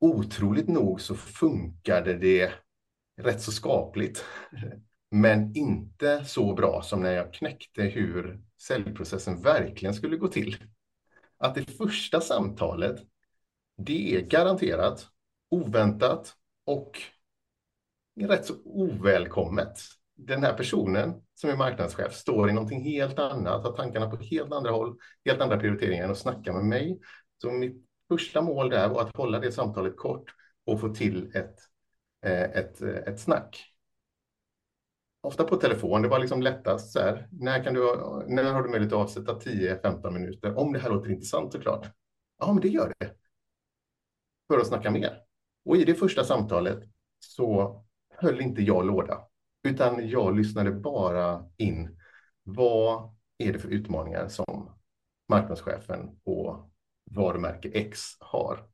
Otroligt 0.00 0.68
nog 0.68 1.00
så 1.00 1.14
funkade 1.14 2.14
det 2.14 2.52
rätt 3.16 3.42
så 3.42 3.52
skapligt, 3.52 4.24
men 5.10 5.56
inte 5.56 6.24
så 6.24 6.54
bra 6.54 6.82
som 6.82 7.02
när 7.02 7.12
jag 7.12 7.34
knäckte 7.34 7.82
hur 7.82 8.40
säljprocessen 8.62 9.42
verkligen 9.42 9.94
skulle 9.94 10.16
gå 10.16 10.28
till. 10.28 10.56
Att 11.38 11.54
det 11.54 11.64
första 11.64 12.20
samtalet, 12.20 13.00
det 13.76 14.16
är 14.16 14.20
garanterat 14.20 15.08
oväntat 15.50 16.36
och 16.64 17.02
rätt 18.20 18.46
så 18.46 18.54
ovälkommet. 18.64 19.78
Den 20.16 20.42
här 20.42 20.52
personen 20.52 21.22
som 21.34 21.50
är 21.50 21.56
marknadschef 21.56 22.12
står 22.12 22.50
i 22.50 22.52
någonting 22.52 22.82
helt 22.82 23.18
annat, 23.18 23.64
har 23.64 23.72
tankarna 23.72 24.10
på 24.10 24.16
helt 24.16 24.52
andra 24.52 24.70
håll, 24.70 24.96
helt 25.24 25.40
andra 25.40 25.58
prioriteringar 25.58 26.04
än 26.04 26.10
att 26.10 26.18
snacka 26.18 26.52
med 26.52 26.64
mig. 26.64 27.00
Så 27.42 27.50
mitt 27.50 27.86
första 28.08 28.42
mål 28.42 28.70
där 28.70 28.88
var 28.88 29.02
att 29.02 29.16
hålla 29.16 29.38
det 29.38 29.52
samtalet 29.52 29.96
kort 29.96 30.34
och 30.66 30.80
få 30.80 30.88
till 30.88 31.30
ett, 31.34 31.56
eh, 32.24 32.42
ett, 32.42 32.82
eh, 32.82 32.96
ett 32.96 33.20
snack. 33.20 33.72
Ofta 35.20 35.44
på 35.44 35.56
telefon, 35.56 36.02
det 36.02 36.08
var 36.08 36.18
liksom 36.18 36.42
lättast 36.42 36.92
så 36.92 37.00
här. 37.00 37.28
När, 37.30 37.64
kan 37.64 37.74
du, 37.74 37.80
när 38.26 38.52
har 38.52 38.62
du 38.62 38.68
möjlighet 38.68 38.92
att 38.92 38.98
avsätta 38.98 39.40
10-15 39.40 40.10
minuter? 40.10 40.58
Om 40.58 40.72
det 40.72 40.78
här 40.78 40.90
låter 40.90 41.10
intressant 41.10 41.52
såklart. 41.52 41.86
Ja, 42.38 42.52
men 42.52 42.60
det 42.62 42.68
gör 42.68 42.94
det. 42.98 43.10
För 44.48 44.58
att 44.58 44.66
snacka 44.66 44.90
mer. 44.90 45.18
Och 45.64 45.76
i 45.76 45.84
det 45.84 45.94
första 45.94 46.24
samtalet 46.24 46.78
så 47.18 47.76
höll 48.10 48.40
inte 48.40 48.62
jag 48.62 48.86
låda. 48.86 49.20
Utan 49.66 50.08
jag 50.08 50.36
lyssnade 50.36 50.72
bara 50.72 51.44
in. 51.56 52.00
Vad 52.42 53.14
är 53.38 53.52
det 53.52 53.58
för 53.58 53.68
utmaningar 53.68 54.28
som 54.28 54.70
marknadschefen 55.28 56.20
på 56.24 56.70
varumärke 57.10 57.68
X 57.68 58.00
har? 58.20 58.66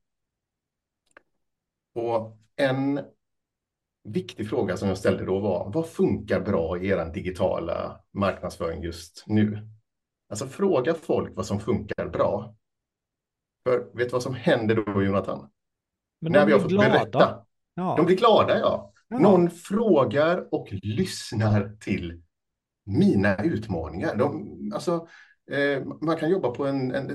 Och 1.94 2.38
en 2.56 3.00
viktig 4.04 4.48
fråga 4.48 4.76
som 4.76 4.88
jag 4.88 4.98
ställde 4.98 5.24
då 5.24 5.38
var, 5.38 5.70
vad 5.74 5.88
funkar 5.88 6.40
bra 6.40 6.78
i 6.78 6.88
er 6.88 7.12
digitala 7.14 8.00
marknadsföring 8.10 8.82
just 8.82 9.24
nu? 9.26 9.68
Alltså 10.28 10.46
fråga 10.46 10.94
folk 10.94 11.32
vad 11.36 11.46
som 11.46 11.60
funkar 11.60 12.08
bra. 12.08 12.54
För 13.64 13.78
vet 13.78 14.08
du 14.08 14.12
vad 14.12 14.22
som 14.22 14.34
händer 14.34 14.74
då, 14.74 15.02
Jonathan? 15.02 15.50
Men 16.20 16.32
När 16.32 16.46
vi 16.46 16.52
har 16.52 16.60
fått 16.60 16.70
glada. 16.70 16.88
berätta. 16.88 17.46
Ja. 17.74 17.94
De 17.96 18.06
blir 18.06 18.16
glada, 18.16 18.58
ja. 18.58 18.91
Någon 19.20 19.50
frågar 19.50 20.54
och 20.54 20.68
lyssnar 20.72 21.76
till 21.80 22.22
mina 22.84 23.36
utmaningar. 23.44 24.16
De, 24.16 24.48
alltså, 24.74 25.08
eh, 25.50 25.84
man 26.00 26.16
kan 26.16 26.30
jobba 26.30 26.50
på 26.50 26.66
en, 26.66 26.94
en, 26.94 27.10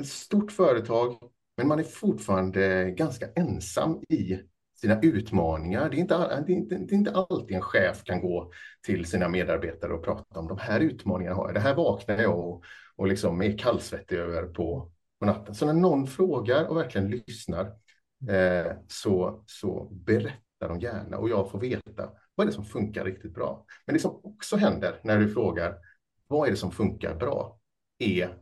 ett 0.00 0.06
stort 0.06 0.52
företag, 0.52 1.16
men 1.56 1.68
man 1.68 1.78
är 1.78 1.82
fortfarande 1.82 2.90
ganska 2.90 3.26
ensam 3.36 4.02
i 4.08 4.38
sina 4.80 5.00
utmaningar. 5.00 5.90
Det 5.90 5.96
är, 5.96 6.00
inte, 6.00 6.44
det, 6.46 6.52
är 6.52 6.56
inte, 6.56 6.74
det 6.74 6.92
är 6.92 6.98
inte 6.98 7.12
alltid 7.12 7.56
en 7.56 7.62
chef 7.62 8.04
kan 8.04 8.20
gå 8.20 8.52
till 8.86 9.04
sina 9.04 9.28
medarbetare 9.28 9.92
och 9.92 10.04
prata 10.04 10.40
om 10.40 10.48
de 10.48 10.58
här 10.58 10.80
utmaningarna 10.80 11.36
har 11.36 11.46
jag. 11.46 11.54
Det 11.54 11.60
här 11.60 11.74
vaknar 11.74 12.18
jag 12.18 12.38
och, 12.38 12.64
och 12.96 13.06
liksom 13.06 13.42
är 13.42 13.58
kallsvettig 13.58 14.16
över 14.16 14.42
på, 14.42 14.92
på 15.20 15.26
natten. 15.26 15.54
Så 15.54 15.66
när 15.66 15.72
någon 15.72 16.06
frågar 16.06 16.64
och 16.64 16.76
verkligen 16.76 17.10
lyssnar 17.10 17.66
eh, 18.30 18.72
så, 18.88 19.44
så 19.46 19.88
berättar 19.90 20.47
de 20.66 20.80
gärna 20.80 21.18
och 21.18 21.28
jag 21.28 21.50
får 21.50 21.60
veta 21.60 22.10
vad 22.34 22.46
är 22.46 22.50
det 22.50 22.54
som 22.54 22.64
funkar 22.64 23.04
riktigt 23.04 23.34
bra. 23.34 23.66
Men 23.86 23.94
det 23.94 24.00
som 24.00 24.20
också 24.22 24.56
händer 24.56 25.00
när 25.04 25.18
du 25.18 25.28
frågar 25.28 25.74
vad 26.26 26.46
är 26.46 26.50
det 26.50 26.56
som 26.56 26.72
funkar 26.72 27.14
bra 27.14 27.60
är 27.98 28.38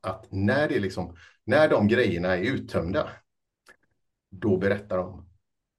att 0.00 0.26
när, 0.30 0.68
det 0.68 0.78
liksom, 0.78 1.16
när 1.44 1.68
de 1.68 1.88
grejerna 1.88 2.36
är 2.36 2.42
uttömda, 2.42 3.08
då 4.30 4.56
berättar 4.56 4.96
de 4.96 5.28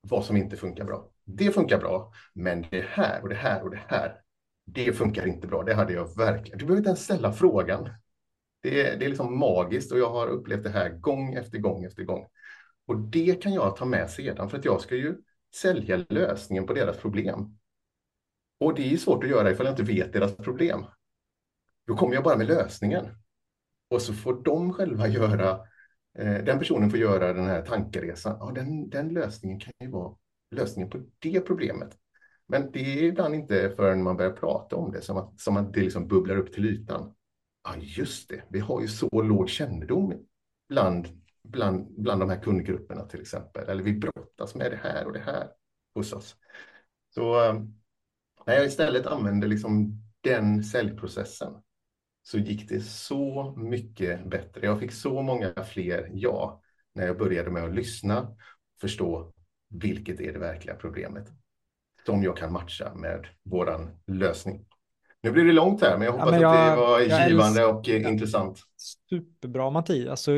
vad 0.01 0.25
som 0.25 0.37
inte 0.37 0.57
funkar 0.57 0.85
bra. 0.85 1.09
Det 1.23 1.51
funkar 1.51 1.79
bra, 1.79 2.13
men 2.33 2.65
det 2.71 2.85
här 2.87 3.21
och 3.21 3.29
det 3.29 3.35
här 3.35 3.63
och 3.63 3.69
det 3.69 3.81
här, 3.87 4.21
det 4.65 4.93
funkar 4.93 5.27
inte 5.27 5.47
bra. 5.47 5.63
Det 5.63 5.73
hade 5.73 5.93
jag 5.93 6.17
verkligen. 6.17 6.57
Du 6.57 6.65
behöver 6.65 6.79
inte 6.79 6.89
ens 6.89 7.03
ställa 7.03 7.33
frågan. 7.33 7.89
Det 8.61 8.81
är, 8.81 8.97
det 8.97 9.05
är 9.05 9.09
liksom 9.09 9.39
magiskt 9.39 9.91
och 9.91 9.99
jag 9.99 10.09
har 10.09 10.27
upplevt 10.27 10.63
det 10.63 10.69
här 10.69 10.89
gång 10.89 11.33
efter 11.33 11.57
gång 11.57 11.83
efter 11.83 12.03
gång. 12.03 12.25
Och 12.85 12.97
det 12.97 13.41
kan 13.41 13.53
jag 13.53 13.75
ta 13.75 13.85
med 13.85 14.09
sedan 14.09 14.49
för 14.49 14.57
att 14.57 14.65
jag 14.65 14.81
ska 14.81 14.95
ju 14.95 15.15
sälja 15.55 16.05
lösningen 16.09 16.65
på 16.65 16.73
deras 16.73 16.97
problem. 16.97 17.57
Och 18.59 18.75
det 18.75 18.93
är 18.93 18.97
svårt 18.97 19.23
att 19.23 19.29
göra 19.29 19.51
ifall 19.51 19.65
jag 19.65 19.73
inte 19.73 19.93
vet 19.93 20.13
deras 20.13 20.35
problem. 20.35 20.85
Då 21.87 21.95
kommer 21.95 22.13
jag 22.13 22.23
bara 22.23 22.37
med 22.37 22.47
lösningen. 22.47 23.05
Och 23.89 24.01
så 24.01 24.13
får 24.13 24.43
de 24.43 24.73
själva 24.73 25.07
göra, 25.07 25.51
eh, 26.19 26.43
den 26.43 26.59
personen 26.59 26.89
får 26.89 26.99
göra 26.99 27.33
den 27.33 27.45
här 27.45 27.61
tankeresan. 27.61 28.37
Ja, 28.39 28.51
den, 28.55 28.89
den 28.89 29.09
lösningen 29.13 29.59
kan 29.59 29.73
ju 29.79 29.91
vara 29.91 30.15
lösningen 30.51 30.89
på 30.89 31.03
det 31.19 31.41
problemet. 31.41 31.97
Men 32.47 32.71
det 32.71 32.79
är 32.79 33.03
ibland 33.03 33.35
inte 33.35 33.73
förrän 33.75 34.03
man 34.03 34.17
börjar 34.17 34.31
prata 34.31 34.75
om 34.75 34.91
det 34.91 35.01
som 35.01 35.17
att, 35.17 35.39
som 35.39 35.57
att 35.57 35.73
det 35.73 35.79
liksom 35.79 36.07
bubblar 36.07 36.37
upp 36.37 36.53
till 36.53 36.65
ytan. 36.65 37.15
Ja, 37.63 37.73
just 37.77 38.29
det. 38.29 38.43
Vi 38.49 38.59
har 38.59 38.81
ju 38.81 38.87
så 38.87 39.21
låg 39.21 39.49
kännedom 39.49 40.13
bland, 40.69 41.07
bland, 41.51 42.01
bland 42.01 42.21
de 42.21 42.29
här 42.29 42.41
kundgrupperna 42.41 43.05
till 43.05 43.21
exempel. 43.21 43.69
Eller 43.69 43.83
vi 43.83 43.93
brottas 43.93 44.55
med 44.55 44.71
det 44.71 44.79
här 44.83 45.05
och 45.05 45.13
det 45.13 45.19
här 45.19 45.47
hos 45.95 46.13
oss. 46.13 46.35
Så 47.15 47.45
eh, 47.45 47.53
när 48.45 48.53
jag 48.53 48.65
istället 48.65 49.05
använder 49.05 49.47
liksom 49.47 50.01
den 50.21 50.63
säljprocessen 50.63 51.53
så 52.23 52.37
gick 52.37 52.69
det 52.69 52.81
så 52.81 53.53
mycket 53.57 54.29
bättre. 54.29 54.65
Jag 54.65 54.79
fick 54.79 54.91
så 54.91 55.21
många 55.21 55.53
fler 55.63 56.09
ja 56.13 56.61
när 56.95 57.05
jag 57.05 57.17
började 57.17 57.51
med 57.51 57.63
att 57.63 57.75
lyssna, 57.75 58.35
förstå 58.81 59.33
vilket 59.69 60.19
är 60.19 60.33
det 60.33 60.39
verkliga 60.39 60.75
problemet 60.75 61.27
som 62.05 62.23
jag 62.23 62.37
kan 62.37 62.53
matcha 62.53 62.93
med 62.95 63.27
våran 63.43 63.89
lösning. 64.07 64.65
Nu 65.21 65.31
blir 65.31 65.45
det 65.45 65.53
långt 65.53 65.81
här, 65.81 65.97
men 65.97 66.05
jag 66.05 66.11
hoppas 66.11 66.25
ja, 66.25 66.31
men 66.31 66.41
jag, 66.41 66.69
att 66.69 66.75
det 66.75 66.81
var 66.81 67.27
givande 67.29 67.65
och 67.65 67.87
intressant. 67.87 68.59
Superbra 69.09 69.69
Mattias. 69.69 70.09
Alltså, 70.09 70.31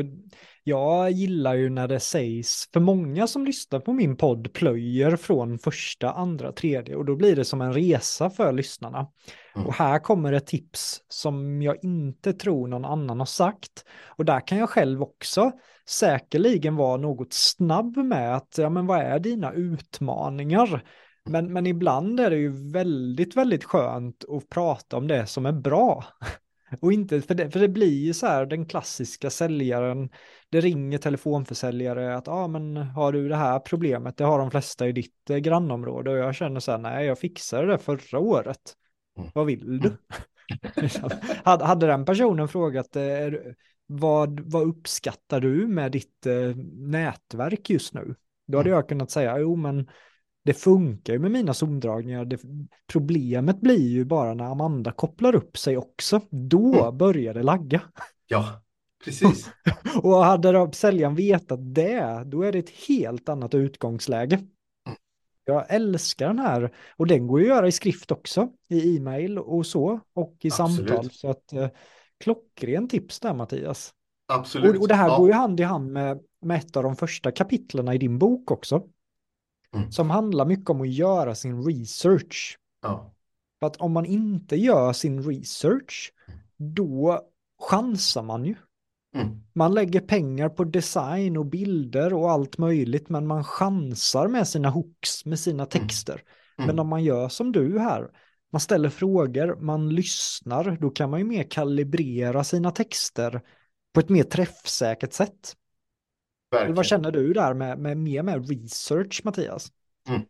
jag 0.70 1.10
gillar 1.10 1.54
ju 1.54 1.70
när 1.70 1.88
det 1.88 2.00
sägs, 2.00 2.68
för 2.72 2.80
många 2.80 3.26
som 3.26 3.44
lyssnar 3.44 3.80
på 3.80 3.92
min 3.92 4.16
podd 4.16 4.52
plöjer 4.52 5.16
från 5.16 5.58
första, 5.58 6.12
andra, 6.12 6.52
tredje 6.52 6.96
och 6.96 7.04
då 7.04 7.16
blir 7.16 7.36
det 7.36 7.44
som 7.44 7.60
en 7.60 7.72
resa 7.72 8.30
för 8.30 8.52
lyssnarna. 8.52 9.06
Mm. 9.54 9.66
Och 9.66 9.74
här 9.74 9.98
kommer 9.98 10.32
ett 10.32 10.46
tips 10.46 11.02
som 11.08 11.62
jag 11.62 11.76
inte 11.84 12.32
tror 12.32 12.68
någon 12.68 12.84
annan 12.84 13.18
har 13.18 13.26
sagt. 13.26 13.84
Och 14.06 14.24
där 14.24 14.46
kan 14.46 14.58
jag 14.58 14.70
själv 14.70 15.02
också 15.02 15.52
säkerligen 15.88 16.76
vara 16.76 16.96
något 16.96 17.32
snabb 17.32 17.96
med 17.96 18.36
att, 18.36 18.58
ja 18.58 18.70
men 18.70 18.86
vad 18.86 19.00
är 19.00 19.18
dina 19.18 19.52
utmaningar? 19.52 20.84
Men, 21.24 21.52
men 21.52 21.66
ibland 21.66 22.20
är 22.20 22.30
det 22.30 22.36
ju 22.36 22.72
väldigt, 22.72 23.36
väldigt 23.36 23.64
skönt 23.64 24.24
att 24.28 24.48
prata 24.48 24.96
om 24.96 25.08
det 25.08 25.26
som 25.26 25.46
är 25.46 25.52
bra. 25.52 26.04
Och 26.80 26.92
inte, 26.92 27.20
för 27.20 27.34
det, 27.34 27.50
för 27.50 27.60
det 27.60 27.68
blir 27.68 28.04
ju 28.04 28.14
så 28.14 28.26
här 28.26 28.46
den 28.46 28.66
klassiska 28.66 29.30
säljaren, 29.30 30.10
det 30.50 30.60
ringer 30.60 30.98
telefonförsäljare 30.98 32.16
att 32.16 32.26
ja 32.26 32.32
ah, 32.32 32.48
men 32.48 32.76
har 32.76 33.12
du 33.12 33.28
det 33.28 33.36
här 33.36 33.58
problemet, 33.58 34.16
det 34.16 34.24
har 34.24 34.38
de 34.38 34.50
flesta 34.50 34.88
i 34.88 34.92
ditt 34.92 35.30
eh, 35.30 35.36
grannområde 35.36 36.10
och 36.10 36.18
jag 36.18 36.34
känner 36.34 36.60
så 36.60 36.70
här 36.70 36.78
nej 36.78 37.06
jag 37.06 37.18
fixade 37.18 37.66
det 37.66 37.78
förra 37.78 38.18
året. 38.18 38.76
Mm. 39.18 39.30
Vad 39.34 39.46
vill 39.46 39.80
du? 39.80 39.88
Mm. 40.76 40.90
hade, 41.44 41.64
hade 41.64 41.86
den 41.86 42.04
personen 42.04 42.48
frågat 42.48 42.96
eh, 42.96 43.28
vad, 43.86 44.40
vad 44.40 44.68
uppskattar 44.68 45.40
du 45.40 45.66
med 45.66 45.92
ditt 45.92 46.26
eh, 46.26 46.56
nätverk 46.74 47.70
just 47.70 47.94
nu? 47.94 48.14
Då 48.46 48.58
hade 48.58 48.70
mm. 48.70 48.76
jag 48.76 48.88
kunnat 48.88 49.10
säga 49.10 49.38
jo 49.38 49.56
men 49.56 49.88
det 50.44 50.54
funkar 50.54 51.12
ju 51.12 51.18
med 51.18 51.30
mina 51.30 51.54
zoomdragningar. 51.54 52.24
Det, 52.24 52.40
problemet 52.92 53.60
blir 53.60 53.88
ju 53.88 54.04
bara 54.04 54.34
när 54.34 54.44
Amanda 54.44 54.92
kopplar 54.92 55.34
upp 55.34 55.58
sig 55.58 55.76
också. 55.76 56.20
Då 56.30 56.74
mm. 56.74 56.98
börjar 56.98 57.34
det 57.34 57.42
lagga. 57.42 57.82
Ja, 58.26 58.62
precis. 59.04 59.50
och 60.02 60.24
hade 60.24 60.72
säljaren 60.72 61.14
vetat 61.14 61.74
det, 61.74 62.24
då 62.26 62.42
är 62.42 62.52
det 62.52 62.58
ett 62.58 62.88
helt 62.88 63.28
annat 63.28 63.54
utgångsläge. 63.54 64.34
Mm. 64.34 64.98
Jag 65.44 65.64
älskar 65.68 66.26
den 66.26 66.38
här 66.38 66.74
och 66.96 67.06
den 67.06 67.26
går 67.26 67.40
ju 67.40 67.46
att 67.46 67.56
göra 67.56 67.68
i 67.68 67.72
skrift 67.72 68.10
också, 68.10 68.48
i 68.68 68.96
e-mail 68.96 69.38
och 69.38 69.66
så 69.66 70.00
och 70.14 70.36
i 70.40 70.48
Absolut. 70.48 70.88
samtal. 70.88 71.10
Så 71.10 71.30
att 71.30 71.52
eh, 71.52 71.68
klockren 72.18 72.88
tips 72.88 73.20
där 73.20 73.34
Mattias. 73.34 73.94
Absolut. 74.32 74.76
Och, 74.76 74.82
och 74.82 74.88
det 74.88 74.94
här 74.94 75.08
ja. 75.08 75.16
går 75.16 75.26
ju 75.26 75.32
hand 75.32 75.60
i 75.60 75.62
hand 75.62 75.92
med, 75.92 76.20
med 76.42 76.58
ett 76.58 76.76
av 76.76 76.82
de 76.82 76.96
första 76.96 77.30
kapitlerna 77.30 77.94
i 77.94 77.98
din 77.98 78.18
bok 78.18 78.50
också. 78.50 78.82
Mm. 79.74 79.92
Som 79.92 80.10
handlar 80.10 80.46
mycket 80.46 80.70
om 80.70 80.80
att 80.80 80.92
göra 80.92 81.34
sin 81.34 81.64
research. 81.64 82.58
Ja. 82.82 83.14
För 83.60 83.66
att 83.66 83.76
om 83.76 83.92
man 83.92 84.06
inte 84.06 84.56
gör 84.56 84.92
sin 84.92 85.22
research, 85.22 86.12
då 86.56 87.20
chansar 87.70 88.22
man 88.22 88.44
ju. 88.44 88.54
Mm. 89.14 89.42
Man 89.52 89.74
lägger 89.74 90.00
pengar 90.00 90.48
på 90.48 90.64
design 90.64 91.36
och 91.36 91.46
bilder 91.46 92.14
och 92.14 92.30
allt 92.30 92.58
möjligt, 92.58 93.08
men 93.08 93.26
man 93.26 93.44
chansar 93.44 94.28
med 94.28 94.48
sina 94.48 94.70
hooks, 94.70 95.24
med 95.24 95.38
sina 95.38 95.62
mm. 95.62 95.68
texter. 95.68 96.22
Mm. 96.58 96.66
Men 96.66 96.78
om 96.78 96.88
man 96.88 97.04
gör 97.04 97.28
som 97.28 97.52
du 97.52 97.78
här, 97.78 98.10
man 98.52 98.60
ställer 98.60 98.88
frågor, 98.90 99.56
man 99.60 99.94
lyssnar, 99.94 100.78
då 100.80 100.90
kan 100.90 101.10
man 101.10 101.20
ju 101.20 101.26
mer 101.26 101.50
kalibrera 101.50 102.44
sina 102.44 102.70
texter 102.70 103.40
på 103.92 104.00
ett 104.00 104.08
mer 104.08 104.24
träffsäkert 104.24 105.12
sätt. 105.12 105.56
Verkligen. 106.50 106.74
Vad 106.74 106.86
känner 106.86 107.10
du 107.10 107.32
där 107.32 107.54
med, 107.54 107.78
med 107.78 107.96
mer 107.96 108.22
med 108.22 108.48
research, 108.48 109.20
Mattias? 109.24 109.72
Mm. 110.08 110.22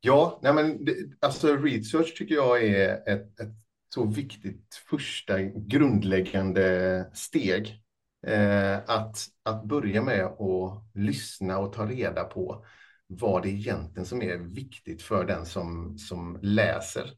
Ja, 0.00 0.40
nej 0.42 0.54
men 0.54 0.78
alltså 1.20 1.56
research 1.56 2.14
tycker 2.16 2.34
jag 2.34 2.64
är 2.64 3.08
ett, 3.08 3.40
ett 3.40 3.54
så 3.94 4.06
viktigt 4.06 4.74
första 4.90 5.42
grundläggande 5.42 7.06
steg. 7.14 7.78
Eh, 8.26 8.76
att, 8.76 9.16
att 9.42 9.64
börja 9.64 10.02
med 10.02 10.24
att 10.24 10.84
lyssna 10.94 11.58
och 11.58 11.72
ta 11.72 11.86
reda 11.86 12.24
på 12.24 12.64
vad 13.06 13.42
det 13.42 13.48
egentligen 13.48 14.06
som 14.06 14.22
är 14.22 14.36
viktigt 14.36 15.02
för 15.02 15.24
den 15.24 15.46
som, 15.46 15.98
som 15.98 16.38
läser. 16.42 17.10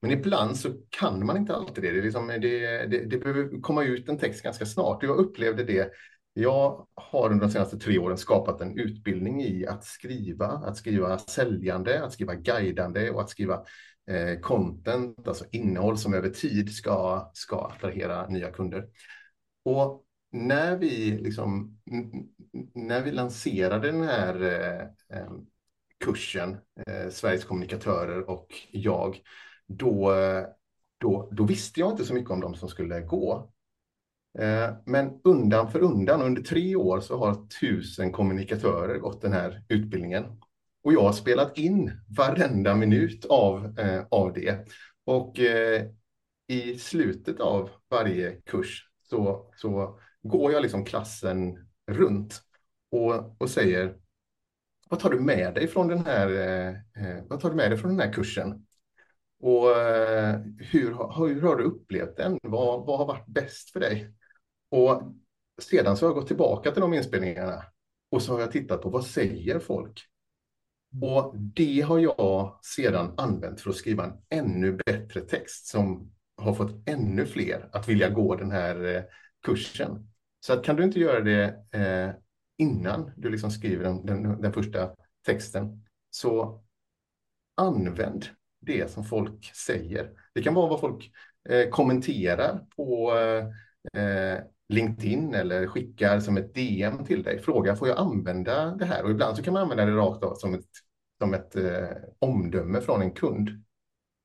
Men 0.00 0.10
ibland 0.10 0.56
så 0.56 0.68
kan 0.90 1.26
man 1.26 1.36
inte 1.36 1.54
alltid 1.54 1.84
det. 1.84 1.90
Det, 1.90 2.02
liksom, 2.02 2.26
det, 2.26 2.38
det, 2.86 3.04
det 3.04 3.18
behöver 3.18 3.60
komma 3.60 3.84
ut 3.84 4.08
en 4.08 4.18
text 4.18 4.42
ganska 4.42 4.66
snart. 4.66 5.02
Jag 5.02 5.16
upplevde 5.16 5.64
det 5.64 5.92
jag 6.40 6.86
har 6.94 7.30
under 7.30 7.46
de 7.46 7.52
senaste 7.52 7.78
tre 7.78 7.98
åren 7.98 8.18
skapat 8.18 8.60
en 8.60 8.78
utbildning 8.78 9.42
i 9.42 9.66
att 9.66 9.84
skriva, 9.84 10.46
att 10.46 10.76
skriva 10.76 11.18
säljande, 11.18 12.04
att 12.04 12.12
skriva 12.12 12.34
guidande 12.34 13.10
och 13.10 13.20
att 13.20 13.30
skriva 13.30 13.64
eh, 14.10 14.40
content, 14.40 15.28
alltså 15.28 15.44
innehåll 15.50 15.98
som 15.98 16.14
över 16.14 16.30
tid 16.30 16.74
ska, 16.74 17.30
ska 17.34 17.66
attrahera 17.66 18.28
nya 18.28 18.50
kunder. 18.50 18.86
Och 19.64 20.04
när 20.32 20.76
vi, 20.76 21.18
liksom, 21.18 21.78
när 22.74 23.02
vi 23.02 23.10
lanserade 23.10 23.90
den 23.90 24.02
här 24.02 24.42
eh, 24.42 25.18
eh, 25.18 25.30
kursen, 26.04 26.56
eh, 26.86 27.10
Sveriges 27.10 27.44
kommunikatörer 27.44 28.30
och 28.30 28.48
jag, 28.70 29.20
då, 29.66 30.12
eh, 30.14 30.44
då, 30.98 31.28
då 31.32 31.44
visste 31.44 31.80
jag 31.80 31.90
inte 31.90 32.04
så 32.04 32.14
mycket 32.14 32.30
om 32.30 32.40
de 32.40 32.54
som 32.54 32.68
skulle 32.68 33.00
gå. 33.00 33.52
Eh, 34.38 34.70
men 34.86 35.20
undan 35.24 35.70
för 35.72 35.80
undan, 35.80 36.22
under 36.22 36.42
tre 36.42 36.76
år, 36.76 37.00
så 37.00 37.18
har 37.18 37.46
tusen 37.60 38.12
kommunikatörer 38.12 38.98
gått 38.98 39.22
den 39.22 39.32
här 39.32 39.64
utbildningen. 39.68 40.24
Och 40.82 40.92
jag 40.92 41.02
har 41.02 41.12
spelat 41.12 41.58
in 41.58 41.92
varenda 42.18 42.74
minut 42.74 43.24
av, 43.24 43.78
eh, 43.78 44.02
av 44.10 44.32
det. 44.32 44.66
Och 45.04 45.38
eh, 45.38 45.86
i 46.46 46.78
slutet 46.78 47.40
av 47.40 47.70
varje 47.90 48.32
kurs 48.32 48.88
så, 49.02 49.50
så 49.56 49.98
går 50.22 50.52
jag 50.52 50.62
liksom 50.62 50.84
klassen 50.84 51.68
runt 51.86 52.42
och, 52.90 53.40
och 53.40 53.50
säger 53.50 53.96
vad 54.88 55.00
tar 55.00 55.10
du 55.10 55.20
med 55.20 55.54
dig 55.54 55.68
från 55.68 55.88
den 55.88 56.06
här, 56.06 56.30
eh, 56.30 56.68
eh 56.68 57.24
vad 57.28 57.40
tar 57.40 57.50
du 57.50 57.56
med 57.56 57.70
dig 57.70 57.78
från 57.78 57.90
den 57.96 58.00
här 58.00 58.12
kursen? 58.12 58.66
Och 59.40 59.78
eh, 59.78 60.40
hur, 60.58 61.18
hur 61.26 61.42
har 61.42 61.56
du 61.56 61.64
upplevt 61.64 62.16
den? 62.16 62.38
Vad, 62.42 62.86
vad 62.86 62.98
har 62.98 63.06
varit 63.06 63.26
bäst 63.26 63.70
för 63.70 63.80
dig? 63.80 64.14
Och 64.70 65.02
sedan 65.62 65.96
så 65.96 66.06
har 66.06 66.10
jag 66.10 66.20
gått 66.20 66.28
tillbaka 66.28 66.70
till 66.70 66.80
de 66.80 66.94
inspelningarna 66.94 67.64
och 68.10 68.22
så 68.22 68.32
har 68.32 68.40
jag 68.40 68.52
tittat 68.52 68.82
på 68.82 68.90
vad 68.90 69.06
säger 69.06 69.58
folk? 69.58 70.06
Och 71.02 71.34
det 71.38 71.80
har 71.80 71.98
jag 71.98 72.58
sedan 72.62 73.14
använt 73.16 73.60
för 73.60 73.70
att 73.70 73.76
skriva 73.76 74.04
en 74.04 74.12
ännu 74.28 74.78
bättre 74.86 75.20
text 75.20 75.66
som 75.66 76.12
har 76.36 76.54
fått 76.54 76.88
ännu 76.88 77.26
fler 77.26 77.68
att 77.72 77.88
vilja 77.88 78.10
gå 78.10 78.36
den 78.36 78.50
här 78.50 78.96
eh, 78.96 79.02
kursen. 79.42 80.08
Så 80.40 80.52
att 80.52 80.64
kan 80.64 80.76
du 80.76 80.84
inte 80.84 81.00
göra 81.00 81.20
det 81.20 81.44
eh, 81.72 82.10
innan 82.56 83.10
du 83.16 83.30
liksom 83.30 83.50
skriver 83.50 83.84
den, 83.84 84.06
den, 84.06 84.40
den, 84.40 84.52
första 84.52 84.90
texten, 85.26 85.84
så 86.10 86.62
använd 87.54 88.26
det 88.60 88.90
som 88.90 89.04
folk 89.04 89.54
säger. 89.54 90.10
Det 90.34 90.42
kan 90.42 90.54
vara 90.54 90.68
vad 90.68 90.80
folk 90.80 91.12
eh, 91.48 91.68
kommenterar 91.68 92.66
på 92.76 93.12
eh, 93.92 94.38
LinkedIn 94.70 95.34
eller 95.34 95.66
skickar 95.66 96.20
som 96.20 96.36
ett 96.36 96.54
DM 96.54 97.04
till 97.04 97.22
dig. 97.22 97.38
Fråga, 97.38 97.76
får 97.76 97.88
jag 97.88 97.98
använda 97.98 98.74
det 98.74 98.84
här? 98.84 99.04
Och 99.04 99.10
ibland 99.10 99.36
så 99.36 99.42
kan 99.42 99.52
man 99.52 99.62
använda 99.62 99.84
det 99.84 99.92
rakt 99.92 100.24
av 100.24 100.34
som 100.34 100.54
ett, 100.54 100.68
som 101.18 101.34
ett 101.34 101.56
eh, 101.56 101.88
omdöme 102.18 102.80
från 102.80 103.02
en 103.02 103.10
kund. 103.10 103.64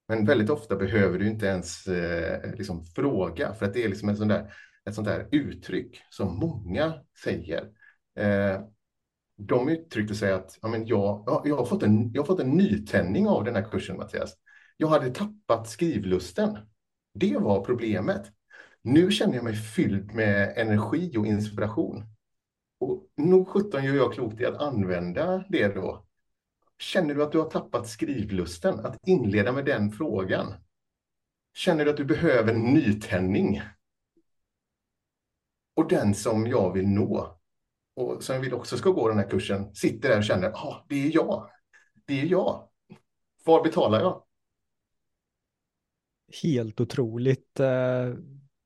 Men 0.07 0.25
väldigt 0.25 0.49
ofta 0.49 0.75
behöver 0.75 1.19
du 1.19 1.27
inte 1.27 1.45
ens 1.45 1.87
eh, 1.87 2.55
liksom 2.55 2.85
fråga, 2.85 3.53
för 3.53 3.65
att 3.65 3.73
det 3.73 3.83
är 3.83 3.89
liksom 3.89 4.09
en 4.09 4.17
sån 4.17 4.27
där, 4.27 4.53
ett 4.89 4.95
sånt 4.95 5.07
där 5.07 5.27
uttryck 5.31 6.01
som 6.09 6.39
många 6.39 6.93
säger. 7.23 7.69
Eh, 8.19 8.61
de 9.37 9.69
uttryckte 9.69 10.15
sig 10.15 10.33
att 10.33 10.59
ja, 10.61 10.67
men 10.67 10.87
jag, 10.87 11.41
jag, 11.45 11.57
har 11.57 11.65
fått 11.65 11.83
en, 11.83 12.11
jag 12.13 12.21
har 12.21 12.27
fått 12.27 12.39
en 12.39 12.51
nytändning 12.51 13.27
av 13.27 13.43
den 13.43 13.55
här 13.55 13.69
kursen, 13.71 13.97
Mattias. 13.97 14.33
Jag 14.77 14.87
hade 14.87 15.09
tappat 15.09 15.69
skrivlusten. 15.69 16.57
Det 17.13 17.37
var 17.37 17.65
problemet. 17.65 18.34
Nu 18.85 19.11
känner 19.11 19.35
jag 19.35 19.43
mig 19.43 19.55
fylld 19.55 20.13
med 20.13 20.57
energi 20.57 21.17
och 21.17 21.25
inspiration. 21.25 22.03
Och 22.79 23.07
nog 23.17 23.47
sjutton 23.47 23.83
gör 23.83 23.95
jag 23.95 24.13
klokt 24.13 24.41
i 24.41 24.45
att 24.45 24.57
använda 24.57 25.45
det 25.49 25.67
då. 25.67 26.05
Känner 26.77 27.15
du 27.15 27.23
att 27.23 27.31
du 27.31 27.37
har 27.37 27.49
tappat 27.49 27.89
skrivlusten? 27.89 28.85
Att 28.85 29.07
inleda 29.07 29.51
med 29.51 29.65
den 29.65 29.91
frågan. 29.91 30.53
Känner 31.53 31.85
du 31.85 31.91
att 31.91 31.97
du 31.97 32.05
behöver 32.05 32.53
en 32.53 32.61
nytändning? 32.61 33.61
Och 35.75 35.89
den 35.89 36.15
som 36.15 36.47
jag 36.47 36.73
vill 36.73 36.87
nå 36.87 37.39
och 37.95 38.23
som 38.23 38.35
jag 38.35 38.41
vill 38.41 38.53
också 38.53 38.77
ska 38.77 38.89
gå 38.89 39.09
den 39.09 39.17
här 39.17 39.29
kursen 39.29 39.75
sitter 39.75 40.09
där 40.09 40.17
och 40.17 40.23
känner, 40.23 40.49
ja, 40.49 40.57
ah, 40.57 40.85
det 40.89 40.95
är 40.95 41.15
jag. 41.15 41.49
Det 42.05 42.21
är 42.21 42.25
jag. 42.25 42.69
Var 43.43 43.63
betalar 43.63 43.99
jag? 43.99 44.23
Helt 46.43 46.81
otroligt 46.81 47.59
eh, 47.59 48.13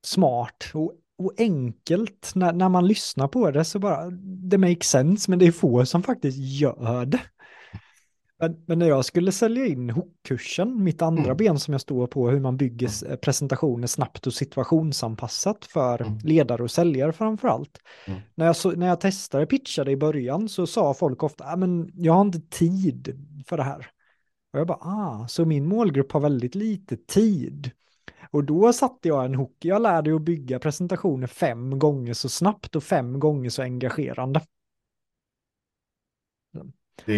smart 0.02 0.70
och, 0.74 0.92
och 1.18 1.34
enkelt. 1.38 2.32
När, 2.34 2.52
när 2.52 2.68
man 2.68 2.86
lyssnar 2.86 3.28
på 3.28 3.50
det 3.50 3.64
så 3.64 3.78
bara, 3.78 4.10
det 4.50 4.58
makes 4.58 4.88
sense, 4.88 5.30
men 5.30 5.38
det 5.38 5.46
är 5.46 5.52
få 5.52 5.86
som 5.86 6.02
faktiskt 6.02 6.38
gör 6.38 7.06
det. 7.06 7.20
Men, 8.40 8.64
men 8.66 8.78
när 8.78 8.88
jag 8.88 9.04
skulle 9.04 9.32
sälja 9.32 9.66
in 9.66 9.90
hookkursen, 9.90 10.84
mitt 10.84 11.02
andra 11.02 11.24
mm. 11.24 11.36
ben 11.36 11.58
som 11.58 11.72
jag 11.72 11.80
står 11.80 12.06
på, 12.06 12.30
hur 12.30 12.40
man 12.40 12.56
bygger 12.56 13.16
presentationer 13.16 13.86
snabbt 13.86 14.26
och 14.26 14.34
situationsanpassat 14.34 15.64
för 15.64 16.02
mm. 16.02 16.18
ledare 16.18 16.62
och 16.62 16.70
säljare 16.70 17.12
framför 17.12 17.48
allt. 17.48 17.78
Mm. 18.06 18.20
När, 18.34 18.46
jag 18.46 18.56
så, 18.56 18.70
när 18.70 18.86
jag 18.86 19.00
testade 19.00 19.46
pitchade 19.46 19.90
i 19.90 19.96
början 19.96 20.48
så 20.48 20.66
sa 20.66 20.94
folk 20.94 21.22
ofta, 21.22 21.44
ah, 21.44 21.56
men 21.56 21.90
jag 21.94 22.12
har 22.12 22.20
inte 22.20 22.40
tid 22.40 23.26
för 23.46 23.56
det 23.56 23.62
här. 23.62 23.86
Och 24.52 24.58
jag 24.58 24.66
bara, 24.66 24.78
ah, 24.80 25.28
så 25.28 25.44
min 25.44 25.68
målgrupp 25.68 26.12
har 26.12 26.20
väldigt 26.20 26.54
lite 26.54 26.96
tid. 26.96 27.70
Och 28.30 28.44
då 28.44 28.72
satte 28.72 29.08
jag 29.08 29.24
en 29.24 29.34
hook, 29.34 29.56
jag 29.60 29.82
lärde 29.82 30.14
att 30.14 30.22
bygga 30.22 30.58
presentationer 30.58 31.26
fem 31.26 31.78
gånger 31.78 32.14
så 32.14 32.28
snabbt 32.28 32.76
och 32.76 32.84
fem 32.84 33.20
gånger 33.20 33.50
så 33.50 33.62
engagerande. 33.62 34.40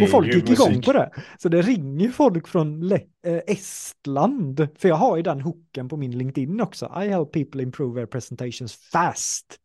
Och 0.03 0.09
folk 0.11 0.35
gick 0.35 0.51
igång 0.51 0.69
musik. 0.69 0.85
på 0.85 0.93
det. 0.93 1.11
Så 1.39 1.49
det 1.49 1.63
ringer 1.63 2.09
folk 2.09 2.49
från 2.49 2.81
Le 2.89 3.01
äh, 3.27 3.41
Estland. 3.47 4.69
För 4.79 4.89
jag 4.89 4.97
har 4.97 5.17
ju 5.17 5.23
den 5.23 5.41
hooken 5.41 5.89
på 5.89 5.97
min 5.97 6.19
LinkedIn 6.19 6.61
också. 6.61 6.93
I 7.03 7.09
help 7.09 7.33
people 7.33 7.63
improve 7.63 8.01
their 8.01 8.07
presentations 8.07 8.75
fast. 8.75 9.59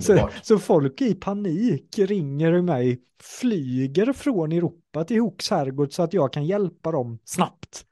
Så, 0.00 0.28
så, 0.42 0.58
folk 0.58 1.00
i 1.00 1.14
panik 1.14 1.98
ringer 1.98 2.62
mig, 2.62 3.02
flyger 3.22 4.12
från 4.12 4.52
Europa 4.52 5.04
till 5.04 5.20
Hooks 5.20 5.50
herrgård 5.50 5.92
så 5.92 6.02
att 6.02 6.12
jag 6.12 6.32
kan 6.32 6.46
hjälpa 6.46 6.92
dem 6.92 7.18
snabbt. 7.24 7.86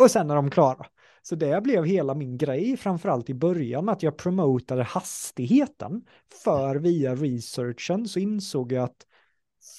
Och 0.00 0.10
sen 0.10 0.30
är 0.30 0.34
de 0.34 0.50
klara. 0.50 0.86
Så 1.22 1.34
det 1.34 1.62
blev 1.62 1.84
hela 1.84 2.14
min 2.14 2.38
grej, 2.38 2.76
framförallt 2.76 3.30
i 3.30 3.34
början, 3.34 3.88
att 3.88 4.02
jag 4.02 4.16
promotade 4.16 4.82
hastigheten. 4.82 6.04
För 6.44 6.76
via 6.76 7.14
researchen 7.14 8.08
så 8.08 8.18
insåg 8.18 8.72
jag 8.72 8.84
att 8.84 9.06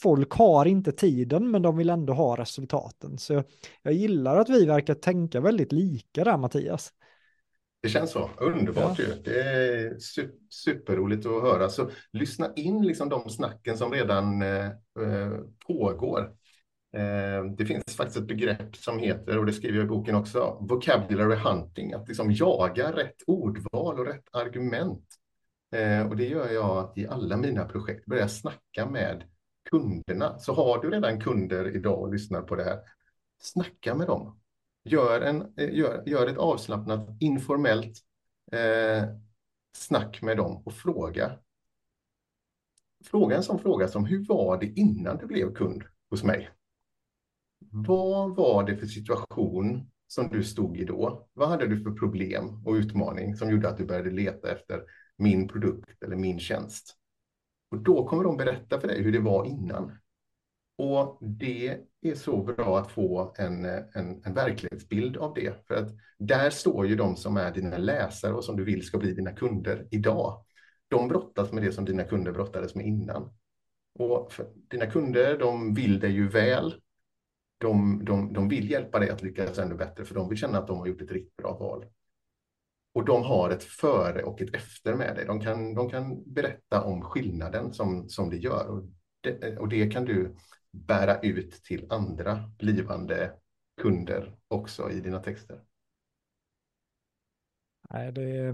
folk 0.01 0.31
har 0.31 0.65
inte 0.65 0.91
tiden 0.91 1.51
men 1.51 1.61
de 1.61 1.77
vill 1.77 1.89
ändå 1.89 2.13
ha 2.13 2.37
resultaten. 2.37 3.17
Så 3.17 3.43
jag 3.81 3.93
gillar 3.93 4.37
att 4.37 4.49
vi 4.49 4.65
verkar 4.65 4.93
tänka 4.93 5.41
väldigt 5.41 5.71
lika 5.71 6.23
där 6.23 6.37
Mattias. 6.37 6.93
Det 7.81 7.89
känns 7.89 8.11
så. 8.11 8.29
Underbart 8.37 8.99
ja. 8.99 9.05
ju. 9.05 9.21
Det 9.23 9.41
är 9.41 9.97
superroligt 10.49 11.25
att 11.25 11.41
höra. 11.41 11.69
Så 11.69 11.89
lyssna 12.11 12.53
in 12.55 12.81
liksom 12.87 13.09
de 13.09 13.29
snacken 13.29 13.77
som 13.77 13.91
redan 13.91 14.41
eh, 14.41 14.65
eh, 14.65 15.31
pågår. 15.67 16.31
Eh, 16.93 17.45
det 17.57 17.65
finns 17.65 17.95
faktiskt 17.97 18.17
ett 18.17 18.27
begrepp 18.27 18.75
som 18.75 18.99
heter, 18.99 19.37
och 19.37 19.45
det 19.45 19.53
skriver 19.53 19.77
jag 19.77 19.85
i 19.85 19.89
boken 19.89 20.15
också, 20.15 20.57
vocabulary 20.61 21.35
hunting, 21.35 21.93
att 21.93 22.07
liksom 22.07 22.31
jaga 22.31 22.95
rätt 22.95 23.15
ordval 23.27 23.99
och 23.99 24.05
rätt 24.05 24.27
argument. 24.31 25.05
Eh, 25.71 26.07
och 26.07 26.17
det 26.17 26.27
gör 26.27 26.49
jag 26.49 26.93
i 26.95 27.07
alla 27.07 27.37
mina 27.37 27.65
projekt, 27.65 28.05
börja 28.05 28.27
snacka 28.27 28.85
med 28.89 29.23
kunderna. 29.69 30.39
Så 30.39 30.53
har 30.53 30.81
du 30.81 30.89
redan 30.89 31.21
kunder 31.21 31.75
idag 31.75 31.99
och 31.99 32.13
lyssnar 32.13 32.41
på 32.41 32.55
det 32.55 32.63
här, 32.63 32.79
snacka 33.41 33.95
med 33.95 34.07
dem. 34.07 34.39
Gör, 34.83 35.21
en, 35.21 35.41
eh, 35.57 35.73
gör, 35.73 36.03
gör 36.05 36.27
ett 36.27 36.37
avslappnat, 36.37 37.09
informellt 37.19 37.97
eh, 38.51 39.03
snack 39.77 40.21
med 40.21 40.37
dem 40.37 40.63
och 40.65 40.73
fråga. 40.73 41.31
Fråga 43.05 43.35
en 43.35 43.43
sån 43.43 43.59
fråga 43.59 43.87
som 43.87 44.05
hur 44.05 44.25
var 44.27 44.57
det 44.57 44.65
innan 44.65 45.17
du 45.17 45.25
blev 45.25 45.53
kund 45.53 45.83
hos 46.09 46.23
mig? 46.23 46.49
Mm. 47.73 47.83
Vad 47.83 48.35
var 48.35 48.63
det 48.63 48.77
för 48.77 48.85
situation 48.85 49.91
som 50.07 50.29
du 50.29 50.43
stod 50.43 50.77
i 50.77 50.85
då? 50.85 51.27
Vad 51.33 51.49
hade 51.49 51.67
du 51.67 51.83
för 51.83 51.91
problem 51.91 52.65
och 52.65 52.73
utmaning 52.73 53.35
som 53.35 53.51
gjorde 53.51 53.69
att 53.69 53.77
du 53.77 53.85
började 53.85 54.11
leta 54.11 54.51
efter 54.51 54.83
min 55.17 55.47
produkt 55.47 56.03
eller 56.03 56.15
min 56.15 56.39
tjänst? 56.39 56.95
Och 57.71 57.77
då 57.77 58.07
kommer 58.07 58.23
de 58.23 58.37
berätta 58.37 58.79
för 58.79 58.87
dig 58.87 59.03
hur 59.03 59.11
det 59.11 59.19
var 59.19 59.45
innan. 59.45 59.91
Och 60.77 61.17
det 61.21 61.79
är 62.01 62.15
så 62.15 62.43
bra 62.43 62.79
att 62.79 62.91
få 62.91 63.33
en, 63.37 63.65
en, 63.65 64.21
en 64.25 64.33
verklighetsbild 64.33 65.17
av 65.17 65.33
det. 65.33 65.67
För 65.67 65.75
att 65.75 65.89
där 66.19 66.49
står 66.49 66.87
ju 66.87 66.95
de 66.95 67.15
som 67.15 67.37
är 67.37 67.51
dina 67.51 67.77
läsare 67.77 68.33
och 68.33 68.43
som 68.43 68.57
du 68.57 68.63
vill 68.63 68.85
ska 68.85 68.97
bli 68.97 69.13
dina 69.13 69.31
kunder 69.31 69.87
idag. 69.91 70.43
De 70.87 71.07
brottas 71.07 71.51
med 71.51 71.63
det 71.63 71.71
som 71.71 71.85
dina 71.85 72.03
kunder 72.03 72.31
brottades 72.31 72.75
med 72.75 72.85
innan. 72.85 73.33
Och 73.99 74.33
dina 74.69 74.85
kunder, 74.85 75.37
de 75.37 75.73
vill 75.73 75.99
dig 75.99 76.11
ju 76.11 76.27
väl. 76.29 76.81
De, 77.63 78.05
de, 78.05 78.33
de 78.33 78.47
vill 78.47 78.71
hjälpa 78.71 78.99
dig 78.99 79.09
att 79.09 79.21
lyckas 79.21 79.59
ännu 79.59 79.75
bättre, 79.75 80.05
för 80.05 80.15
de 80.15 80.29
vill 80.29 80.37
känna 80.37 80.57
att 80.57 80.67
de 80.67 80.77
har 80.77 80.87
gjort 80.87 81.01
ett 81.01 81.11
riktigt 81.11 81.35
bra 81.35 81.57
val. 81.57 81.85
Och 82.93 83.05
de 83.05 83.23
har 83.23 83.49
ett 83.49 83.63
före 83.63 84.23
och 84.23 84.41
ett 84.41 84.55
efter 84.55 84.95
med 84.95 85.15
dig. 85.15 85.25
De 85.25 85.41
kan, 85.41 85.73
de 85.73 85.89
kan 85.89 86.33
berätta 86.33 86.83
om 86.83 87.01
skillnaden 87.01 87.73
som, 87.73 88.09
som 88.09 88.29
det 88.29 88.37
gör. 88.37 88.67
Och 88.67 88.83
det, 89.21 89.57
och 89.57 89.69
det 89.69 89.91
kan 89.91 90.05
du 90.05 90.35
bära 90.71 91.19
ut 91.19 91.63
till 91.63 91.85
andra 91.89 92.51
blivande 92.57 93.31
kunder 93.81 94.35
också 94.47 94.91
i 94.91 94.99
dina 94.99 95.19
texter. 95.19 95.61
Nej, 97.89 98.11
det, 98.11 98.53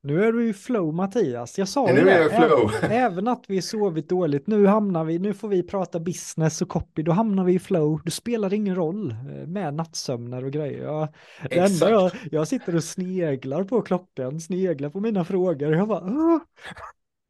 nu 0.00 0.24
är 0.24 0.32
du 0.32 0.48
i 0.48 0.52
flow 0.52 0.94
Mattias. 0.94 1.58
Jag 1.58 1.68
sa 1.68 1.90
ju 1.90 2.04
det. 2.04 2.12
Även, 2.12 2.90
även 2.90 3.28
att 3.28 3.44
vi 3.48 3.62
sovit 3.62 4.08
dåligt. 4.08 4.46
Nu 4.46 4.66
hamnar 4.66 5.04
vi, 5.04 5.18
nu 5.18 5.34
får 5.34 5.48
vi 5.48 5.62
prata 5.62 6.00
business 6.00 6.62
och 6.62 6.68
copy. 6.68 7.02
Då 7.02 7.12
hamnar 7.12 7.44
vi 7.44 7.54
i 7.54 7.58
flow. 7.58 8.00
Det 8.04 8.10
spelar 8.10 8.54
ingen 8.54 8.74
roll 8.74 9.10
eh, 9.10 9.46
med 9.46 9.74
nattsömnar 9.74 10.44
och 10.44 10.52
grejer. 10.52 10.82
Jag, 10.82 11.08
Exakt. 11.50 11.90
Jag, 11.90 12.10
jag 12.30 12.48
sitter 12.48 12.76
och 12.76 12.84
sneglar 12.84 13.64
på 13.64 13.82
klockan, 13.82 14.40
sneglar 14.40 14.90
på 14.90 15.00
mina 15.00 15.24
frågor. 15.24 15.74
Jag 15.74 15.88
bara, 15.88 16.04
Åh! 16.04 16.38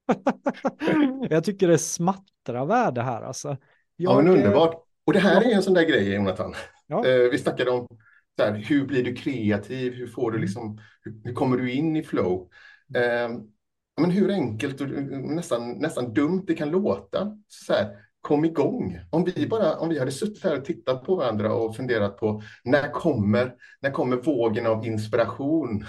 jag 1.30 1.44
tycker 1.44 1.68
det 1.68 1.78
smattrar 1.78 2.66
värde 2.66 3.02
här 3.02 3.22
alltså. 3.22 3.48
Jag, 3.96 4.12
ja, 4.12 4.16
men 4.22 4.28
underbart. 4.28 4.84
Och 5.04 5.12
det 5.12 5.18
här 5.18 5.50
är 5.50 5.54
en 5.54 5.62
sån 5.62 5.74
där 5.74 5.84
grej, 5.84 6.14
Jonathan. 6.14 6.54
Ja. 6.86 7.06
Eh, 7.06 7.30
vi 7.30 7.38
snackade 7.38 7.70
om 7.70 7.88
här, 8.42 8.52
hur 8.52 8.86
blir 8.86 9.04
du 9.04 9.14
kreativ? 9.14 9.92
Hur, 9.92 10.06
får 10.06 10.30
du 10.30 10.36
mm. 10.36 10.46
liksom, 10.46 10.78
hur, 11.02 11.20
hur 11.24 11.32
kommer 11.32 11.56
du 11.56 11.72
in 11.72 11.96
i 11.96 12.02
flow? 12.02 12.48
Eh, 12.94 13.28
men 14.00 14.10
hur 14.10 14.30
enkelt 14.30 14.80
och 14.80 14.88
nästan, 14.88 15.72
nästan 15.72 16.14
dumt 16.14 16.44
det 16.46 16.54
kan 16.54 16.70
låta. 16.70 17.36
Så 17.48 17.72
här, 17.72 17.96
kom 18.20 18.44
igång. 18.44 19.00
Om 19.10 19.24
vi, 19.24 19.46
bara, 19.46 19.78
om 19.78 19.88
vi 19.88 19.98
hade 19.98 20.10
suttit 20.10 20.44
här 20.44 20.58
och 20.58 20.64
tittat 20.64 21.04
på 21.04 21.16
varandra 21.16 21.54
och 21.54 21.76
funderat 21.76 22.16
på 22.16 22.42
när 22.64 22.90
kommer, 22.90 23.54
när 23.80 23.90
kommer 23.90 24.16
vågen 24.16 24.66
av 24.66 24.86
inspiration 24.86 25.84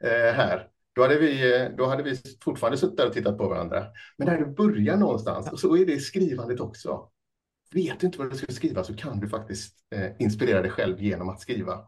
eh, 0.00 0.34
här? 0.34 0.68
Då 0.94 1.02
hade, 1.02 1.18
vi, 1.18 1.68
då 1.76 1.86
hade 1.86 2.02
vi 2.02 2.16
fortfarande 2.44 2.78
suttit 2.78 2.96
där 2.96 3.06
och 3.06 3.12
tittat 3.12 3.38
på 3.38 3.48
varandra. 3.48 3.86
Men 4.18 4.28
när 4.28 4.38
du 4.38 4.46
börjar 4.46 4.96
någonstans, 4.96 5.52
och 5.52 5.60
så 5.60 5.76
är 5.76 5.86
det 5.86 5.98
skrivandet 5.98 6.60
också. 6.60 7.08
vet 7.72 8.00
du 8.00 8.06
inte 8.06 8.18
vad 8.18 8.30
du 8.30 8.36
ska 8.36 8.52
skriva 8.52 8.84
så 8.84 8.96
kan 8.96 9.20
du 9.20 9.28
faktiskt 9.28 9.74
eh, 9.94 10.10
inspirera 10.18 10.62
dig 10.62 10.70
själv 10.70 11.02
genom 11.02 11.28
att 11.28 11.40
skriva. 11.40 11.78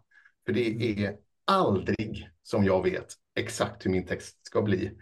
För 0.47 0.53
det 0.53 1.01
är 1.05 1.17
aldrig 1.45 2.31
som 2.43 2.65
jag 2.65 2.83
vet 2.83 3.15
exakt 3.35 3.87
hur 3.87 3.91
min 3.91 4.07
text 4.07 4.47
ska 4.47 4.63
bli 4.63 4.93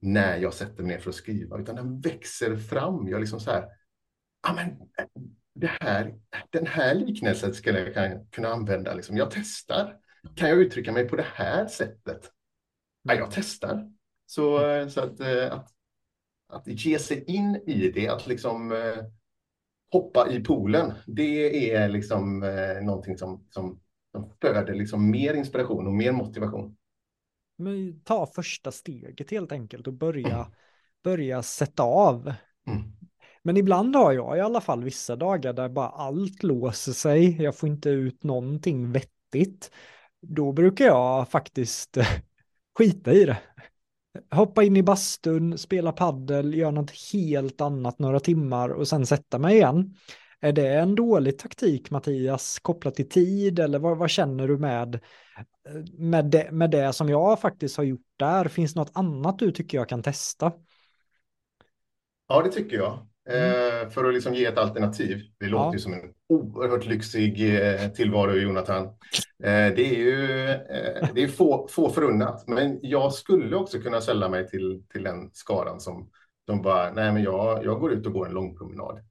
när 0.00 0.36
jag 0.36 0.54
sätter 0.54 0.82
mig 0.82 0.94
ner 0.94 1.02
för 1.02 1.10
att 1.10 1.16
skriva, 1.16 1.58
utan 1.58 1.76
den 1.76 2.00
växer 2.00 2.56
fram. 2.56 3.08
Jag 3.08 3.20
liksom 3.20 3.40
så 3.40 3.50
här, 3.50 3.68
ah, 4.40 4.54
men 4.54 4.68
eh, 4.68 5.22
det 5.54 5.70
här, 5.80 6.14
den 6.50 6.66
här 6.66 6.94
liknelsen 6.94 7.54
skulle 7.54 7.80
jag 7.80 7.94
kan- 7.94 8.26
kunna 8.26 8.48
använda. 8.48 8.94
Liksom. 8.94 9.16
Jag 9.16 9.30
testar. 9.30 9.96
Kan 10.36 10.48
jag 10.48 10.58
uttrycka 10.58 10.92
mig 10.92 11.08
på 11.08 11.16
det 11.16 11.26
här 11.34 11.66
sättet? 11.66 12.30
Ja, 13.02 13.14
jag 13.14 13.30
testar. 13.30 13.92
Så, 14.26 14.66
eh, 14.70 14.88
så 14.88 15.00
att, 15.00 15.20
eh, 15.20 15.52
att, 15.52 15.68
att 16.48 16.66
ge 16.66 16.98
sig 16.98 17.24
in 17.24 17.56
i 17.66 17.90
det, 17.94 18.08
att 18.08 18.26
liksom 18.26 18.74
hoppa 19.92 20.30
i 20.30 20.40
poolen, 20.40 20.92
det 21.06 21.70
är 21.74 21.88
liksom 21.88 22.38
någonting 22.82 23.18
som, 23.18 23.46
som, 23.50 23.80
som 24.12 24.30
föder 24.40 24.74
liksom 24.74 25.10
mer 25.10 25.34
inspiration 25.34 25.86
och 25.86 25.92
mer 25.92 26.12
motivation. 26.12 26.76
Men 27.56 28.00
ta 28.00 28.26
första 28.26 28.72
steget 28.72 29.30
helt 29.30 29.52
enkelt 29.52 29.86
och 29.86 29.92
börja, 29.92 30.46
börja 31.04 31.42
sätta 31.42 31.82
av. 31.82 32.32
Mm. 32.66 32.82
Men 33.42 33.56
ibland 33.56 33.96
har 33.96 34.12
jag 34.12 34.36
i 34.36 34.40
alla 34.40 34.60
fall 34.60 34.84
vissa 34.84 35.16
dagar 35.16 35.52
där 35.52 35.68
bara 35.68 35.88
allt 35.88 36.42
låser 36.42 36.92
sig. 36.92 37.42
Jag 37.42 37.56
får 37.56 37.68
inte 37.68 37.90
ut 37.90 38.24
någonting 38.24 38.92
vettigt. 38.92 39.70
Då 40.20 40.52
brukar 40.52 40.84
jag 40.84 41.28
faktiskt 41.28 41.96
skita 42.78 43.12
i 43.12 43.24
det. 43.24 43.38
Hoppa 44.30 44.62
in 44.62 44.76
i 44.76 44.82
bastun, 44.82 45.58
spela 45.58 45.92
paddel, 45.92 46.54
göra 46.54 46.70
något 46.70 46.92
helt 47.12 47.60
annat 47.60 47.98
några 47.98 48.20
timmar 48.20 48.68
och 48.68 48.88
sen 48.88 49.06
sätta 49.06 49.38
mig 49.38 49.56
igen. 49.56 49.96
Är 50.44 50.52
det 50.52 50.68
en 50.74 50.94
dålig 50.94 51.38
taktik 51.38 51.90
Mattias 51.90 52.58
kopplat 52.62 52.94
till 52.94 53.08
tid 53.08 53.58
eller 53.58 53.78
vad, 53.78 53.98
vad 53.98 54.10
känner 54.10 54.48
du 54.48 54.58
med, 54.58 55.00
med, 55.92 56.24
det, 56.24 56.52
med 56.52 56.70
det 56.70 56.92
som 56.92 57.08
jag 57.08 57.40
faktiskt 57.40 57.76
har 57.76 57.84
gjort 57.84 58.06
där? 58.16 58.48
Finns 58.48 58.74
något 58.76 58.90
annat 58.94 59.38
du 59.38 59.50
tycker 59.52 59.78
jag 59.78 59.88
kan 59.88 60.02
testa? 60.02 60.52
Ja, 62.28 62.42
det 62.42 62.50
tycker 62.50 62.76
jag. 62.76 62.92
Eh, 63.28 63.90
för 63.90 64.04
att 64.04 64.14
liksom 64.14 64.34
ge 64.34 64.44
ett 64.46 64.58
alternativ. 64.58 65.20
Det 65.38 65.46
låter 65.46 65.64
Ja. 65.64 65.72
ju 65.72 65.78
som 65.78 65.92
en 65.92 66.12
oerhört 66.28 66.86
lyxig 66.86 67.56
eh, 67.62 67.88
tillvaro, 67.88 68.32
Jonathan. 68.32 68.84
Eh, 68.84 69.74
det 69.76 69.86
är 69.86 69.94
ju 69.96 70.24
eh, 70.50 71.08
det 71.14 71.22
är 71.22 71.28
få, 71.28 71.68
få 71.70 71.90
förunnat. 71.90 72.48
Men 72.48 72.78
jag 72.82 73.12
skulle 73.12 73.56
också 73.56 73.78
kunna 73.78 74.00
sälla 74.00 74.28
mig 74.28 74.48
till, 74.48 74.82
till 74.92 75.02
den 75.02 75.30
skaran 75.32 75.80
som, 75.80 76.10
som 76.46 76.62
bara, 76.62 76.92
nej 76.92 77.12
men 77.12 77.22
jag, 77.22 77.64
jag 77.64 77.80
går 77.80 77.92
ut 77.92 78.06
och 78.06 78.12
går 78.12 78.26
en 78.26 78.34
lång 78.34 78.56
promenad. 78.56 79.04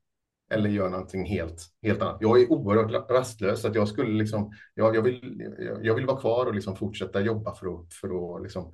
Eller 0.51 0.69
gör 0.69 0.89
någonting 0.89 1.25
helt, 1.25 1.65
helt 1.81 2.01
annat. 2.01 2.17
Jag 2.21 2.41
är 2.41 2.51
oerhört 2.51 3.09
rastlös, 3.09 3.61
så 3.61 3.67
att 3.67 3.75
jag 3.75 3.87
skulle 3.87 4.17
liksom, 4.17 4.53
jag, 4.73 4.95
jag, 4.95 5.01
vill, 5.01 5.53
jag, 5.81 5.95
vill 5.95 6.05
vara 6.05 6.19
kvar 6.19 6.45
och 6.45 6.55
liksom 6.55 6.75
fortsätta 6.75 7.21
jobba 7.21 7.55
för 7.55 7.67
att, 7.67 7.93
för 7.93 8.35
att 8.35 8.43
liksom, 8.43 8.73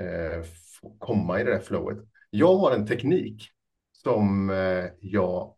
eh, 0.00 0.44
komma 0.98 1.40
i 1.40 1.44
det 1.44 1.50
där 1.50 1.60
flowet. 1.60 1.98
Jag 2.30 2.56
har 2.56 2.72
en 2.72 2.86
teknik 2.86 3.50
som 3.92 4.50
eh, 4.50 4.84
jag 5.00 5.54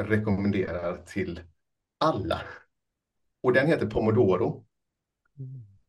rekommenderar 0.00 1.02
till 1.06 1.40
alla. 1.98 2.42
Och 3.42 3.52
den 3.52 3.66
heter 3.66 3.86
Pomodoro. 3.86 4.66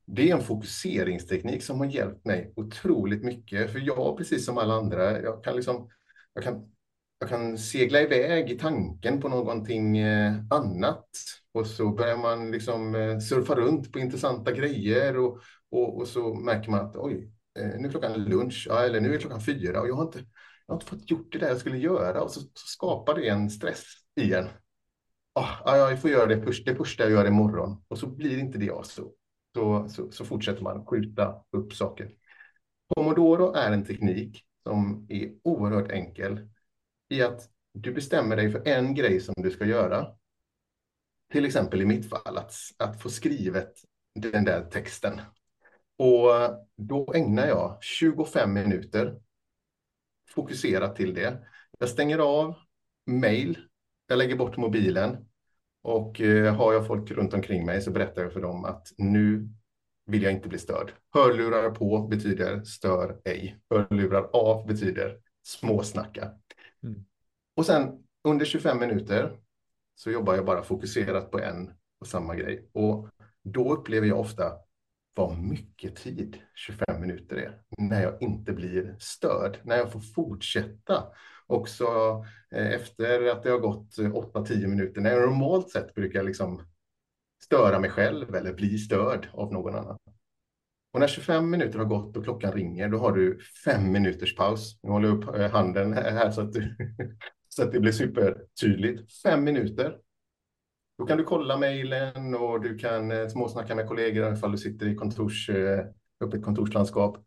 Det 0.05 0.29
är 0.29 0.35
en 0.35 0.43
fokuseringsteknik 0.43 1.63
som 1.63 1.79
har 1.79 1.87
hjälpt 1.87 2.25
mig 2.25 2.53
otroligt 2.55 3.23
mycket. 3.23 3.71
För 3.71 3.79
jag, 3.79 4.17
precis 4.17 4.45
som 4.45 4.57
alla 4.57 4.73
andra, 4.73 5.21
jag 5.21 5.43
kan, 5.43 5.55
liksom, 5.55 5.89
jag 6.33 6.43
kan, 6.43 6.71
jag 7.19 7.29
kan 7.29 7.57
segla 7.57 8.01
iväg 8.01 8.51
i 8.51 8.57
tanken 8.57 9.21
på 9.21 9.29
någonting 9.29 9.97
eh, 9.97 10.33
annat. 10.49 11.09
Och 11.51 11.67
så 11.67 11.89
börjar 11.91 12.17
man 12.17 12.51
liksom 12.51 12.95
eh, 12.95 13.19
surfa 13.19 13.55
runt 13.55 13.91
på 13.91 13.99
intressanta 13.99 14.51
grejer 14.51 15.17
och, 15.17 15.39
och, 15.71 15.97
och 15.97 16.07
så 16.07 16.33
märker 16.33 16.71
man 16.71 16.85
att 16.85 16.95
oj, 16.95 17.31
eh, 17.59 17.79
nu 17.79 17.87
är 17.87 17.91
klockan 17.91 18.23
lunch, 18.23 18.67
ja, 18.69 18.83
eller 18.83 19.01
nu 19.01 19.15
är 19.15 19.19
klockan 19.19 19.41
fyra 19.41 19.81
och 19.81 19.87
jag 19.87 19.95
har 19.95 20.03
inte, 20.03 20.19
jag 20.67 20.73
har 20.73 20.75
inte 20.75 20.85
fått 20.85 21.11
gjort 21.11 21.31
det 21.31 21.39
där 21.39 21.47
jag 21.47 21.57
skulle 21.57 21.77
göra 21.77 22.21
och 22.21 22.31
så, 22.31 22.39
så 22.39 22.67
skapar 22.67 23.15
det 23.15 23.27
en 23.27 23.49
stress 23.49 23.83
i 24.15 24.33
en. 24.33 24.45
Ah, 25.33 25.55
ja, 25.65 25.77
jag 25.77 26.01
får 26.01 26.09
göra 26.09 26.25
det, 26.25 26.41
först, 26.41 26.65
det 26.65 26.75
första 26.75 27.03
jag 27.03 27.11
gör 27.11 27.27
imorgon 27.27 27.83
och 27.87 27.97
så 27.97 28.07
blir 28.07 28.39
inte 28.39 28.57
det 28.57 28.69
av 28.69 28.83
så. 28.83 29.11
Så, 29.55 29.89
så, 29.89 30.11
så 30.11 30.25
fortsätter 30.25 30.63
man 30.63 30.85
skjuta 30.85 31.35
upp 31.51 31.73
saker. 31.73 32.11
Pomodoro 32.95 33.53
är 33.53 33.71
en 33.71 33.85
teknik 33.85 34.43
som 34.63 35.05
är 35.09 35.31
oerhört 35.43 35.91
enkel 35.91 36.47
i 37.09 37.21
att 37.21 37.49
du 37.73 37.91
bestämmer 37.91 38.35
dig 38.35 38.51
för 38.51 38.67
en 38.67 38.95
grej 38.95 39.19
som 39.19 39.33
du 39.37 39.51
ska 39.51 39.65
göra. 39.65 40.07
Till 41.31 41.45
exempel 41.45 41.81
i 41.81 41.85
mitt 41.85 42.09
fall 42.09 42.37
att, 42.37 42.53
att 42.77 43.01
få 43.01 43.09
skrivet 43.09 43.73
den 44.15 44.45
där 44.45 44.69
texten. 44.69 45.21
Och 45.97 46.29
då 46.75 47.13
ägnar 47.13 47.47
jag 47.47 47.77
25 47.81 48.53
minuter 48.53 49.19
fokuserat 50.29 50.95
till 50.95 51.13
det. 51.13 51.47
Jag 51.79 51.89
stänger 51.89 52.19
av 52.19 52.55
mail, 53.05 53.57
jag 54.07 54.17
lägger 54.17 54.35
bort 54.35 54.57
mobilen 54.57 55.27
och 55.81 56.21
eh, 56.21 56.55
har 56.55 56.73
jag 56.73 56.87
folk 56.87 57.11
runt 57.11 57.33
omkring 57.33 57.65
mig 57.65 57.81
så 57.81 57.91
berättar 57.91 58.21
jag 58.21 58.33
för 58.33 58.41
dem 58.41 58.65
att 58.65 58.87
nu 58.97 59.49
vill 60.05 60.23
jag 60.23 60.33
inte 60.33 60.49
bli 60.49 60.57
störd. 60.57 60.91
Hörlurar 61.13 61.69
på 61.69 62.07
betyder 62.07 62.63
stör 62.63 63.21
ej. 63.25 63.59
Hörlurar 63.69 64.29
av 64.33 64.67
betyder 64.67 65.17
småsnacka. 65.43 66.31
Och 67.57 67.65
sen 67.65 68.03
under 68.23 68.45
25 68.45 68.79
minuter 68.79 69.39
så 69.95 70.11
jobbar 70.11 70.35
jag 70.35 70.45
bara 70.45 70.63
fokuserat 70.63 71.31
på 71.31 71.39
en 71.39 71.73
och 71.99 72.07
samma 72.07 72.35
grej. 72.35 72.69
Och 72.73 73.09
då 73.43 73.73
upplever 73.73 74.07
jag 74.07 74.19
ofta 74.19 74.51
vad 75.15 75.37
mycket 75.37 75.95
tid 75.95 76.37
25 76.55 77.01
minuter 77.01 77.35
är 77.35 77.61
när 77.77 78.03
jag 78.03 78.21
inte 78.21 78.53
blir 78.53 78.95
störd, 78.99 79.57
när 79.63 79.77
jag 79.77 79.91
får 79.91 79.99
fortsätta 79.99 81.03
också 81.47 81.85
eh, 82.51 82.71
efter 82.71 83.27
att 83.31 83.43
det 83.43 83.49
har 83.49 83.59
gått 83.59 83.97
8-10 83.97 84.67
minuter, 84.67 85.01
när 85.01 85.11
jag 85.11 85.29
normalt 85.29 85.69
sett 85.69 85.93
brukar 85.93 86.23
liksom 86.23 86.61
störa 87.43 87.79
mig 87.79 87.89
själv 87.89 88.35
eller 88.35 88.53
bli 88.53 88.77
störd 88.77 89.27
av 89.33 89.53
någon 89.53 89.75
annan. 89.75 89.97
Och 90.93 90.99
när 90.99 91.07
25 91.07 91.49
minuter 91.49 91.79
har 91.79 91.85
gått 91.85 92.17
och 92.17 92.23
klockan 92.23 92.51
ringer, 92.51 92.89
då 92.89 92.97
har 92.97 93.11
du 93.11 93.39
fem 93.65 93.91
minuters 93.91 94.35
paus. 94.35 94.79
Nu 94.83 94.89
håller 94.89 95.07
jag 95.07 95.17
upp 95.17 95.35
eh, 95.35 95.51
handen 95.51 95.93
här 95.93 96.31
så 96.31 96.41
att, 96.41 96.53
du, 96.53 96.75
så 97.57 97.63
att 97.63 97.71
det 97.71 97.79
blir 97.79 97.91
supertydligt. 97.91 99.21
Fem 99.23 99.43
minuter. 99.43 99.97
Då 100.97 101.05
kan 101.05 101.17
du 101.17 101.23
kolla 101.23 101.57
mejlen 101.57 102.35
och 102.35 102.61
du 102.61 102.77
kan 102.77 103.11
eh, 103.11 103.27
småsnacka 103.27 103.75
med 103.75 103.87
kollegor 103.87 104.33
ifall 104.33 104.51
du 104.51 104.57
sitter 104.57 104.87
i 104.87 104.95
kontors, 104.95 105.49
eh, 105.49 105.85
öppet 106.21 106.43
kontorslandskap. 106.43 107.23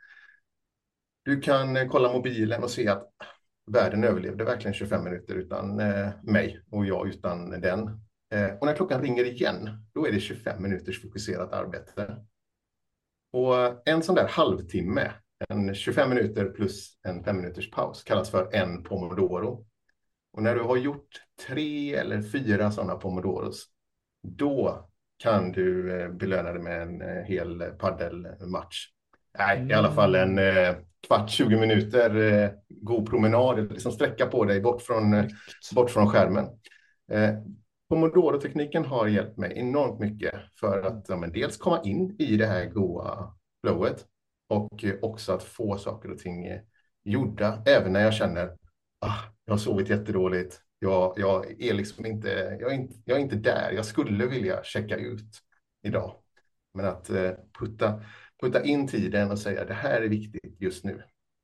Du 1.24 1.40
kan 1.40 1.76
eh, 1.76 1.88
kolla 1.88 2.12
mobilen 2.12 2.62
och 2.62 2.70
se 2.70 2.88
att 2.88 3.08
världen 3.66 4.04
överlevde 4.04 4.44
verkligen 4.44 4.74
25 4.74 5.04
minuter 5.04 5.34
utan 5.34 5.76
mig 6.22 6.64
och 6.70 6.86
jag 6.86 7.08
utan 7.08 7.50
den. 7.50 7.82
Och 8.60 8.66
när 8.66 8.76
klockan 8.76 9.02
ringer 9.02 9.24
igen, 9.24 9.68
då 9.94 10.06
är 10.06 10.12
det 10.12 10.20
25 10.20 10.62
minuters 10.62 11.02
fokuserat 11.02 11.52
arbete. 11.52 12.16
Och 13.32 13.88
en 13.88 14.02
sån 14.02 14.14
där 14.14 14.28
halvtimme, 14.28 15.12
en 15.48 15.74
25 15.74 16.08
minuter 16.08 16.44
plus 16.44 16.98
en 17.02 17.24
5 17.24 17.36
minuters 17.36 17.70
paus, 17.70 18.02
kallas 18.04 18.30
för 18.30 18.54
en 18.54 18.82
pomodoro. 18.82 19.66
Och 20.32 20.42
när 20.42 20.54
du 20.54 20.60
har 20.60 20.76
gjort 20.76 21.08
tre 21.46 21.94
eller 21.94 22.22
fyra 22.22 22.70
sådana 22.70 22.94
pomodoros, 22.94 23.64
då 24.22 24.88
kan 25.18 25.52
du 25.52 26.00
eh, 26.00 26.08
belöna 26.08 26.52
dig 26.52 26.62
med 26.62 26.82
en 26.82 27.02
eh, 27.02 27.24
hel 27.24 27.60
paddelmatch. 27.78 28.86
Nej, 29.38 29.66
i 29.70 29.72
alla 29.72 29.92
fall 29.92 30.14
en 30.14 30.38
eh, 30.38 30.74
kvart, 31.06 31.30
20 31.30 31.56
minuter 31.56 32.16
eh, 32.16 32.50
god 32.68 33.10
promenad, 33.10 33.72
liksom 33.72 33.92
sträcka 33.92 34.26
på 34.26 34.44
dig 34.44 34.60
bort 34.60 34.82
från, 34.82 35.14
eh, 35.14 35.24
bort 35.74 35.90
från 35.90 36.08
skärmen. 36.08 36.44
Eh, 37.12 37.34
Pomodoro-tekniken 37.88 38.84
har 38.84 39.06
hjälpt 39.06 39.38
mig 39.38 39.52
enormt 39.58 40.00
mycket 40.00 40.34
för 40.60 40.82
att 40.82 41.08
ja, 41.08 41.16
men 41.16 41.32
dels 41.32 41.56
komma 41.56 41.82
in 41.82 42.16
i 42.18 42.36
det 42.36 42.46
här 42.46 42.66
goa 42.66 43.34
flowet 43.64 44.06
och 44.48 44.84
också 45.02 45.32
att 45.32 45.42
få 45.42 45.78
saker 45.78 46.10
och 46.10 46.18
ting 46.18 46.46
gjorda, 47.04 47.62
även 47.66 47.92
när 47.92 48.00
jag 48.00 48.14
känner 48.14 48.56
ah, 49.00 49.29
jag 49.50 49.54
har 49.54 49.60
sovit 49.60 49.88
jättedåligt, 49.88 50.60
jag, 50.78 51.14
jag 51.16 51.62
är 51.62 51.74
liksom 51.74 52.06
inte, 52.06 52.56
jag 52.60 52.72
är 52.72 52.74
inte, 52.74 52.94
jag 53.04 53.18
är 53.18 53.22
inte 53.22 53.36
där, 53.36 53.72
jag 53.72 53.86
skulle 53.86 54.26
vilja 54.26 54.64
checka 54.64 54.96
ut 54.96 55.40
idag. 55.82 56.14
Men 56.74 56.86
att 56.86 57.10
eh, 57.10 57.30
putta, 57.58 58.02
putta 58.42 58.64
in 58.64 58.88
tiden 58.88 59.30
och 59.30 59.38
säga 59.38 59.64
det 59.64 59.74
här 59.74 60.02
är 60.02 60.08
viktigt 60.08 60.60
just 60.60 60.84
nu. 60.84 61.02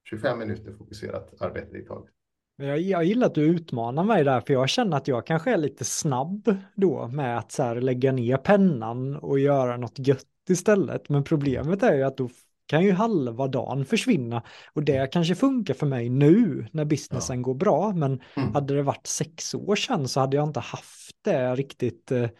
25 0.09 0.39
minuter 0.39 0.73
fokuserat 0.73 1.41
arbete 1.41 1.77
i 1.77 1.83
taget. 1.83 2.11
Jag, 2.57 2.81
jag 2.81 3.05
gillar 3.05 3.27
att 3.27 3.35
du 3.35 3.45
utmanar 3.45 4.05
mig 4.05 4.25
där, 4.25 4.41
för 4.41 4.53
jag 4.53 4.69
känner 4.69 4.97
att 4.97 5.09
jag 5.09 5.27
kanske 5.27 5.53
är 5.53 5.59
lite 5.59 5.85
snabb 5.85 6.57
då 6.75 7.09
med 7.09 7.39
att 7.39 7.53
så 7.53 7.63
här 7.63 7.81
lägga 7.81 8.13
ner 8.13 8.37
pennan 8.37 9.17
och 9.17 9.39
göra 9.39 9.77
något 9.77 9.99
gött 9.99 10.27
istället. 10.49 11.09
Men 11.09 11.25
problemet 11.25 11.83
är 11.83 11.95
ju 11.95 12.03
att 12.03 12.17
då 12.17 12.29
kan 12.67 12.85
ju 12.85 12.93
halva 12.93 13.49
dagen 13.49 13.85
försvinna. 13.85 14.43
Och 14.73 14.83
det 14.83 15.13
kanske 15.13 15.35
funkar 15.35 15.75
för 15.75 15.87
mig 15.87 16.09
nu 16.09 16.67
när 16.73 16.85
businessen 16.85 17.37
ja. 17.37 17.43
går 17.43 17.55
bra, 17.55 17.93
men 17.93 18.21
mm. 18.35 18.55
hade 18.55 18.75
det 18.75 18.83
varit 18.83 19.07
sex 19.07 19.55
år 19.55 19.77
sedan 19.77 20.09
så 20.09 20.21
hade 20.21 20.37
jag 20.37 20.49
inte 20.49 20.61
haft 20.61 21.17
det 21.25 21.55
riktigt 21.55 22.13
eh, 22.13 22.23
eh 22.23 22.31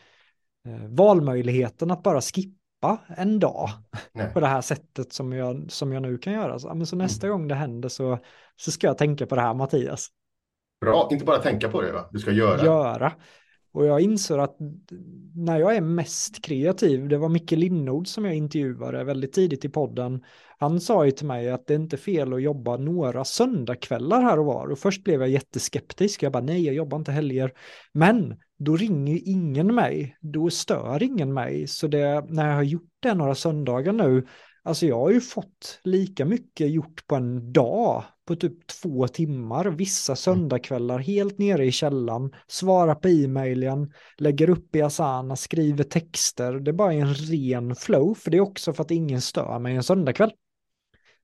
valmöjligheten 0.89 1.91
att 1.91 2.03
bara 2.03 2.21
skippa 2.21 2.99
en 3.17 3.39
dag 3.39 3.69
Nej. 4.13 4.33
på 4.33 4.41
det 4.41 4.47
här 4.47 4.61
sättet 4.61 5.13
som 5.13 5.33
jag, 5.33 5.71
som 5.71 5.93
jag 5.93 6.03
nu 6.03 6.19
kan 6.19 6.33
göra. 6.33 6.59
Så, 6.59 6.75
men 6.75 6.87
så 6.87 6.97
nästa 6.97 7.27
mm. 7.27 7.39
gång 7.39 7.49
det 7.49 7.55
händer 7.55 7.89
så, 7.89 8.19
så 8.57 8.71
ska 8.71 8.87
jag 8.87 8.99
tänka 8.99 9.27
på 9.27 9.35
det 9.35 9.41
här 9.41 9.55
Mattias. 9.55 10.09
Bra, 10.81 11.09
inte 11.11 11.25
bara 11.25 11.39
tänka 11.39 11.69
på 11.69 11.83
det 11.83 11.93
va? 11.93 12.09
Du 12.13 12.19
ska 12.19 12.31
göra. 12.31 12.65
Göra. 12.65 13.13
Och 13.77 13.87
jag 13.87 14.01
inser 14.01 14.39
att 14.39 14.57
när 15.35 15.59
jag 15.59 15.77
är 15.77 15.81
mest 15.81 16.43
kreativ, 16.43 17.09
det 17.09 17.19
var 17.19 17.29
Micke 17.29 17.51
Linnord 17.51 18.07
som 18.07 18.25
jag 18.25 18.35
intervjuade 18.35 19.05
väldigt 19.05 19.33
tidigt 19.33 19.65
i 19.65 19.69
podden, 19.69 20.25
han 20.59 20.81
sa 20.81 21.05
ju 21.05 21.11
till 21.11 21.27
mig 21.27 21.51
att 21.51 21.67
det 21.67 21.75
är 21.75 21.79
inte 21.79 21.97
fel 21.97 22.33
att 22.33 22.43
jobba 22.43 22.77
några 22.77 23.25
söndagkvällar 23.25 24.23
här 24.23 24.39
och 24.39 24.45
var. 24.45 24.69
Och 24.69 24.79
först 24.79 25.05
blev 25.05 25.21
jag 25.21 25.31
jätteskeptisk, 25.31 26.23
jag 26.23 26.33
bara 26.33 26.43
nej, 26.43 26.65
jag 26.65 26.75
jobbar 26.75 26.99
inte 26.99 27.13
helger. 27.13 27.53
Men 27.93 28.37
då 28.59 28.77
ringer 28.77 29.21
ingen 29.25 29.75
mig, 29.75 30.17
då 30.21 30.51
stör 30.51 31.03
ingen 31.03 31.35
mig. 31.35 31.67
Så 31.67 31.87
det, 31.87 32.25
när 32.29 32.49
jag 32.49 32.55
har 32.55 32.63
gjort 32.63 32.91
det 33.01 33.15
några 33.15 33.35
söndagar 33.35 33.93
nu, 33.93 34.27
Alltså 34.67 34.87
jag 34.87 34.99
har 34.99 35.11
ju 35.11 35.21
fått 35.21 35.81
lika 35.85 36.25
mycket 36.25 36.71
gjort 36.71 37.07
på 37.07 37.15
en 37.15 37.53
dag 37.53 38.05
på 38.25 38.37
typ 38.37 38.67
två 38.67 39.09
timmar, 39.09 39.65
vissa 39.65 40.13
mm. 40.13 40.17
söndagkvällar 40.17 40.99
helt 40.99 41.39
nere 41.39 41.65
i 41.65 41.73
källan, 41.73 42.35
svara 42.47 42.95
på 42.95 43.09
e-mailen, 43.09 43.93
lägger 44.19 44.51
upp 44.51 44.77
i 44.77 44.83
Asana, 44.83 45.37
skriver 45.37 45.85
texter. 45.85 46.53
Det 46.53 46.71
är 46.71 46.73
bara 46.73 46.93
en 46.93 47.15
ren 47.15 47.75
flow, 47.75 48.15
för 48.15 48.31
det 48.31 48.37
är 48.37 48.41
också 48.41 48.73
för 48.73 48.83
att 48.83 48.91
ingen 48.91 49.21
stör 49.21 49.59
mig 49.59 49.77
en 49.77 49.83
söndagkväll. 49.83 50.33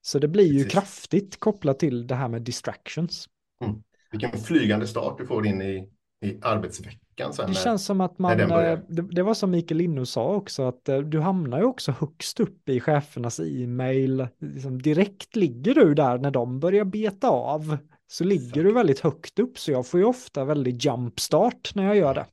Så 0.00 0.18
det 0.18 0.28
blir 0.28 0.52
ju 0.52 0.58
Precis. 0.58 0.72
kraftigt 0.72 1.40
kopplat 1.40 1.78
till 1.78 2.06
det 2.06 2.14
här 2.14 2.28
med 2.28 2.42
distractions. 2.42 3.28
Mm. 3.64 3.82
Vilken 4.10 4.38
flygande 4.38 4.86
start 4.86 5.18
du 5.18 5.26
får 5.26 5.46
in 5.46 5.62
i, 5.62 5.88
i 6.24 6.38
arbetsveckan 6.42 7.01
veckan 7.12 7.32
sen. 7.32 7.48
Det 7.48 7.54
känns 7.54 7.84
som 7.84 8.00
att 8.00 8.18
man, 8.18 8.40
eh, 8.40 8.78
det, 8.88 9.02
det, 9.02 9.22
var 9.22 9.34
som 9.34 9.50
Mikael 9.50 9.78
Linno 9.78 10.06
sa 10.06 10.34
också, 10.34 10.62
att 10.62 10.88
eh, 10.88 10.98
du 10.98 11.20
hamnar 11.20 11.58
ju 11.58 11.64
också 11.64 11.92
högst 11.92 12.40
upp 12.40 12.68
i 12.68 12.80
chefernas 12.80 13.40
e-mail. 13.40 14.28
Liksom 14.38 14.82
direkt 14.82 15.36
ligger 15.36 15.74
du 15.74 15.94
där 15.94 16.18
när 16.18 16.30
de 16.30 16.60
börjar 16.60 16.84
beta 16.84 17.28
av. 17.28 17.76
Så 18.06 18.24
ligger 18.24 18.46
Exakt. 18.46 18.64
du 18.64 18.72
väldigt 18.72 19.00
högt 19.00 19.38
upp, 19.38 19.58
så 19.58 19.70
jag 19.70 19.86
får 19.86 20.00
ju 20.00 20.06
ofta 20.06 20.44
väldigt 20.44 20.84
jumpstart 20.84 21.74
när 21.74 21.84
jag 21.84 21.96
gör 21.96 22.14
det. 22.14 22.26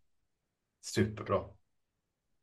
Superbra. 0.86 1.42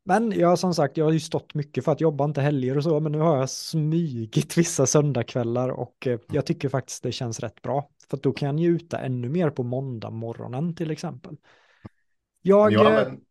Men 0.05 0.31
jag 0.31 0.59
som 0.59 0.73
sagt, 0.73 0.97
jag 0.97 1.05
har 1.05 1.11
ju 1.11 1.19
stått 1.19 1.53
mycket 1.53 1.85
för 1.85 1.91
att 1.91 2.01
jobba 2.01 2.25
inte 2.25 2.41
helger 2.41 2.77
och 2.77 2.83
så, 2.83 2.99
men 2.99 3.11
nu 3.11 3.17
har 3.17 3.37
jag 3.37 3.49
smygit 3.49 4.57
vissa 4.57 4.85
söndagkvällar 4.85 5.69
och 5.69 6.07
eh, 6.07 6.19
jag 6.27 6.45
tycker 6.45 6.69
faktiskt 6.69 7.03
det 7.03 7.11
känns 7.11 7.39
rätt 7.39 7.61
bra. 7.61 7.89
För 8.09 8.17
då 8.17 8.31
kan 8.31 8.45
jag 8.45 8.55
njuta 8.55 8.99
ännu 8.99 9.29
mer 9.29 9.49
på 9.49 9.63
måndag 9.63 10.09
morgonen 10.09 10.75
till 10.75 10.91
exempel. 10.91 11.37
Jag... 12.47 12.71
Ja, 12.71 12.99
eh, 13.01 13.07
men... 13.07 13.21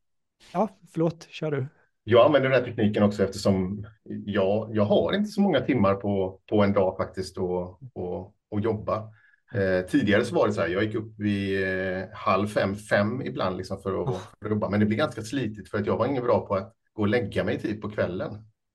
ja, 0.53 0.69
förlåt, 0.93 1.27
kör 1.31 1.51
du. 1.51 1.67
Jag 2.05 2.27
använder 2.27 2.51
den 2.51 2.59
här 2.59 2.67
tekniken 2.67 3.03
också 3.03 3.25
eftersom 3.25 3.87
jag, 4.25 4.71
jag 4.77 4.85
har 4.85 5.13
inte 5.13 5.31
så 5.31 5.41
många 5.41 5.61
timmar 5.61 5.95
på, 5.95 6.41
på 6.51 6.63
en 6.63 6.73
dag 6.73 6.97
faktiskt 6.97 7.39
och, 7.39 7.81
och, 7.95 8.35
och 8.51 8.61
jobba. 8.61 9.13
Eh, 9.55 9.87
tidigare 9.87 10.25
så 10.25 10.35
var 10.35 10.47
det 10.47 10.53
så 10.53 10.61
här, 10.61 10.69
jag 10.69 10.85
gick 10.85 10.95
upp 10.95 11.15
vid 11.19 11.69
eh, 11.69 12.05
halv 12.13 12.47
fem, 12.47 12.75
fem 12.75 13.23
ibland 13.23 13.57
liksom 13.57 13.79
för, 13.79 14.03
att, 14.03 14.17
för 14.39 14.47
att 14.47 14.51
jobba. 14.51 14.69
Men 14.69 14.81
det 14.81 14.87
blir 14.87 14.99
ganska 14.99 15.23
slitigt 15.23 15.71
för 15.71 15.79
att 15.79 15.87
jag 15.87 15.97
var 15.97 16.07
ingen 16.07 16.25
bra 16.25 16.47
på 16.47 16.55
att 16.55 16.75
gå 16.93 17.03
och 17.03 17.09
lägga 17.09 17.45
mig 17.45 17.59
tid 17.59 17.83
på 17.83 17.91
kvällen. 17.91 18.31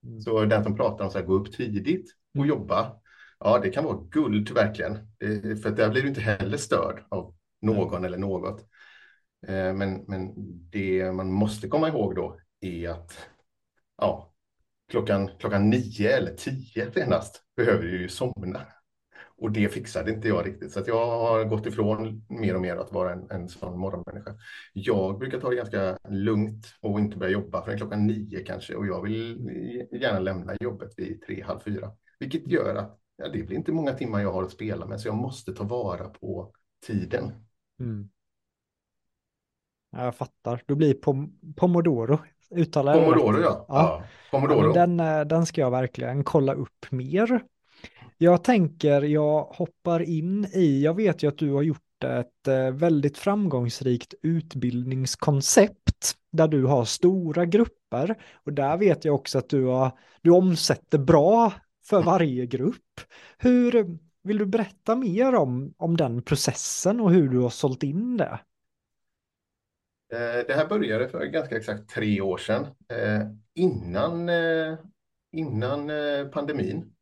Mm. 0.06 0.22
Så 0.22 0.46
den 0.46 0.64
som 0.64 0.76
pratar 0.76 1.06
om 1.06 1.12
att 1.16 1.26
gå 1.26 1.34
upp 1.34 1.52
tidigt 1.52 2.12
och 2.34 2.46
mm. 2.46 2.50
jobba, 2.50 2.96
ja 3.40 3.60
det 3.60 3.70
kan 3.70 3.84
vara 3.84 3.98
guld 4.12 4.52
verkligen. 4.52 4.94
Eh, 4.96 5.56
för 5.64 5.70
där 5.70 5.90
blir 5.90 6.02
du 6.02 6.08
inte 6.08 6.22
heller 6.22 6.58
störd 6.58 7.04
av 7.10 7.34
någon 7.62 7.94
mm. 7.94 8.06
eller 8.06 8.18
något. 8.18 8.68
Eh, 9.48 9.74
men, 9.74 10.06
men 10.08 10.34
det 10.70 11.12
man 11.12 11.32
måste 11.32 11.68
komma 11.68 11.88
ihåg 11.88 12.16
då 12.16 12.40
är 12.62 12.90
att 12.90 13.30
ja, 13.98 14.34
klockan, 14.90 15.30
klockan 15.40 15.70
nio 15.70 16.18
eller 16.18 16.36
tio 16.36 16.92
senast 16.92 17.44
behöver 17.56 17.84
du 17.84 18.02
ju 18.02 18.10
somna. 18.10 18.62
Och 19.38 19.52
det 19.52 19.70
fixade 19.70 20.12
inte 20.12 20.28
jag 20.28 20.46
riktigt, 20.46 20.72
så 20.72 20.80
att 20.80 20.88
jag 20.88 21.06
har 21.06 21.46
gått 21.46 21.66
ifrån 21.66 22.26
mer 22.30 22.56
och 22.56 22.62
mer 22.62 22.76
att 22.76 22.92
vara 22.92 23.14
en, 23.14 23.32
en 23.32 23.50
sån 23.50 23.80
morgonmänniska. 23.80 24.36
Jag 24.74 25.20
brukar 25.20 25.40
ta 25.40 25.50
det 25.50 25.56
ganska 25.56 25.98
lugnt 26.10 26.68
och 26.82 27.00
inte 27.00 27.18
börja 27.18 27.32
jobba 27.32 27.66
förrän 27.66 27.78
klockan 27.78 28.08
nio 28.08 28.44
kanske 28.44 28.76
och 28.76 28.88
jag 28.88 29.02
vill 29.02 29.40
gärna 29.92 30.20
lämna 30.20 30.56
jobbet 30.60 30.94
vid 30.98 31.22
tre, 31.22 31.44
halv 31.44 31.60
fyra. 31.60 31.92
Vilket 32.20 32.48
gör 32.48 32.76
att 32.76 33.00
ja, 33.18 33.28
det 33.28 33.44
blir 33.44 33.58
inte 33.58 33.72
många 33.72 33.94
timmar 33.94 34.22
jag 34.22 34.32
har 34.34 34.44
att 34.44 34.52
spela 34.52 34.86
med, 34.86 35.02
så 35.02 35.08
jag 35.08 35.16
måste 35.16 35.54
ta 35.54 35.64
vara 35.64 36.10
på 36.10 36.54
tiden. 36.88 37.32
Mm. 37.80 38.10
Jag 39.92 40.16
fattar. 40.16 40.62
Då 40.66 40.76
blir 40.76 40.94
pom 40.94 41.40
Pomodoro. 41.56 42.20
Uttalar 42.56 42.94
Pomodoro 42.94 43.42
ja. 43.42 43.42
ja. 43.44 43.66
ja. 43.68 44.04
Pomodoro. 44.32 44.74
Den, 44.74 45.00
eh, 45.00 45.22
den 45.22 45.46
ska 45.46 45.62
jag 45.62 45.72
verkligen 45.72 46.24
kolla 46.24 46.54
upp 46.54 46.86
mer. 46.90 47.42
Jag 48.18 48.44
tänker, 48.44 49.02
jag 49.02 49.44
hoppar 49.44 50.02
in 50.02 50.46
i, 50.46 50.84
jag 50.84 50.94
vet 50.94 51.24
ju 51.24 51.28
att 51.28 51.38
du 51.38 51.54
har 51.54 51.62
gjort 51.62 52.04
ett 52.04 52.48
eh, 52.48 52.72
väldigt 52.72 53.18
framgångsrikt 53.18 54.14
utbildningskoncept 54.22 56.16
där 56.32 56.48
du 56.48 56.66
har 56.66 56.86
stora 56.86 57.46
grupper 57.46 58.16
och 58.46 58.54
där 58.54 58.78
vet 58.78 59.06
jag 59.06 59.16
också 59.16 59.38
att 59.38 59.50
du, 59.50 59.66
har, 59.66 59.92
du 60.22 60.32
omsätter 60.32 60.98
bra 60.98 61.54
för 61.86 62.02
varje 62.04 62.46
grupp. 62.46 63.02
Hur, 63.38 63.98
vill 64.24 64.38
du 64.38 64.46
berätta 64.46 64.96
mer 64.96 65.36
om, 65.36 65.74
om 65.78 65.98
den 65.98 66.22
processen 66.22 67.00
och 67.00 67.12
hur 67.12 67.30
du 67.30 67.40
har 67.40 67.50
sålt 67.50 67.84
in 67.84 68.18
det? 68.18 68.40
Eh, 70.12 70.46
det 70.48 70.54
här 70.54 70.68
började 70.68 71.10
för 71.10 71.26
ganska 71.26 71.58
exakt 71.58 71.90
tre 71.90 72.22
år 72.22 72.38
sedan, 72.38 72.68
eh, 72.90 73.22
innan, 73.54 74.30
eh, 74.30 74.78
innan 75.32 75.92
pandemin. 76.32 76.94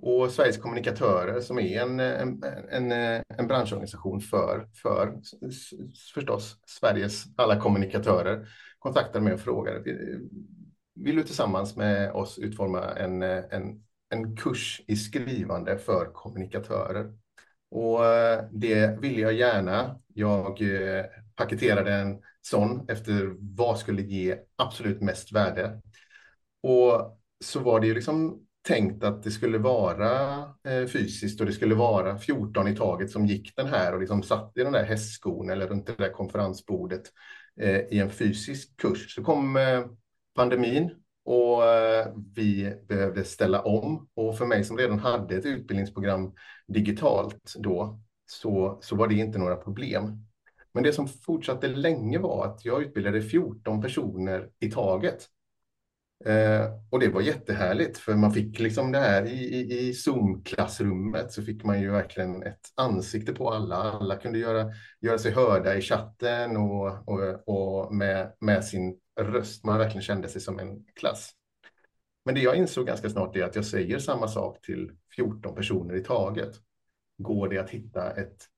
Och 0.00 0.30
Sveriges 0.30 0.58
kommunikatörer 0.58 1.40
som 1.40 1.58
är 1.58 1.80
en, 1.80 2.00
en, 2.00 2.42
en, 2.70 2.92
en 3.28 3.46
branschorganisation 3.46 4.20
för, 4.20 4.68
för 4.82 5.20
förstås 6.14 6.56
Sveriges 6.66 7.24
alla 7.36 7.60
kommunikatörer 7.60 8.48
kontaktade 8.78 9.24
mig 9.24 9.34
och 9.34 9.40
frågade 9.40 9.82
vill 10.94 11.16
du 11.16 11.22
tillsammans 11.22 11.76
med 11.76 12.12
oss 12.12 12.38
utforma 12.38 12.94
en, 12.94 13.22
en, 13.22 13.84
en 14.08 14.36
kurs 14.36 14.82
i 14.86 14.96
skrivande 14.96 15.78
för 15.78 16.10
kommunikatörer? 16.12 17.12
Och 17.70 18.00
det 18.50 19.00
ville 19.00 19.20
jag 19.20 19.32
gärna. 19.32 20.00
Jag 20.14 20.60
paketerade 21.36 21.92
en 21.92 22.22
efter 22.88 23.36
vad 23.38 23.78
skulle 23.78 24.02
ge 24.02 24.36
absolut 24.56 25.00
mest 25.00 25.32
värde. 25.32 25.80
Och 26.62 27.18
så 27.44 27.60
var 27.60 27.80
det 27.80 27.86
ju 27.86 27.94
liksom 27.94 28.46
tänkt 28.68 29.04
att 29.04 29.22
det 29.22 29.30
skulle 29.30 29.58
vara 29.58 30.40
eh, 30.68 30.86
fysiskt 30.86 31.40
och 31.40 31.46
det 31.46 31.52
skulle 31.52 31.74
vara 31.74 32.18
14 32.18 32.68
i 32.68 32.76
taget 32.76 33.10
som 33.10 33.26
gick 33.26 33.56
den 33.56 33.66
här 33.66 33.94
och 33.94 34.00
liksom 34.00 34.22
satt 34.22 34.52
i 34.56 34.62
den 34.62 34.72
där 34.72 34.84
hästskon 34.84 35.50
eller 35.50 35.66
runt 35.66 35.86
det 35.86 35.94
där 35.98 36.12
konferensbordet 36.12 37.02
eh, 37.60 37.80
i 37.80 37.98
en 37.98 38.10
fysisk 38.10 38.76
kurs. 38.76 39.14
Så 39.14 39.24
kom 39.24 39.56
eh, 39.56 39.84
pandemin 40.34 40.90
och 41.24 41.64
eh, 41.64 42.06
vi 42.34 42.74
behövde 42.88 43.24
ställa 43.24 43.62
om. 43.62 44.08
Och 44.14 44.38
för 44.38 44.46
mig 44.46 44.64
som 44.64 44.78
redan 44.78 44.98
hade 44.98 45.36
ett 45.36 45.46
utbildningsprogram 45.46 46.32
digitalt 46.68 47.54
då 47.58 48.00
så, 48.26 48.78
så 48.82 48.96
var 48.96 49.08
det 49.08 49.14
inte 49.14 49.38
några 49.38 49.56
problem. 49.56 50.27
Men 50.78 50.84
det 50.84 50.92
som 50.92 51.08
fortsatte 51.08 51.68
länge 51.68 52.18
var 52.18 52.46
att 52.46 52.64
jag 52.64 52.82
utbildade 52.82 53.22
14 53.22 53.80
personer 53.80 54.48
i 54.60 54.70
taget. 54.70 55.26
Eh, 56.24 56.66
och 56.90 57.00
det 57.00 57.08
var 57.08 57.20
jättehärligt 57.20 57.98
för 57.98 58.14
man 58.14 58.32
fick 58.32 58.58
liksom 58.58 58.92
det 58.92 58.98
här 58.98 59.26
i, 59.26 59.54
i, 59.54 59.88
i 59.88 59.94
Zoom-klassrummet 59.94 61.32
så 61.32 61.42
fick 61.42 61.64
man 61.64 61.80
ju 61.80 61.90
verkligen 61.90 62.42
ett 62.42 62.60
ansikte 62.74 63.32
på 63.32 63.50
alla. 63.50 63.76
Alla 63.76 64.16
kunde 64.16 64.38
göra, 64.38 64.72
göra 65.00 65.18
sig 65.18 65.32
hörda 65.32 65.76
i 65.76 65.80
chatten 65.80 66.56
och, 66.56 67.08
och, 67.08 67.48
och 67.48 67.94
med, 67.94 68.32
med 68.40 68.64
sin 68.64 68.98
röst. 69.20 69.64
Man 69.64 69.78
verkligen 69.78 70.02
kände 70.02 70.28
sig 70.28 70.40
som 70.40 70.58
en 70.58 70.84
klass. 70.94 71.32
Men 72.24 72.34
det 72.34 72.40
jag 72.40 72.56
insåg 72.56 72.86
ganska 72.86 73.10
snart 73.10 73.36
är 73.36 73.44
att 73.44 73.56
jag 73.56 73.64
säger 73.64 73.98
samma 73.98 74.28
sak 74.28 74.60
till 74.60 74.90
14 75.16 75.54
personer 75.54 75.96
i 75.96 76.04
taget. 76.04 76.54
Går 77.16 77.48
det 77.48 77.58
att 77.58 77.70
hitta 77.70 78.10
ett 78.10 78.48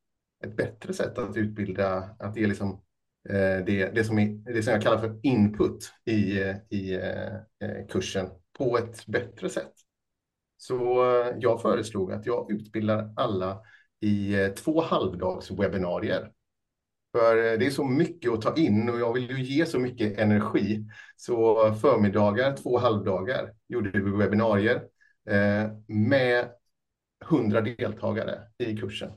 ett 0.44 0.56
bättre 0.56 0.92
sätt 0.92 1.18
att 1.18 1.36
utbilda, 1.36 2.16
att 2.18 2.36
ge 2.36 2.46
liksom, 2.46 2.70
eh, 3.28 3.64
det, 3.66 3.94
det, 3.94 4.04
som 4.04 4.18
är, 4.18 4.52
det 4.54 4.62
som 4.62 4.72
jag 4.72 4.82
kallar 4.82 4.98
för 4.98 5.20
input 5.22 5.92
i, 6.04 6.38
i 6.70 6.94
eh, 6.94 7.86
kursen 7.88 8.28
på 8.58 8.78
ett 8.78 9.06
bättre 9.06 9.48
sätt. 9.48 9.72
Så 10.60 11.04
eh, 11.04 11.36
jag 11.38 11.62
föreslog 11.62 12.12
att 12.12 12.26
jag 12.26 12.50
utbildar 12.50 13.12
alla 13.16 13.60
i 14.00 14.34
eh, 14.34 14.48
två 14.48 14.80
halvdags 14.80 15.50
webbinarier. 15.50 16.32
För 17.12 17.36
eh, 17.36 17.58
det 17.58 17.66
är 17.66 17.70
så 17.70 17.84
mycket 17.84 18.32
att 18.32 18.42
ta 18.42 18.56
in 18.56 18.88
och 18.88 19.00
jag 19.00 19.12
vill 19.12 19.30
ju 19.30 19.44
ge 19.44 19.66
så 19.66 19.78
mycket 19.78 20.18
energi. 20.18 20.84
Så 21.16 21.74
förmiddagar, 21.74 22.56
två 22.56 22.78
halvdagar, 22.78 23.52
gjorde 23.68 23.90
vi 23.90 24.10
webbinarier. 24.10 24.82
med 25.86 26.48
100 27.30 27.60
deltagare 27.60 28.42
i 28.58 28.76
kursen. 28.76 29.10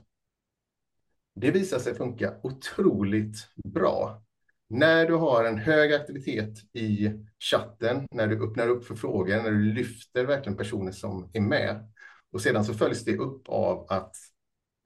Det 1.34 1.50
visar 1.50 1.78
sig 1.78 1.94
funka 1.94 2.34
otroligt 2.42 3.36
bra. 3.64 4.22
När 4.68 5.06
du 5.06 5.14
har 5.14 5.44
en 5.44 5.58
hög 5.58 5.92
aktivitet 5.92 6.58
i 6.72 7.10
chatten, 7.38 8.06
när 8.10 8.26
du 8.26 8.44
öppnar 8.44 8.68
upp 8.68 8.84
för 8.84 8.94
frågor, 8.94 9.42
när 9.42 9.50
du 9.50 9.72
lyfter 9.72 10.24
verkligen 10.24 10.56
personer 10.56 10.92
som 10.92 11.30
är 11.32 11.40
med 11.40 11.92
och 12.32 12.40
sedan 12.40 12.64
så 12.64 12.74
följs 12.74 13.04
det 13.04 13.16
upp 13.16 13.48
av 13.48 13.86
att, 13.88 14.16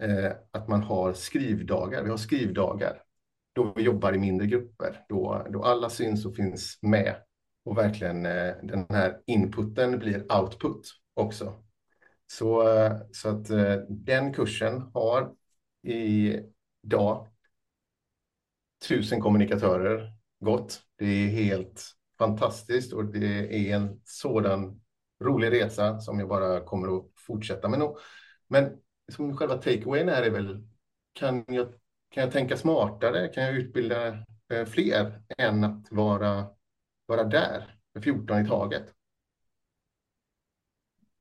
eh, 0.03 0.33
att 0.51 0.69
man 0.69 0.83
har 0.83 1.13
skrivdagar. 1.13 2.03
Vi 2.03 2.11
har 2.11 2.17
skrivdagar 2.17 3.03
då 3.53 3.73
vi 3.77 3.83
jobbar 3.83 4.13
i 4.13 4.19
mindre 4.19 4.47
grupper, 4.47 5.05
då, 5.09 5.47
då 5.51 5.65
alla 5.65 5.91
syns 5.91 6.27
och 6.27 6.37
finns 6.37 6.79
med 6.83 7.15
och 7.65 7.79
verkligen 7.79 8.27
eh, 8.27 8.55
den 8.63 8.87
här 8.89 9.21
inputen 9.27 9.99
blir 9.99 10.33
output 10.33 10.81
också. 11.15 11.65
Så, 12.27 12.77
eh, 12.77 12.93
så 13.13 13.29
att 13.29 13.51
eh, 13.51 13.75
den 13.89 14.35
kursen 14.35 14.91
har 14.95 15.33
idag 15.83 17.29
tusen 18.89 19.21
kommunikatörer 19.21 20.13
gått. 20.41 20.83
Det 20.97 21.07
är 21.07 21.29
helt 21.29 21.95
fantastiskt 22.19 22.93
och 22.93 23.05
det 23.05 23.69
är 23.71 23.77
en 23.77 24.01
sådan 24.05 24.81
rolig 25.25 25.53
resa 25.53 26.01
som 26.01 26.19
jag 26.19 26.29
bara 26.29 26.61
kommer 26.61 26.97
att 26.97 27.07
fortsätta 27.17 27.69
med. 27.69 27.95
Men 28.49 28.77
som 29.13 29.37
själva 29.37 29.57
takeawayen 29.57 30.09
är 30.09 30.23
det 30.23 30.31
väl, 30.31 30.69
kan 31.13 31.45
jag, 31.49 31.69
kan 32.11 32.23
jag 32.23 32.33
tänka 32.33 32.57
smartare? 32.57 33.29
Kan 33.29 33.45
jag 33.45 33.55
utbilda 33.55 34.09
eh, 34.53 34.65
fler 34.67 35.23
än 35.39 35.65
att 35.65 35.93
vara, 35.93 36.47
vara 37.07 37.25
där 37.25 37.75
för 37.93 38.01
14 38.01 38.41
i 38.41 38.49
taget? 38.49 38.95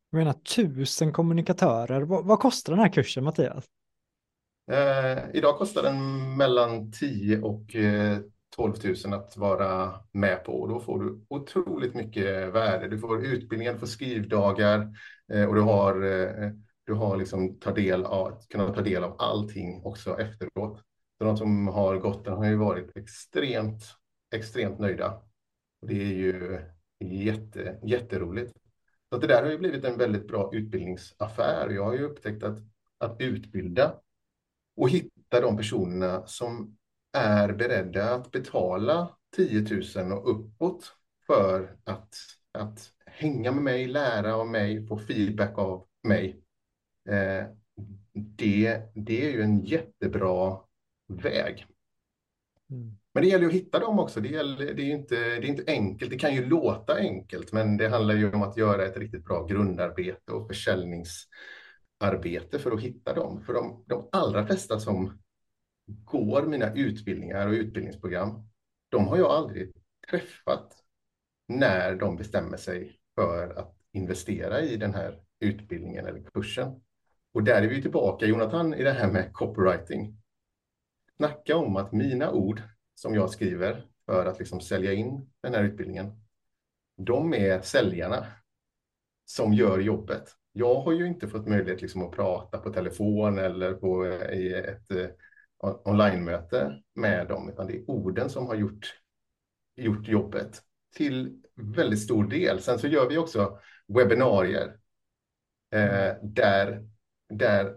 Jag 0.10 0.18
menar 0.18 0.34
tusen 0.34 1.14
kommunikatörer. 1.14 2.02
Vad, 2.02 2.26
vad 2.26 2.40
kostar 2.40 2.74
den 2.74 2.80
här 2.80 2.94
kursen 2.94 3.24
Mattias? 3.24 3.66
Eh, 4.72 5.18
idag 5.34 5.58
kostar 5.58 5.84
den 5.84 6.38
mellan 6.38 6.92
10 6.92 7.42
och 7.42 7.76
eh, 7.76 8.20
12 8.56 8.74
000 9.06 9.14
att 9.14 9.38
vara 9.38 10.00
med 10.12 10.44
på 10.44 10.62
och 10.62 10.70
då 10.70 10.80
får 10.80 11.04
du 11.04 11.26
otroligt 11.30 11.94
mycket 11.94 12.54
värde. 12.54 12.88
Du 12.88 13.00
får 13.00 13.26
utbildningen, 13.26 13.74
du 13.74 13.80
får 13.80 13.88
skrivdagar 13.88 14.88
eh, 15.34 15.46
och 15.46 15.56
du 15.56 15.62
har, 15.62 16.04
eh, 16.04 16.52
du 16.86 16.94
har 16.94 17.18
liksom 17.18 17.60
ta 17.60 17.72
del 17.72 18.06
av, 18.06 18.42
kunnat 18.50 18.76
ta 18.76 18.82
del 18.82 19.04
av 19.04 19.16
allting 19.20 19.82
också 19.84 20.20
efteråt. 20.20 20.82
Så 21.18 21.24
de 21.24 21.38
som 21.38 21.68
har 21.68 21.98
gått 21.98 22.26
den 22.26 22.34
har 22.34 22.46
ju 22.46 22.56
varit 22.56 22.98
extremt, 22.98 23.84
extremt 24.36 24.80
nöjda. 24.80 25.22
Och 25.82 25.88
det 25.88 26.02
är 26.02 26.14
ju 26.14 26.60
jätte, 27.00 27.80
jätteroligt. 27.84 28.54
Så 29.10 29.18
det 29.18 29.28
där 29.28 29.44
har 29.44 29.52
ju 29.52 29.58
blivit 29.58 29.86
en 29.86 29.98
väldigt 29.98 30.28
bra 30.28 30.50
utbildningsaffär. 30.54 31.70
Jag 31.70 31.84
har 31.84 31.94
ju 31.94 32.04
upptäckt 32.04 32.44
att, 32.44 32.58
att 32.98 33.22
utbilda 33.22 33.94
och 34.78 34.90
hitta 34.90 35.42
de 35.42 35.58
personerna 35.58 36.28
som 36.28 36.78
är 37.14 37.54
beredda 37.54 38.16
att 38.16 38.32
betala 38.32 39.18
10 39.36 39.84
000 39.96 40.12
och 40.12 40.32
uppåt 40.32 40.96
för 41.28 41.76
att, 41.84 42.16
att 42.52 42.92
hänga 43.06 43.52
med 43.52 43.64
mig, 43.64 43.88
lära 43.88 44.36
av 44.36 44.48
mig, 44.48 44.88
få 44.88 44.98
feedback 44.98 45.58
av 45.58 45.88
mig. 46.04 46.42
Eh, 47.10 47.46
det, 48.14 48.82
det 48.96 49.26
är 49.26 49.32
ju 49.32 49.42
en 49.42 49.66
jättebra 49.66 50.60
väg. 51.08 51.66
Mm. 52.70 52.98
Men 53.14 53.24
det 53.24 53.30
gäller 53.30 53.48
att 53.48 53.54
hitta 53.54 53.80
dem 53.80 54.00
också. 54.00 54.22
Det, 54.22 54.30
gäller, 54.30 54.74
det, 54.74 54.82
är 54.82 54.96
inte, 54.96 55.16
det 55.16 55.48
är 55.48 55.50
inte 55.50 55.72
enkelt. 55.72 56.12
Det 56.12 56.20
kan 56.20 56.36
ju 56.36 56.46
låta 56.46 56.96
enkelt, 56.96 57.54
men 57.54 57.78
det 57.78 57.90
handlar 57.90 58.16
ju 58.16 58.34
om 58.34 58.42
att 58.42 58.58
göra 58.58 58.86
ett 58.86 58.98
riktigt 58.98 59.26
bra 59.26 59.46
grundarbete 59.46 60.32
och 60.32 60.48
arbete 61.98 62.60
för 62.60 62.72
att 62.72 62.82
hitta 62.82 63.14
dem. 63.14 63.44
För 63.44 63.54
de, 63.54 63.84
de 63.88 64.10
allra 64.12 64.46
flesta 64.46 64.80
som 64.80 65.20
går 65.86 66.44
mina 66.44 66.74
utbildningar 66.74 67.48
och 67.48 67.54
utbildningsprogram, 67.54 68.50
de 68.90 69.08
har 69.08 69.18
jag 69.18 69.32
aldrig 69.32 69.74
träffat 70.10 70.84
när 71.48 71.96
de 71.96 72.16
bestämmer 72.16 72.58
sig 72.58 73.00
för 73.16 73.60
att 73.60 73.76
investera 73.92 74.62
i 74.62 74.78
den 74.78 74.94
här 74.94 75.22
utbildningen 75.40 76.06
eller 76.06 76.24
kursen. 76.34 76.82
Och 77.34 77.44
där 77.44 77.62
är 77.62 77.68
vi 77.68 77.82
tillbaka, 77.82 78.26
Jonathan, 78.26 78.74
i 78.74 78.84
det 78.84 78.92
här 78.92 79.12
med 79.12 79.34
copywriting. 79.34 80.22
Snacka 81.18 81.56
om 81.56 81.76
att 81.76 81.92
mina 81.92 82.32
ord 82.32 82.62
som 82.96 83.16
jag 83.16 83.30
skriver 83.30 83.88
för 84.06 84.26
att 84.26 84.40
liksom 84.40 84.62
sälja 84.62 84.94
in 84.94 85.30
den 85.42 85.54
här 85.54 85.64
utbildningen, 85.64 86.22
de 86.98 87.34
är 87.34 87.62
säljarna 87.62 88.26
som 89.26 89.54
gör 89.54 89.80
jobbet. 89.80 90.37
Jag 90.52 90.82
har 90.82 90.92
ju 90.92 91.08
inte 91.08 91.28
fått 91.28 91.48
möjlighet 91.48 91.82
liksom 91.82 92.02
att 92.02 92.12
prata 92.12 92.58
på 92.58 92.74
telefon 92.74 93.38
eller 93.38 93.74
på, 93.74 94.06
i 94.34 94.54
ett 94.54 94.92
eh, 94.92 95.08
online-möte 95.86 96.82
med 96.96 97.28
dem, 97.28 97.50
utan 97.50 97.68
det 97.68 97.78
är 97.78 97.90
orden 97.92 98.30
som 98.30 98.48
har 98.48 98.56
gjort, 98.56 99.00
gjort 99.76 100.08
jobbet 100.08 100.62
till 100.96 101.42
väldigt 101.56 102.04
stor 102.04 102.24
del. 102.24 102.60
Sen 102.60 102.80
så 102.80 102.88
gör 102.88 103.10
vi 103.10 103.18
också 103.18 103.60
webbinarier 103.88 104.78
eh, 105.72 106.16
där, 106.24 106.88
där 107.30 107.76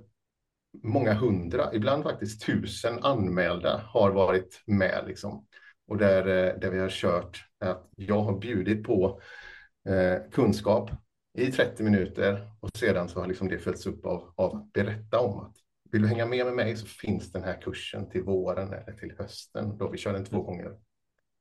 många 0.82 1.14
hundra, 1.14 1.74
ibland 1.74 2.02
faktiskt 2.02 2.46
tusen 2.46 2.98
anmälda 3.04 3.82
har 3.86 4.10
varit 4.10 4.62
med. 4.66 5.04
Liksom. 5.06 5.46
Och 5.88 5.96
där, 5.96 6.26
eh, 6.26 6.58
där 6.58 6.70
vi 6.70 6.78
har 6.78 6.88
kört 6.88 7.44
att 7.58 7.88
jag 7.96 8.22
har 8.22 8.38
bjudit 8.38 8.84
på 8.84 9.20
eh, 9.88 10.30
kunskap 10.32 10.90
i 11.38 11.52
30 11.52 11.82
minuter 11.82 12.50
och 12.60 12.70
sedan 12.76 13.08
så 13.08 13.20
har 13.20 13.26
liksom 13.26 13.48
det 13.48 13.58
följts 13.58 13.86
upp 13.86 14.06
av, 14.06 14.32
av 14.36 14.70
berätta 14.70 15.20
om 15.20 15.38
att 15.38 15.56
vill 15.90 16.02
du 16.02 16.08
hänga 16.08 16.26
med 16.26 16.46
med 16.46 16.54
mig 16.54 16.76
så 16.76 16.86
finns 16.86 17.32
den 17.32 17.42
här 17.42 17.60
kursen 17.62 18.10
till 18.10 18.22
våren 18.22 18.72
eller 18.72 18.92
till 18.98 19.12
hösten 19.18 19.78
då 19.78 19.88
vi 19.88 19.98
kör 19.98 20.12
den 20.12 20.24
två 20.24 20.42
gånger. 20.42 20.72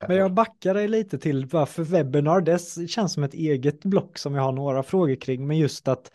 Men 0.07 0.17
jag 0.17 0.33
backar 0.33 0.73
dig 0.73 0.87
lite 0.87 1.19
till 1.19 1.45
varför 1.45 1.83
webbinar, 1.83 2.41
det 2.41 2.89
känns 2.89 3.13
som 3.13 3.23
ett 3.23 3.33
eget 3.33 3.83
block 3.83 4.17
som 4.17 4.35
jag 4.35 4.43
har 4.43 4.51
några 4.51 4.83
frågor 4.83 5.15
kring, 5.15 5.47
men 5.47 5.57
just 5.57 5.87
att 5.87 6.11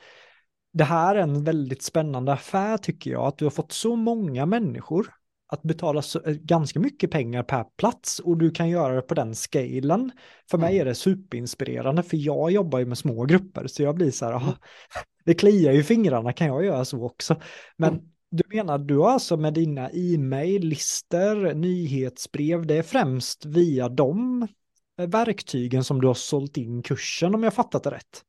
det 0.73 0.85
här 0.85 1.17
är 1.17 1.21
en 1.21 1.45
väldigt 1.45 1.83
spännande 1.83 2.33
affär 2.33 2.79
tycker 2.79 3.11
jag, 3.11 3.27
att 3.27 3.39
du 3.39 3.45
har 3.45 3.51
fått 3.51 3.73
så 3.73 3.97
många 3.97 4.47
människor 4.47 5.15
att 5.55 5.63
betala 5.63 6.03
så, 6.03 6.23
eh, 6.25 6.35
ganska 6.35 6.81
mycket 6.81 7.11
pengar 7.11 7.43
per 7.43 7.65
plats 7.65 8.19
och 8.19 8.39
du 8.39 8.51
kan 8.51 8.69
göra 8.69 8.95
det 8.95 9.03
på 9.03 9.15
den 9.15 9.35
scalen. 9.35 10.13
För 10.51 10.59
mig 10.59 10.75
mm. 10.75 10.81
är 10.81 10.85
det 10.85 10.95
superinspirerande 10.95 12.03
för 12.03 12.17
jag 12.17 12.51
jobbar 12.51 12.79
ju 12.79 12.87
med 12.87 12.99
små 12.99 13.25
grupper 13.25 13.67
så 13.67 13.83
jag 13.83 13.95
blir 13.95 14.11
så 14.11 14.25
här, 14.25 14.33
aha, 14.33 14.45
mm. 14.45 14.57
det 15.25 15.35
kliar 15.35 15.73
ju 15.73 15.83
fingrarna, 15.83 16.33
kan 16.33 16.47
jag 16.47 16.65
göra 16.65 16.85
så 16.85 17.05
också? 17.05 17.41
Men 17.77 17.93
mm. 17.93 18.05
du 18.31 18.57
menar, 18.57 18.79
du 18.79 18.99
har 18.99 19.11
alltså 19.11 19.37
med 19.37 19.55
dina 19.55 19.91
e-mail, 19.91 20.67
lister, 20.67 21.55
nyhetsbrev, 21.55 22.67
det 22.67 22.75
är 22.75 22.83
främst 22.83 23.45
via 23.45 23.89
de 23.89 24.49
verktygen 24.97 25.85
som 25.85 26.01
du 26.01 26.07
har 26.07 26.15
sålt 26.15 26.57
in 26.57 26.83
kursen 26.83 27.35
om 27.35 27.43
jag 27.43 27.55
fattat 27.55 27.83
det 27.83 27.91
rätt? 27.91 28.23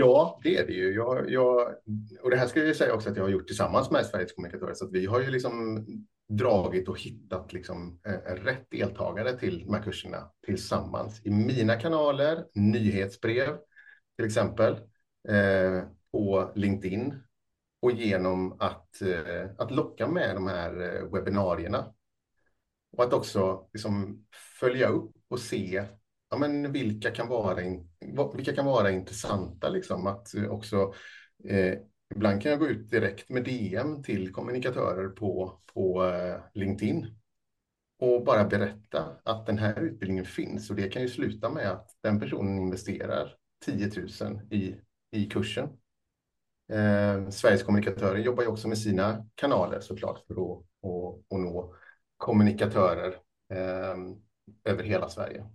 Ja, 0.00 0.40
det 0.42 0.56
är 0.56 0.66
det 0.66 0.72
ju. 0.72 0.94
Jag, 0.94 1.30
jag, 1.30 1.74
och 2.22 2.30
det 2.30 2.36
här 2.36 2.46
ska 2.46 2.64
jag 2.64 2.76
säga 2.76 2.94
också 2.94 3.10
att 3.10 3.16
jag 3.16 3.24
har 3.24 3.30
gjort 3.30 3.46
tillsammans 3.46 3.90
med 3.90 4.06
Sveriges 4.06 4.32
kommunikatorer. 4.32 4.74
Så 4.74 4.84
att 4.84 4.92
vi 4.92 5.06
har 5.06 5.20
ju 5.20 5.30
liksom 5.30 5.84
dragit 6.28 6.88
och 6.88 7.00
hittat 7.00 7.52
liksom, 7.52 8.00
eh, 8.06 8.14
eh, 8.14 8.34
rätt 8.34 8.70
deltagare 8.70 9.38
till 9.38 9.64
de 9.64 9.74
här 9.74 9.82
kurserna 9.82 10.30
tillsammans. 10.46 11.20
I 11.24 11.30
mina 11.30 11.76
kanaler, 11.76 12.44
nyhetsbrev 12.54 13.58
till 14.16 14.26
exempel, 14.26 14.74
eh, 15.28 15.82
på 16.12 16.52
LinkedIn 16.54 17.14
och 17.80 17.92
genom 17.92 18.56
att, 18.60 19.02
eh, 19.02 19.50
att 19.58 19.70
locka 19.70 20.08
med 20.08 20.34
de 20.36 20.46
här 20.46 20.96
eh, 20.96 21.12
webbinarierna. 21.12 21.94
Och 22.92 23.04
att 23.04 23.12
också 23.12 23.68
liksom, 23.72 24.26
följa 24.60 24.88
upp 24.88 25.12
och 25.28 25.40
se 25.40 25.84
ja, 26.30 26.38
men 26.38 26.72
vilka, 26.72 27.10
kan 27.10 27.28
vara 27.28 27.62
in, 27.62 27.90
vilka 28.34 28.54
kan 28.54 28.66
vara 28.66 28.90
intressanta. 28.90 29.68
Liksom, 29.68 30.06
att 30.06 30.28
också, 30.48 30.94
eh, 31.44 31.78
ibland 32.16 32.42
kan 32.42 32.50
jag 32.50 32.60
gå 32.60 32.66
ut 32.66 32.90
direkt 32.90 33.28
med 33.28 33.44
DM 33.44 34.02
till 34.02 34.32
kommunikatörer 34.32 35.08
på, 35.08 35.58
på 35.74 36.04
eh, 36.04 36.40
LinkedIn 36.54 37.06
och 37.98 38.24
bara 38.24 38.44
berätta 38.44 39.16
att 39.24 39.46
den 39.46 39.58
här 39.58 39.80
utbildningen 39.80 40.24
finns 40.24 40.70
och 40.70 40.76
det 40.76 40.88
kan 40.88 41.02
ju 41.02 41.08
sluta 41.08 41.50
med 41.50 41.70
att 41.70 41.96
den 42.02 42.20
personen 42.20 42.58
investerar 42.58 43.34
10 43.64 43.90
000 44.20 44.40
i, 44.50 44.74
i 45.10 45.26
kursen. 45.26 45.68
Eh, 46.72 47.28
Sveriges 47.28 47.62
kommunikatörer 47.62 48.18
jobbar 48.18 48.42
ju 48.42 48.48
också 48.48 48.68
med 48.68 48.78
sina 48.78 49.26
kanaler 49.34 49.80
såklart 49.80 50.26
för 50.26 50.34
att, 50.34 50.58
att, 50.58 51.32
att 51.34 51.40
nå 51.40 51.74
kommunikatörer 52.16 53.16
eh, 53.52 53.96
över 54.64 54.82
hela 54.82 55.08
Sverige. 55.08 55.46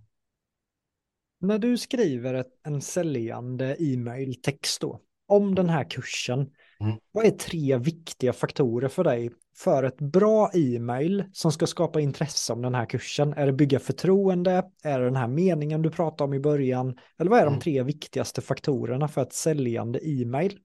När 1.40 1.58
du 1.58 1.78
skriver 1.78 2.34
ett, 2.34 2.52
en 2.62 2.80
säljande 2.80 3.76
e-mail-text 3.78 4.80
då, 4.80 5.00
om 5.26 5.54
den 5.54 5.68
här 5.68 5.90
kursen, 5.90 6.38
mm. 6.80 6.96
vad 7.12 7.26
är 7.26 7.30
tre 7.30 7.78
viktiga 7.78 8.32
faktorer 8.32 8.88
för 8.88 9.04
dig 9.04 9.30
för 9.56 9.82
ett 9.82 9.98
bra 9.98 10.50
e-mail 10.54 11.24
som 11.32 11.52
ska 11.52 11.66
skapa 11.66 12.00
intresse 12.00 12.52
om 12.52 12.62
den 12.62 12.74
här 12.74 12.86
kursen? 12.86 13.32
Är 13.32 13.46
det 13.46 13.52
bygga 13.52 13.78
förtroende? 13.78 14.70
Är 14.82 14.98
det 14.98 15.04
den 15.04 15.16
här 15.16 15.28
meningen 15.28 15.82
du 15.82 15.90
pratade 15.90 16.24
om 16.28 16.34
i 16.34 16.40
början? 16.40 16.98
Eller 17.18 17.30
vad 17.30 17.40
är 17.40 17.44
de 17.44 17.48
Mm. 17.48 17.60
tre 17.60 17.82
viktigaste 17.82 18.40
faktorerna 18.42 19.08
för 19.08 19.22
ett 19.22 19.32
säljande 19.32 20.08
e-mail? 20.08 20.58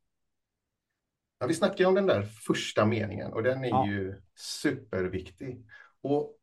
Ja, 1.39 1.47
vi 1.47 1.53
snackar 1.53 1.77
ju 1.77 1.85
om 1.85 1.95
den 1.95 2.05
där 2.05 2.21
första 2.21 2.85
meningen 2.85 3.33
och 3.33 3.43
den 3.43 3.63
är 3.63 3.69
Ja. 3.69 3.87
ju 3.87 4.21
superviktig. 4.35 5.65
Och 6.01 6.35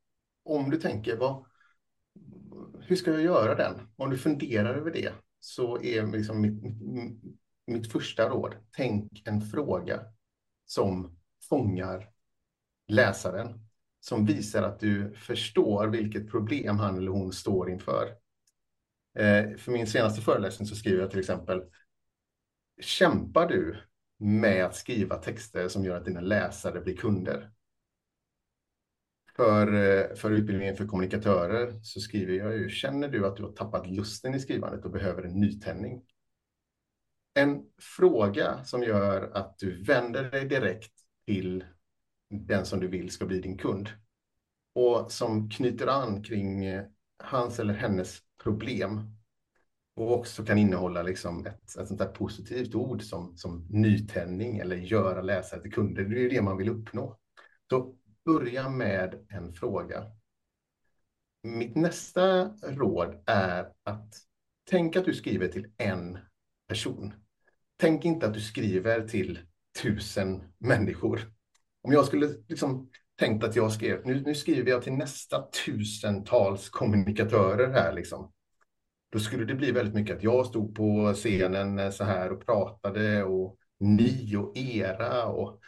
om 0.45 0.71
du 0.71 0.77
tänker, 0.77 1.17
vad, 1.17 1.45
hur 2.81 2.97
ska 2.97 3.11
jag 3.11 3.23
göra 3.23 3.55
den? 3.55 3.75
Om 3.97 4.11
du 4.11 4.19
funderar 4.19 4.75
över 4.75 4.91
det 4.91 5.12
så 5.41 5.83
är 5.83 6.07
liksom 6.07 6.41
mitt, 6.41 6.62
mitt, 7.67 7.93
första 7.93 8.29
råd, 8.29 8.55
tänk 8.77 9.23
en 9.25 9.41
fråga 9.41 10.01
som 10.64 11.19
fångar 11.49 12.09
läsaren, 12.89 13.61
som 14.01 14.27
visar 14.27 14.62
att 14.62 14.81
du 14.81 15.14
förstår 15.14 15.87
vilket 15.87 16.31
problem 16.31 16.79
han 16.79 16.97
eller 16.97 17.11
hon 17.11 17.33
står 17.33 17.71
inför. 17.71 18.07
Eh, 19.19 19.57
för 19.57 19.73
min 19.73 19.87
senaste 19.87 20.23
föreläsning 20.23 20.69
så 20.69 20.77
skriver 20.77 21.01
jag 21.01 21.11
till 21.11 21.21
exempel, 21.21 21.62
kämpar 22.81 23.49
du 23.49 23.77
med 24.19 24.64
att 24.64 24.77
skriva 24.77 25.17
texter 25.17 25.69
som 25.69 25.85
gör 25.85 25.97
att 25.97 26.05
dina 26.05 26.21
läsare 26.21 26.81
blir 26.81 26.97
kunder? 26.97 27.51
För, 29.37 29.75
eh, 29.75 30.14
för 30.17 30.31
utbildningen 30.31 30.77
för 30.77 30.87
kommunikatörer 30.87 31.81
så 31.83 32.01
skriver 32.01 32.33
jag 32.33 32.57
ju, 32.57 32.69
känner 32.69 33.09
du 33.09 33.27
att 33.27 33.37
du 33.37 33.43
har 33.43 33.53
tappat 33.53 33.87
lusten 33.87 34.35
i 34.35 34.41
skrivandet 34.41 34.85
och 34.85 34.91
behöver 34.91 35.23
en 35.23 35.41
nytändning? 35.41 36.03
En 37.39 37.62
fråga 37.78 38.64
som 38.64 38.82
gör 38.82 39.30
att 39.34 39.59
du 39.59 39.82
vänder 39.82 40.30
dig 40.30 40.45
direkt 40.45 40.93
till 41.26 41.64
den 42.30 42.66
som 42.66 42.80
du 42.80 42.89
vill 42.89 43.11
ska 43.11 43.26
bli 43.26 43.41
din 43.41 43.59
kund 43.59 43.89
och 44.74 45.12
som 45.12 45.51
knyter 45.51 45.87
an 45.87 46.22
kring 46.22 46.64
eh, 46.64 46.84
hans 47.18 47.59
eller 47.59 47.74
hennes 47.74 48.18
problem 48.43 49.16
och 49.95 50.12
också 50.12 50.45
kan 50.45 50.59
innehålla 50.59 51.03
liksom 51.03 51.47
ett, 51.47 51.76
ett 51.76 51.89
sånt 51.89 51.99
där 51.99 52.07
positivt 52.07 52.74
ord 52.74 53.03
som, 53.03 53.37
som 53.37 53.66
nytändning 53.70 54.59
eller 54.59 54.76
göra 54.76 55.22
läsare 55.22 55.62
till 55.62 55.72
kunder. 55.72 56.05
Det 56.05 56.16
är 56.16 56.22
ju 56.22 56.28
det 56.28 56.43
man 56.43 56.57
vill 56.57 56.68
uppnå. 56.68 57.18
Så 57.70 57.95
börja 58.24 58.68
med 58.68 59.26
en 59.28 59.53
fråga. 59.53 60.05
Mitt 61.43 61.76
nästa 61.76 62.45
råd 62.62 63.22
är 63.26 63.72
att 63.82 64.14
tänk 64.64 64.97
att 64.97 65.05
du 65.05 65.14
skriver 65.14 65.49
till 65.49 65.72
en 65.76 66.18
person. 66.68 67.12
Tänk 67.77 68.05
inte 68.05 68.27
att 68.27 68.35
du 68.35 68.41
skriver 68.41 69.09
till 69.09 69.39
tusen 69.83 70.43
människor. 70.59 71.33
Om 71.83 71.93
jag 71.93 72.05
skulle 72.05 72.29
liksom 72.49 72.91
tänkt 73.18 73.45
att 73.45 73.57
jag 73.57 73.72
skrev, 73.72 74.07
nu, 74.07 74.20
nu 74.20 74.35
skriver 74.35 74.70
jag 74.70 74.83
till 74.83 74.93
nästa 74.93 75.43
tusentals 75.66 76.68
kommunikatörer 76.68 77.72
här 77.72 77.93
liksom. 77.93 78.33
Då 79.12 79.18
skulle 79.18 79.45
det 79.45 79.55
bli 79.55 79.72
väldigt 79.72 79.95
mycket 79.95 80.16
att 80.16 80.22
jag 80.22 80.47
stod 80.47 80.74
på 80.74 81.12
scenen 81.14 81.93
så 81.93 82.05
här 82.05 82.33
och 82.33 82.47
pratade 82.47 83.24
och 83.24 83.57
ni 83.79 84.37
och 84.37 84.57
era 84.57 85.27
och 85.27 85.61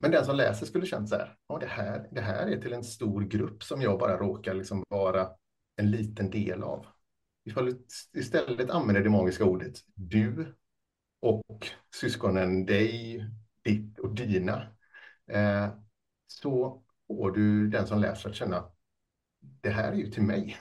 men 0.00 0.10
den 0.10 0.24
som 0.24 0.36
läser 0.36 0.66
skulle 0.66 0.86
känt 0.86 1.08
så 1.08 1.14
här, 1.14 1.36
ja, 1.48 1.58
det 1.58 1.66
här, 1.66 2.08
det 2.12 2.20
här 2.20 2.46
är 2.46 2.60
till 2.60 2.72
en 2.72 2.84
stor 2.84 3.22
grupp 3.22 3.62
som 3.62 3.82
jag 3.82 3.98
bara 3.98 4.16
råkar 4.16 4.54
liksom 4.54 4.84
vara 4.88 5.28
en 5.76 5.90
liten 5.90 6.30
del 6.30 6.62
av. 6.62 6.86
Ifall 7.44 7.66
du 7.66 7.84
istället 8.20 8.70
använder 8.70 9.02
det 9.02 9.10
magiska 9.10 9.44
ordet 9.44 9.74
du 9.94 10.54
och 11.20 11.66
syskonen 12.00 12.66
dig, 12.66 13.24
ditt 13.62 13.98
och 13.98 14.14
dina, 14.14 14.66
eh, 15.30 15.68
så 16.26 16.82
får 17.06 17.30
du 17.30 17.68
den 17.68 17.86
som 17.86 18.00
läser 18.00 18.28
att 18.28 18.34
känna, 18.34 18.70
det 19.40 19.70
här 19.70 19.92
är 19.92 19.96
ju 19.96 20.10
till 20.10 20.22
mig. 20.22 20.56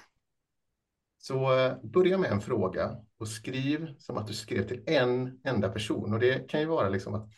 Så 1.18 1.58
eh, 1.58 1.78
börja 1.84 2.18
med 2.18 2.32
en 2.32 2.41
fråga 2.41 2.97
och 3.18 3.28
skriv 3.28 3.95
som 3.97 4.18
att 4.18 4.28
du 4.28 4.34
skrev 4.34 4.68
till 4.68 4.84
en 4.86 5.39
enda 5.43 5.70
person. 5.70 6.14
Och 6.14 6.20
det 6.20 6.49
kan 6.49 6.60
ju 6.60 6.66
vara 6.66 6.89
liksom 6.89 7.16
att 7.16 7.30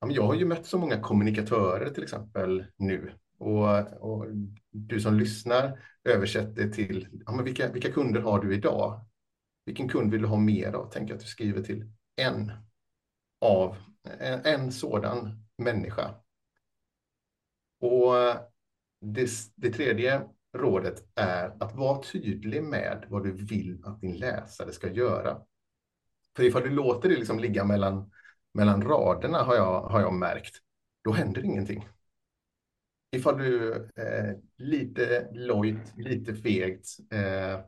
ja, 0.00 0.10
jag 0.10 0.22
har 0.22 0.34
ju 0.34 0.44
mött 0.44 0.66
så 0.66 0.78
många 0.78 1.00
kommunikatörer 1.00 1.90
till 1.90 2.02
exempel 2.02 2.64
nu. 2.76 3.12
Och, 3.38 3.92
och 4.00 4.26
du 4.70 5.00
som 5.00 5.14
lyssnar 5.14 5.78
översätter 6.04 6.68
till 6.68 7.08
ja, 7.26 7.32
men 7.32 7.44
vilka, 7.44 7.72
vilka 7.72 7.92
kunder 7.92 8.20
har 8.20 8.40
du 8.40 8.54
idag? 8.54 9.04
Vilken 9.64 9.88
kund 9.88 10.10
vill 10.10 10.22
du 10.22 10.28
ha 10.28 10.36
mer 10.36 10.72
av? 10.72 10.90
Tänk 10.92 11.10
att 11.10 11.20
du 11.20 11.26
skriver 11.26 11.62
till 11.62 11.92
en 12.16 12.52
av 13.40 13.76
en, 14.20 14.40
en 14.44 14.72
sådan 14.72 15.44
människa. 15.58 16.14
Och 17.80 18.18
eh, 18.18 18.40
det, 19.00 19.30
det 19.54 19.70
tredje 19.70 20.28
rådet 20.52 21.08
är 21.14 21.56
att 21.60 21.74
vara 21.74 22.02
tydlig 22.02 22.62
med 22.62 23.06
vad 23.08 23.24
du 23.24 23.32
vill 23.32 23.82
att 23.84 24.00
din 24.00 24.16
läsare 24.16 24.72
ska 24.72 24.90
göra. 24.90 25.42
För 26.36 26.42
ifall 26.42 26.62
du 26.62 26.70
låter 26.70 27.08
det 27.08 27.16
liksom 27.16 27.38
ligga 27.38 27.64
mellan, 27.64 28.10
mellan 28.54 28.82
raderna 28.82 29.42
har 29.42 29.54
jag, 29.54 29.80
har 29.82 30.00
jag 30.00 30.14
märkt, 30.14 30.56
då 31.04 31.12
händer 31.12 31.44
ingenting. 31.44 31.88
Ifall 33.10 33.38
du 33.38 33.74
eh, 33.96 34.36
lite 34.56 35.28
lojt, 35.32 35.96
lite 35.96 36.34
fegt, 36.34 36.88
eh, 37.10 37.60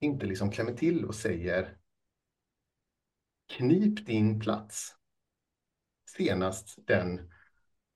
inte 0.00 0.26
liksom 0.26 0.50
klämmer 0.50 0.72
till 0.72 1.04
och 1.04 1.14
säger 1.14 1.75
knip 3.46 4.06
din 4.06 4.40
plats 4.40 4.94
senast 6.16 6.86
den 6.86 7.32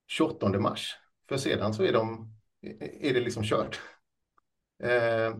28 0.07 0.59
mars. 0.59 0.95
För 1.29 1.37
sedan 1.37 1.73
så 1.73 1.83
är, 1.83 1.93
de, 1.93 2.33
är 2.81 3.13
det 3.13 3.19
liksom 3.19 3.43
kört. 3.43 3.81
Eh, 4.83 5.35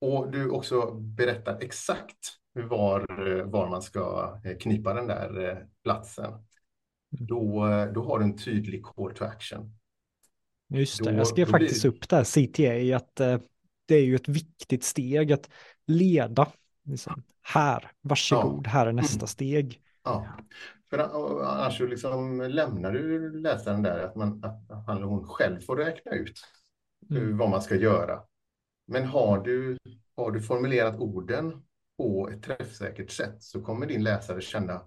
och 0.00 0.30
du 0.30 0.50
också 0.50 0.90
berättar 0.92 1.58
exakt 1.60 2.40
var, 2.52 3.06
var 3.44 3.68
man 3.68 3.82
ska 3.82 4.36
knipa 4.60 4.94
den 4.94 5.06
där 5.06 5.66
platsen. 5.82 6.32
Då, 7.10 7.66
då 7.94 8.04
har 8.04 8.18
du 8.18 8.24
en 8.24 8.38
tydlig 8.38 8.82
call 8.82 9.14
to 9.14 9.24
action. 9.24 9.80
Just 10.68 11.04
det, 11.04 11.10
då, 11.10 11.18
jag 11.18 11.26
skrev 11.26 11.46
faktiskt 11.46 11.82
blir... 11.82 11.92
upp 11.92 12.08
det 12.08 12.16
här 12.16 12.24
CTA, 12.24 12.96
att 12.96 13.20
eh, 13.20 13.38
det 13.86 13.94
är 13.94 14.04
ju 14.04 14.14
ett 14.14 14.28
viktigt 14.28 14.84
steg 14.84 15.32
att 15.32 15.50
leda. 15.86 16.52
Liksom, 16.90 17.22
här, 17.42 17.90
varsågod, 18.00 18.66
ja. 18.66 18.70
här 18.70 18.86
är 18.86 18.92
nästa 18.92 19.16
mm. 19.16 19.26
steg. 19.26 19.80
Ja, 20.04 20.26
för 20.90 20.98
annars 20.98 21.78
så 21.78 21.86
liksom 21.86 22.40
lämnar 22.40 22.92
du 22.92 23.32
läsaren 23.40 23.82
där 23.82 24.04
att, 24.04 24.16
man, 24.16 24.44
att 24.44 24.86
han 24.86 24.96
eller 24.96 25.06
hon 25.06 25.28
själv 25.28 25.60
får 25.60 25.76
räkna 25.76 26.12
ut 26.12 26.40
mm. 27.10 27.36
vad 27.36 27.50
man 27.50 27.62
ska 27.62 27.76
göra. 27.76 28.22
Men 28.86 29.04
har 29.04 29.38
du, 29.38 29.78
har 30.16 30.30
du 30.30 30.42
formulerat 30.42 30.98
orden 30.98 31.62
på 31.96 32.28
ett 32.28 32.42
träffsäkert 32.42 33.10
sätt 33.10 33.42
så 33.42 33.62
kommer 33.62 33.86
din 33.86 34.02
läsare 34.02 34.40
känna 34.40 34.80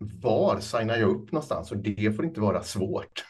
var 0.00 0.60
signar 0.60 0.96
jag 0.96 1.10
upp 1.10 1.32
någonstans? 1.32 1.72
Och 1.72 1.78
det 1.78 2.12
får 2.16 2.24
inte 2.24 2.40
vara 2.40 2.62
svårt. 2.62 3.24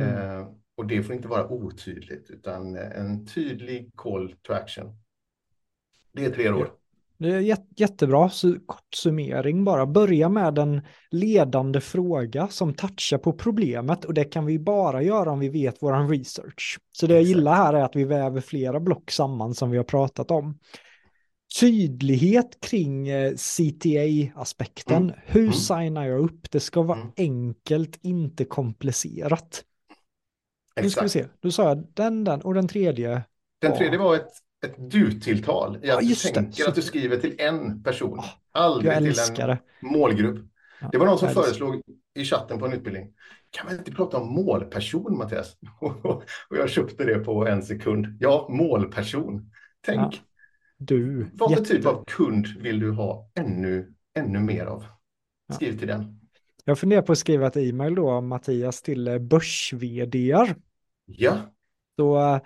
Mm. 0.00 0.16
Eh, 0.16 0.48
och 0.74 0.86
det 0.86 1.02
får 1.02 1.14
inte 1.14 1.28
vara 1.28 1.48
otydligt, 1.48 2.30
utan 2.30 2.76
en 2.76 3.26
tydlig 3.26 3.90
call 3.96 4.34
to 4.42 4.52
action. 4.52 4.96
Det 6.12 6.24
är 6.24 6.30
tre 6.30 6.50
råd. 6.50 6.70
Det 7.20 7.28
är 7.28 7.56
jättebra, 7.76 8.28
så 8.28 8.60
kort 8.66 8.94
summering 8.94 9.64
bara. 9.64 9.86
Börja 9.86 10.28
med 10.28 10.58
en 10.58 10.82
ledande 11.10 11.80
fråga 11.80 12.48
som 12.48 12.74
touchar 12.74 13.18
på 13.18 13.32
problemet 13.32 14.04
och 14.04 14.14
det 14.14 14.24
kan 14.24 14.46
vi 14.46 14.58
bara 14.58 15.02
göra 15.02 15.30
om 15.30 15.38
vi 15.38 15.48
vet 15.48 15.76
vår 15.80 16.08
research. 16.08 16.78
Så 16.92 17.06
det 17.06 17.14
jag 17.14 17.22
gillar 17.22 17.54
här 17.54 17.74
är 17.74 17.84
att 17.84 17.96
vi 17.96 18.04
väver 18.04 18.40
flera 18.40 18.80
block 18.80 19.10
samman 19.10 19.54
som 19.54 19.70
vi 19.70 19.76
har 19.76 19.84
pratat 19.84 20.30
om. 20.30 20.58
Tydlighet 21.60 22.60
kring 22.60 23.08
eh, 23.08 23.32
CTA-aspekten. 23.32 25.02
Mm. 25.02 25.16
Hur 25.26 25.42
mm. 25.42 25.52
signar 25.52 26.06
jag 26.06 26.20
upp? 26.20 26.50
Det 26.50 26.60
ska 26.60 26.82
vara 26.82 26.98
mm. 26.98 27.12
enkelt, 27.16 27.98
inte 28.02 28.44
komplicerat. 28.44 29.64
Exakt. 30.76 30.84
Nu 30.84 30.90
ska 30.90 31.02
vi 31.02 31.08
se, 31.08 31.26
då 31.40 31.50
sa 31.50 31.68
jag 31.68 31.86
den, 31.94 32.24
den 32.24 32.40
och 32.40 32.54
den 32.54 32.68
tredje. 32.68 33.22
Den 33.60 33.76
tredje 33.76 33.98
var 33.98 34.16
ett 34.16 34.49
ett 34.66 34.90
du-tilltal. 34.90 35.78
Ja, 35.82 36.00
du 36.00 36.14
tänker 36.14 36.62
det. 36.64 36.68
att 36.68 36.74
du 36.74 36.82
skriver 36.82 37.16
till 37.16 37.34
en 37.38 37.82
person, 37.82 38.18
oh, 38.18 38.24
aldrig 38.52 38.96
till 38.96 39.40
en 39.40 39.48
det. 39.48 39.58
målgrupp. 39.80 40.46
Ja, 40.80 40.88
det 40.92 40.98
var 40.98 41.06
någon 41.06 41.18
som 41.18 41.28
föreslog 41.28 41.82
i 42.14 42.24
chatten 42.24 42.58
på 42.58 42.66
en 42.66 42.72
utbildning, 42.72 43.12
kan 43.50 43.66
man 43.66 43.78
inte 43.78 43.92
prata 43.92 44.16
om 44.16 44.28
målperson, 44.34 45.18
Mattias? 45.18 45.56
och 46.48 46.56
jag 46.56 46.70
köpte 46.70 47.04
det 47.04 47.18
på 47.18 47.46
en 47.46 47.62
sekund. 47.62 48.06
Ja, 48.20 48.46
målperson. 48.50 49.50
Tänk, 49.80 50.00
ja, 50.00 50.12
du, 50.78 51.30
vad 51.32 51.54
för 51.54 51.64
typ 51.64 51.86
av 51.86 52.04
kund 52.04 52.46
vill 52.46 52.80
du 52.80 52.90
ha 52.90 53.30
ännu, 53.34 53.94
ännu 54.14 54.40
mer 54.40 54.66
av? 54.66 54.84
Skriv 55.52 55.78
till 55.78 55.88
den. 55.88 56.20
Jag 56.64 56.78
funderar 56.78 57.02
på 57.02 57.12
att 57.12 57.18
skriva 57.18 57.46
ett 57.46 57.56
e-mail 57.56 57.94
då, 57.94 58.20
Mattias, 58.20 58.82
till 58.82 59.18
börs 59.20 59.74
Ja. 61.06 61.38
Så 61.96 62.40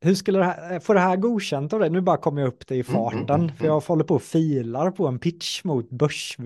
hur 0.00 0.14
skulle 0.14 0.38
det 0.38 0.44
här, 0.44 0.80
få 0.80 0.92
det 0.92 1.00
här 1.00 1.16
godkänt 1.16 1.72
av 1.72 1.80
dig? 1.80 1.90
Nu 1.90 2.00
bara 2.00 2.16
kommer 2.16 2.40
jag 2.40 2.48
upp 2.48 2.66
det 2.66 2.76
i 2.76 2.82
farten, 2.82 3.30
mm, 3.30 3.42
mm, 3.42 3.56
för 3.56 3.66
jag 3.66 3.80
håller 3.80 4.04
på 4.04 4.14
och 4.14 4.22
filar 4.22 4.90
på 4.90 5.06
en 5.06 5.18
pitch 5.18 5.64
mot 5.64 5.90
börs 5.90 6.36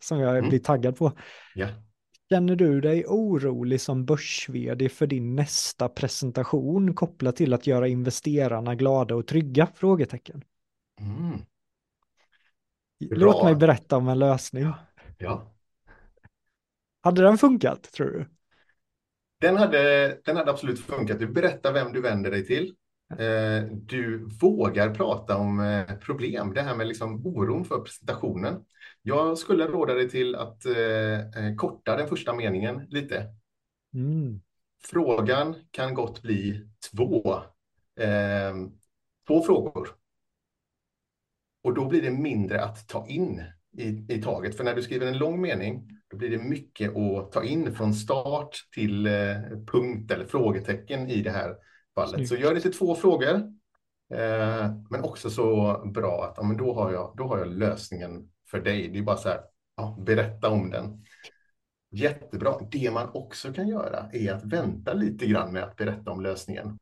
som 0.00 0.20
jag 0.20 0.38
mm. 0.38 0.48
blir 0.48 0.58
taggad 0.58 0.96
på. 0.96 1.12
Ja. 1.54 1.68
Känner 2.30 2.56
du 2.56 2.80
dig 2.80 3.04
orolig 3.06 3.80
som 3.80 4.04
börs 4.04 4.48
för 4.88 5.06
din 5.06 5.36
nästa 5.36 5.88
presentation 5.88 6.94
kopplat 6.94 7.36
till 7.36 7.54
att 7.54 7.66
göra 7.66 7.88
investerarna 7.88 8.74
glada 8.74 9.14
och 9.14 9.26
trygga? 9.26 9.68
Frågetecken. 9.74 10.44
Mm. 11.00 11.40
Låt 13.00 13.44
mig 13.44 13.54
berätta 13.54 13.96
om 13.96 14.08
en 14.08 14.18
lösning. 14.18 14.72
Ja. 15.18 15.54
Hade 17.00 17.22
den 17.22 17.38
funkat, 17.38 17.82
tror 17.82 18.06
du? 18.06 18.26
Den 19.40 19.56
hade, 19.56 20.08
den 20.24 20.36
hade 20.36 20.50
absolut 20.50 20.80
funkat. 20.80 21.18
Du 21.18 21.26
berättar 21.26 21.72
vem 21.72 21.92
du 21.92 22.00
vänder 22.00 22.30
dig 22.30 22.46
till. 22.46 22.74
Eh, 23.10 23.64
du 23.70 24.28
vågar 24.40 24.94
prata 24.94 25.36
om 25.36 25.60
eh, 25.60 25.94
problem, 25.98 26.54
det 26.54 26.62
här 26.62 26.74
med 26.74 26.86
liksom 26.86 27.26
oron 27.26 27.64
för 27.64 27.80
presentationen. 27.80 28.64
Jag 29.02 29.38
skulle 29.38 29.66
råda 29.66 29.94
dig 29.94 30.10
till 30.10 30.34
att 30.34 30.66
eh, 30.66 31.56
korta 31.56 31.96
den 31.96 32.08
första 32.08 32.34
meningen 32.34 32.86
lite. 32.88 33.34
Mm. 33.94 34.40
Frågan 34.84 35.54
kan 35.70 35.94
gott 35.94 36.22
bli 36.22 36.68
två, 36.92 37.42
två 39.26 39.42
frågor. 39.42 39.88
Och 41.64 41.74
då 41.74 41.84
blir 41.84 42.02
det 42.02 42.10
mindre 42.10 42.64
att 42.64 42.88
ta 42.88 43.06
in 43.06 43.44
i, 43.76 44.14
i 44.14 44.22
taget. 44.22 44.56
För 44.56 44.64
när 44.64 44.74
du 44.74 44.82
skriver 44.82 45.06
en 45.06 45.18
lång 45.18 45.40
mening, 45.40 45.88
då 46.10 46.16
blir 46.16 46.30
det 46.30 46.38
mycket 46.38 46.96
att 46.96 47.32
ta 47.32 47.44
in 47.44 47.74
från 47.74 47.94
start 47.94 48.56
till 48.74 49.06
eh, 49.06 49.12
punkt 49.72 50.10
eller 50.10 50.26
frågetecken 50.26 51.08
i 51.08 51.22
det 51.22 51.30
här 51.30 51.56
fallet. 51.94 52.14
Snyggt. 52.14 52.28
Så 52.28 52.36
gör 52.36 52.54
det 52.54 52.60
till 52.60 52.72
två 52.72 52.94
frågor. 52.94 53.34
Eh, 54.14 54.70
men 54.90 55.00
också 55.02 55.30
så 55.30 55.76
bra 55.94 56.24
att 56.24 56.34
ja, 56.36 56.42
men 56.42 56.56
då, 56.56 56.74
har 56.74 56.92
jag, 56.92 57.14
då 57.16 57.24
har 57.24 57.38
jag 57.38 57.48
lösningen 57.48 58.30
för 58.50 58.60
dig. 58.60 58.88
Det 58.88 58.98
är 58.98 59.02
bara 59.02 59.16
så 59.16 59.28
här, 59.28 59.40
ja, 59.76 59.98
berätta 60.06 60.50
om 60.50 60.70
den. 60.70 61.04
Jättebra. 61.90 62.54
Det 62.70 62.90
man 62.90 63.08
också 63.14 63.52
kan 63.52 63.68
göra 63.68 64.10
är 64.12 64.32
att 64.32 64.44
vänta 64.44 64.92
lite 64.92 65.26
grann 65.26 65.52
med 65.52 65.62
att 65.62 65.76
berätta 65.76 66.10
om 66.10 66.20
lösningen. 66.20 66.78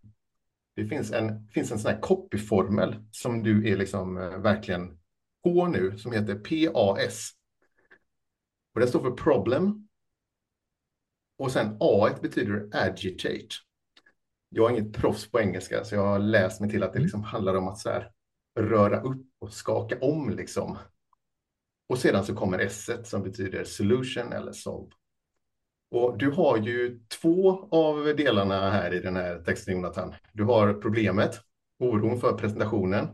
Det 0.77 0.87
finns 0.87 1.13
en, 1.13 1.49
finns 1.49 1.73
en 1.73 1.79
sån 1.79 1.91
här 1.91 2.01
copyformel 2.01 2.95
som 3.11 3.43
du 3.43 3.73
är 3.73 3.77
liksom 3.77 4.17
eh, 4.17 4.39
verkligen 4.39 4.99
på 5.47 5.67
nu 5.67 5.99
som 5.99 6.13
heter 6.13 6.35
PAS. 6.35 7.31
Och 8.75 8.81
det 8.81 8.87
står 8.87 9.01
för 9.01 9.11
problem. 9.11 9.89
Och 11.39 11.53
sen 11.53 11.77
A 11.81 12.11
betyder 12.23 12.69
agitate. 12.73 13.49
Jag 14.49 14.71
är 14.71 14.79
inget 14.79 14.95
proffs 14.95 15.31
på 15.31 15.41
engelska 15.41 15.85
så 15.85 15.95
jag 15.95 16.07
har 16.07 16.19
läst 16.19 16.61
mig 16.61 16.71
till 16.71 16.83
att 16.83 16.93
det 16.93 16.99
liksom 16.99 17.23
handlar 17.23 17.55
om 17.55 17.69
att 17.69 17.79
så 17.79 17.91
här, 17.91 18.13
röra 18.59 19.01
upp 19.01 19.27
och 19.39 19.53
skaka 19.53 19.99
om 20.01 20.31
liksom. 20.31 20.79
Och 21.89 21.99
sedan 21.99 22.25
så 22.25 22.35
kommer 22.35 22.59
S 22.59 22.91
som 23.05 23.23
betyder 23.23 23.65
solution 23.65 24.33
eller 24.33 24.53
solve. 24.53 24.91
Och 25.91 26.19
du 26.19 26.31
har 26.31 26.57
ju 26.57 27.01
två 27.21 27.69
av 27.71 28.17
delarna 28.17 28.71
här 28.71 28.95
i 28.95 29.01
den 29.01 29.17
här 29.17 29.39
texten, 29.39 29.75
Jonathan. 29.75 30.15
Du 30.33 30.45
har 30.45 30.75
problemet, 30.75 31.41
oron 31.79 32.21
för 32.21 32.33
presentationen. 32.33 33.09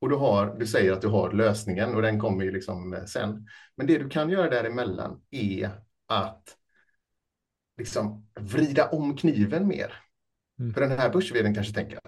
Och 0.00 0.08
du, 0.08 0.16
har, 0.16 0.56
du 0.58 0.66
säger 0.66 0.92
att 0.92 1.02
du 1.02 1.08
har 1.08 1.32
lösningen 1.32 1.94
och 1.94 2.02
den 2.02 2.20
kommer 2.20 2.44
ju 2.44 2.50
liksom 2.50 3.04
sen. 3.06 3.48
Men 3.76 3.86
det 3.86 3.98
du 3.98 4.08
kan 4.08 4.30
göra 4.30 4.50
däremellan 4.50 5.22
är 5.30 5.70
att 6.06 6.56
liksom 7.78 8.28
vrida 8.40 8.88
om 8.88 9.16
kniven 9.16 9.68
mer. 9.68 9.92
Mm. 10.58 10.74
För 10.74 10.80
den 10.80 10.90
här 10.90 11.10
börs 11.10 11.32
kanske 11.32 11.72
tänker, 11.72 12.00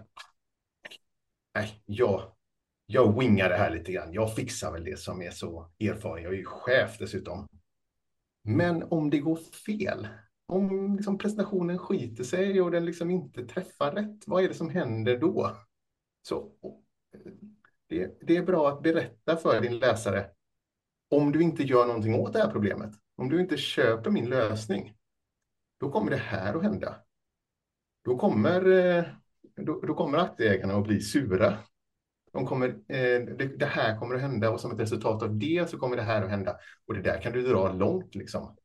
nej, 1.54 1.82
jag, 1.84 2.32
jag 2.86 3.18
wingar 3.18 3.48
det 3.48 3.56
här 3.56 3.70
lite 3.70 3.92
grann. 3.92 4.12
Jag 4.12 4.34
fixar 4.34 4.72
väl 4.72 4.84
det 4.84 4.98
som 4.98 5.22
är 5.22 5.30
så 5.30 5.72
erfaren. 5.80 6.22
Jag 6.22 6.32
är 6.32 6.36
ju 6.36 6.44
chef 6.44 6.98
dessutom. 6.98 7.48
Men 8.44 8.82
om 8.82 9.10
det 9.10 9.18
går 9.18 9.36
fel, 9.66 10.08
om 10.46 10.96
liksom 10.96 11.18
presentationen 11.18 11.78
skiter 11.78 12.24
sig 12.24 12.60
och 12.60 12.70
den 12.70 12.84
liksom 12.84 13.10
inte 13.10 13.46
träffar 13.46 13.92
rätt, 13.92 14.22
vad 14.26 14.44
är 14.44 14.48
det 14.48 14.54
som 14.54 14.70
händer 14.70 15.18
då? 15.18 15.56
Så 16.22 16.52
det, 17.98 18.18
det 18.20 18.36
är 18.36 18.42
bra 18.42 18.68
att 18.68 18.82
berätta 18.82 19.36
för 19.36 19.60
din 19.60 19.78
läsare 19.78 20.26
om 21.10 21.32
du 21.32 21.42
inte 21.42 21.62
gör 21.62 21.86
någonting 21.86 22.14
åt 22.14 22.32
det 22.32 22.38
här 22.38 22.50
problemet. 22.50 22.90
Om 23.16 23.28
du 23.28 23.40
inte 23.40 23.56
köper 23.56 24.10
min 24.10 24.28
lösning, 24.28 24.94
då 25.80 25.90
kommer 25.90 26.10
det 26.10 26.16
här 26.16 26.54
att 26.54 26.62
hända. 26.62 26.96
Då 28.04 28.18
kommer, 28.18 28.72
eh, 28.72 29.04
då, 29.56 29.80
då 29.80 29.94
kommer 29.94 30.18
aktieägarna 30.18 30.74
att 30.74 30.86
bli 30.86 31.00
sura 31.00 31.58
de 32.32 32.46
kommer, 32.46 32.68
eh, 32.68 33.20
det, 33.36 33.58
det, 33.58 33.66
här 33.66 33.98
kommer 33.98 34.14
att 34.14 34.20
hända 34.20 34.50
och 34.50 34.60
som 34.60 34.72
ett 34.72 34.80
resultat 34.80 35.22
av 35.22 35.38
det 35.38 35.70
så 35.70 35.78
kommer 35.78 35.96
det 35.96 36.02
här 36.02 36.22
att 36.22 36.30
hända. 36.30 36.56
Och 36.86 36.94
det 36.94 37.02
där 37.02 37.20
kan 37.20 37.32
du 37.32 37.42
dra 37.42 37.72
långt 37.72 38.14
liksom. 38.14 38.56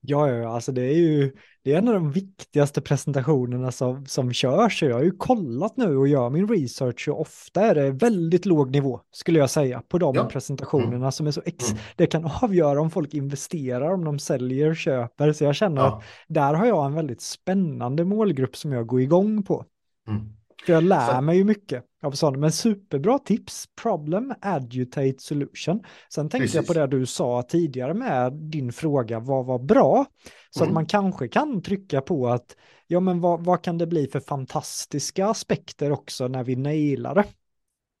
Ja, 0.00 0.30
ja, 0.30 0.54
alltså 0.54 0.72
det 0.72 0.82
är 0.82 0.94
ju 0.94 1.32
det 1.64 1.74
är 1.74 1.78
en 1.78 1.88
av 1.88 1.94
de 1.94 2.12
viktigaste 2.12 2.80
presentationerna 2.80 3.72
som, 3.72 4.06
som 4.06 4.32
körs. 4.32 4.82
Jag 4.82 4.94
har 4.94 5.02
ju 5.02 5.10
kollat 5.10 5.76
nu 5.76 5.96
och 5.96 6.08
gör 6.08 6.30
min 6.30 6.48
research 6.48 7.08
och 7.08 7.20
ofta 7.20 7.60
är 7.60 7.74
det 7.74 7.90
väldigt 7.90 8.46
låg 8.46 8.70
nivå 8.70 9.00
skulle 9.10 9.38
jag 9.38 9.50
säga 9.50 9.82
på 9.88 9.98
de 9.98 10.14
ja. 10.14 10.24
presentationerna 10.24 10.96
mm. 10.96 11.12
som 11.12 11.26
är 11.26 11.30
så 11.30 11.42
ex 11.44 11.70
mm. 11.70 11.82
det 11.96 12.06
kan 12.06 12.30
avgöra 12.42 12.80
om 12.80 12.90
folk 12.90 13.14
investerar, 13.14 13.94
om 13.94 14.04
de 14.04 14.18
säljer, 14.18 14.74
köper. 14.74 15.32
Så 15.32 15.44
jag 15.44 15.54
känner 15.54 15.82
ja. 15.82 15.96
att 15.96 16.04
där 16.28 16.54
har 16.54 16.66
jag 16.66 16.86
en 16.86 16.94
väldigt 16.94 17.22
spännande 17.22 18.04
målgrupp 18.04 18.56
som 18.56 18.72
jag 18.72 18.86
går 18.86 19.00
igång 19.00 19.42
på. 19.42 19.64
Mm. 20.08 20.20
För 20.66 20.72
jag 20.72 20.84
lär 20.84 21.14
så... 21.14 21.20
mig 21.20 21.36
ju 21.36 21.44
mycket 21.44 21.84
av 22.02 22.12
sådana, 22.12 22.38
men 22.38 22.52
superbra 22.52 23.18
tips. 23.18 23.68
Problem, 23.82 24.34
agitate, 24.40 25.14
solution. 25.18 25.82
Sen 26.12 26.28
tänkte 26.28 26.38
Precis. 26.38 26.54
jag 26.54 26.66
på 26.66 26.72
det 26.72 26.86
du 26.86 27.06
sa 27.06 27.42
tidigare 27.42 27.94
med 27.94 28.32
din 28.32 28.72
fråga, 28.72 29.20
vad 29.20 29.46
var 29.46 29.58
bra? 29.58 30.06
Så 30.50 30.60
mm. 30.60 30.68
att 30.68 30.74
man 30.74 30.86
kanske 30.86 31.28
kan 31.28 31.62
trycka 31.62 32.00
på 32.00 32.28
att, 32.28 32.56
ja 32.86 33.00
men 33.00 33.20
vad, 33.20 33.44
vad 33.44 33.62
kan 33.62 33.78
det 33.78 33.86
bli 33.86 34.06
för 34.06 34.20
fantastiska 34.20 35.26
aspekter 35.26 35.92
också 35.92 36.28
när 36.28 36.44
vi 36.44 36.56
nailar 36.56 37.14
det? 37.14 37.24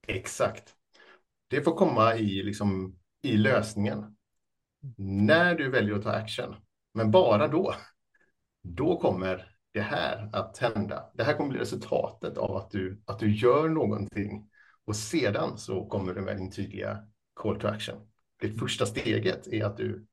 Exakt. 0.06 0.74
Det 1.50 1.62
får 1.62 1.74
komma 1.74 2.16
i, 2.16 2.42
liksom, 2.42 2.98
i 3.22 3.36
lösningen. 3.36 4.16
När 4.96 5.54
du 5.54 5.70
väljer 5.70 5.94
att 5.94 6.02
ta 6.02 6.10
action, 6.10 6.54
men 6.94 7.10
bara 7.10 7.48
då. 7.48 7.74
Då 8.62 9.00
kommer 9.00 9.57
det 9.78 9.84
här 9.84 10.28
att 10.32 10.58
hända. 10.58 11.10
Det 11.14 11.24
här 11.24 11.34
kommer 11.34 11.50
bli 11.50 11.58
resultatet 11.58 12.38
av 12.38 12.56
att 12.56 12.70
du, 12.70 13.02
att 13.04 13.18
du 13.18 13.36
gör 13.36 13.68
någonting 13.68 14.50
och 14.84 14.96
sedan 14.96 15.58
så 15.58 15.86
kommer 15.86 16.14
det 16.14 16.20
med 16.20 16.36
din 16.36 16.50
tydliga 16.50 16.98
call 17.34 17.60
to 17.60 17.66
action. 17.66 17.96
Det 18.40 18.48
första 18.48 18.86
steget 18.86 19.46
är 19.46 19.64
att 19.64 19.76
du 19.76 20.06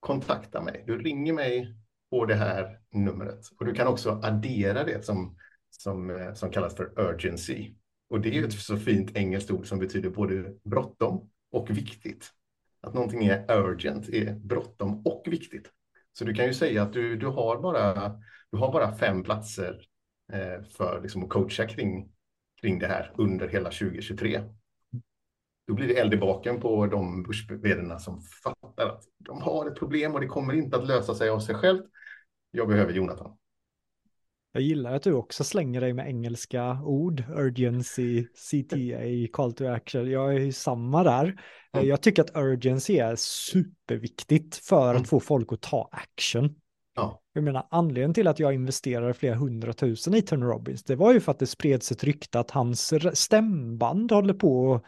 kontaktar 0.00 0.62
mig. 0.62 0.84
Du 0.86 0.98
ringer 0.98 1.32
mig 1.32 1.76
på 2.10 2.26
det 2.26 2.34
här 2.34 2.80
numret 2.92 3.40
och 3.58 3.66
du 3.66 3.74
kan 3.74 3.86
också 3.86 4.20
addera 4.22 4.84
det 4.84 5.04
som, 5.04 5.36
som, 5.70 6.10
eh, 6.10 6.34
som 6.34 6.50
kallas 6.50 6.76
för 6.76 7.00
urgency. 7.00 7.74
Och 8.10 8.20
det 8.20 8.38
är 8.38 8.44
ett 8.44 8.52
så 8.52 8.76
fint 8.76 9.16
engelskt 9.16 9.50
ord 9.50 9.66
som 9.66 9.78
betyder 9.78 10.10
både 10.10 10.54
bråttom 10.64 11.30
och 11.52 11.70
viktigt. 11.70 12.30
Att 12.80 12.94
någonting 12.94 13.26
är 13.26 13.58
urgent, 13.58 14.08
är 14.08 14.34
bråttom 14.34 15.06
och 15.06 15.22
viktigt. 15.26 15.70
Så 16.18 16.24
du 16.24 16.34
kan 16.34 16.46
ju 16.46 16.54
säga 16.54 16.82
att 16.82 16.92
du, 16.92 17.16
du 17.16 17.26
har 17.26 17.62
bara 17.62 18.12
du 18.50 18.58
har 18.58 18.72
bara 18.72 18.96
fem 18.96 19.22
platser 19.22 19.80
eh, 20.32 20.64
för 20.76 21.00
liksom, 21.02 21.22
att 21.22 21.28
coacha 21.28 21.66
kring, 21.66 22.12
kring 22.60 22.78
det 22.78 22.86
här 22.86 23.12
under 23.14 23.48
hela 23.48 23.70
2023. 23.70 24.42
Då 25.66 25.74
blir 25.74 25.88
det 25.88 25.98
eld 25.98 26.14
i 26.14 26.16
baken 26.16 26.60
på 26.60 26.86
de 26.86 27.22
börs 27.22 28.02
som 28.04 28.20
fattar 28.20 28.86
att 28.86 29.04
de 29.18 29.42
har 29.42 29.66
ett 29.66 29.78
problem 29.78 30.14
och 30.14 30.20
det 30.20 30.26
kommer 30.26 30.54
inte 30.54 30.76
att 30.76 30.86
lösa 30.86 31.14
sig 31.14 31.28
av 31.28 31.40
sig 31.40 31.54
självt. 31.54 31.84
Jag 32.50 32.68
behöver 32.68 32.92
Jonathan. 32.92 33.36
Jag 34.56 34.62
gillar 34.62 34.94
att 34.94 35.02
du 35.02 35.12
också 35.12 35.44
slänger 35.44 35.80
dig 35.80 35.92
med 35.92 36.08
engelska 36.08 36.80
ord, 36.84 37.24
urgency, 37.36 38.24
CTA, 38.24 39.32
call 39.32 39.52
to 39.52 39.66
action. 39.66 40.10
Jag 40.10 40.34
är 40.34 40.38
ju 40.38 40.52
samma 40.52 41.04
där. 41.04 41.40
Mm. 41.72 41.88
Jag 41.88 42.00
tycker 42.00 42.22
att 42.22 42.36
urgency 42.36 42.98
är 42.98 43.16
superviktigt 43.16 44.56
för 44.56 44.90
mm. 44.90 45.02
att 45.02 45.08
få 45.08 45.20
folk 45.20 45.52
att 45.52 45.60
ta 45.60 45.88
action. 45.92 46.54
Ja. 46.94 47.22
Jag 47.32 47.44
menar, 47.44 47.66
anledningen 47.70 48.14
till 48.14 48.28
att 48.28 48.38
jag 48.38 48.54
investerade 48.54 49.14
flera 49.14 49.34
hundratusen 49.34 50.14
i 50.14 50.22
Tony 50.22 50.46
Robbins, 50.46 50.84
det 50.84 50.96
var 50.96 51.12
ju 51.12 51.20
för 51.20 51.32
att 51.32 51.38
det 51.38 51.46
spreds 51.46 51.92
ett 51.92 52.04
rykte 52.04 52.40
att 52.40 52.50
hans 52.50 52.92
stämband 53.12 54.12
håller 54.12 54.34
på 54.34 54.74
att 54.74 54.82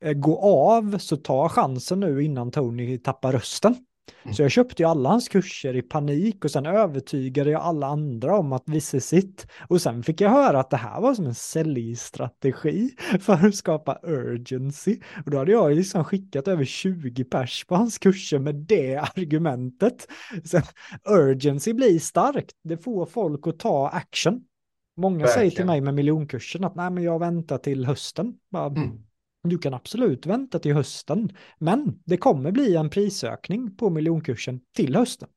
eh, 0.00 0.12
gå 0.12 0.38
av, 0.38 0.98
så 0.98 1.16
ta 1.16 1.48
chansen 1.48 2.00
nu 2.00 2.22
innan 2.22 2.50
Tony 2.50 2.98
tappar 2.98 3.32
rösten. 3.32 3.76
Mm. 4.22 4.34
Så 4.34 4.42
jag 4.42 4.50
köpte 4.50 4.82
ju 4.82 4.88
alla 4.88 5.08
hans 5.08 5.28
kurser 5.28 5.76
i 5.76 5.82
panik 5.82 6.44
och 6.44 6.50
sen 6.50 6.66
övertygade 6.66 7.50
jag 7.50 7.62
alla 7.62 7.86
andra 7.86 8.38
om 8.38 8.52
att 8.52 8.68
visa 8.68 9.00
sitt. 9.00 9.46
Och 9.68 9.82
sen 9.82 10.02
fick 10.02 10.20
jag 10.20 10.30
höra 10.30 10.60
att 10.60 10.70
det 10.70 10.76
här 10.76 11.00
var 11.00 11.14
som 11.14 11.26
en 11.26 11.34
säljstrategi 11.34 12.90
för 13.20 13.46
att 13.46 13.54
skapa 13.54 13.98
urgency. 14.02 14.98
Och 15.24 15.30
då 15.30 15.38
hade 15.38 15.52
jag 15.52 15.74
liksom 15.74 16.04
skickat 16.04 16.48
över 16.48 16.64
20 16.64 17.24
pers 17.24 17.64
på 17.64 17.74
hans 17.74 17.98
kurser 17.98 18.38
med 18.38 18.54
det 18.54 18.96
argumentet. 19.16 20.08
Så 20.44 20.60
urgency 21.04 21.72
blir 21.72 21.98
starkt, 21.98 22.52
det 22.64 22.76
får 22.76 23.06
folk 23.06 23.46
att 23.46 23.58
ta 23.58 23.88
action. 23.88 24.44
Många 24.96 25.18
Verkligen. 25.18 25.34
säger 25.34 25.50
till 25.50 25.66
mig 25.66 25.80
med 25.80 25.94
miljonkursen 25.94 26.64
att 26.64 26.74
nej 26.74 26.90
men 26.90 27.04
jag 27.04 27.18
väntar 27.18 27.58
till 27.58 27.86
hösten. 27.86 28.34
Bara, 28.50 28.66
mm. 28.66 29.04
Du 29.48 29.58
kan 29.58 29.74
absolut 29.74 30.26
vänta 30.26 30.58
till 30.58 30.74
hösten, 30.74 31.36
men 31.58 32.02
det 32.04 32.16
kommer 32.16 32.52
bli 32.52 32.76
en 32.76 32.90
prisökning 32.90 33.76
på 33.76 33.90
miljonkursen 33.90 34.60
till 34.76 34.96
hösten. 34.96 35.28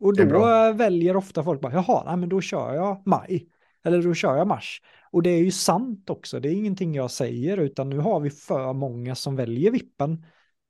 Och 0.00 0.16
då 0.16 0.72
väljer 0.72 1.16
ofta 1.16 1.44
folk 1.44 1.60
bara, 1.60 1.72
jaha, 1.72 2.02
nej, 2.06 2.16
men 2.16 2.28
då 2.28 2.40
kör 2.40 2.74
jag 2.74 3.02
maj. 3.06 3.48
Eller 3.84 4.02
då 4.02 4.14
kör 4.14 4.36
jag 4.36 4.46
mars. 4.46 4.82
Och 5.10 5.22
det 5.22 5.30
är 5.30 5.38
ju 5.38 5.50
sant 5.50 6.10
också, 6.10 6.40
det 6.40 6.48
är 6.48 6.52
ingenting 6.52 6.94
jag 6.94 7.10
säger, 7.10 7.56
utan 7.56 7.90
nu 7.90 7.98
har 7.98 8.20
vi 8.20 8.30
för 8.30 8.72
många 8.72 9.14
som 9.14 9.36
väljer 9.36 9.70
vippen. 9.70 10.24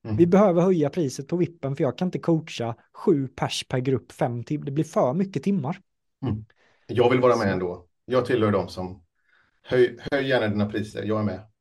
Mm. 0.05 0.17
Vi 0.17 0.27
behöver 0.27 0.63
höja 0.63 0.91
priset 0.91 1.29
på 1.29 1.37
vippen, 1.37 1.77
för 1.77 1.85
jag 1.85 1.99
kan 1.99 2.09
inte 2.09 2.19
coacha 2.19 2.77
sju 2.93 3.29
pers 3.29 3.65
per 3.69 3.79
grupp 3.79 4.13
fem 4.13 4.45
timmar. 4.45 4.65
Det 4.65 4.73
blir 4.73 4.85
för 4.85 5.15
mycket 5.15 5.43
timmar. 5.43 5.81
Jag 6.87 7.11
vill 7.11 7.21
vara 7.21 7.37
med 7.37 7.53
ändå. 7.53 7.87
Jag 8.05 8.27
tillhör 8.27 8.53
dem 8.53 8.69
som 8.69 9.05
höj, 9.63 9.99
höj 10.11 10.29
gärna 10.29 10.49
dina 10.49 10.67
priser. 10.67 11.05
Jag 11.05 11.21
är 11.21 11.25
med. 11.25 11.52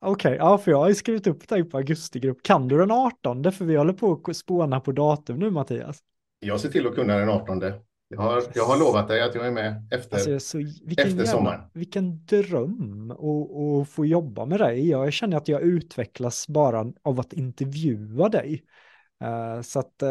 Okej, 0.00 0.36
ja, 0.36 0.58
för 0.58 0.70
jag 0.70 0.78
har 0.78 0.88
ju 0.88 0.94
skrivit 0.94 1.26
upp 1.26 1.48
dig 1.48 1.64
på 1.64 1.76
augustigrupp. 1.76 2.42
Kan 2.42 2.68
du 2.68 2.78
den 2.78 2.90
18? 2.90 3.52
För 3.52 3.64
vi 3.64 3.76
håller 3.76 3.92
på 3.92 4.20
att 4.24 4.36
spåna 4.36 4.80
på 4.80 4.92
datum 4.92 5.38
nu, 5.38 5.50
Mattias. 5.50 6.02
Jag 6.40 6.60
ser 6.60 6.68
till 6.68 6.86
att 6.86 6.94
kunna 6.94 7.16
den 7.16 7.28
18. 7.28 7.62
Jag 8.08 8.20
har, 8.20 8.42
jag 8.54 8.64
har 8.64 8.78
lovat 8.78 9.08
dig 9.08 9.22
att 9.22 9.34
jag 9.34 9.46
är 9.46 9.50
med 9.50 9.88
efter. 9.90 10.16
Alltså, 10.16 10.40
så, 10.40 10.58
vilken, 10.58 11.08
efter 11.08 11.24
sommaren. 11.24 11.60
vilken 11.74 12.26
dröm 12.26 13.10
att 13.10 13.88
få 13.88 14.06
jobba 14.06 14.46
med 14.46 14.60
dig. 14.60 14.88
Jag 14.88 15.12
känner 15.12 15.36
att 15.36 15.48
jag 15.48 15.62
utvecklas 15.62 16.48
bara 16.48 16.92
av 17.02 17.20
att 17.20 17.32
intervjua 17.32 18.28
dig. 18.28 18.64
Eh, 19.24 19.62
så 19.62 19.78
att 19.78 20.02
uh, 20.02 20.08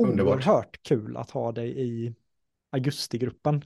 Underbart. 0.00 0.34
oerhört 0.34 0.82
kul 0.82 1.16
att 1.16 1.30
ha 1.30 1.52
dig 1.52 1.80
i 1.80 2.14
augustigruppen. 2.72 3.64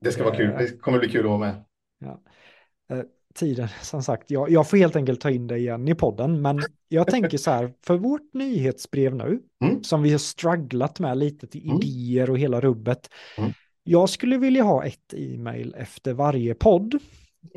det 0.00 0.12
ska 0.12 0.24
vara 0.24 0.36
kul. 0.36 0.54
Det 0.58 0.80
kommer 0.80 0.98
bli 0.98 1.08
kul 1.08 1.20
att 1.20 1.30
vara 1.30 1.38
med. 1.38 1.64
Tiden, 3.34 3.68
som 3.82 4.02
sagt, 4.02 4.30
jag, 4.30 4.50
jag 4.50 4.70
får 4.70 4.76
helt 4.76 4.96
enkelt 4.96 5.20
ta 5.20 5.30
in 5.30 5.46
dig 5.46 5.60
igen 5.60 5.88
i 5.88 5.94
podden, 5.94 6.42
men 6.42 6.60
jag 6.88 7.06
tänker 7.06 7.38
så 7.38 7.50
här, 7.50 7.72
för 7.86 7.96
vårt 7.96 8.34
nyhetsbrev 8.34 9.14
nu, 9.14 9.40
Mm. 9.64 9.82
som 9.84 10.02
vi 10.02 10.10
har 10.10 10.18
strugglat 10.18 11.00
med 11.00 11.18
lite 11.18 11.46
till 11.46 11.64
Mm. 11.64 11.76
idéer 11.82 12.30
och 12.30 12.38
hela 12.38 12.60
rubbet, 12.60 13.08
Mm. 13.38 13.50
jag 13.84 14.08
skulle 14.10 14.38
vilja 14.38 14.62
ha 14.62 14.84
ett 14.84 15.14
e-mail 15.16 15.74
efter 15.78 16.12
varje 16.12 16.54
podd, 16.54 16.98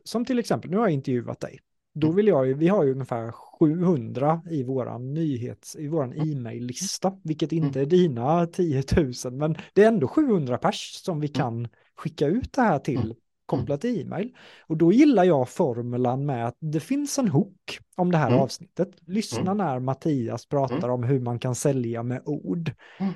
som 0.03 0.25
till 0.25 0.39
exempel, 0.39 0.71
nu 0.71 0.77
har 0.77 0.85
jag 0.85 0.93
intervjuat 0.93 1.39
dig, 1.39 1.59
då 1.95 2.07
Mm. 2.07 2.15
vill 2.15 2.27
jag 2.27 2.47
ju, 2.47 2.53
vi 2.53 2.67
har 2.67 2.83
ju 2.83 2.91
ungefär 2.91 3.31
700 3.31 4.41
i 4.49 4.63
våran 4.63 5.13
nyhets, 5.13 5.75
i 5.75 5.87
våran 5.87 6.13
e-mail-lista, 6.13 7.17
vilket 7.23 7.51
Mm. 7.51 7.65
inte 7.65 7.81
är 7.81 7.85
dina 7.85 8.45
10 8.47 8.83
000, 9.25 9.33
men 9.33 9.55
det 9.73 9.83
är 9.83 9.87
ändå 9.87 10.07
700 10.07 10.57
pers 10.57 10.91
som 11.05 11.19
vi 11.19 11.27
kan 11.27 11.67
skicka 11.95 12.27
ut 12.27 12.53
det 12.53 12.61
här 12.61 12.79
till 12.79 12.97
Mm. 12.99 13.15
Kopplat 13.59 13.81
till 13.81 14.01
e-mail. 14.01 14.35
Och 14.67 14.77
då 14.77 14.91
gillar 14.91 15.23
jag 15.23 15.49
formulan 15.49 16.25
med 16.25 16.47
att 16.47 16.57
det 16.59 16.79
finns 16.79 17.19
en 17.19 17.27
hook 17.27 17.79
om 17.95 18.11
det 18.11 18.17
här 18.17 18.27
Mm. 18.27 18.39
avsnittet. 18.39 18.89
Lyssna 19.07 19.53
när 19.53 19.79
Mattias 19.79 20.45
pratar 20.45 20.89
om 20.89 21.03
hur 21.03 21.19
man 21.19 21.39
kan 21.39 21.55
sälja 21.55 22.03
med 22.03 22.21
ord. 22.25 22.71
Mm. 22.99 23.13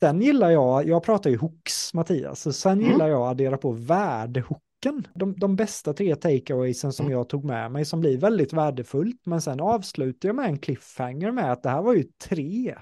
Sen 0.00 0.20
gillar 0.22 0.50
jag, 0.50 0.88
jag 0.88 1.02
pratar 1.02 1.30
ju 1.30 1.36
hooks 1.36 1.94
Mattias, 1.94 2.40
så 2.40 2.52
sen 2.52 2.78
Mm. 2.78 2.90
gillar 2.90 3.08
jag 3.08 3.22
att 3.22 3.30
addera 3.30 3.56
på 3.56 3.72
värdehooken. 3.72 5.06
De, 5.14 5.34
de 5.38 5.56
bästa 5.56 5.92
tre 5.92 6.16
takeawaysen 6.16 6.92
som 6.92 7.06
Mm. 7.06 7.18
jag 7.18 7.28
tog 7.28 7.44
med 7.44 7.72
mig 7.72 7.84
som 7.84 8.00
blir 8.00 8.18
väldigt 8.18 8.52
värdefullt, 8.52 9.26
men 9.26 9.40
sen 9.40 9.60
avslutar 9.60 10.28
jag 10.28 10.36
med 10.36 10.44
en 10.46 10.58
cliffhanger 10.58 11.30
med 11.30 11.52
att 11.52 11.62
det 11.62 11.68
här 11.70 11.82
var 11.82 11.94
ju 11.94 12.02
tre 12.02 12.74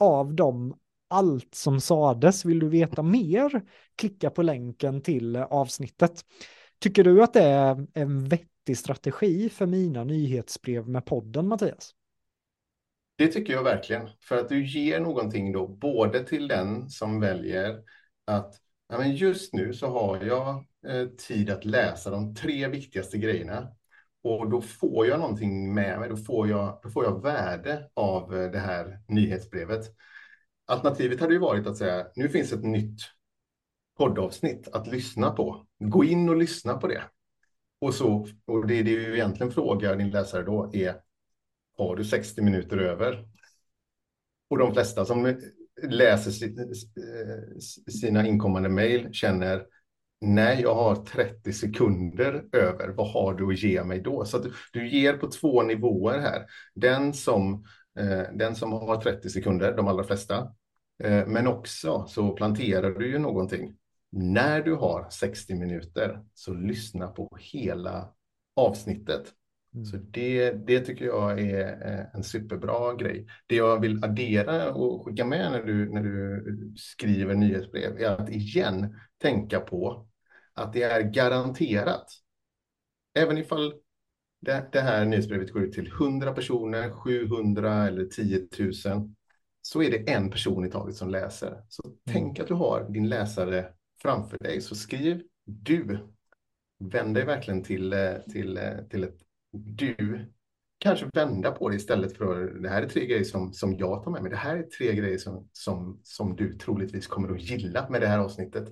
av 0.00 0.34
dem 0.34 0.74
allt 1.12 1.54
som 1.54 1.80
sades. 1.80 2.44
Vill 2.44 2.58
du 2.58 2.68
veta 2.68 3.02
mer? 3.02 3.62
Klicka 3.96 4.30
på 4.30 4.42
länken 4.42 5.00
till 5.00 5.36
avsnittet. 5.36 6.24
Tycker 6.78 7.04
du 7.04 7.22
att 7.22 7.32
det 7.32 7.42
är 7.42 7.86
en 7.94 8.28
vettig 8.28 8.78
strategi 8.78 9.48
för 9.48 9.66
mina 9.66 10.04
nyhetsbrev 10.04 10.88
med 10.88 11.04
podden, 11.04 11.48
Mattias? 11.48 11.94
Det 13.16 13.28
tycker 13.28 13.52
jag 13.52 13.62
verkligen. 13.62 14.08
För 14.20 14.38
att 14.38 14.48
du 14.48 14.66
ger 14.66 15.00
någonting 15.00 15.52
då, 15.52 15.66
både 15.66 16.24
till 16.24 16.48
den 16.48 16.90
som 16.90 17.20
väljer 17.20 17.82
att 18.24 18.54
ja, 18.88 18.98
men 18.98 19.16
just 19.16 19.54
nu 19.54 19.72
så 19.72 19.86
har 19.86 20.24
jag 20.24 20.64
eh, 20.88 21.08
tid 21.08 21.50
att 21.50 21.64
läsa 21.64 22.10
de 22.10 22.34
tre 22.34 22.68
viktigaste 22.68 23.18
grejerna. 23.18 23.68
Och 24.24 24.50
då 24.50 24.60
får 24.60 25.06
jag 25.06 25.20
någonting 25.20 25.74
med 25.74 26.00
mig, 26.00 26.08
då 26.08 26.16
får 26.16 26.48
jag, 26.48 26.80
då 26.82 26.90
får 26.90 27.04
jag 27.04 27.22
värde 27.22 27.90
av 27.94 28.36
eh, 28.36 28.50
det 28.50 28.58
här 28.58 29.00
nyhetsbrevet. 29.08 29.84
Alternativet 30.72 31.20
hade 31.20 31.32
ju 31.32 31.38
varit 31.38 31.66
att 31.66 31.76
säga, 31.76 32.06
nu 32.14 32.28
finns 32.28 32.52
ett 32.52 32.64
nytt 32.64 33.00
poddavsnitt 33.98 34.68
att 34.72 34.86
lyssna 34.86 35.30
på. 35.30 35.66
Gå 35.78 36.04
in 36.04 36.28
och 36.28 36.36
lyssna 36.36 36.74
på 36.74 36.86
det. 36.86 37.02
Och, 37.80 37.94
så, 37.94 38.28
och 38.44 38.66
det, 38.66 38.82
det 38.82 38.90
ju 38.90 39.14
egentligen 39.14 39.52
frågar 39.52 39.96
din 39.96 40.10
läsare 40.10 40.42
då 40.42 40.70
är, 40.74 40.94
har 41.78 41.96
du 41.96 42.04
60 42.04 42.42
minuter 42.42 42.76
över? 42.76 43.28
Och 44.50 44.58
de 44.58 44.72
flesta 44.72 45.04
som 45.04 45.36
läser 45.82 46.44
eh, 46.44 47.58
sina 48.00 48.26
inkommande 48.26 48.68
mejl 48.68 49.12
känner 49.12 49.66
nej, 50.20 50.60
jag 50.62 50.74
har 50.74 50.96
30 50.96 51.52
sekunder 51.52 52.44
över. 52.52 52.88
Vad 52.88 53.10
har 53.10 53.34
du 53.34 53.52
att 53.52 53.62
ge 53.62 53.84
mig 53.84 54.00
då? 54.00 54.24
Så 54.24 54.36
att 54.36 54.42
du, 54.42 54.52
du 54.72 54.88
ger 54.88 55.16
på 55.16 55.30
två 55.30 55.62
nivåer 55.62 56.18
här. 56.18 56.46
Den 56.74 57.14
som, 57.14 57.64
eh, 57.98 58.22
den 58.34 58.56
som 58.56 58.72
har 58.72 59.00
30 59.00 59.30
sekunder, 59.30 59.76
de 59.76 59.88
allra 59.88 60.04
flesta, 60.04 60.54
men 61.26 61.46
också 61.46 62.06
så 62.08 62.32
planterar 62.32 62.90
du 62.90 63.10
ju 63.10 63.18
någonting. 63.18 63.76
När 64.10 64.62
du 64.62 64.74
har 64.74 65.10
60 65.10 65.54
minuter 65.54 66.24
så 66.34 66.54
lyssna 66.54 67.08
på 67.08 67.36
hela 67.40 68.08
avsnittet. 68.56 69.32
Så 69.90 69.96
det, 69.96 70.50
det 70.50 70.80
tycker 70.80 71.04
jag 71.04 71.40
är 71.40 71.92
eh, 71.92 72.06
en 72.14 72.24
superbra 72.24 72.94
grej. 72.94 73.26
Det 73.46 73.56
jag 73.56 73.80
vill 73.80 74.04
addera 74.04 74.74
och 74.74 75.04
skicka 75.04 75.24
med 75.24 75.52
när 75.52 75.62
du, 75.62 75.92
när 75.92 76.02
du 76.02 76.44
skriver 76.76 77.34
nyhetsbrev 77.34 78.00
är 78.00 78.08
att 78.08 78.28
igen 78.28 78.96
tänka 79.18 79.60
på 79.60 80.08
att 80.54 80.72
det 80.72 80.82
är 80.82 81.00
garanterat. 81.00 82.06
Även 83.14 83.38
ifall 83.38 83.74
det, 84.40 84.68
det 84.72 84.80
här 84.80 85.04
nyhetsbrevet 85.04 85.52
går 85.52 85.62
ut 85.62 85.72
till 85.72 85.86
100 85.86 86.32
personer, 86.32 86.90
700 86.90 87.86
eller 87.86 88.04
10 88.04 88.48
000 88.58 89.14
så 89.62 89.82
är 89.82 89.90
det 89.90 90.12
en 90.12 90.30
person 90.30 90.66
i 90.66 90.70
taget 90.70 90.96
som 90.96 91.10
läser. 91.10 91.62
Så 91.68 91.82
tänk 92.10 92.40
att 92.40 92.48
du 92.48 92.54
har 92.54 92.88
din 92.90 93.08
läsare 93.08 93.66
framför 94.02 94.38
dig. 94.38 94.60
Så 94.60 94.74
skriv 94.74 95.22
du. 95.44 95.98
Vänd 96.78 97.14
dig 97.14 97.24
verkligen 97.24 97.62
till, 97.62 97.92
eh, 97.92 98.14
till, 98.32 98.56
eh, 98.56 98.76
till 98.90 99.04
ett 99.04 99.18
du 99.52 100.26
kanske 100.78 101.06
vända 101.14 101.50
på 101.50 101.68
det 101.68 101.76
istället 101.76 102.16
för 102.16 102.44
det 102.44 102.68
här 102.68 102.82
är 102.82 102.88
tre 102.88 103.06
grejer 103.06 103.24
som, 103.24 103.52
som 103.52 103.76
jag 103.76 104.04
tar 104.04 104.10
med 104.10 104.22
mig. 104.22 104.30
Det 104.30 104.36
här 104.36 104.56
är 104.56 104.62
tre 104.62 104.94
grejer 104.94 105.18
som, 105.18 105.48
som, 105.52 106.00
som 106.02 106.36
du 106.36 106.58
troligtvis 106.58 107.06
kommer 107.06 107.32
att 107.34 107.42
gilla 107.42 107.88
med 107.88 108.00
det 108.00 108.06
här 108.06 108.18
avsnittet. 108.18 108.68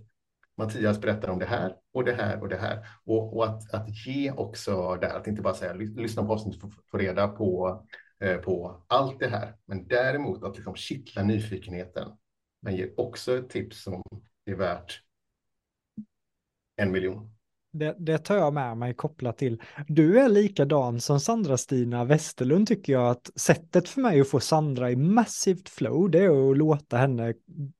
Mattias 0.56 1.00
berättar 1.00 1.28
om 1.28 1.38
det 1.38 1.46
här 1.46 1.76
och 1.92 2.04
det 2.04 2.12
här 2.12 2.42
och 2.42 2.48
det 2.48 2.56
här. 2.56 2.86
Och, 3.04 3.36
och 3.36 3.44
att, 3.44 3.74
att 3.74 4.06
ge 4.06 4.32
också 4.32 4.98
där, 5.00 5.16
att 5.16 5.26
inte 5.26 5.42
bara 5.42 5.54
säga 5.54 5.72
lyssna 5.72 6.24
på 6.24 6.32
avsnittet 6.32 6.60
för 6.60 6.68
att 6.68 6.90
få 6.90 6.98
reda 6.98 7.28
på, 7.28 7.82
Eh, 8.20 8.36
på 8.36 8.82
allt 8.86 9.20
det 9.20 9.28
här. 9.28 9.56
Men 9.64 9.88
däremot 9.88 10.44
att 10.44 10.56
liksom 10.56 10.74
kittla 10.74 11.22
nyfikenheten. 11.22 12.08
Men 12.62 12.76
ger 12.76 13.00
också 13.00 13.38
ett 13.38 13.50
tips 13.50 13.82
som 13.82 14.02
är 14.44 14.54
värt 14.54 15.02
en 16.76 16.92
miljon. 16.92 17.30
Det, 17.72 17.96
det 17.98 18.18
tar 18.18 18.36
jag 18.36 18.54
med 18.54 18.76
mig 18.76 18.94
kopplat 18.94 19.38
till. 19.38 19.62
Du 19.88 20.20
är 20.20 20.28
likadan 20.28 21.00
som 21.00 21.20
Sandra-Stina 21.20 22.04
Westerlund 22.04 22.68
tycker 22.68 22.92
jag 22.92 23.10
att 23.10 23.30
sättet 23.34 23.88
för 23.88 24.00
mig 24.00 24.20
att 24.20 24.28
få 24.28 24.40
Sandra 24.40 24.90
i 24.90 24.96
massivt 24.96 25.68
flow 25.68 26.10
det 26.10 26.18
är 26.18 26.50
att 26.50 26.58
låta 26.58 26.96
henne 26.96 27.34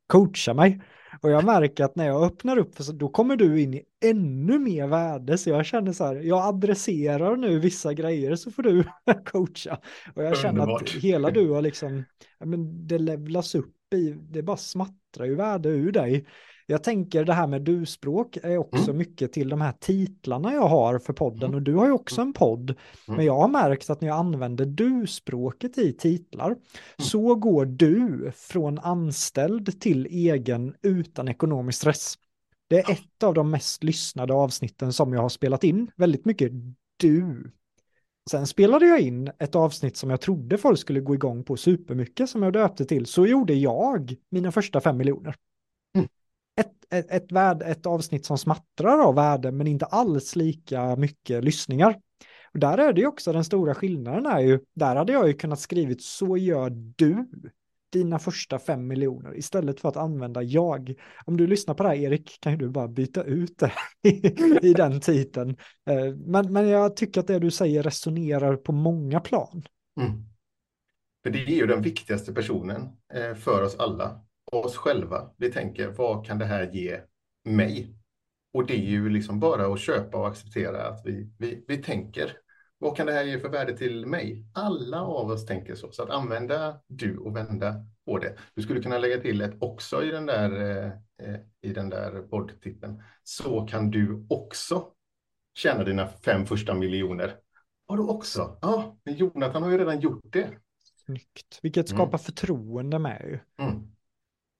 coacha 0.06 0.54
mig. 0.54 0.80
Och 1.20 1.30
jag 1.30 1.44
märker 1.44 1.84
att 1.84 1.96
när 1.96 2.06
jag 2.06 2.22
öppnar 2.22 2.58
upp 2.58 2.74
så 2.78 2.92
då 2.92 3.08
kommer 3.08 3.36
du 3.36 3.60
in 3.60 3.74
i 3.74 3.82
ännu 4.04 4.58
mer 4.58 4.86
värde. 4.86 5.38
Så 5.38 5.50
jag 5.50 5.66
känner 5.66 5.92
så 5.92 6.04
här, 6.04 6.14
jag 6.14 6.46
adresserar 6.46 7.36
nu 7.36 7.58
vissa 7.58 7.94
grejer 7.94 8.36
så 8.36 8.50
får 8.50 8.62
du 8.62 8.84
coacha. 9.24 9.78
Och 10.14 10.24
jag 10.24 10.36
känner 10.36 10.62
Underbart. 10.62 10.82
att 10.82 10.90
hela 10.90 11.30
du 11.30 11.50
har 11.50 11.62
liksom, 11.62 12.04
ja, 12.38 12.46
men 12.46 12.86
det 12.86 12.98
levlas 12.98 13.54
upp 13.54 13.94
i, 13.94 14.10
det 14.10 14.42
bara 14.42 14.56
smattrar 14.56 15.24
ju 15.24 15.34
värde 15.34 15.68
ur 15.68 15.92
dig. 15.92 16.26
Jag 16.70 16.82
tänker 16.82 17.24
det 17.24 17.32
här 17.32 17.47
med 17.47 17.62
du-språk 17.62 18.36
är 18.42 18.59
också 18.59 18.84
Mm. 18.84 18.97
mycket 18.98 19.32
till 19.32 19.48
de 19.48 19.60
här 19.60 19.72
titlarna 19.80 20.52
jag 20.52 20.68
har 20.68 20.98
för 20.98 21.12
podden 21.12 21.55
och 21.55 21.62
du 21.62 21.74
har 21.74 21.86
ju 21.86 21.92
också 21.92 22.20
en 22.20 22.32
podd. 22.32 22.70
Mm. 22.70 23.16
Men 23.16 23.24
jag 23.24 23.36
har 23.40 23.48
märkt 23.48 23.90
att 23.90 24.01
när 24.01 24.09
jag 24.09 24.16
använder 24.18 24.64
du-språket 24.64 25.78
i 25.78 25.92
titlar 25.92 26.47
Mm. 26.47 26.59
så 26.98 27.34
går 27.34 27.66
du 27.66 28.30
från 28.34 28.78
anställd 28.78 29.80
till 29.80 30.06
egen 30.06 30.74
utan 30.82 31.28
ekonomisk 31.28 31.78
stress. 31.78 32.14
Det 32.68 32.78
är 32.78 32.92
ett 32.92 33.22
av 33.22 33.34
de 33.34 33.51
mest 33.51 33.84
lyssnade 33.84 34.32
avsnitten 34.34 34.92
som 34.92 35.12
jag 35.12 35.20
har 35.20 35.28
spelat 35.28 35.64
in. 35.64 35.90
Väldigt 35.97 36.24
mycket 36.24 36.52
du. 36.97 37.51
Sen 38.30 38.47
spelade 38.47 38.86
jag 38.86 39.01
in 39.01 39.30
ett 39.38 39.55
avsnitt 39.55 39.97
som 39.97 40.10
jag 40.10 40.20
trodde 40.20 40.59
folk 40.59 40.78
skulle 40.78 41.01
gå 41.01 41.14
igång 41.14 41.44
på 41.44 41.56
supermycket 41.56 42.30
som 42.30 42.42
jag 42.42 42.52
döpte 42.52 42.84
till. 42.84 43.06
Så 43.06 43.26
gjorde 43.26 43.55
jag 43.55 44.14
mina 44.30 44.52
första 44.52 44.80
fem 44.80 44.97
miljoner. 44.97 45.34
Ett, 46.56 46.72
ett, 46.90 47.10
ett, 47.10 47.32
värde, 47.32 47.64
ett 47.64 47.86
avsnitt 47.86 48.27
som 48.27 48.39
smattrar 48.39 48.98
av 48.98 49.14
värde 49.14 49.52
men 49.52 49.66
inte 49.66 49.85
alls 49.85 50.36
lika 50.36 50.97
mycket 50.97 51.44
lyssningar. 51.44 51.97
Och 52.52 52.59
där 52.59 52.78
är 52.78 52.93
det 52.93 53.01
ju 53.01 53.06
också 53.06 53.32
den 53.32 53.44
stora 53.44 53.74
skillnaden 53.74 54.27
är 54.27 54.40
ju, 54.40 54.60
där 54.74 54.97
hade 54.97 55.12
jag 55.12 55.28
ju 55.28 55.35
kunnat 55.35 55.60
skrivit 55.60 56.02
så 56.02 56.36
gör 56.36 56.70
du. 56.97 57.28
dina 57.93 58.18
första 58.18 58.59
fem 58.59 58.86
miljoner 58.86 59.39
istället 59.39 59.81
för 59.81 59.89
att 59.89 59.97
använda 59.97 60.43
jag. 60.43 60.94
Om 61.24 61.36
du 61.36 61.47
lyssnar 61.47 61.74
på 61.74 61.82
det 61.82 61.89
här 61.89 61.97
Erik 61.97 62.39
kan 62.40 62.52
ju 62.52 62.59
du 62.59 62.68
bara 62.68 62.89
byta 62.89 63.22
ut 63.22 63.59
det 63.59 63.72
i 64.68 64.72
den 64.72 65.01
titeln. 65.01 65.56
Eh, 65.90 66.14
men, 66.27 66.52
men 66.52 66.68
jag 66.68 66.97
tycker 66.97 67.20
att 67.20 67.27
det 67.27 67.39
du 67.39 67.51
säger 67.51 67.82
resonerar 67.82 68.56
på 68.56 68.72
många 68.72 69.20
plan. 69.20 69.62
Mm. 70.01 70.24
För 71.22 71.31
det 71.31 71.39
är 71.39 71.56
ju 71.56 71.66
den 71.66 71.82
viktigaste 71.82 72.32
personen 72.32 72.89
eh, 73.14 73.35
för 73.35 73.62
oss 73.62 73.77
alla, 73.78 74.20
oss 74.52 74.77
själva. 74.77 75.31
Vi 75.36 75.52
tänker, 75.52 75.89
vad 75.89 76.27
kan 76.27 76.39
det 76.39 76.44
här 76.44 76.70
ge 76.72 77.01
mig? 77.44 77.97
Och 78.52 78.66
det 78.66 78.74
är 78.74 78.90
ju 78.90 79.09
liksom 79.09 79.40
bara 79.40 79.66
att 79.72 79.81
köpa 79.81 80.18
och 80.18 80.28
acceptera 80.28 80.89
att 80.89 81.02
vi, 81.05 81.32
vi, 81.39 81.64
vi 81.68 81.77
tänker 81.77 82.36
vad 82.82 82.97
kan 82.97 83.06
det 83.06 83.12
här 83.12 83.24
ge 83.24 83.39
för 83.39 83.48
värde 83.48 83.77
till 83.77 84.06
mig? 84.06 84.44
Alla 84.52 85.01
av 85.01 85.31
oss 85.31 85.47
tänker 85.47 85.74
så, 85.74 85.93
så 85.93 86.02
att 86.02 86.10
använda 86.10 86.81
du 86.86 87.18
och 87.18 87.36
vända 87.36 87.86
på 88.05 88.18
det. 88.18 88.36
Du 88.55 88.62
skulle 88.62 88.82
kunna 88.82 88.98
lägga 88.98 89.20
till 89.20 89.40
ett 89.40 89.55
också 89.60 90.05
i 90.05 90.10
den 90.10 90.27
där, 90.27 90.85
eh, 91.22 91.35
i 91.62 91.72
den 91.72 91.90
där 91.90 92.22
poddtiteln. 92.22 93.02
Så 93.22 93.66
kan 93.66 93.90
du 93.90 94.27
också 94.31 94.85
tjäna 95.55 95.85
dina 95.85 96.09
fem 96.09 96.47
första 96.47 96.74
miljoner. 96.74 97.36
Du 97.89 97.98
också? 97.98 98.59
Ja, 98.62 98.97
men 99.05 99.14
Jonathan 99.14 99.62
har 99.62 99.70
ju 99.70 99.78
redan 99.78 100.01
gjort 100.01 100.20
det. 100.22 100.51
Snyggt, 101.05 101.59
vilket 101.62 101.89
skapar 101.89 102.05
mm. 102.05 102.18
förtroende 102.18 102.98
med 102.98 103.22
ju. 103.24 103.64
Mm. 103.64 103.93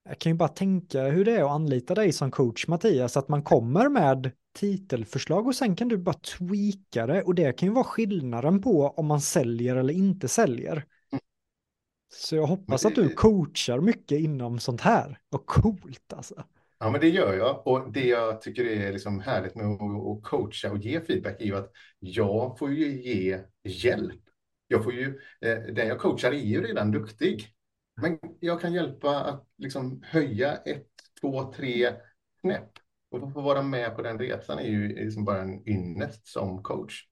Jag 0.03 0.19
kan 0.19 0.31
ju 0.31 0.37
bara 0.37 0.49
tänka 0.49 1.03
hur 1.03 1.25
det 1.25 1.31
är 1.31 1.43
att 1.43 1.51
anlita 1.51 1.95
dig 1.95 2.11
som 2.11 2.31
coach 2.31 2.67
Mattias, 2.67 3.17
att 3.17 3.29
man 3.29 3.43
kommer 3.43 3.89
med 3.89 4.31
titelförslag 4.53 5.47
och 5.47 5.55
sen 5.55 5.75
kan 5.75 5.87
du 5.87 5.97
bara 5.97 6.15
tweaka 6.15 7.07
det 7.07 7.23
och 7.23 7.35
det 7.35 7.57
kan 7.57 7.67
ju 7.67 7.73
vara 7.73 7.83
skillnaden 7.83 8.61
på 8.61 8.87
om 8.87 9.05
man 9.05 9.21
säljer 9.21 9.75
eller 9.75 9.93
inte 9.93 10.27
säljer. 10.27 10.85
Så 12.13 12.35
jag 12.35 12.47
hoppas 12.47 12.85
att 12.85 12.95
du 12.95 13.09
coachar 13.09 13.79
mycket 13.79 14.19
inom 14.19 14.59
sånt 14.59 14.81
här. 14.81 15.19
Vad 15.29 15.45
coolt 15.45 16.13
alltså. 16.13 16.43
Ja, 16.79 16.89
men 16.89 17.01
det 17.01 17.09
gör 17.09 17.33
jag. 17.33 17.67
Och 17.67 17.91
det 17.91 18.05
jag 18.07 18.41
tycker 18.41 18.65
är 18.65 18.93
liksom 18.93 19.19
härligt 19.19 19.55
med 19.55 19.65
att 19.65 20.23
coacha 20.23 20.71
och 20.71 20.77
ge 20.77 21.01
feedback 21.01 21.41
är 21.41 21.45
ju 21.45 21.55
att 21.55 21.71
jag 21.99 22.59
får 22.59 22.71
ju 22.71 23.01
ge 23.01 23.39
hjälp. 23.63 24.21
Jag 24.67 24.83
får 24.83 24.93
ju, 24.93 25.19
eh, 25.41 25.57
den 25.57 25.87
jag 25.87 25.99
coachar 25.99 26.31
är 26.31 26.35
ju 26.35 26.61
redan 26.61 26.91
duktig. 26.91 27.47
Men 28.01 28.19
jag 28.39 28.61
kan 28.61 28.73
hjälpa 28.73 29.23
att 29.23 29.47
liksom 29.57 30.01
höja 30.03 30.55
ett, 30.55 30.87
två, 31.21 31.53
tre 31.53 31.93
knäpp 32.41 32.71
och 33.11 33.33
få 33.33 33.41
vara 33.41 33.61
med 33.61 33.95
på 33.95 34.01
den 34.01 34.19
resan 34.19 34.59
är 34.59 34.69
ju 34.69 34.87
liksom 34.87 35.25
bara 35.25 35.41
en 35.41 35.69
ynnest 35.69 36.27
som 36.27 36.63
coach. 36.63 37.05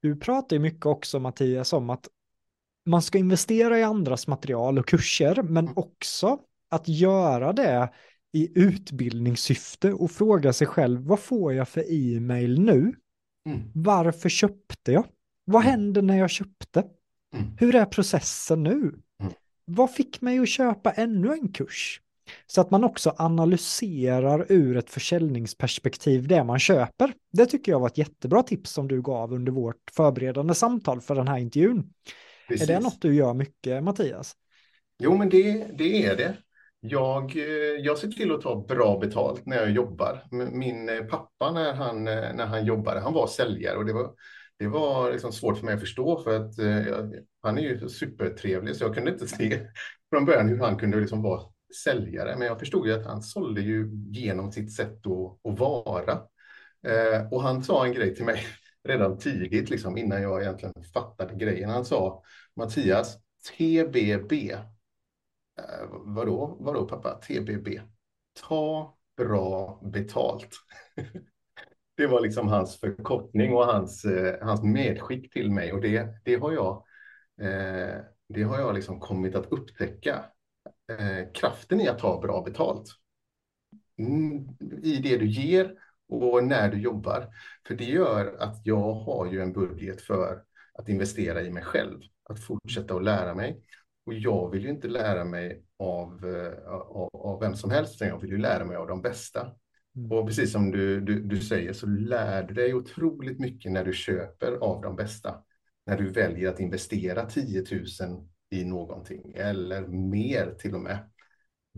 Du 0.00 0.16
pratar 0.16 0.56
ju 0.56 0.60
mycket 0.60 0.86
också 0.86 1.18
Mattias 1.18 1.72
om 1.72 1.90
att 1.90 2.08
man 2.86 3.02
ska 3.02 3.18
investera 3.18 3.78
i 3.78 3.82
andras 3.82 4.26
material 4.26 4.78
och 4.78 4.88
kurser, 4.88 5.42
men 5.42 5.64
mm. 5.64 5.72
också 5.76 6.38
att 6.68 6.88
göra 6.88 7.52
det 7.52 7.92
i 8.32 8.58
utbildningssyfte 8.60 9.92
och 9.92 10.10
fråga 10.10 10.52
sig 10.52 10.66
själv, 10.66 11.00
vad 11.00 11.20
får 11.20 11.54
jag 11.54 11.68
för 11.68 11.84
e-mail 11.92 12.60
nu? 12.60 12.94
Mm. 13.46 13.70
Varför 13.74 14.28
köpte 14.28 14.92
jag? 14.92 15.04
Vad 15.44 15.62
mm. 15.62 15.70
hände 15.70 16.02
när 16.02 16.18
jag 16.18 16.30
köpte? 16.30 16.84
Mm. 17.34 17.46
Hur 17.58 17.74
är 17.74 17.84
processen 17.84 18.62
nu? 18.62 18.78
Mm. 19.20 19.32
Vad 19.64 19.90
fick 19.90 20.20
mig 20.20 20.38
att 20.38 20.48
köpa 20.48 20.90
ännu 20.90 21.32
en 21.32 21.52
kurs? 21.52 22.00
Så 22.46 22.60
att 22.60 22.70
man 22.70 22.84
också 22.84 23.14
analyserar 23.16 24.46
ur 24.48 24.76
ett 24.76 24.90
försäljningsperspektiv 24.90 26.28
det 26.28 26.44
man 26.44 26.58
köper. 26.58 27.12
Det 27.32 27.46
tycker 27.46 27.72
jag 27.72 27.80
var 27.80 27.86
ett 27.86 27.98
jättebra 27.98 28.42
tips 28.42 28.70
som 28.70 28.88
du 28.88 29.02
gav 29.02 29.32
under 29.32 29.52
vårt 29.52 29.90
förberedande 29.96 30.54
samtal 30.54 31.00
för 31.00 31.14
den 31.14 31.28
här 31.28 31.38
intervjun. 31.38 31.92
Precis. 32.48 32.68
Är 32.68 32.74
det 32.74 32.80
något 32.80 33.00
du 33.00 33.14
gör 33.14 33.34
mycket, 33.34 33.84
Mattias? 33.84 34.32
Jo, 34.98 35.16
men 35.16 35.28
det, 35.28 35.66
det 35.78 36.06
är 36.06 36.16
det. 36.16 36.36
Jag, 36.80 37.36
jag 37.80 37.98
ser 37.98 38.08
till 38.08 38.32
att 38.32 38.40
ta 38.40 38.66
bra 38.68 38.98
betalt 38.98 39.46
när 39.46 39.56
jag 39.56 39.70
jobbar. 39.70 40.22
Min 40.52 41.08
pappa 41.10 41.52
när 41.52 41.74
han, 41.74 42.04
när 42.04 42.46
han 42.46 42.66
jobbade, 42.66 43.00
han 43.00 43.12
var 43.12 43.26
säljare 43.26 43.76
och 43.76 43.86
det 43.86 43.92
var, 43.92 44.10
det 44.58 44.66
var 44.68 45.12
liksom 45.12 45.32
svårt 45.32 45.58
för 45.58 45.64
mig 45.64 45.74
att 45.74 45.80
förstå 45.80 46.22
för 46.22 46.36
att 46.36 46.58
eh, 46.58 47.10
han 47.42 47.58
är 47.58 47.62
ju 47.62 47.88
supertrevlig 47.88 48.76
så 48.76 48.84
jag 48.84 48.94
kunde 48.94 49.10
inte 49.10 49.26
se 49.28 49.66
från 50.10 50.24
början 50.24 50.48
hur 50.48 50.58
han 50.58 50.78
kunde 50.78 51.00
liksom 51.00 51.22
vara 51.22 51.42
säljare, 51.84 52.36
men 52.38 52.46
jag 52.46 52.58
förstod 52.58 52.86
ju 52.86 52.92
att 52.92 53.06
han 53.06 53.22
sålde 53.22 53.60
ju 53.60 53.90
genom 54.10 54.52
sitt 54.52 54.72
sätt 54.72 55.06
att, 55.06 55.52
att 55.52 55.58
vara. 55.58 56.12
Eh, 56.86 57.32
och 57.32 57.42
han 57.42 57.64
sa 57.64 57.86
en 57.86 57.92
grej 57.92 58.14
till 58.14 58.24
mig 58.24 58.40
redan 58.88 59.18
tidigt, 59.18 59.70
liksom, 59.70 59.98
innan 59.98 60.22
jag 60.22 60.42
egentligen 60.42 60.74
fattade 60.94 61.34
grejen. 61.34 61.70
Han 61.70 61.84
sa 61.84 62.22
Mattias, 62.56 63.18
TBB. 63.48 64.32
Eh, 65.58 65.86
vadå, 65.90 66.56
vadå 66.60 66.88
pappa? 66.88 67.20
TBB. 67.20 67.80
Ta 68.48 68.96
bra 69.16 69.80
betalt. 69.92 70.50
det 71.96 72.06
var 72.06 72.20
liksom 72.20 72.48
hans 72.48 72.80
förkortning 72.80 73.54
och 73.54 73.64
hans, 73.64 74.04
eh, 74.04 74.46
hans 74.46 74.62
medskick 74.62 75.32
till 75.32 75.50
mig 75.50 75.72
och 75.72 75.80
det, 75.80 76.08
det 76.24 76.34
har 76.34 76.52
jag 76.52 76.84
eh, 77.40 78.00
det 78.28 78.42
har 78.42 78.58
jag 78.58 78.74
liksom 78.74 79.00
kommit 79.00 79.34
att 79.34 79.52
upptäcka 79.52 80.24
eh, 80.90 81.32
kraften 81.34 81.80
i 81.80 81.88
att 81.88 81.98
ta 81.98 82.20
bra 82.20 82.42
betalt. 82.42 82.88
Mm, 83.98 84.48
I 84.82 84.96
det 84.96 85.16
du 85.16 85.26
ger 85.26 85.74
och 86.08 86.44
när 86.44 86.68
du 86.68 86.80
jobbar. 86.80 87.28
För 87.66 87.74
det 87.74 87.84
gör 87.84 88.36
att 88.38 88.66
jag 88.66 88.92
har 88.92 89.32
ju 89.32 89.40
en 89.40 89.52
budget 89.52 90.00
för 90.00 90.42
att 90.74 90.88
investera 90.88 91.42
i 91.42 91.50
mig 91.50 91.62
själv, 91.62 92.00
att 92.22 92.44
fortsätta 92.44 92.94
att 92.94 93.04
lära 93.04 93.34
mig. 93.34 93.62
Och 94.06 94.14
jag 94.14 94.50
vill 94.50 94.62
ju 94.62 94.70
inte 94.70 94.88
lära 94.88 95.24
mig 95.24 95.64
av, 95.78 96.24
eh, 96.24 96.68
av, 96.72 97.10
av 97.12 97.40
vem 97.40 97.54
som 97.54 97.70
helst, 97.70 97.94
utan 97.94 98.08
jag 98.08 98.20
vill 98.20 98.30
ju 98.30 98.38
lära 98.38 98.64
mig 98.64 98.76
av 98.76 98.86
de 98.86 99.02
bästa. 99.02 99.52
Mm. 99.96 100.12
Och 100.12 100.26
precis 100.26 100.52
som 100.52 100.70
du, 100.70 101.00
du, 101.00 101.20
du 101.20 101.40
säger 101.40 101.72
så 101.72 101.86
lär 101.86 102.42
du 102.42 102.54
dig 102.54 102.74
otroligt 102.74 103.38
mycket 103.38 103.72
när 103.72 103.84
du 103.84 103.92
köper 103.92 104.52
av 104.52 104.82
de 104.82 104.96
bästa. 104.96 105.42
När 105.86 105.98
du 105.98 106.10
väljer 106.10 106.48
att 106.48 106.60
investera 106.60 107.26
10 107.26 107.64
000 108.00 108.28
i 108.50 108.64
någonting 108.64 109.32
eller 109.36 109.86
mer 109.86 110.54
till 110.58 110.74
och 110.74 110.80
med. 110.80 111.10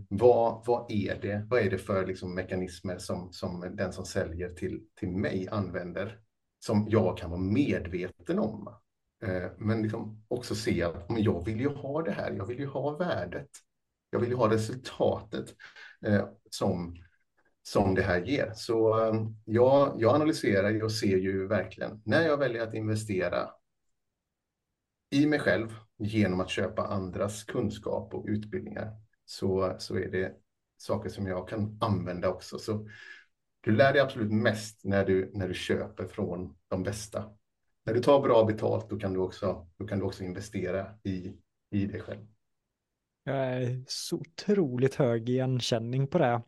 Vad, 0.09 0.65
vad 0.65 0.91
är 0.91 1.21
det? 1.21 1.47
Vad 1.49 1.61
är 1.61 1.69
det 1.69 1.77
för 1.77 2.07
liksom 2.07 2.35
mekanismer 2.35 2.97
som, 2.97 3.33
som 3.33 3.75
den 3.75 3.93
som 3.93 4.05
säljer 4.05 4.49
till, 4.49 4.81
till 4.99 5.11
mig 5.11 5.47
använder 5.51 6.19
som 6.59 6.87
jag 6.89 7.17
kan 7.17 7.29
vara 7.29 7.41
medveten 7.41 8.39
om? 8.39 8.75
Eh, 9.23 9.51
men 9.57 9.81
liksom 9.81 10.23
också 10.27 10.55
se 10.55 10.83
att 10.83 11.09
men 11.09 11.23
jag 11.23 11.45
vill 11.45 11.59
ju 11.59 11.69
ha 11.69 12.01
det 12.01 12.11
här. 12.11 12.31
Jag 12.31 12.45
vill 12.45 12.59
ju 12.59 12.67
ha 12.67 12.97
värdet. 12.97 13.49
Jag 14.09 14.19
vill 14.19 14.29
ju 14.29 14.35
ha 14.35 14.51
resultatet 14.51 15.55
eh, 16.05 16.27
som, 16.49 16.95
som 17.63 17.95
det 17.95 18.01
här 18.01 18.21
ger. 18.21 18.51
Så 18.55 18.99
ehm, 18.99 19.35
jag, 19.45 19.95
jag 19.97 20.15
analyserar 20.15 20.83
och 20.83 20.91
ser 20.91 21.17
ju 21.17 21.47
verkligen 21.47 22.01
när 22.05 22.21
jag 22.21 22.37
väljer 22.37 22.67
att 22.67 22.73
investera 22.73 23.49
i 25.09 25.25
mig 25.25 25.39
själv 25.39 25.75
genom 25.97 26.39
att 26.39 26.49
köpa 26.49 26.87
andras 26.87 27.43
kunskap 27.43 28.13
och 28.13 28.25
utbildningar 28.27 28.91
så, 29.25 29.75
så 29.79 29.95
är 29.95 30.11
det 30.11 30.35
saker 30.77 31.09
som 31.09 31.27
jag 31.27 31.47
kan 31.47 31.77
använda 31.81 32.29
också. 32.29 32.59
Så 32.59 32.87
du 33.61 33.71
lär 33.71 33.93
dig 33.93 34.01
absolut 34.01 34.31
mest 34.31 34.85
när 34.85 35.05
du, 35.05 35.31
när 35.33 35.47
du 35.47 35.53
köper 35.53 36.07
från 36.07 36.55
de 36.67 36.83
bästa. 36.83 37.25
När 37.85 37.93
du 37.93 38.01
tar 38.01 38.21
bra 38.21 38.45
betalt, 38.45 38.89
då 38.89 38.99
kan 38.99 39.13
du 39.13 39.19
också, 39.19 39.67
då 39.77 39.87
kan 39.87 39.99
du 39.99 40.05
också 40.05 40.23
investera 40.23 40.87
i, 41.03 41.33
i 41.71 41.85
dig 41.85 42.01
själv. 42.01 42.27
Jag 43.23 43.35
är 43.35 43.83
så 43.87 44.17
otroligt 44.17 44.95
hög 44.95 45.29
igenkänning 45.29 46.07
på 46.07 46.17
det 46.17 46.41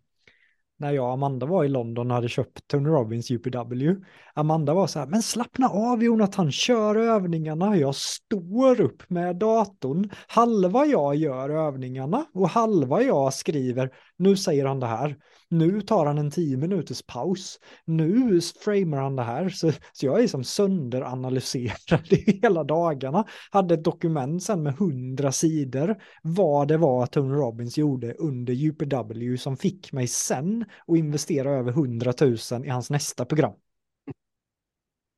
när 0.81 0.91
jag 0.91 1.05
och 1.05 1.13
Amanda 1.13 1.45
var 1.45 1.63
i 1.63 1.67
London 1.67 2.11
och 2.11 2.15
hade 2.15 2.29
köpt 2.29 2.67
Tony 2.67 2.89
Robbins 2.89 3.31
UPW. 3.31 3.95
Amanda 4.33 4.73
var 4.73 4.87
så 4.87 4.99
här, 4.99 5.07
men 5.07 5.21
slappna 5.21 5.67
av 5.69 6.03
Jonathan, 6.03 6.51
kör 6.51 6.95
övningarna. 6.95 7.77
Jag 7.77 7.95
står 7.95 8.81
upp 8.81 9.09
med 9.09 9.35
datorn. 9.35 10.09
Halva 10.27 10.85
jag 10.85 11.15
gör 11.15 11.49
övningarna 11.49 12.25
och 12.33 12.49
halva 12.49 13.01
jag 13.01 13.33
skriver, 13.33 13.89
nu 14.17 14.37
säger 14.37 14.65
han 14.65 14.79
det 14.79 14.87
här. 14.87 15.15
Nu 15.51 15.81
tar 15.81 16.05
han 16.05 16.17
en 16.17 16.31
tio 16.31 16.57
minuters 16.57 17.01
paus. 17.01 17.59
Nu 17.85 18.41
framar 18.41 18.97
han 18.97 19.15
det 19.15 19.23
här. 19.23 19.49
Så, 19.49 19.71
så 19.93 20.05
jag 20.05 20.23
är 20.23 20.27
som 20.27 20.43
sönderanalyserad 20.43 22.13
i 22.13 22.39
hela 22.41 22.63
dagarna. 22.63 23.27
Hade 23.51 23.73
ett 23.73 23.83
dokument 23.83 24.43
sen 24.43 24.63
med 24.63 24.73
hundra 24.73 25.31
sidor 25.31 25.95
vad 26.23 26.67
det 26.67 26.77
var 26.77 27.05
Tony 27.05 27.33
Robbins 27.33 27.77
gjorde 27.77 28.13
under 28.13 28.53
UPW 28.53 29.37
som 29.37 29.57
fick 29.57 29.91
mig 29.91 30.07
sen 30.07 30.65
att 30.87 30.97
investera 30.97 31.51
över 31.51 31.71
hundra 31.71 32.13
tusen 32.13 32.65
i 32.65 32.69
hans 32.69 32.89
nästa 32.89 33.25
program. 33.25 33.53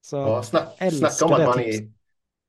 Så 0.02 0.16
ja, 0.16 0.44
snack, 0.44 0.94
snacka, 0.94 1.26
om 1.26 1.34
att 1.34 1.48
man 1.48 1.60
är, 1.60 1.92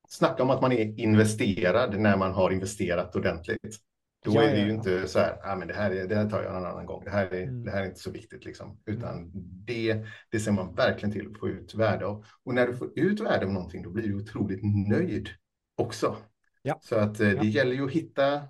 snacka 0.09 0.43
om 0.43 0.49
att 0.49 0.61
man 0.61 0.71
är 0.71 0.99
investerad 0.99 1.99
när 1.99 2.17
man 2.17 2.31
har 2.31 2.51
investerat 2.51 3.15
ordentligt. 3.15 3.79
Då 4.25 4.31
ja, 4.35 4.43
är 4.43 4.55
det 4.55 4.61
ju 4.61 4.71
inte 4.71 5.07
så 5.07 5.19
här, 5.19 5.37
ah, 5.43 5.55
men 5.55 5.67
det, 5.67 5.73
här 5.73 5.91
är, 5.91 6.07
det 6.07 6.15
här 6.15 6.29
tar 6.29 6.43
jag 6.43 6.57
en 6.57 6.65
annan 6.65 6.85
gång, 6.85 7.03
det 7.03 7.11
här 7.11 7.33
är, 7.33 7.43
mm. 7.43 7.63
det 7.63 7.71
här 7.71 7.81
är 7.81 7.85
inte 7.85 7.99
så 7.99 8.11
viktigt. 8.11 8.45
Liksom. 8.45 8.79
Utan 8.85 9.17
mm. 9.17 9.31
det, 9.65 10.05
det 10.29 10.39
ser 10.39 10.51
man 10.51 10.75
verkligen 10.75 11.11
till 11.13 11.31
att 11.31 11.39
få 11.39 11.49
ut 11.49 11.75
värde 11.75 12.05
av. 12.05 12.25
Och 12.43 12.53
när 12.53 12.67
du 12.67 12.75
får 12.75 12.99
ut 12.99 13.19
värde 13.19 13.45
av 13.45 13.51
någonting, 13.51 13.83
då 13.83 13.89
blir 13.89 14.07
du 14.07 14.15
otroligt 14.15 14.61
nöjd 14.89 15.29
också. 15.75 16.17
Ja. 16.61 16.79
Så 16.81 16.95
att 16.95 17.19
eh, 17.19 17.27
det 17.29 17.35
Ja. 17.35 17.43
gäller 17.43 17.73
ju 17.73 17.85
att 17.85 17.91
hitta 17.91 18.41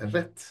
rätt, 0.00 0.42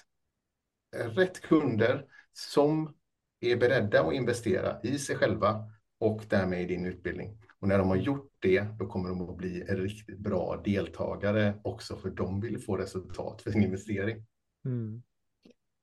rätt 0.96 1.42
kunder 1.42 2.06
som 2.34 2.94
är 3.40 3.56
beredda 3.56 4.04
att 4.04 4.14
investera 4.14 4.82
i 4.84 5.00
sig 5.00 5.16
själva 5.16 5.72
och 6.00 6.26
därmed 6.30 6.62
i 6.62 6.66
din 6.66 6.86
utbildning. 6.86 7.38
Och 7.60 7.68
när 7.68 7.78
de 7.78 7.90
har 7.90 7.96
gjort 7.96 8.32
det, 8.40 8.68
då 8.80 8.88
kommer 8.88 9.10
de 9.10 9.30
att 9.30 9.38
bli 9.38 9.62
en 9.62 9.78
riktigt 9.78 10.20
bra 10.20 10.62
deltagare 10.66 11.54
också, 11.64 11.98
för 11.98 12.10
de 12.10 12.42
vill 12.42 12.60
få 12.60 12.78
resultat 12.78 13.42
för 13.42 13.52
sin 13.52 13.64
investering. 13.64 14.26
Mm. 14.66 15.02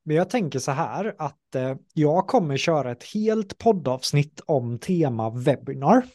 Men 0.05 0.17
jag 0.17 0.31
tänker 0.31 0.59
så 0.59 0.71
här 0.71 1.15
att 1.19 1.55
eh, 1.55 1.77
jag 1.95 2.27
kommer 2.27 2.57
köra 2.57 2.93
ett 2.93 3.05
helt 3.15 3.59
poddavsnitt 3.59 4.41
om 4.47 4.79
tema 4.79 5.31
webbinar. 5.31 6.07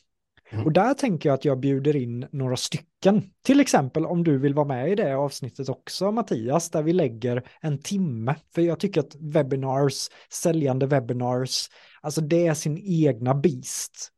Mm. 0.50 0.66
Och 0.66 0.72
där 0.72 0.94
tänker 0.94 1.30
jag 1.30 1.34
att 1.34 1.46
jag 1.46 1.60
bjuder 1.60 1.96
in 1.96 2.28
några 2.32 2.58
stycken. 2.58 3.32
Till 3.42 3.60
exempel 3.60 4.06
om 4.06 4.24
du 4.24 4.38
vill 4.38 4.54
vara 4.54 4.68
med 4.68 4.92
i 4.92 4.96
det 4.96 5.16
avsnittet 5.16 5.70
också, 5.70 6.12
Mattias, 6.12 6.70
där 6.70 6.84
vi 6.84 6.94
lägger 6.94 7.50
en 7.62 7.82
timme. 7.82 8.36
För 8.56 8.62
jag 8.62 8.80
tycker 8.80 9.02
att 9.02 9.16
webinars, 9.20 10.10
säljande 10.30 10.86
webinars, 10.86 11.70
alltså 12.02 12.22
det 12.22 12.48
är 12.48 12.54
sin 12.54 12.78
egna 12.78 13.34
beast. 13.36 14.12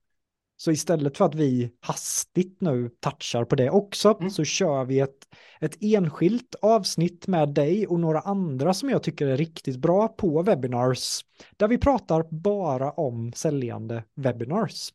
Så 0.61 0.71
istället 0.71 1.17
för 1.17 1.25
att 1.25 1.35
vi 1.35 1.71
hastigt 1.81 2.61
nu 2.61 2.89
touchar 2.99 3.45
på 3.45 3.55
det 3.55 3.69
också, 3.69 4.17
Mm. 4.19 4.29
så 4.29 4.43
kör 4.43 4.85
vi 4.85 4.99
ett, 4.99 5.27
ett 5.61 5.77
enskilt 5.81 6.55
avsnitt 6.61 7.27
med 7.27 7.49
dig 7.53 7.87
och 7.87 7.99
några 7.99 8.19
andra 8.19 8.73
som 8.73 8.89
jag 8.89 9.03
tycker 9.03 9.27
är 9.27 9.37
riktigt 9.37 9.77
bra 9.77 10.07
på 10.07 10.41
webinars, 10.41 11.21
där 11.57 11.67
vi 11.67 11.77
pratar 11.77 12.25
bara 12.31 12.91
om 12.91 13.33
säljande 13.33 14.03
webinars. 14.15 14.89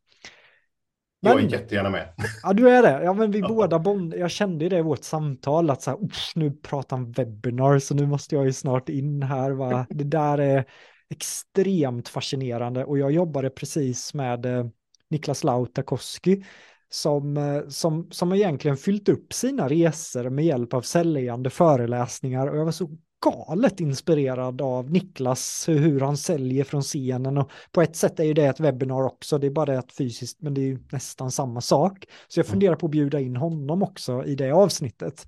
Jag 1.20 1.36
Men- 1.36 1.46
är 1.46 1.50
jättegärna 1.52 1.90
med. 1.90 2.08
Ja, 2.42 2.52
du 2.52 2.70
är 2.70 2.82
det. 2.82 3.04
Ja, 3.04 3.12
men 3.12 3.30
vi 3.30 3.42
båda 3.42 3.78
bond, 3.78 4.14
jag 4.14 4.30
kände 4.30 4.68
det 4.68 4.78
i 4.78 4.82
vårt 4.82 5.04
samtal 5.04 5.70
att 5.70 5.82
så 5.82 5.90
här, 5.90 6.04
"Uff, 6.04 6.32
nu 6.34 6.50
pratar 6.50 6.96
han 6.96 7.12
webbinar 7.12 7.78
så 7.78 7.94
nu 7.94 8.06
måste 8.06 8.34
jag 8.34 8.44
ju 8.44 8.52
snart 8.52 8.88
in 8.88 9.22
här 9.22 9.50
va. 9.50 9.86
Det 9.90 10.04
där 10.04 10.38
är 10.38 10.64
extremt 11.10 12.08
fascinerande 12.08 12.84
och 12.84 12.98
jag 12.98 13.10
jobbade 13.12 13.50
precis 13.50 14.14
med 14.14 14.46
eh, 14.46 14.66
Niklas 15.14 15.44
Lautakoski 15.44 16.44
som, 16.88 17.36
eh, 17.36 17.68
som, 17.68 18.08
som 18.10 18.32
egentligen 18.32 18.76
fyllt 18.76 19.08
upp 19.08 19.32
sina 19.32 19.68
resor 19.68 20.30
med 20.30 20.44
hjälp 20.44 20.74
av 20.74 20.82
säljande 20.82 21.50
föreläsningar 21.50 22.46
och 22.46 22.56
jag 22.58 22.64
var 22.64 22.72
så 22.72 22.90
galet 23.24 23.80
inspirerad 23.80 24.62
av 24.62 24.90
Niklas, 24.90 25.68
hur, 25.68 26.00
han 26.00 26.16
säljer 26.16 26.64
från 26.64 26.82
scenen 26.82 27.38
och 27.38 27.50
på 27.72 27.82
ett 27.82 27.96
sätt 27.96 28.20
är 28.20 28.24
ju 28.24 28.34
det 28.34 28.44
ett 28.44 28.60
webbinar 28.60 29.02
också, 29.02 29.38
det 29.38 29.46
är 29.46 29.50
bara 29.50 29.72
det 29.72 29.78
att 29.78 29.92
fysiskt, 29.92 30.42
men 30.42 30.54
det 30.54 30.60
är 30.60 30.66
ju 30.66 30.78
nästan 30.92 31.30
samma 31.30 31.60
sak. 31.60 32.04
Så 32.28 32.40
jag 32.40 32.46
Mm. 32.46 32.52
funderar 32.52 32.76
på 32.76 32.86
att 32.86 32.92
bjuda 32.92 33.20
in 33.20 33.36
honom 33.36 33.82
också 33.82 34.24
i 34.24 34.34
det 34.34 34.50
avsnittet. 34.50 35.26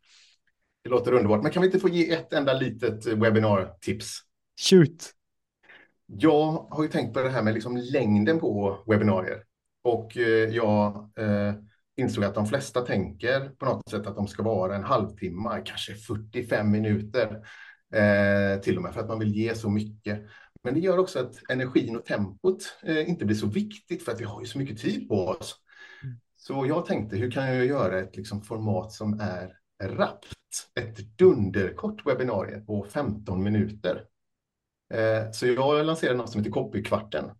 Det 0.84 0.90
låter 0.90 1.12
underbart. 1.12 1.42
Men 1.42 1.52
kan 1.52 1.62
vi 1.62 1.66
inte 1.68 1.80
få 1.80 1.88
ge 1.88 2.12
ett 2.12 2.32
enda 2.32 2.52
litet 2.52 3.06
webbinartips? 3.06 4.20
Shoot! 4.70 5.12
Jag 6.06 6.66
har 6.70 6.82
ju 6.82 6.88
tänkt 6.88 7.14
på 7.14 7.22
det 7.22 7.30
här 7.30 7.42
med 7.42 7.54
liksom 7.54 7.76
längden 7.76 8.40
på 8.40 8.78
webbinarier. 8.86 9.42
Och 9.86 10.16
eh, 10.16 10.48
jag 10.54 11.10
eh, 11.16 11.54
insåg 11.96 12.24
att 12.24 12.34
de 12.34 12.46
flesta 12.46 12.80
tänker 12.80 13.48
på 13.48 13.64
något 13.64 13.88
sätt 13.88 14.06
att 14.06 14.16
de 14.16 14.28
ska 14.28 14.42
vara 14.42 14.76
en 14.76 14.84
halvtimme, 14.84 15.62
kanske 15.64 15.94
45 15.94 16.70
minuter 16.70 17.42
eh, 17.94 18.60
till 18.60 18.76
och 18.76 18.82
med, 18.82 18.94
för 18.94 19.00
att 19.00 19.08
man 19.08 19.18
vill 19.18 19.34
ge 19.34 19.54
så 19.54 19.70
mycket. 19.70 20.26
Men 20.62 20.74
det 20.74 20.80
gör 20.80 20.98
också 20.98 21.18
att 21.18 21.50
energin 21.50 21.96
och 21.96 22.04
tempot 22.04 22.78
inte 23.06 23.24
blir 23.24 23.36
så 23.36 23.46
viktigt, 23.46 24.04
för 24.04 24.12
att 24.12 24.20
vi 24.20 24.24
har 24.24 24.40
ju 24.40 24.46
så 24.46 24.58
mycket 24.58 24.80
tid 24.80 25.08
på 25.08 25.14
oss. 25.14 25.56
Mm. 26.02 26.16
Så 26.36 26.66
jag 26.66 26.86
tänkte, 26.86 27.16
hur 27.16 27.30
kan 27.30 27.54
jag 27.54 27.66
göra 27.66 27.98
ett 27.98 28.16
liksom, 28.16 28.42
format 28.42 28.92
som 28.92 29.20
är 29.20 29.52
rappt? 29.82 30.26
Ett 30.80 31.18
dunderkort 31.18 32.06
webbinarie 32.06 32.60
på 32.60 32.86
15 32.90 33.42
minuter. 33.42 34.04
Så 35.32 35.46
jag 35.46 35.86
lanserade 35.86 36.18
något 36.18 36.30
som 36.30 36.40
heter 36.40 36.50
Copykvarten. 36.50 37.30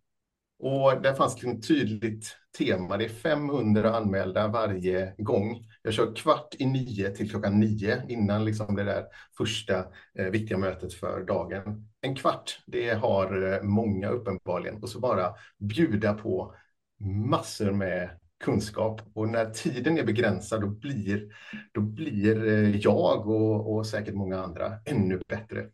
Och 0.59 1.03
där 1.03 1.15
fanns 1.15 1.37
det 1.37 1.51
ett 1.51 1.69
tydligt 1.69 2.37
tema. 2.59 2.97
Det 2.97 3.05
är 3.05 3.09
500 3.09 3.97
anmälda 3.97 4.49
varje 4.49 5.15
gång. 5.19 5.67
Jag 5.83 5.95
kör 5.95 6.15
kvart 6.15 6.55
i 6.59 6.67
nio 6.67 7.11
till 7.11 7.31
klockan 7.31 7.61
nio 7.61 8.03
innan 8.09 8.45
liksom 8.45 8.77
det 8.77 8.85
där 8.85 9.05
första 9.39 9.85
eh, 10.19 10.27
viktiga 10.27 10.59
mötet 10.59 10.95
för 10.95 11.25
dagen. 11.25 11.89
En 12.01 12.17
kvart, 12.17 12.63
det 12.67 12.91
har 12.91 13.53
eh, 13.53 13.63
många 13.63 14.09
uppenbarligen. 14.09 14.83
Och 14.83 14.89
så 14.89 15.01
bara 15.01 15.35
bjuda 15.59 16.15
på 16.15 16.55
massor 17.01 17.73
med 17.73 18.11
kunskap. 18.45 19.01
Och 19.15 19.29
när 19.29 19.51
tiden 19.51 19.99
är 19.99 20.05
begränsad, 20.05 20.61
då 20.61 20.69
blir, 20.69 21.29
då 21.73 21.81
blir 21.81 22.47
eh, 22.47 22.77
jag 22.77 23.29
och, 23.29 23.75
och 23.75 23.87
säkert 23.87 24.15
många 24.15 24.41
andra 24.41 24.79
ännu 24.85 25.21
bättre. 25.29 25.71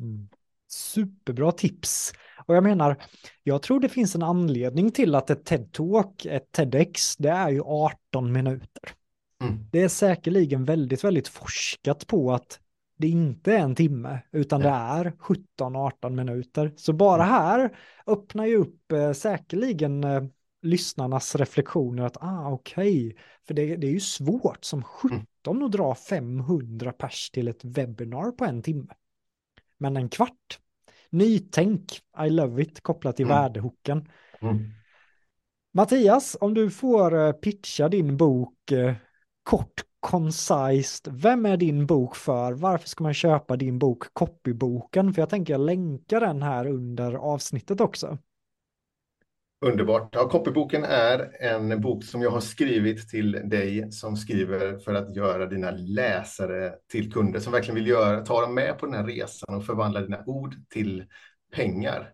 Mm. 0.00 0.28
Superbra 0.72 1.52
tips. 1.52 2.12
Och 2.46 2.56
jag 2.56 2.64
menar, 2.64 2.96
jag 3.42 3.62
tror 3.62 3.80
det 3.80 3.88
finns 3.88 4.14
en 4.14 4.22
anledning 4.22 4.92
till 4.92 5.14
att 5.14 5.30
ett 5.30 5.50
TED-talk, 5.50 6.26
ett 6.26 6.52
TEDx, 6.52 7.16
det 7.16 7.30
är 7.30 7.50
ju 7.50 7.62
18 7.64 8.32
minuter. 8.32 8.94
Mm. 9.42 9.66
Det 9.72 9.82
är 9.82 9.88
säkerligen 9.88 10.64
väldigt, 10.64 11.04
väldigt 11.04 11.28
forskat 11.28 12.06
på 12.06 12.32
att 12.32 12.60
det 12.96 13.08
inte 13.08 13.54
är 13.54 13.58
en 13.58 13.74
timme, 13.74 14.18
utan 14.32 14.60
det 14.60 14.68
är 14.68 15.12
17-18 15.58 16.10
minuter. 16.10 16.72
Så 16.76 16.92
bara 16.92 17.22
här 17.22 17.76
öppnar 18.06 18.46
ju 18.46 18.56
upp 18.56 18.92
eh, 18.92 19.12
säkerligen 19.12 20.04
eh, 20.04 20.22
lyssnarnas 20.62 21.36
reflektioner 21.36 22.02
att, 22.02 22.16
ah 22.20 22.50
okej, 22.50 23.16
för 23.46 23.54
det, 23.54 23.76
det 23.76 23.86
är 23.86 23.92
ju 23.92 24.00
svårt 24.00 24.64
som 24.64 24.82
17 24.82 25.62
att 25.62 25.72
dra 25.72 25.94
500 25.94 26.92
pers 26.92 27.30
till 27.30 27.48
ett 27.48 27.64
webbinar 27.64 28.30
på 28.30 28.44
en 28.44 28.62
timme. 28.62 28.94
Men 29.80 29.96
en 29.96 30.08
kvart, 30.08 30.58
nytänk, 31.10 32.00
I 32.26 32.30
love 32.30 32.62
it, 32.62 32.80
kopplat 32.80 33.16
till 33.16 33.26
Mm. 33.26 33.36
värdehooken. 33.36 34.08
Mm. 34.40 34.58
Mattias, 35.72 36.36
om 36.40 36.54
du 36.54 36.70
får 36.70 37.26
eh, 37.26 37.32
pitcha 37.32 37.88
din 37.88 38.16
bok 38.16 38.72
eh, 38.72 38.94
kort, 39.42 39.84
concist, 40.00 41.08
vem 41.10 41.46
är 41.46 41.56
din 41.56 41.86
bok 41.86 42.16
för? 42.16 42.52
Varför 42.52 42.88
ska 42.88 43.04
man 43.04 43.14
köpa 43.14 43.56
din 43.56 43.78
bok 43.78 44.04
Copyboken? 44.12 45.14
För 45.14 45.22
jag 45.22 45.28
tänker 45.28 45.58
länka 45.58 46.20
den 46.20 46.42
här 46.42 46.66
under 46.66 47.14
avsnittet 47.14 47.80
också. 47.80 48.18
Underbart. 49.62 50.08
Ja, 50.12 50.28
Copyboken 50.28 50.84
är 50.84 51.42
en 51.42 51.80
bok 51.80 52.04
som 52.04 52.22
jag 52.22 52.30
har 52.30 52.40
skrivit 52.40 53.08
till 53.08 53.32
dig 53.32 53.92
som 53.92 54.16
skriver 54.16 54.78
för 54.78 54.94
att 54.94 55.16
göra 55.16 55.46
dina 55.46 55.70
läsare 55.70 56.74
till 56.90 57.12
kunder 57.12 57.40
som 57.40 57.52
verkligen 57.52 57.74
vill 57.74 57.86
göra, 57.86 58.24
ta 58.24 58.40
dem 58.40 58.54
med 58.54 58.78
på 58.78 58.86
den 58.86 58.94
här 58.94 59.04
resan 59.04 59.54
och 59.54 59.66
förvandla 59.66 60.00
dina 60.00 60.22
ord 60.26 60.54
till 60.70 61.04
pengar. 61.52 62.12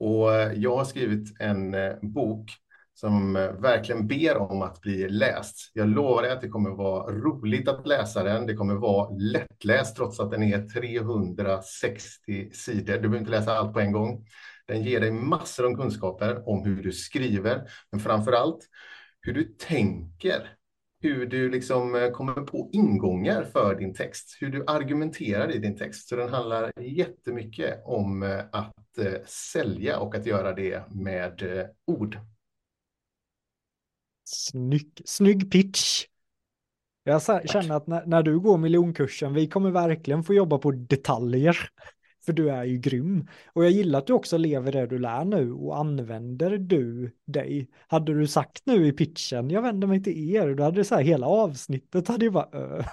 Och 0.00 0.34
eh, 0.34 0.52
jag 0.52 0.76
har 0.76 0.84
skrivit 0.84 1.40
en 1.40 1.74
eh, 1.74 1.92
bok 2.02 2.50
som 2.94 3.36
eh, 3.36 3.52
verkligen 3.52 4.06
ber 4.06 4.36
om 4.36 4.62
att 4.62 4.80
bli 4.80 5.08
läst. 5.08 5.70
Jag 5.74 5.88
lovar 5.88 6.22
dig 6.22 6.32
att 6.32 6.40
det 6.40 6.48
kommer 6.48 6.70
vara 6.70 7.12
roligt 7.12 7.68
att 7.68 7.86
läsa 7.86 8.22
den. 8.22 8.46
Det 8.46 8.54
kommer 8.54 8.74
vara 8.74 9.10
lättläst 9.10 9.96
trots 9.96 10.20
att 10.20 10.30
den 10.30 10.42
är 10.42 10.68
360 10.68 12.50
sidor. 12.52 12.94
Du 12.94 13.00
behöver 13.00 13.18
inte 13.18 13.30
läsa 13.30 13.58
allt 13.58 13.72
på 13.72 13.80
en 13.80 13.92
gång. 13.92 14.26
Den 14.70 14.82
ger 14.82 15.00
dig 15.00 15.10
massor 15.10 15.66
av 15.66 15.74
kunskaper 15.76 16.48
om 16.48 16.64
hur 16.64 16.82
du 16.82 16.92
skriver, 16.92 17.70
men 17.90 18.00
framför 18.00 18.32
allt 18.32 18.68
hur 19.20 19.32
du 19.32 19.44
tänker. 19.44 20.56
Hur 21.02 21.26
du 21.26 21.50
liksom 21.50 21.94
eh, 21.94 22.10
kommer 22.10 22.32
på 22.32 22.70
ingångar 22.72 23.44
för 23.44 23.74
din 23.74 23.94
text, 23.94 24.36
hur 24.40 24.50
du 24.50 24.64
argumenterar 24.66 25.50
i 25.50 25.58
din 25.58 25.76
text. 25.76 26.08
Så 26.08 26.16
den 26.16 26.28
handlar 26.28 26.72
jättemycket 26.80 27.82
om 27.84 28.22
eh, 28.22 28.44
att 28.52 28.98
eh, 28.98 29.24
sälja 29.26 29.98
och 29.98 30.14
att 30.14 30.26
göra 30.26 30.52
det 30.52 30.82
med 30.90 31.42
ord. 31.86 32.18
Snygg, 34.24 35.02
snygg 35.04 35.52
pitch. 35.52 36.04
Jag 37.04 37.50
känner 37.50 37.76
att 37.76 37.86
när, 37.86 38.06
när 38.06 38.22
du 38.22 38.40
går 38.40 38.58
miljonkursen, 38.58 39.34
vi 39.34 39.48
kommer 39.48 39.70
verkligen 39.70 40.24
få 40.24 40.34
jobba 40.34 40.58
på 40.58 40.70
detaljer. 40.70 41.70
För 42.30 42.34
du 42.34 42.50
är 42.50 42.64
ju 42.64 42.78
grym. 42.78 43.28
Och 43.52 43.64
jag 43.64 43.70
gillar 43.70 43.98
att 43.98 44.06
du 44.06 44.12
också 44.12 44.38
lever 44.38 44.72
det 44.72 44.86
du 44.86 44.98
lär 44.98 45.24
nu 45.24 45.52
och 45.52 45.78
använder 45.78 46.58
du 46.58 47.10
dig. 47.26 47.68
Hade 47.88 48.18
du 48.18 48.26
sagt 48.26 48.62
nu 48.66 48.86
i 48.86 48.92
pitchen, 48.92 49.50
jag 49.50 49.62
vänder 49.62 49.88
mig 49.88 50.02
till 50.02 50.34
er, 50.34 50.54
då 50.54 50.62
hade 50.62 50.76
det 50.76 50.84
så 50.84 50.94
här 50.94 51.02
hela 51.02 51.26
avsnittet 51.26 52.08
hade 52.08 52.24
ju 52.24 52.30
bara, 52.30 52.78
uh? 52.78 52.86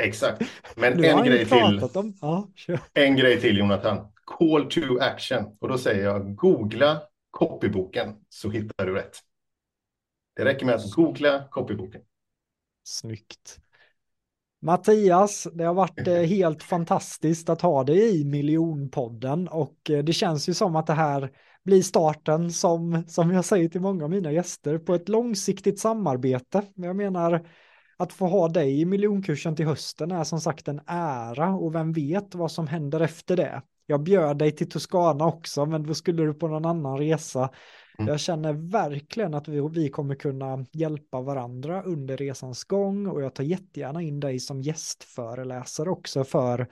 Exakt. 0.00 0.42
Men 0.76 1.04
en 1.04 1.24
grej 1.24 1.46
till. 1.46 1.88
om, 1.94 2.14
ja. 2.20 2.48
En 2.92 3.16
grej 3.16 3.40
till 3.40 3.58
Jonathan. 3.58 3.98
Call 4.24 4.70
to 4.70 4.98
action. 5.00 5.44
Och 5.60 5.68
då 5.68 5.78
säger 5.78 6.04
jag 6.04 6.34
googla 6.34 7.02
copyboken 7.30 8.14
så 8.28 8.50
hittar 8.50 8.86
du 8.86 8.94
rätt. 8.94 9.18
Det 10.36 10.44
räcker 10.44 10.66
med 10.66 10.74
att 10.74 10.92
googla 10.92 11.44
copyboken. 11.50 12.00
Snyggt. 12.84 13.58
Mattias, 14.64 15.48
det 15.52 15.64
har 15.64 15.74
varit 15.74 16.08
eh, 16.08 16.14
helt 16.14 16.62
fantastiskt 16.62 17.48
att 17.48 17.62
ha 17.62 17.84
dig 17.84 18.20
i 18.20 18.24
miljonpodden 18.24 19.48
och 19.48 19.90
eh, 19.90 20.04
det 20.04 20.12
känns 20.12 20.48
ju 20.48 20.54
som 20.54 20.76
att 20.76 20.86
det 20.86 20.92
här 20.92 21.30
blir 21.64 21.82
starten 21.82 22.50
som, 22.50 23.04
som 23.06 23.30
jag 23.30 23.44
säger 23.44 23.68
till 23.68 23.80
många 23.80 24.04
av 24.04 24.10
mina 24.10 24.32
gäster 24.32 24.78
på 24.78 24.94
ett 24.94 25.08
långsiktigt 25.08 25.80
samarbete. 25.80 26.62
Jag 26.74 26.96
menar, 26.96 27.46
att 27.96 28.12
få 28.12 28.26
ha 28.26 28.48
dig 28.48 28.80
i 28.80 28.84
miljonkursen 28.84 29.56
till 29.56 29.66
hösten 29.66 30.10
är 30.10 30.24
som 30.24 30.40
sagt 30.40 30.68
en 30.68 30.80
ära 30.86 31.54
och 31.54 31.74
vem 31.74 31.92
vet 31.92 32.34
vad 32.34 32.52
som 32.52 32.66
händer 32.66 33.00
efter 33.00 33.36
det. 33.36 33.62
Jag 33.86 34.02
bjöd 34.02 34.38
dig 34.38 34.52
till 34.52 34.70
Toscana 34.70 35.26
också, 35.26 35.66
men 35.66 35.82
då 35.82 35.94
skulle 35.94 36.22
du 36.22 36.34
på 36.34 36.48
någon 36.48 36.64
annan 36.64 36.98
resa. 36.98 37.50
Mm. 37.98 38.08
Jag 38.08 38.20
känner 38.20 38.52
verkligen 38.52 39.34
att 39.34 39.48
vi, 39.48 39.68
vi 39.68 39.88
kommer 39.88 40.14
kunna 40.14 40.66
hjälpa 40.72 41.20
varandra 41.20 41.82
under 41.82 42.16
resans 42.16 42.64
gång 42.64 43.06
och 43.06 43.22
jag 43.22 43.34
tar 43.34 43.44
jättegärna 43.44 44.02
in 44.02 44.20
dig 44.20 44.38
som 44.38 44.62
gästföreläsare 44.62 45.90
också 45.90 46.24
för, 46.24 46.68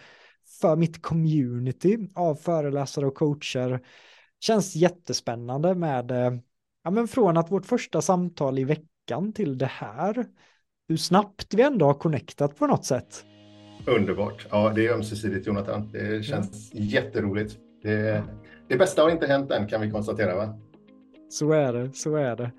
för 0.61 0.77
mitt 0.77 1.03
community 1.03 1.99
av 2.15 2.35
föreläsare 2.35 3.07
och 3.07 3.15
coacher. 3.15 3.81
Känns 4.41 4.77
jättespännande 4.77 5.75
med, 5.75 6.11
eh, 6.11 6.33
ja 6.85 6.91
men 6.91 7.09
från 7.09 7.37
att 7.37 7.51
vårt 7.51 7.67
första 7.67 8.03
samtal 8.03 8.59
i 8.59 8.65
veckan 8.65 9.33
till 9.33 9.59
det 9.59 9.71
här, 9.71 10.27
hur 10.89 10.97
snabbt 10.97 11.55
vi 11.55 11.63
ändå 11.63 11.87
har 11.87 11.95
connectat 11.95 12.57
på 12.57 12.67
något 12.67 12.85
sätt. 12.85 13.25
Underbart. 13.87 14.47
Ja, 14.51 14.73
det 14.75 14.87
är 14.87 14.93
ömsesidigt 14.93 15.47
Jonathan. 15.47 15.91
Det 15.93 16.25
känns 16.25 16.71
ja. 16.73 16.81
jätteroligt. 16.83 17.59
Det, 17.83 18.23
det 18.69 18.77
bästa 18.77 19.03
har 19.03 19.11
inte 19.11 19.27
hänt 19.27 19.51
än 19.51 19.67
kan 19.67 19.81
vi 19.81 19.91
konstatera 19.91 20.37
va? 20.37 20.59
Så 21.31 21.53
är 21.53 21.73
det, 21.73 21.91
så 21.95 22.17
är 22.17 22.37
det. 22.37 22.51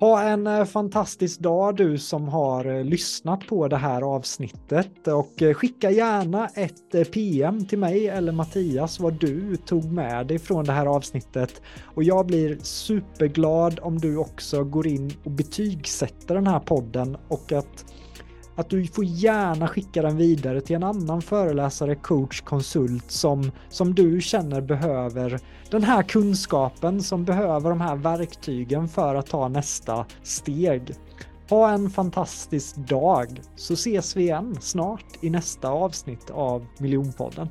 Ha 0.00 0.22
en 0.22 0.46
eh, 0.46 0.64
fantastisk 0.64 1.40
dag 1.40 1.76
du 1.76 1.98
som 1.98 2.28
har 2.28 2.64
eh, 2.64 2.84
lyssnat 2.84 3.46
på 3.46 3.68
det 3.68 3.76
här 3.76 4.02
avsnittet 4.02 5.08
och 5.08 5.42
eh, 5.42 5.54
skicka 5.54 5.90
gärna 5.90 6.46
ett 6.46 7.12
PM 7.12 7.66
till 7.66 7.78
mig 7.78 8.08
eller 8.08 8.32
Mattias 8.32 9.00
vad 9.00 9.20
du 9.20 9.56
tog 9.56 9.92
med 9.92 10.26
dig 10.26 10.38
från 10.38 10.64
det 10.64 10.72
här 10.72 10.86
avsnittet. 10.86 11.62
Och 11.94 12.02
jag 12.02 12.26
blir 12.26 12.58
superglad 12.62 13.80
om 13.82 13.98
du 13.98 14.16
också 14.16 14.64
går 14.64 14.86
in 14.86 15.12
och 15.24 15.30
betygsätter 15.30 16.34
den 16.34 16.46
här 16.46 16.60
podden 16.60 17.16
och 17.28 17.52
att 17.52 17.84
att 18.58 18.70
du 18.70 18.86
får 18.86 19.04
gärna 19.04 19.68
skicka 19.68 20.02
den 20.02 20.16
vidare 20.16 20.60
till 20.60 20.76
en 20.76 20.82
annan 20.82 21.22
föreläsare, 21.22 21.94
coach, 21.94 22.40
konsult 22.40 23.10
som, 23.10 23.52
som 23.68 23.94
du 23.94 24.20
känner 24.20 24.60
behöver 24.60 25.40
den 25.70 25.82
här 25.82 26.02
kunskapen, 26.02 27.02
som 27.02 27.24
behöver 27.24 27.70
de 27.70 27.80
här 27.80 27.96
verktygen 27.96 28.88
för 28.88 29.14
att 29.14 29.26
ta 29.26 29.48
nästa 29.48 30.06
steg. 30.22 30.94
Ha 31.50 31.70
en 31.70 31.90
fantastisk 31.90 32.76
dag 32.76 33.40
så 33.56 33.74
ses 33.74 34.16
vi 34.16 34.22
igen 34.22 34.56
snart 34.60 35.06
i 35.20 35.30
nästa 35.30 35.68
avsnitt 35.68 36.30
av 36.30 36.66
Miljonpodden. 36.78 37.48